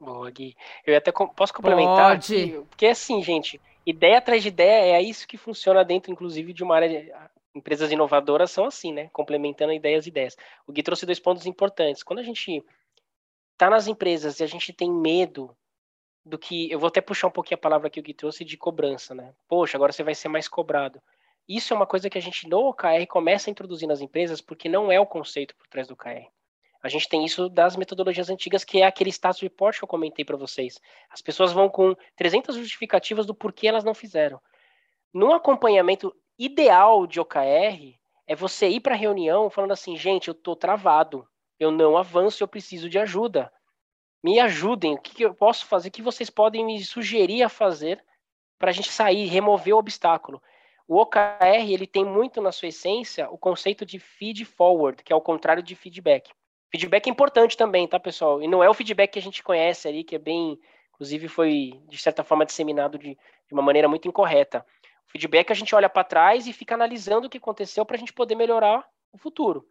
Boa, 0.00 0.30
Gui. 0.30 0.54
Eu 0.86 0.96
até 0.96 1.10
posso 1.10 1.52
complementar? 1.52 2.12
Pode. 2.12 2.34
Aqui, 2.34 2.66
porque 2.68 2.86
assim, 2.86 3.22
gente, 3.22 3.60
ideia 3.84 4.18
atrás 4.18 4.42
de 4.42 4.48
ideia 4.48 4.96
é 4.96 5.02
isso 5.02 5.26
que 5.26 5.36
funciona 5.36 5.84
dentro, 5.84 6.12
inclusive, 6.12 6.52
de 6.52 6.62
uma 6.62 6.76
área 6.76 6.88
de, 6.88 7.12
empresas 7.54 7.90
inovadoras 7.90 8.50
são 8.50 8.64
assim, 8.64 8.92
né? 8.92 9.08
Complementando 9.12 9.72
ideias 9.72 10.06
e 10.06 10.08
ideias. 10.08 10.36
O 10.66 10.72
Gui 10.72 10.82
trouxe 10.82 11.04
dois 11.04 11.18
pontos 11.18 11.46
importantes. 11.46 12.02
Quando 12.02 12.20
a 12.20 12.22
gente 12.22 12.64
está 13.52 13.68
nas 13.68 13.88
empresas 13.88 14.38
e 14.38 14.44
a 14.44 14.46
gente 14.46 14.72
tem 14.72 14.90
medo 14.90 15.54
do 16.28 16.38
que. 16.38 16.70
Eu 16.70 16.78
vou 16.78 16.88
até 16.88 17.00
puxar 17.00 17.28
um 17.28 17.32
pouquinho 17.32 17.56
a 17.56 17.60
palavra 17.60 17.90
que 17.90 18.00
o 18.00 18.14
trouxe 18.14 18.44
de 18.44 18.56
cobrança, 18.56 19.14
né? 19.14 19.34
Poxa, 19.48 19.76
agora 19.76 19.92
você 19.92 20.02
vai 20.02 20.14
ser 20.14 20.28
mais 20.28 20.46
cobrado. 20.46 21.00
Isso 21.48 21.72
é 21.72 21.76
uma 21.76 21.86
coisa 21.86 22.10
que 22.10 22.18
a 22.18 22.20
gente 22.20 22.46
no 22.46 22.68
OKR 22.68 23.06
começa 23.08 23.48
a 23.48 23.52
introduzir 23.52 23.88
nas 23.88 24.00
empresas, 24.00 24.40
porque 24.40 24.68
não 24.68 24.92
é 24.92 25.00
o 25.00 25.06
conceito 25.06 25.56
por 25.56 25.66
trás 25.66 25.88
do 25.88 25.94
OKR. 25.94 26.28
A 26.82 26.88
gente 26.88 27.08
tem 27.08 27.24
isso 27.24 27.48
das 27.48 27.74
metodologias 27.74 28.30
antigas, 28.30 28.64
que 28.64 28.82
é 28.82 28.86
aquele 28.86 29.10
status 29.10 29.40
report 29.40 29.76
que 29.78 29.82
eu 29.82 29.88
comentei 29.88 30.24
para 30.24 30.36
vocês. 30.36 30.78
As 31.10 31.22
pessoas 31.22 31.52
vão 31.52 31.68
com 31.68 31.96
300 32.16 32.54
justificativas 32.54 33.26
do 33.26 33.34
porquê 33.34 33.66
elas 33.66 33.82
não 33.82 33.94
fizeram. 33.94 34.40
No 35.12 35.32
acompanhamento 35.32 36.14
ideal 36.38 37.06
de 37.06 37.18
OKR, 37.18 37.98
é 38.26 38.36
você 38.36 38.68
ir 38.68 38.80
para 38.80 38.94
a 38.94 38.98
reunião 38.98 39.48
falando 39.50 39.72
assim, 39.72 39.96
gente, 39.96 40.28
eu 40.28 40.32
estou 40.32 40.54
travado, 40.54 41.26
eu 41.58 41.70
não 41.70 41.96
avanço, 41.96 42.42
eu 42.44 42.48
preciso 42.48 42.88
de 42.88 42.98
ajuda 42.98 43.50
me 44.22 44.40
ajudem, 44.40 44.94
o 44.94 44.98
que, 44.98 45.22
eu 45.22 45.34
posso 45.34 45.66
fazer, 45.66 45.88
o 45.88 45.92
que 45.92 46.02
vocês 46.02 46.28
podem 46.28 46.64
me 46.64 46.82
sugerir 46.84 47.42
a 47.42 47.48
fazer 47.48 48.02
para 48.58 48.70
a 48.70 48.72
gente 48.72 48.90
sair, 48.90 49.26
remover 49.26 49.74
o 49.74 49.78
obstáculo. 49.78 50.42
O 50.86 50.96
OKR 50.96 51.70
ele 51.70 51.86
tem 51.86 52.04
muito 52.04 52.40
na 52.40 52.50
sua 52.50 52.68
essência 52.68 53.30
o 53.30 53.38
conceito 53.38 53.84
de 53.84 53.98
feed 53.98 54.44
forward, 54.44 55.02
que 55.02 55.12
é 55.12 55.16
o 55.16 55.20
contrário 55.20 55.62
de 55.62 55.74
feedback. 55.76 56.30
Feedback 56.70 57.06
é 57.06 57.10
importante 57.10 57.56
também, 57.56 57.86
tá, 57.86 58.00
pessoal? 58.00 58.42
E 58.42 58.48
não 58.48 58.62
é 58.62 58.68
o 58.68 58.74
feedback 58.74 59.12
que 59.12 59.18
a 59.18 59.22
gente 59.22 59.42
conhece 59.42 59.86
ali, 59.86 60.02
que 60.02 60.16
é 60.16 60.18
bem, 60.18 60.58
inclusive 60.94 61.28
foi, 61.28 61.80
de 61.88 61.98
certa 61.98 62.24
forma, 62.24 62.44
disseminado 62.44 62.98
de, 62.98 63.10
de 63.10 63.52
uma 63.52 63.62
maneira 63.62 63.88
muito 63.88 64.08
incorreta. 64.08 64.64
O 65.06 65.10
feedback 65.10 65.50
a 65.50 65.54
gente 65.54 65.74
olha 65.74 65.88
para 65.88 66.04
trás 66.04 66.46
e 66.46 66.52
fica 66.52 66.74
analisando 66.74 67.26
o 67.26 67.30
que 67.30 67.38
aconteceu 67.38 67.86
para 67.86 67.96
a 67.96 67.98
gente 67.98 68.12
poder 68.12 68.34
melhorar 68.34 68.86
o 69.12 69.18
futuro. 69.18 69.66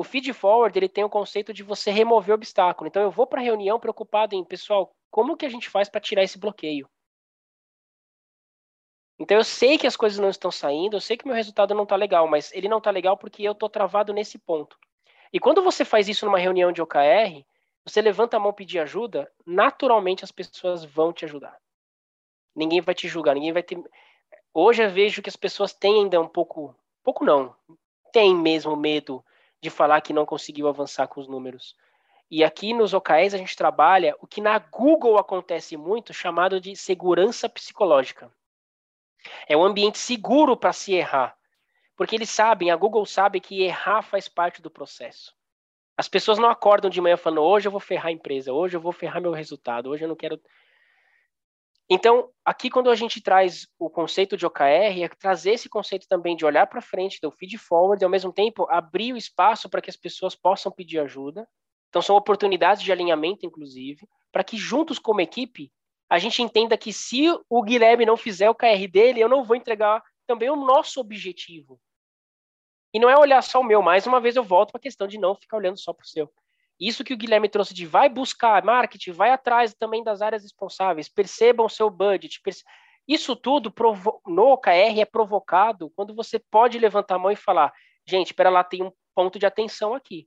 O 0.00 0.02
feed 0.02 0.32
forward 0.32 0.78
ele 0.78 0.88
tem 0.88 1.04
o 1.04 1.10
conceito 1.10 1.52
de 1.52 1.62
você 1.62 1.90
remover 1.90 2.34
obstáculo. 2.34 2.88
Então 2.88 3.02
eu 3.02 3.10
vou 3.10 3.26
para 3.26 3.38
a 3.38 3.44
reunião 3.44 3.78
preocupado 3.78 4.34
em, 4.34 4.42
pessoal, 4.42 4.96
como 5.10 5.36
que 5.36 5.44
a 5.44 5.48
gente 5.50 5.68
faz 5.68 5.90
para 5.90 6.00
tirar 6.00 6.22
esse 6.22 6.38
bloqueio? 6.38 6.88
Então 9.18 9.36
eu 9.36 9.44
sei 9.44 9.76
que 9.76 9.86
as 9.86 9.98
coisas 9.98 10.18
não 10.18 10.30
estão 10.30 10.50
saindo, 10.50 10.96
eu 10.96 11.02
sei 11.02 11.18
que 11.18 11.26
meu 11.26 11.34
resultado 11.34 11.74
não 11.74 11.82
está 11.82 11.96
legal, 11.96 12.26
mas 12.26 12.50
ele 12.54 12.66
não 12.66 12.78
está 12.78 12.90
legal 12.90 13.14
porque 13.14 13.42
eu 13.42 13.52
estou 13.52 13.68
travado 13.68 14.10
nesse 14.10 14.38
ponto. 14.38 14.78
E 15.30 15.38
quando 15.38 15.62
você 15.62 15.84
faz 15.84 16.08
isso 16.08 16.24
numa 16.24 16.38
reunião 16.38 16.72
de 16.72 16.80
OKR, 16.80 17.44
você 17.84 18.00
levanta 18.00 18.38
a 18.38 18.40
mão 18.40 18.54
pedir 18.54 18.78
ajuda, 18.78 19.30
naturalmente 19.44 20.24
as 20.24 20.32
pessoas 20.32 20.82
vão 20.82 21.12
te 21.12 21.26
ajudar. 21.26 21.58
Ninguém 22.56 22.80
vai 22.80 22.94
te 22.94 23.06
julgar, 23.06 23.34
ninguém 23.34 23.52
vai 23.52 23.62
ter. 23.62 23.78
Hoje 24.54 24.82
eu 24.82 24.90
vejo 24.90 25.20
que 25.20 25.28
as 25.28 25.36
pessoas 25.36 25.74
têm 25.74 26.04
ainda 26.04 26.18
um 26.18 26.26
pouco, 26.26 26.74
pouco 27.02 27.22
não, 27.22 27.54
tem 28.10 28.34
mesmo 28.34 28.74
medo 28.74 29.22
de 29.60 29.70
falar 29.70 30.00
que 30.00 30.12
não 30.12 30.26
conseguiu 30.26 30.68
avançar 30.68 31.06
com 31.06 31.20
os 31.20 31.28
números. 31.28 31.76
E 32.30 32.44
aqui 32.44 32.72
nos 32.72 32.94
OKRs 32.94 33.34
a 33.34 33.38
gente 33.38 33.56
trabalha 33.56 34.16
o 34.20 34.26
que 34.26 34.40
na 34.40 34.58
Google 34.58 35.18
acontece 35.18 35.76
muito, 35.76 36.14
chamado 36.14 36.60
de 36.60 36.76
segurança 36.76 37.48
psicológica. 37.48 38.30
É 39.48 39.56
um 39.56 39.64
ambiente 39.64 39.98
seguro 39.98 40.56
para 40.56 40.72
se 40.72 40.94
errar. 40.94 41.36
Porque 41.96 42.16
eles 42.16 42.30
sabem, 42.30 42.70
a 42.70 42.76
Google 42.76 43.04
sabe 43.04 43.40
que 43.40 43.62
errar 43.62 44.02
faz 44.02 44.28
parte 44.28 44.62
do 44.62 44.70
processo. 44.70 45.34
As 45.96 46.08
pessoas 46.08 46.38
não 46.38 46.48
acordam 46.48 46.88
de 46.88 46.98
manhã 46.98 47.16
falando, 47.16 47.42
hoje 47.42 47.68
eu 47.68 47.72
vou 47.72 47.80
ferrar 47.80 48.06
a 48.06 48.12
empresa, 48.12 48.52
hoje 48.52 48.74
eu 48.74 48.80
vou 48.80 48.90
ferrar 48.90 49.20
meu 49.20 49.32
resultado, 49.32 49.90
hoje 49.90 50.04
eu 50.04 50.08
não 50.08 50.16
quero. 50.16 50.40
Então, 51.92 52.30
aqui 52.44 52.70
quando 52.70 52.88
a 52.88 52.94
gente 52.94 53.20
traz 53.20 53.66
o 53.76 53.90
conceito 53.90 54.36
de 54.36 54.46
OKR, 54.46 55.02
é 55.02 55.08
trazer 55.08 55.54
esse 55.54 55.68
conceito 55.68 56.06
também 56.08 56.36
de 56.36 56.44
olhar 56.44 56.68
para 56.68 56.80
frente, 56.80 57.18
do 57.20 57.32
feed 57.32 57.58
forward, 57.58 58.00
e 58.00 58.04
ao 58.04 58.10
mesmo 58.10 58.32
tempo 58.32 58.64
abrir 58.70 59.12
o 59.12 59.16
espaço 59.16 59.68
para 59.68 59.82
que 59.82 59.90
as 59.90 59.96
pessoas 59.96 60.36
possam 60.36 60.70
pedir 60.70 61.00
ajuda. 61.00 61.48
Então, 61.88 62.00
são 62.00 62.14
oportunidades 62.14 62.84
de 62.84 62.92
alinhamento, 62.92 63.44
inclusive, 63.44 64.08
para 64.30 64.44
que 64.44 64.56
juntos 64.56 65.00
como 65.00 65.20
equipe 65.20 65.72
a 66.08 66.18
gente 66.18 66.42
entenda 66.42 66.76
que 66.76 66.92
se 66.92 67.26
o 67.48 67.62
Guilherme 67.62 68.06
não 68.06 68.16
fizer 68.16 68.48
o 68.48 68.54
KR 68.54 68.86
dele, 68.90 69.20
eu 69.20 69.28
não 69.28 69.44
vou 69.44 69.56
entregar 69.56 70.02
também 70.26 70.50
o 70.50 70.56
nosso 70.56 71.00
objetivo. 71.00 71.80
E 72.92 72.98
não 72.98 73.08
é 73.08 73.16
olhar 73.16 73.42
só 73.42 73.60
o 73.60 73.64
meu, 73.64 73.80
mais 73.82 74.06
uma 74.06 74.20
vez 74.20 74.34
eu 74.34 74.42
volto 74.42 74.70
para 74.72 74.78
a 74.78 74.82
questão 74.82 75.06
de 75.06 75.18
não 75.18 75.34
ficar 75.34 75.56
olhando 75.56 75.78
só 75.78 75.92
para 75.92 76.04
o 76.04 76.08
seu. 76.08 76.32
Isso 76.80 77.04
que 77.04 77.12
o 77.12 77.16
Guilherme 77.16 77.48
trouxe 77.48 77.74
de 77.74 77.84
vai 77.84 78.08
buscar 78.08 78.64
marketing, 78.64 79.12
vai 79.12 79.30
atrás 79.30 79.74
também 79.74 80.02
das 80.02 80.22
áreas 80.22 80.42
responsáveis, 80.42 81.08
percebam 81.08 81.66
o 81.66 81.70
seu 81.70 81.90
budget. 81.90 82.40
Perce... 82.40 82.64
Isso 83.06 83.36
tudo 83.36 83.72
no 84.26 84.52
OKR 84.52 85.00
é 85.00 85.04
provocado 85.04 85.90
quando 85.90 86.14
você 86.14 86.38
pode 86.38 86.78
levantar 86.78 87.16
a 87.16 87.18
mão 87.18 87.30
e 87.30 87.36
falar: 87.36 87.72
gente, 88.06 88.28
espera 88.28 88.48
lá, 88.48 88.64
tem 88.64 88.82
um 88.82 88.92
ponto 89.14 89.38
de 89.38 89.44
atenção 89.44 89.94
aqui. 89.94 90.26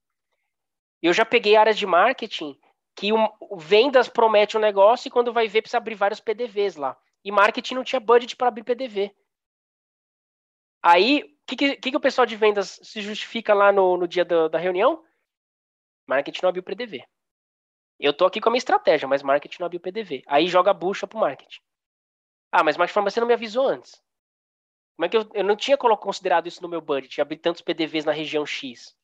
Eu 1.01 1.11
já 1.11 1.25
peguei 1.25 1.55
áreas 1.55 1.77
de 1.77 1.87
marketing 1.87 2.57
que 2.95 3.11
o 3.11 3.57
vendas 3.57 4.07
promete 4.07 4.55
um 4.55 4.59
negócio 4.59 5.07
e 5.07 5.11
quando 5.11 5.33
vai 5.33 5.47
ver 5.47 5.63
precisa 5.63 5.77
abrir 5.77 5.95
vários 5.95 6.19
PDVs 6.19 6.75
lá. 6.75 6.95
E 7.25 7.31
marketing 7.31 7.75
não 7.75 7.83
tinha 7.83 7.99
budget 7.99 8.35
para 8.35 8.49
abrir 8.49 8.63
PDV. 8.63 9.11
Aí, 10.83 11.23
o 11.23 11.45
que, 11.47 11.55
que, 11.55 11.91
que, 11.91 11.97
o 11.97 11.99
pessoal 11.99 12.25
de 12.25 12.35
vendas 12.35 12.79
se 12.83 13.01
justifica 13.01 13.53
lá 13.53 13.71
no, 13.71 13.97
no 13.97 14.07
dia 14.07 14.25
da 14.25 14.57
reunião? 14.57 15.03
Marketing 16.07 16.39
não 16.41 16.49
abriu 16.49 16.63
PDV. 16.63 17.05
Eu 17.99 18.13
tô 18.13 18.25
aqui 18.25 18.41
com 18.41 18.49
a 18.49 18.51
minha 18.51 18.57
estratégia, 18.57 19.07
mas 19.07 19.23
marketing 19.23 19.57
não 19.59 19.65
abriu 19.67 19.79
PDV. 19.79 20.23
Aí 20.27 20.47
joga 20.47 20.71
a 20.71 20.73
bucha 20.73 21.07
pro 21.07 21.19
marketing. 21.19 21.61
Ah, 22.51 22.63
mas 22.63 22.77
marketing, 22.77 23.03
você 23.03 23.19
não 23.19 23.27
me 23.27 23.33
avisou 23.33 23.67
antes. 23.67 24.01
Como 24.95 25.05
é 25.05 25.09
que 25.09 25.17
eu, 25.17 25.29
eu 25.33 25.43
não 25.43 25.55
tinha 25.55 25.77
considerado 25.77 26.47
isso 26.47 26.61
no 26.61 26.69
meu 26.69 26.81
budget, 26.81 27.19
abrir 27.19 27.37
tantos 27.37 27.61
PDVs 27.61 28.05
na 28.05 28.11
região 28.11 28.45
X? 28.45 28.95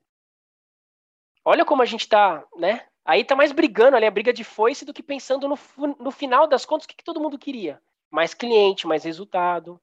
Olha 1.44 1.66
como 1.66 1.82
a 1.82 1.86
gente 1.86 2.08
tá, 2.08 2.46
né? 2.58 2.88
Aí 3.04 3.24
tá 3.24 3.36
mais 3.36 3.52
brigando 3.52 3.96
ali, 3.96 4.06
a 4.06 4.12
briga 4.12 4.32
de 4.32 4.44
foice, 4.44 4.86
do 4.86 4.94
que 4.94 5.02
pensando 5.02 5.48
no, 5.48 5.58
no 6.00 6.12
final 6.12 6.46
das 6.46 6.66
contas 6.66 6.86
o 6.86 6.88
que, 6.88 6.96
que 6.96 7.04
todo 7.04 7.20
mundo 7.20 7.40
queria. 7.40 7.82
Mais 8.12 8.34
cliente, 8.34 8.86
mais 8.86 9.04
resultado. 9.04 9.82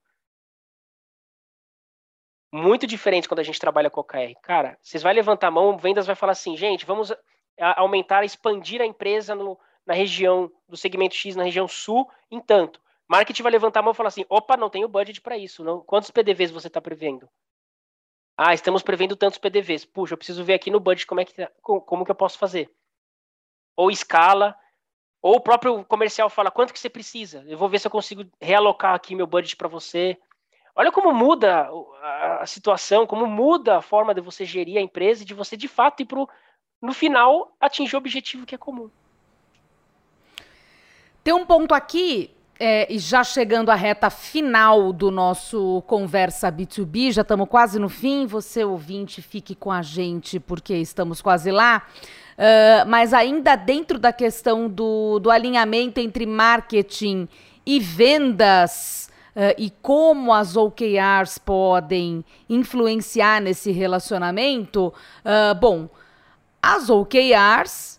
Muito 2.51 2.87
diferente 2.87 3.27
quando 3.27 3.39
a 3.39 3.43
gente 3.43 3.59
trabalha 3.59 3.89
com 3.89 4.01
OKR. 4.01 4.33
Cara, 4.41 4.77
vocês 4.81 5.03
vão 5.03 5.11
levantar 5.11 5.47
a 5.47 5.51
mão, 5.51 5.77
vendas 5.77 6.07
vai 6.07 6.15
falar 6.15 6.31
assim, 6.31 6.55
gente, 6.55 6.85
vamos 6.85 7.13
aumentar, 7.59 8.23
expandir 8.23 8.81
a 8.81 8.85
empresa 8.85 9.35
no, 9.35 9.59
na 9.85 9.93
região 9.93 10.51
do 10.67 10.77
segmento 10.77 11.15
X, 11.15 11.35
na 11.35 11.43
região 11.43 11.67
sul, 11.67 12.09
em 12.31 12.39
tanto. 12.39 12.81
Marketing 13.07 13.43
vai 13.43 13.51
levantar 13.51 13.79
a 13.81 13.83
mão 13.83 13.93
e 13.93 13.95
falar 13.95 14.09
assim, 14.09 14.25
opa, 14.29 14.57
não 14.57 14.69
tenho 14.69 14.87
budget 14.87 15.21
para 15.21 15.37
isso. 15.37 15.63
Não. 15.63 15.81
Quantos 15.81 16.11
PDVs 16.11 16.51
você 16.51 16.67
está 16.67 16.81
prevendo? 16.81 17.27
Ah, 18.37 18.53
estamos 18.53 18.83
prevendo 18.83 19.15
tantos 19.15 19.39
PDVs. 19.39 19.85
Puxa, 19.85 20.13
eu 20.13 20.17
preciso 20.17 20.43
ver 20.43 20.53
aqui 20.53 20.69
no 20.69 20.79
budget 20.79 21.07
como 21.07 21.21
é 21.21 21.25
que 21.25 21.33
tá, 21.33 21.51
como 21.61 22.05
que 22.05 22.11
eu 22.11 22.15
posso 22.15 22.37
fazer 22.37 22.71
ou 23.77 23.91
escala, 23.91 24.57
ou 25.21 25.35
o 25.35 25.39
próprio 25.39 25.85
comercial 25.85 26.29
fala 26.29 26.49
quanto 26.49 26.73
que 26.73 26.79
você 26.79 26.89
precisa. 26.89 27.45
Eu 27.47 27.57
vou 27.57 27.69
ver 27.69 27.79
se 27.79 27.85
eu 27.85 27.91
consigo 27.91 28.25
realocar 28.41 28.95
aqui 28.95 29.13
meu 29.13 29.27
budget 29.27 29.55
para 29.55 29.67
você. 29.67 30.17
Olha 30.79 30.91
como 30.91 31.11
muda 31.11 31.67
a 32.39 32.45
situação, 32.45 33.07
como 33.07 33.25
muda 33.25 33.77
a 33.77 33.81
forma 33.81 34.13
de 34.13 34.21
você 34.21 34.45
gerir 34.45 34.77
a 34.77 34.81
empresa 34.81 35.23
e 35.23 35.25
de 35.25 35.33
você 35.33 35.57
de 35.57 35.67
fato 35.67 36.01
ir 36.03 36.05
pro, 36.05 36.29
no 36.79 36.93
final 36.93 37.51
atingir 37.59 37.95
o 37.95 37.97
objetivo 37.97 38.45
que 38.45 38.53
é 38.53 38.59
comum. 38.59 38.87
Tem 41.23 41.33
um 41.33 41.47
ponto 41.47 41.73
aqui, 41.73 42.29
é, 42.59 42.93
e 42.93 42.99
já 42.99 43.23
chegando 43.23 43.71
à 43.71 43.75
reta 43.75 44.11
final 44.11 44.93
do 44.93 45.09
nosso 45.09 45.81
Conversa 45.87 46.51
B2B, 46.51 47.11
já 47.11 47.23
estamos 47.23 47.49
quase 47.49 47.79
no 47.79 47.89
fim. 47.89 48.27
Você, 48.27 48.63
ouvinte, 48.63 49.19
fique 49.19 49.55
com 49.55 49.71
a 49.71 49.81
gente 49.81 50.39
porque 50.39 50.75
estamos 50.75 51.23
quase 51.23 51.49
lá. 51.49 51.87
Uh, 52.37 52.87
mas 52.87 53.15
ainda 53.15 53.55
dentro 53.55 53.97
da 53.97 54.13
questão 54.13 54.69
do, 54.69 55.17
do 55.17 55.31
alinhamento 55.31 55.99
entre 55.99 56.23
marketing 56.27 57.27
e 57.65 57.79
vendas 57.79 59.09
uh, 59.37 59.53
e 59.55 59.71
como 59.81 60.33
as 60.33 60.57
OKRs 60.57 61.37
podem 61.37 62.25
influenciar 62.49 63.39
nesse 63.39 63.71
relacionamento, 63.71 64.91
uh, 65.23 65.53
bom, 65.59 65.87
as 66.59 66.89
OKRs 66.89 67.97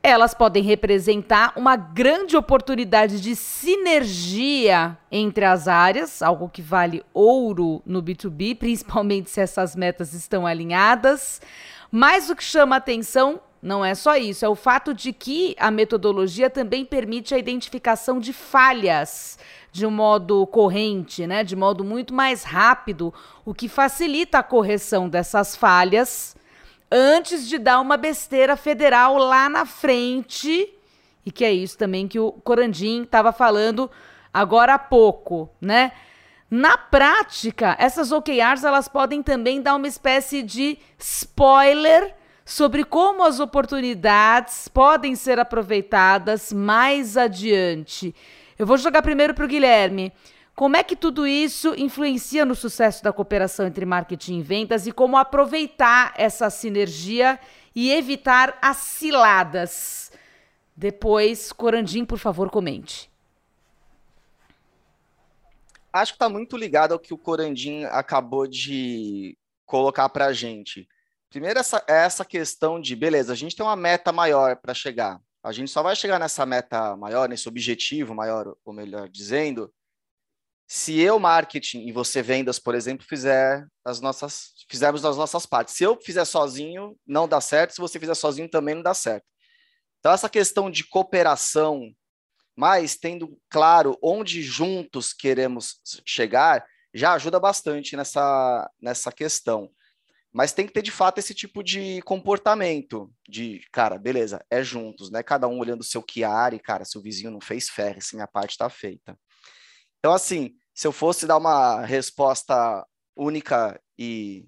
elas 0.00 0.32
podem 0.32 0.62
representar 0.62 1.52
uma 1.56 1.76
grande 1.76 2.36
oportunidade 2.36 3.20
de 3.20 3.36
sinergia 3.36 4.96
entre 5.10 5.44
as 5.44 5.68
áreas, 5.68 6.22
algo 6.22 6.48
que 6.48 6.62
vale 6.62 7.04
ouro 7.12 7.82
no 7.84 8.02
B2B, 8.02 8.56
principalmente 8.58 9.28
se 9.28 9.40
essas 9.40 9.76
metas 9.76 10.14
estão 10.14 10.46
alinhadas. 10.46 11.42
Mas 11.90 12.30
o 12.30 12.36
que 12.36 12.44
chama 12.44 12.76
atenção 12.76 13.40
não 13.60 13.84
é 13.84 13.94
só 13.94 14.16
isso, 14.16 14.44
é 14.44 14.48
o 14.48 14.54
fato 14.54 14.94
de 14.94 15.12
que 15.12 15.56
a 15.58 15.68
metodologia 15.68 16.48
também 16.48 16.84
permite 16.84 17.34
a 17.34 17.38
identificação 17.38 18.20
de 18.20 18.32
falhas 18.32 19.36
de 19.78 19.86
um 19.86 19.90
modo 19.90 20.46
corrente, 20.48 21.26
né, 21.26 21.42
de 21.42 21.54
modo 21.56 21.84
muito 21.84 22.12
mais 22.12 22.42
rápido, 22.42 23.14
o 23.44 23.54
que 23.54 23.68
facilita 23.68 24.38
a 24.38 24.42
correção 24.42 25.08
dessas 25.08 25.56
falhas 25.56 26.36
antes 26.90 27.48
de 27.48 27.58
dar 27.58 27.80
uma 27.80 27.96
besteira 27.96 28.56
federal 28.56 29.16
lá 29.16 29.48
na 29.48 29.64
frente. 29.64 30.68
E 31.24 31.30
que 31.30 31.44
é 31.44 31.52
isso 31.52 31.78
também 31.78 32.08
que 32.08 32.18
o 32.18 32.32
Corandim 32.32 33.02
estava 33.02 33.32
falando 33.32 33.90
agora 34.32 34.74
há 34.74 34.78
pouco, 34.78 35.48
né? 35.60 35.92
Na 36.50 36.78
prática, 36.78 37.76
essas 37.78 38.10
OKRs 38.10 38.64
elas 38.64 38.88
podem 38.88 39.22
também 39.22 39.60
dar 39.60 39.76
uma 39.76 39.86
espécie 39.86 40.42
de 40.42 40.78
spoiler 40.98 42.14
sobre 42.42 42.82
como 42.82 43.22
as 43.22 43.38
oportunidades 43.38 44.66
podem 44.68 45.14
ser 45.14 45.38
aproveitadas 45.38 46.50
mais 46.50 47.18
adiante. 47.18 48.14
Eu 48.58 48.66
vou 48.66 48.76
jogar 48.76 49.02
primeiro 49.02 49.34
para 49.34 49.44
o 49.44 49.48
Guilherme. 49.48 50.12
Como 50.54 50.76
é 50.76 50.82
que 50.82 50.96
tudo 50.96 51.24
isso 51.24 51.72
influencia 51.76 52.44
no 52.44 52.56
sucesso 52.56 53.04
da 53.04 53.12
cooperação 53.12 53.64
entre 53.64 53.86
marketing 53.86 54.40
e 54.40 54.42
vendas 54.42 54.88
e 54.88 54.92
como 54.92 55.16
aproveitar 55.16 56.12
essa 56.16 56.50
sinergia 56.50 57.38
e 57.72 57.92
evitar 57.92 58.58
as 58.60 58.78
ciladas? 58.78 60.10
Depois, 60.74 61.52
Corandim, 61.52 62.04
por 62.04 62.18
favor, 62.18 62.50
comente. 62.50 63.08
Acho 65.92 66.12
que 66.12 66.16
está 66.16 66.28
muito 66.28 66.56
ligado 66.56 66.92
ao 66.92 66.98
que 66.98 67.14
o 67.14 67.18
Corandim 67.18 67.84
acabou 67.84 68.48
de 68.48 69.38
colocar 69.64 70.08
para 70.08 70.26
a 70.26 70.32
gente. 70.32 70.88
Primeiro, 71.30 71.60
essa, 71.60 71.84
é 71.86 72.04
essa 72.04 72.24
questão 72.24 72.80
de, 72.80 72.96
beleza, 72.96 73.32
a 73.32 73.36
gente 73.36 73.54
tem 73.54 73.64
uma 73.64 73.76
meta 73.76 74.10
maior 74.10 74.56
para 74.56 74.74
chegar. 74.74 75.20
A 75.42 75.52
gente 75.52 75.70
só 75.70 75.82
vai 75.82 75.94
chegar 75.94 76.18
nessa 76.18 76.44
meta 76.44 76.96
maior, 76.96 77.28
nesse 77.28 77.48
objetivo 77.48 78.14
maior, 78.14 78.56
ou 78.64 78.72
melhor 78.72 79.08
dizendo, 79.08 79.72
se 80.66 81.00
eu 81.00 81.18
marketing 81.18 81.86
e 81.86 81.92
você 81.92 82.20
vendas, 82.20 82.58
por 82.58 82.74
exemplo, 82.74 83.06
fizer 83.06 83.66
as 83.82 84.00
nossas 84.00 84.52
fizermos 84.70 85.02
as 85.02 85.16
nossas 85.16 85.46
partes. 85.46 85.74
Se 85.74 85.82
eu 85.82 85.98
fizer 85.98 86.26
sozinho, 86.26 86.94
não 87.06 87.26
dá 87.26 87.40
certo, 87.40 87.72
se 87.72 87.80
você 87.80 87.98
fizer 87.98 88.14
sozinho 88.14 88.50
também 88.50 88.74
não 88.74 88.82
dá 88.82 88.92
certo. 88.92 89.24
Então 89.98 90.12
essa 90.12 90.28
questão 90.28 90.70
de 90.70 90.86
cooperação, 90.86 91.90
mas 92.54 92.96
tendo 92.96 93.40
claro 93.48 93.98
onde 94.02 94.42
juntos 94.42 95.14
queremos 95.14 95.80
chegar, 96.04 96.66
já 96.92 97.14
ajuda 97.14 97.40
bastante 97.40 97.96
nessa 97.96 98.70
nessa 98.80 99.10
questão. 99.10 99.70
Mas 100.32 100.52
tem 100.52 100.66
que 100.66 100.72
ter 100.72 100.82
de 100.82 100.90
fato 100.90 101.18
esse 101.18 101.34
tipo 101.34 101.62
de 101.62 102.02
comportamento 102.02 103.12
de, 103.28 103.60
cara, 103.72 103.98
beleza, 103.98 104.44
é 104.50 104.62
juntos, 104.62 105.10
né? 105.10 105.22
Cada 105.22 105.48
um 105.48 105.58
olhando 105.58 105.80
o 105.80 105.84
seu 105.84 106.04
Chiari, 106.08 106.58
cara, 106.58 106.84
se 106.84 106.98
o 106.98 107.02
vizinho 107.02 107.30
não 107.30 107.40
fez 107.40 107.68
ferro, 107.68 108.02
se 108.02 108.14
minha 108.14 108.26
parte 108.26 108.50
está 108.50 108.68
feita. 108.68 109.18
Então, 109.98 110.12
assim, 110.12 110.54
se 110.74 110.86
eu 110.86 110.92
fosse 110.92 111.26
dar 111.26 111.38
uma 111.38 111.84
resposta 111.84 112.86
única 113.16 113.80
e 113.98 114.46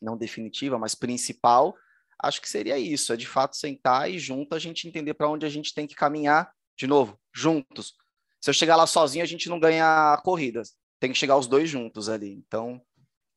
não 0.00 0.16
definitiva, 0.16 0.78
mas 0.78 0.94
principal, 0.94 1.76
acho 2.22 2.40
que 2.40 2.48
seria 2.48 2.78
isso, 2.78 3.12
é 3.12 3.16
de 3.16 3.26
fato 3.26 3.56
sentar 3.56 4.10
e 4.10 4.18
junto 4.18 4.54
a 4.54 4.58
gente 4.58 4.88
entender 4.88 5.14
para 5.14 5.28
onde 5.28 5.46
a 5.46 5.48
gente 5.48 5.74
tem 5.74 5.86
que 5.86 5.94
caminhar, 5.94 6.50
de 6.76 6.86
novo, 6.86 7.18
juntos. 7.34 7.94
Se 8.40 8.48
eu 8.48 8.54
chegar 8.54 8.76
lá 8.76 8.86
sozinho, 8.86 9.22
a 9.22 9.28
gente 9.28 9.48
não 9.48 9.60
ganha 9.60 10.14
a 10.14 10.22
corrida. 10.22 10.62
Tem 10.98 11.12
que 11.12 11.18
chegar 11.18 11.36
os 11.36 11.46
dois 11.46 11.68
juntos 11.68 12.08
ali. 12.08 12.32
Então, 12.32 12.80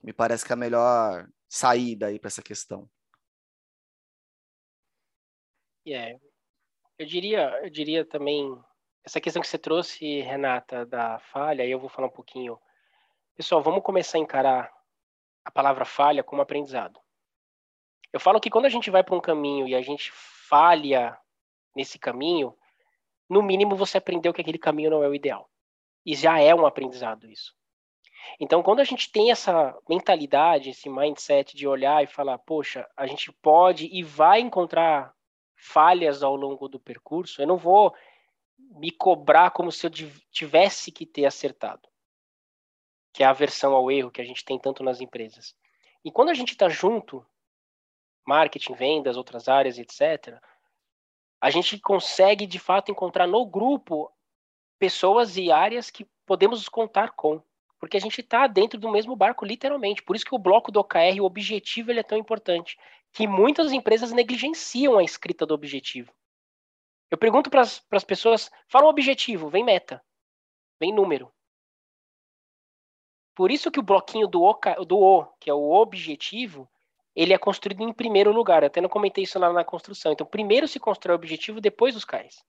me 0.04 0.12
parece 0.12 0.46
que 0.46 0.52
é 0.52 0.56
a 0.56 0.58
melhor 0.58 1.28
saída 1.48 2.08
aí 2.08 2.20
para 2.20 2.28
essa 2.28 2.44
questão. 2.44 2.90
Yeah. 5.88 6.20
Eu 6.98 7.06
diria, 7.06 7.60
eu 7.64 7.70
diria 7.70 8.06
também 8.06 8.58
essa 9.04 9.20
questão 9.20 9.42
que 9.42 9.48
você 9.48 9.58
trouxe, 9.58 10.22
Renata, 10.22 10.86
da 10.86 11.20
falha, 11.20 11.64
aí 11.64 11.72
eu 11.72 11.80
vou 11.80 11.90
falar 11.90 12.08
um 12.08 12.12
pouquinho. 12.12 12.60
Pessoal, 13.36 13.62
vamos 13.62 13.84
começar 13.84 14.18
a 14.18 14.22
encarar 14.22 14.74
a 15.44 15.52
palavra 15.52 15.86
falha 15.86 16.24
como 16.24 16.42
aprendizado. 16.42 17.00
Eu 18.12 18.20
falo 18.20 18.40
que 18.40 18.50
quando 18.50 18.66
a 18.66 18.70
gente 18.70 18.92
vai 18.92 19.04
para 19.04 19.16
um 19.16 19.22
caminho 19.22 19.68
e 19.68 19.76
a 19.76 19.82
gente 19.82 20.12
falha 20.12 21.18
nesse 21.76 21.98
caminho, 21.98 22.58
no 23.30 23.42
mínimo 23.42 23.76
você 23.76 23.98
aprendeu 23.98 24.34
que 24.34 24.42
aquele 24.42 24.60
caminho 24.60 24.92
não 24.92 25.04
é 25.04 25.08
o 25.08 25.16
ideal. 25.16 25.50
E 26.06 26.16
já 26.16 26.40
é 26.40 26.54
um 26.54 26.66
aprendizado 26.66 27.30
isso. 27.30 27.56
Então, 28.40 28.64
quando 28.64 28.80
a 28.80 28.84
gente 28.84 29.12
tem 29.12 29.32
essa 29.32 29.78
mentalidade, 29.88 30.70
esse 30.70 30.90
mindset 30.90 31.56
de 31.56 31.68
olhar 31.68 32.04
e 32.04 32.08
falar, 32.08 32.38
poxa, 32.40 32.90
a 32.96 33.06
gente 33.06 33.32
pode 33.32 33.88
e 33.88 34.04
vai 34.04 34.40
encontrar 34.40 35.14
falhas 35.56 36.24
ao 36.24 36.36
longo 36.36 36.68
do 36.68 36.80
percurso, 36.80 37.42
eu 37.42 37.48
não 37.48 37.58
vou 37.58 37.94
me 38.58 38.92
cobrar 38.92 39.52
como 39.52 39.72
se 39.72 39.86
eu 39.86 39.92
tivesse 40.32 40.92
que 40.92 41.06
ter 41.06 41.26
acertado, 41.26 41.88
que 43.14 43.24
é 43.24 43.26
a 43.26 43.30
aversão 43.30 43.74
ao 43.74 43.92
erro 43.92 44.12
que 44.12 44.22
a 44.22 44.26
gente 44.26 44.44
tem 44.44 44.60
tanto 44.60 44.84
nas 44.84 45.00
empresas. 45.00 45.56
E 46.04 46.12
quando 46.12 46.30
a 46.30 46.34
gente 46.34 46.52
está 46.52 46.68
junto, 46.68 47.26
marketing, 48.26 48.74
vendas, 48.74 49.16
outras 49.16 49.48
áreas, 49.48 49.78
etc., 49.78 50.40
a 51.40 51.50
gente 51.50 51.78
consegue 51.80 52.46
de 52.46 52.60
fato 52.60 52.92
encontrar 52.92 53.28
no 53.28 53.46
grupo 53.46 54.12
pessoas 54.80 55.38
e 55.38 55.52
áreas 55.52 55.90
que 55.90 56.06
podemos 56.26 56.68
contar 56.68 57.12
com 57.12 57.42
porque 57.84 57.98
a 57.98 58.00
gente 58.00 58.22
está 58.22 58.48
dentro 58.48 58.80
do 58.80 58.90
mesmo 58.90 59.14
barco, 59.14 59.44
literalmente. 59.44 60.02
Por 60.02 60.16
isso 60.16 60.24
que 60.24 60.34
o 60.34 60.40
bloco 60.40 60.72
do 60.72 60.80
OKR, 60.80 61.20
o 61.20 61.26
objetivo, 61.26 61.92
ele 61.92 62.00
é 62.00 62.04
tão 62.04 62.18
importante. 62.18 62.78
Que 63.12 63.28
muitas 63.28 63.74
empresas 63.74 64.14
negligenciam 64.14 64.98
a 64.98 65.04
escrita 65.04 65.46
do 65.46 65.54
objetivo. 65.54 66.10
Eu 67.12 67.18
pergunto 67.18 67.50
para 67.50 67.60
as 67.60 68.04
pessoas, 68.06 68.50
fala 68.70 68.86
um 68.86 68.90
objetivo, 68.90 69.50
vem 69.50 69.66
meta, 69.66 70.02
vem 70.80 70.94
número. 70.94 71.30
Por 73.36 73.52
isso 73.52 73.70
que 73.70 73.82
o 73.82 73.84
bloquinho 73.84 74.28
do 74.28 74.44
o, 74.44 74.86
do 74.86 74.98
o, 74.98 75.26
que 75.38 75.50
é 75.50 75.54
o 75.54 75.74
objetivo, 75.74 76.72
ele 77.14 77.34
é 77.34 77.38
construído 77.38 77.84
em 77.84 77.92
primeiro 77.92 78.32
lugar. 78.32 78.64
Eu 78.64 78.68
até 78.68 78.80
não 78.80 78.88
comentei 78.88 79.26
isso 79.26 79.38
lá 79.38 79.52
na 79.52 79.66
construção. 79.66 80.14
Então, 80.14 80.26
primeiro 80.26 80.70
se 80.70 80.80
constrói 80.80 81.16
o 81.16 81.20
objetivo, 81.20 81.60
depois 81.60 81.98
os 81.98 82.06
cais. 82.06 82.46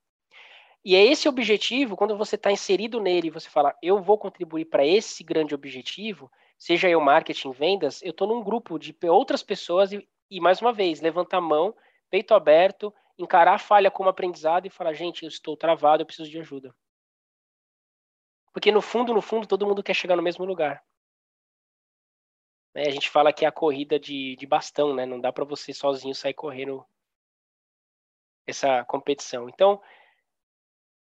E 0.85 0.95
é 0.95 1.03
esse 1.03 1.27
objetivo, 1.27 1.97
quando 1.97 2.15
você 2.15 2.35
está 2.35 2.51
inserido 2.51 3.01
nele, 3.01 3.31
você 3.31 3.49
fala, 3.49 3.75
eu 3.81 3.99
vou 3.99 4.19
contribuir 4.19 4.65
para 4.65 4.85
esse 4.85 5.23
grande 5.23 5.55
objetivo, 5.55 6.31
seja 6.59 6.87
eu 6.87 7.01
marketing, 7.01 7.51
vendas, 7.51 8.03
eu 8.03 8.11
estou 8.11 8.27
num 8.27 8.43
grupo 8.43 8.77
de 8.77 8.95
outras 9.09 9.41
pessoas 9.41 9.91
e, 9.91 10.07
e, 10.29 10.39
mais 10.39 10.61
uma 10.61 10.71
vez, 10.71 11.01
levanta 11.01 11.37
a 11.37 11.41
mão, 11.41 11.75
peito 12.07 12.35
aberto, 12.35 12.93
encarar 13.17 13.55
a 13.55 13.57
falha 13.57 13.89
como 13.89 14.09
aprendizado 14.09 14.67
e 14.67 14.69
falar, 14.69 14.93
gente, 14.93 15.23
eu 15.23 15.27
estou 15.27 15.57
travado, 15.57 16.03
eu 16.03 16.05
preciso 16.05 16.29
de 16.29 16.37
ajuda. 16.37 16.75
Porque 18.53 18.71
no 18.71 18.79
fundo, 18.81 19.11
no 19.11 19.23
fundo, 19.23 19.47
todo 19.47 19.65
mundo 19.65 19.81
quer 19.81 19.95
chegar 19.95 20.15
no 20.15 20.21
mesmo 20.21 20.45
lugar. 20.45 20.85
É, 22.75 22.87
a 22.87 22.91
gente 22.91 23.09
fala 23.09 23.33
que 23.33 23.43
é 23.43 23.47
a 23.47 23.51
corrida 23.51 23.99
de, 23.99 24.35
de 24.35 24.45
bastão, 24.45 24.93
né? 24.93 25.03
Não 25.03 25.19
dá 25.19 25.33
para 25.33 25.45
você 25.45 25.73
sozinho 25.73 26.13
sair 26.13 26.35
correndo 26.35 26.85
essa 28.45 28.85
competição. 28.85 29.49
Então, 29.49 29.81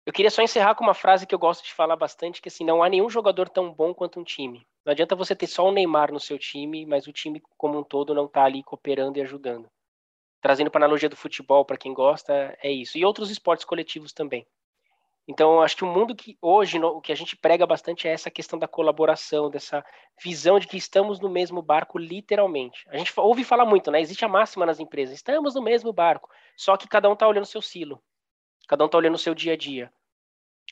eu 0.09 0.13
queria 0.15 0.31
só 0.31 0.41
encerrar 0.41 0.75
com 0.75 0.83
uma 0.83 0.95
frase 0.95 1.27
que 1.27 1.35
eu 1.35 1.39
gosto 1.39 1.63
de 1.63 1.75
falar 1.75 1.95
bastante, 1.95 2.41
que 2.41 2.49
assim, 2.49 2.65
não 2.65 2.83
há 2.83 2.89
nenhum 2.89 3.11
jogador 3.11 3.47
tão 3.47 3.71
bom 3.71 3.93
quanto 3.93 4.19
um 4.19 4.25
time. 4.25 4.67
Não 4.83 4.91
adianta 4.91 5.15
você 5.15 5.37
ter 5.37 5.47
só 5.47 5.69
o 5.69 5.71
Neymar 5.71 6.11
no 6.11 6.19
seu 6.19 6.39
time, 6.39 6.87
mas 6.87 7.07
o 7.07 7.13
time 7.13 7.43
como 7.59 7.79
um 7.79 7.85
todo 7.85 8.15
não 8.15 8.25
está 8.25 8.43
ali 8.43 8.63
cooperando 8.63 9.19
e 9.19 9.21
ajudando. 9.21 9.69
Trazendo 10.41 10.71
para 10.71 10.81
a 10.81 10.87
analogia 10.87 11.11
do 11.11 11.15
futebol, 11.15 11.63
para 11.63 11.77
quem 11.77 11.93
gosta, 11.93 12.57
é 12.63 12.73
isso. 12.73 12.97
E 12.97 13.05
outros 13.05 13.31
esportes 13.31 13.67
coletivos 13.67 14.15
também. 14.15 14.47
Então, 15.29 15.61
acho 15.61 15.77
que 15.77 15.85
o 15.85 15.87
mundo 15.87 16.17
que 16.17 16.39
hoje, 16.41 16.79
o 16.79 17.03
que 17.03 17.13
a 17.13 17.15
gente 17.15 17.37
prega 17.37 17.67
bastante 17.67 18.09
é 18.09 18.11
essa 18.11 18.31
questão 18.31 18.59
da 18.59 18.67
colaboração, 18.67 19.51
dessa 19.51 19.85
visão 20.25 20.59
de 20.59 20.67
que 20.67 20.79
estamos 20.79 21.21
no 21.21 21.29
mesmo 21.29 21.61
barco, 21.61 21.99
literalmente. 21.99 22.83
A 22.89 22.97
gente 22.97 23.13
ouve 23.15 23.45
falar 23.45 23.67
muito, 23.67 23.91
né? 23.91 24.01
Existe 24.01 24.25
a 24.25 24.29
máxima 24.29 24.65
nas 24.65 24.81
empresas: 24.81 25.17
estamos 25.17 25.55
no 25.55 25.61
mesmo 25.61 25.93
barco, 25.93 26.31
só 26.57 26.79
que 26.79 26.89
cada 26.89 27.11
um 27.11 27.13
está 27.13 27.29
olhando 27.29 27.45
o 27.45 27.47
seu 27.47 27.61
silo, 27.61 28.03
cada 28.67 28.85
um 28.85 28.87
está 28.87 28.97
olhando 28.97 29.17
o 29.17 29.19
seu 29.19 29.35
dia 29.35 29.53
a 29.53 29.57
dia. 29.57 29.93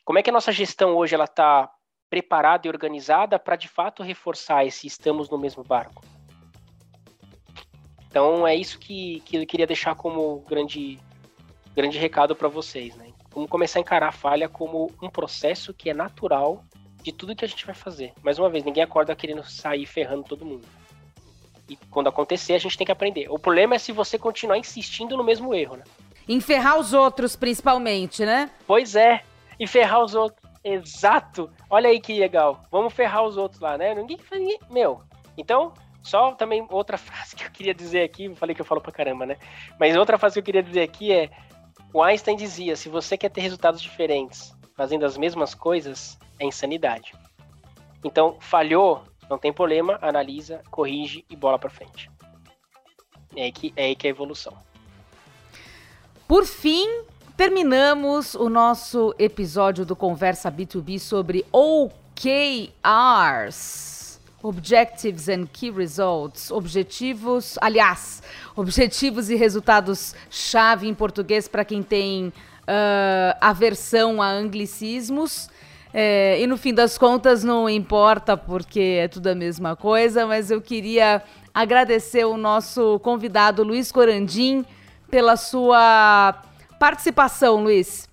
Como 0.06 0.20
é 0.20 0.22
que 0.22 0.30
a 0.30 0.32
nossa 0.32 0.52
gestão 0.52 0.94
hoje 0.94 1.16
ela 1.16 1.24
está 1.24 1.68
preparada 2.08 2.68
e 2.68 2.70
organizada 2.70 3.40
para 3.40 3.56
de 3.56 3.66
fato 3.66 4.04
reforçar 4.04 4.64
esse 4.64 4.86
estamos 4.86 5.28
no 5.28 5.36
mesmo 5.36 5.64
barco? 5.64 6.00
Então 8.08 8.46
é 8.46 8.54
isso 8.54 8.78
que, 8.78 9.20
que 9.24 9.36
eu 9.36 9.44
queria 9.44 9.66
deixar 9.66 9.96
como 9.96 10.44
grande, 10.48 11.00
grande 11.74 11.98
recado 11.98 12.36
para 12.36 12.46
vocês, 12.46 12.94
né? 12.94 13.08
Como 13.32 13.48
começar 13.48 13.80
a 13.80 13.82
encarar 13.82 14.08
a 14.10 14.12
falha 14.12 14.48
como 14.48 14.92
um 15.02 15.10
processo 15.10 15.74
que 15.74 15.90
é 15.90 15.92
natural 15.92 16.64
de 17.02 17.10
tudo 17.10 17.34
que 17.34 17.44
a 17.44 17.48
gente 17.48 17.66
vai 17.66 17.74
fazer. 17.74 18.12
Mais 18.22 18.38
uma 18.38 18.48
vez, 18.48 18.62
ninguém 18.62 18.84
acorda 18.84 19.16
querendo 19.16 19.42
sair 19.42 19.86
ferrando 19.86 20.22
todo 20.22 20.46
mundo. 20.46 20.68
E 21.68 21.76
quando 21.90 22.06
acontecer, 22.06 22.52
a 22.52 22.58
gente 22.60 22.78
tem 22.78 22.84
que 22.84 22.92
aprender. 22.92 23.28
O 23.28 23.40
problema 23.40 23.74
é 23.74 23.78
se 23.78 23.90
você 23.90 24.16
continuar 24.16 24.56
insistindo 24.56 25.16
no 25.16 25.24
mesmo 25.24 25.52
erro, 25.52 25.78
né? 25.78 25.84
Enferrar 26.28 26.78
os 26.78 26.92
outros, 26.92 27.34
principalmente, 27.34 28.24
né? 28.24 28.52
Pois 28.68 28.94
é 28.94 29.24
e 29.58 29.66
ferrar 29.66 30.02
os 30.02 30.14
outros. 30.14 30.46
Exato. 30.62 31.50
Olha 31.70 31.88
aí 31.88 32.00
que 32.00 32.18
legal. 32.18 32.60
Vamos 32.70 32.92
ferrar 32.92 33.24
os 33.24 33.36
outros 33.36 33.60
lá, 33.60 33.78
né? 33.78 33.94
Ninguém, 33.94 34.18
ninguém 34.32 34.58
meu. 34.70 35.02
Então, 35.38 35.72
só 36.02 36.32
também 36.32 36.66
outra 36.70 36.98
frase 36.98 37.36
que 37.36 37.44
eu 37.44 37.50
queria 37.50 37.74
dizer 37.74 38.02
aqui, 38.02 38.34
falei 38.34 38.54
que 38.54 38.60
eu 38.60 38.66
falo 38.66 38.80
pra 38.80 38.92
caramba, 38.92 39.26
né? 39.26 39.36
Mas 39.78 39.96
outra 39.96 40.18
frase 40.18 40.34
que 40.34 40.40
eu 40.40 40.44
queria 40.44 40.62
dizer 40.62 40.82
aqui 40.82 41.12
é: 41.12 41.30
o 41.92 42.02
Einstein 42.02 42.36
dizia, 42.36 42.76
se 42.76 42.88
você 42.88 43.16
quer 43.16 43.30
ter 43.30 43.40
resultados 43.40 43.80
diferentes 43.80 44.54
fazendo 44.76 45.06
as 45.06 45.16
mesmas 45.16 45.54
coisas, 45.54 46.18
é 46.38 46.44
insanidade. 46.44 47.14
Então, 48.04 48.36
falhou, 48.40 49.02
não 49.28 49.38
tem 49.38 49.52
problema, 49.52 49.98
analisa, 50.02 50.62
corrige 50.70 51.24
e 51.30 51.34
bola 51.34 51.58
para 51.58 51.70
frente. 51.70 52.10
É 53.34 53.48
é 53.76 53.84
aí 53.84 53.96
que 53.96 54.06
é 54.06 54.10
a 54.10 54.10
evolução. 54.10 54.56
Por 56.28 56.44
fim, 56.44 56.86
terminamos 57.36 58.34
o 58.34 58.48
nosso 58.48 59.14
episódio 59.18 59.84
do 59.84 59.94
Conversa 59.94 60.50
B2B 60.50 60.98
sobre 60.98 61.44
OKRs. 61.52 61.84
Objectives 64.42 65.28
and 65.28 65.46
Key 65.52 65.70
Results. 65.70 66.50
Objetivos, 66.50 67.58
aliás, 67.60 68.22
objetivos 68.54 69.28
e 69.28 69.34
resultados-chave 69.34 70.88
em 70.88 70.94
português 70.94 71.46
para 71.46 71.64
quem 71.64 71.82
tem 71.82 72.28
uh, 72.28 72.32
aversão 73.40 74.22
a 74.22 74.30
anglicismos. 74.30 75.50
É, 75.92 76.40
e 76.40 76.46
no 76.46 76.56
fim 76.56 76.72
das 76.74 76.96
contas 76.98 77.42
não 77.42 77.68
importa 77.68 78.36
porque 78.36 78.98
é 79.00 79.08
tudo 79.08 79.28
a 79.28 79.34
mesma 79.34 79.74
coisa, 79.74 80.26
mas 80.26 80.50
eu 80.50 80.60
queria 80.60 81.22
agradecer 81.54 82.24
o 82.24 82.36
nosso 82.36 82.98
convidado 83.00 83.62
Luiz 83.62 83.90
Corandim 83.90 84.64
pela 85.10 85.36
sua 85.36 86.42
participação, 86.78 87.62
Luiz. 87.62 88.08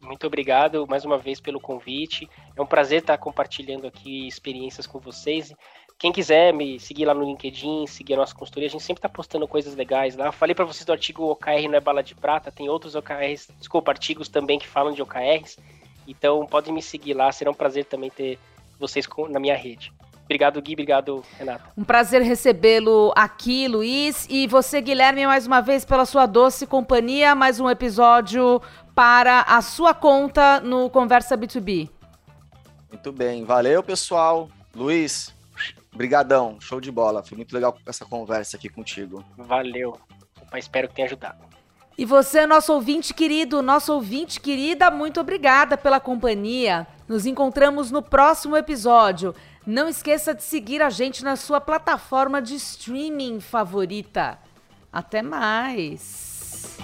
Muito 0.00 0.26
obrigado 0.26 0.86
mais 0.88 1.04
uma 1.04 1.16
vez 1.16 1.40
pelo 1.40 1.60
convite. 1.60 2.28
É 2.56 2.60
um 2.60 2.66
prazer 2.66 3.00
estar 3.00 3.16
compartilhando 3.18 3.86
aqui 3.86 4.26
experiências 4.26 4.86
com 4.86 4.98
vocês. 4.98 5.54
Quem 5.96 6.10
quiser 6.10 6.52
me 6.52 6.80
seguir 6.80 7.04
lá 7.04 7.14
no 7.14 7.24
LinkedIn, 7.24 7.86
seguir 7.86 8.14
a 8.14 8.16
nossa 8.16 8.34
consultoria, 8.34 8.66
a 8.66 8.70
gente 8.70 8.82
sempre 8.82 8.98
está 8.98 9.08
postando 9.08 9.46
coisas 9.46 9.76
legais 9.76 10.16
lá. 10.16 10.26
Eu 10.26 10.32
falei 10.32 10.54
para 10.54 10.64
vocês 10.64 10.84
do 10.84 10.90
artigo 10.90 11.30
OKR 11.30 11.68
não 11.68 11.76
é 11.76 11.80
bala 11.80 12.02
de 12.02 12.14
prata, 12.14 12.50
tem 12.50 12.68
outros 12.68 12.96
OKRs, 12.96 13.48
desculpa, 13.58 13.92
artigos 13.92 14.28
também 14.28 14.58
que 14.58 14.66
falam 14.66 14.92
de 14.92 15.00
OKRs. 15.00 15.58
Então 16.06 16.44
podem 16.46 16.74
me 16.74 16.82
seguir 16.82 17.14
lá, 17.14 17.30
será 17.30 17.50
um 17.50 17.54
prazer 17.54 17.84
também 17.84 18.10
ter 18.10 18.38
vocês 18.80 19.06
na 19.28 19.38
minha 19.38 19.56
rede. 19.56 19.92
Obrigado, 20.32 20.62
Gui. 20.62 20.72
Obrigado, 20.72 21.22
Renata. 21.38 21.64
Um 21.76 21.84
prazer 21.84 22.22
recebê-lo 22.22 23.12
aqui, 23.14 23.68
Luiz. 23.68 24.26
E 24.30 24.46
você, 24.46 24.80
Guilherme, 24.80 25.26
mais 25.26 25.46
uma 25.46 25.60
vez 25.60 25.84
pela 25.84 26.06
sua 26.06 26.24
doce 26.24 26.66
companhia. 26.66 27.34
Mais 27.34 27.60
um 27.60 27.68
episódio 27.68 28.62
para 28.94 29.42
a 29.42 29.60
sua 29.60 29.92
conta 29.92 30.58
no 30.60 30.88
Conversa 30.88 31.36
B2B. 31.36 31.90
Muito 32.90 33.12
bem. 33.12 33.44
Valeu, 33.44 33.82
pessoal. 33.82 34.48
Luiz, 34.74 35.34
brigadão. 35.92 36.56
Show 36.58 36.80
de 36.80 36.90
bola. 36.90 37.22
Foi 37.22 37.36
muito 37.36 37.52
legal 37.52 37.76
essa 37.86 38.06
conversa 38.06 38.56
aqui 38.56 38.70
contigo. 38.70 39.22
Valeu. 39.36 40.00
Espero 40.54 40.88
que 40.88 40.94
tenha 40.94 41.08
ajudado. 41.08 41.44
E 41.98 42.06
você, 42.06 42.46
nosso 42.46 42.72
ouvinte 42.72 43.12
querido, 43.12 43.60
nosso 43.60 43.92
ouvinte 43.92 44.40
querida, 44.40 44.90
muito 44.90 45.20
obrigada 45.20 45.76
pela 45.76 46.00
companhia. 46.00 46.86
Nos 47.06 47.26
encontramos 47.26 47.90
no 47.90 48.00
próximo 48.00 48.56
episódio. 48.56 49.34
Não 49.66 49.88
esqueça 49.88 50.34
de 50.34 50.42
seguir 50.42 50.82
a 50.82 50.90
gente 50.90 51.22
na 51.22 51.36
sua 51.36 51.60
plataforma 51.60 52.42
de 52.42 52.56
streaming 52.56 53.40
favorita. 53.40 54.38
Até 54.92 55.22
mais! 55.22 56.76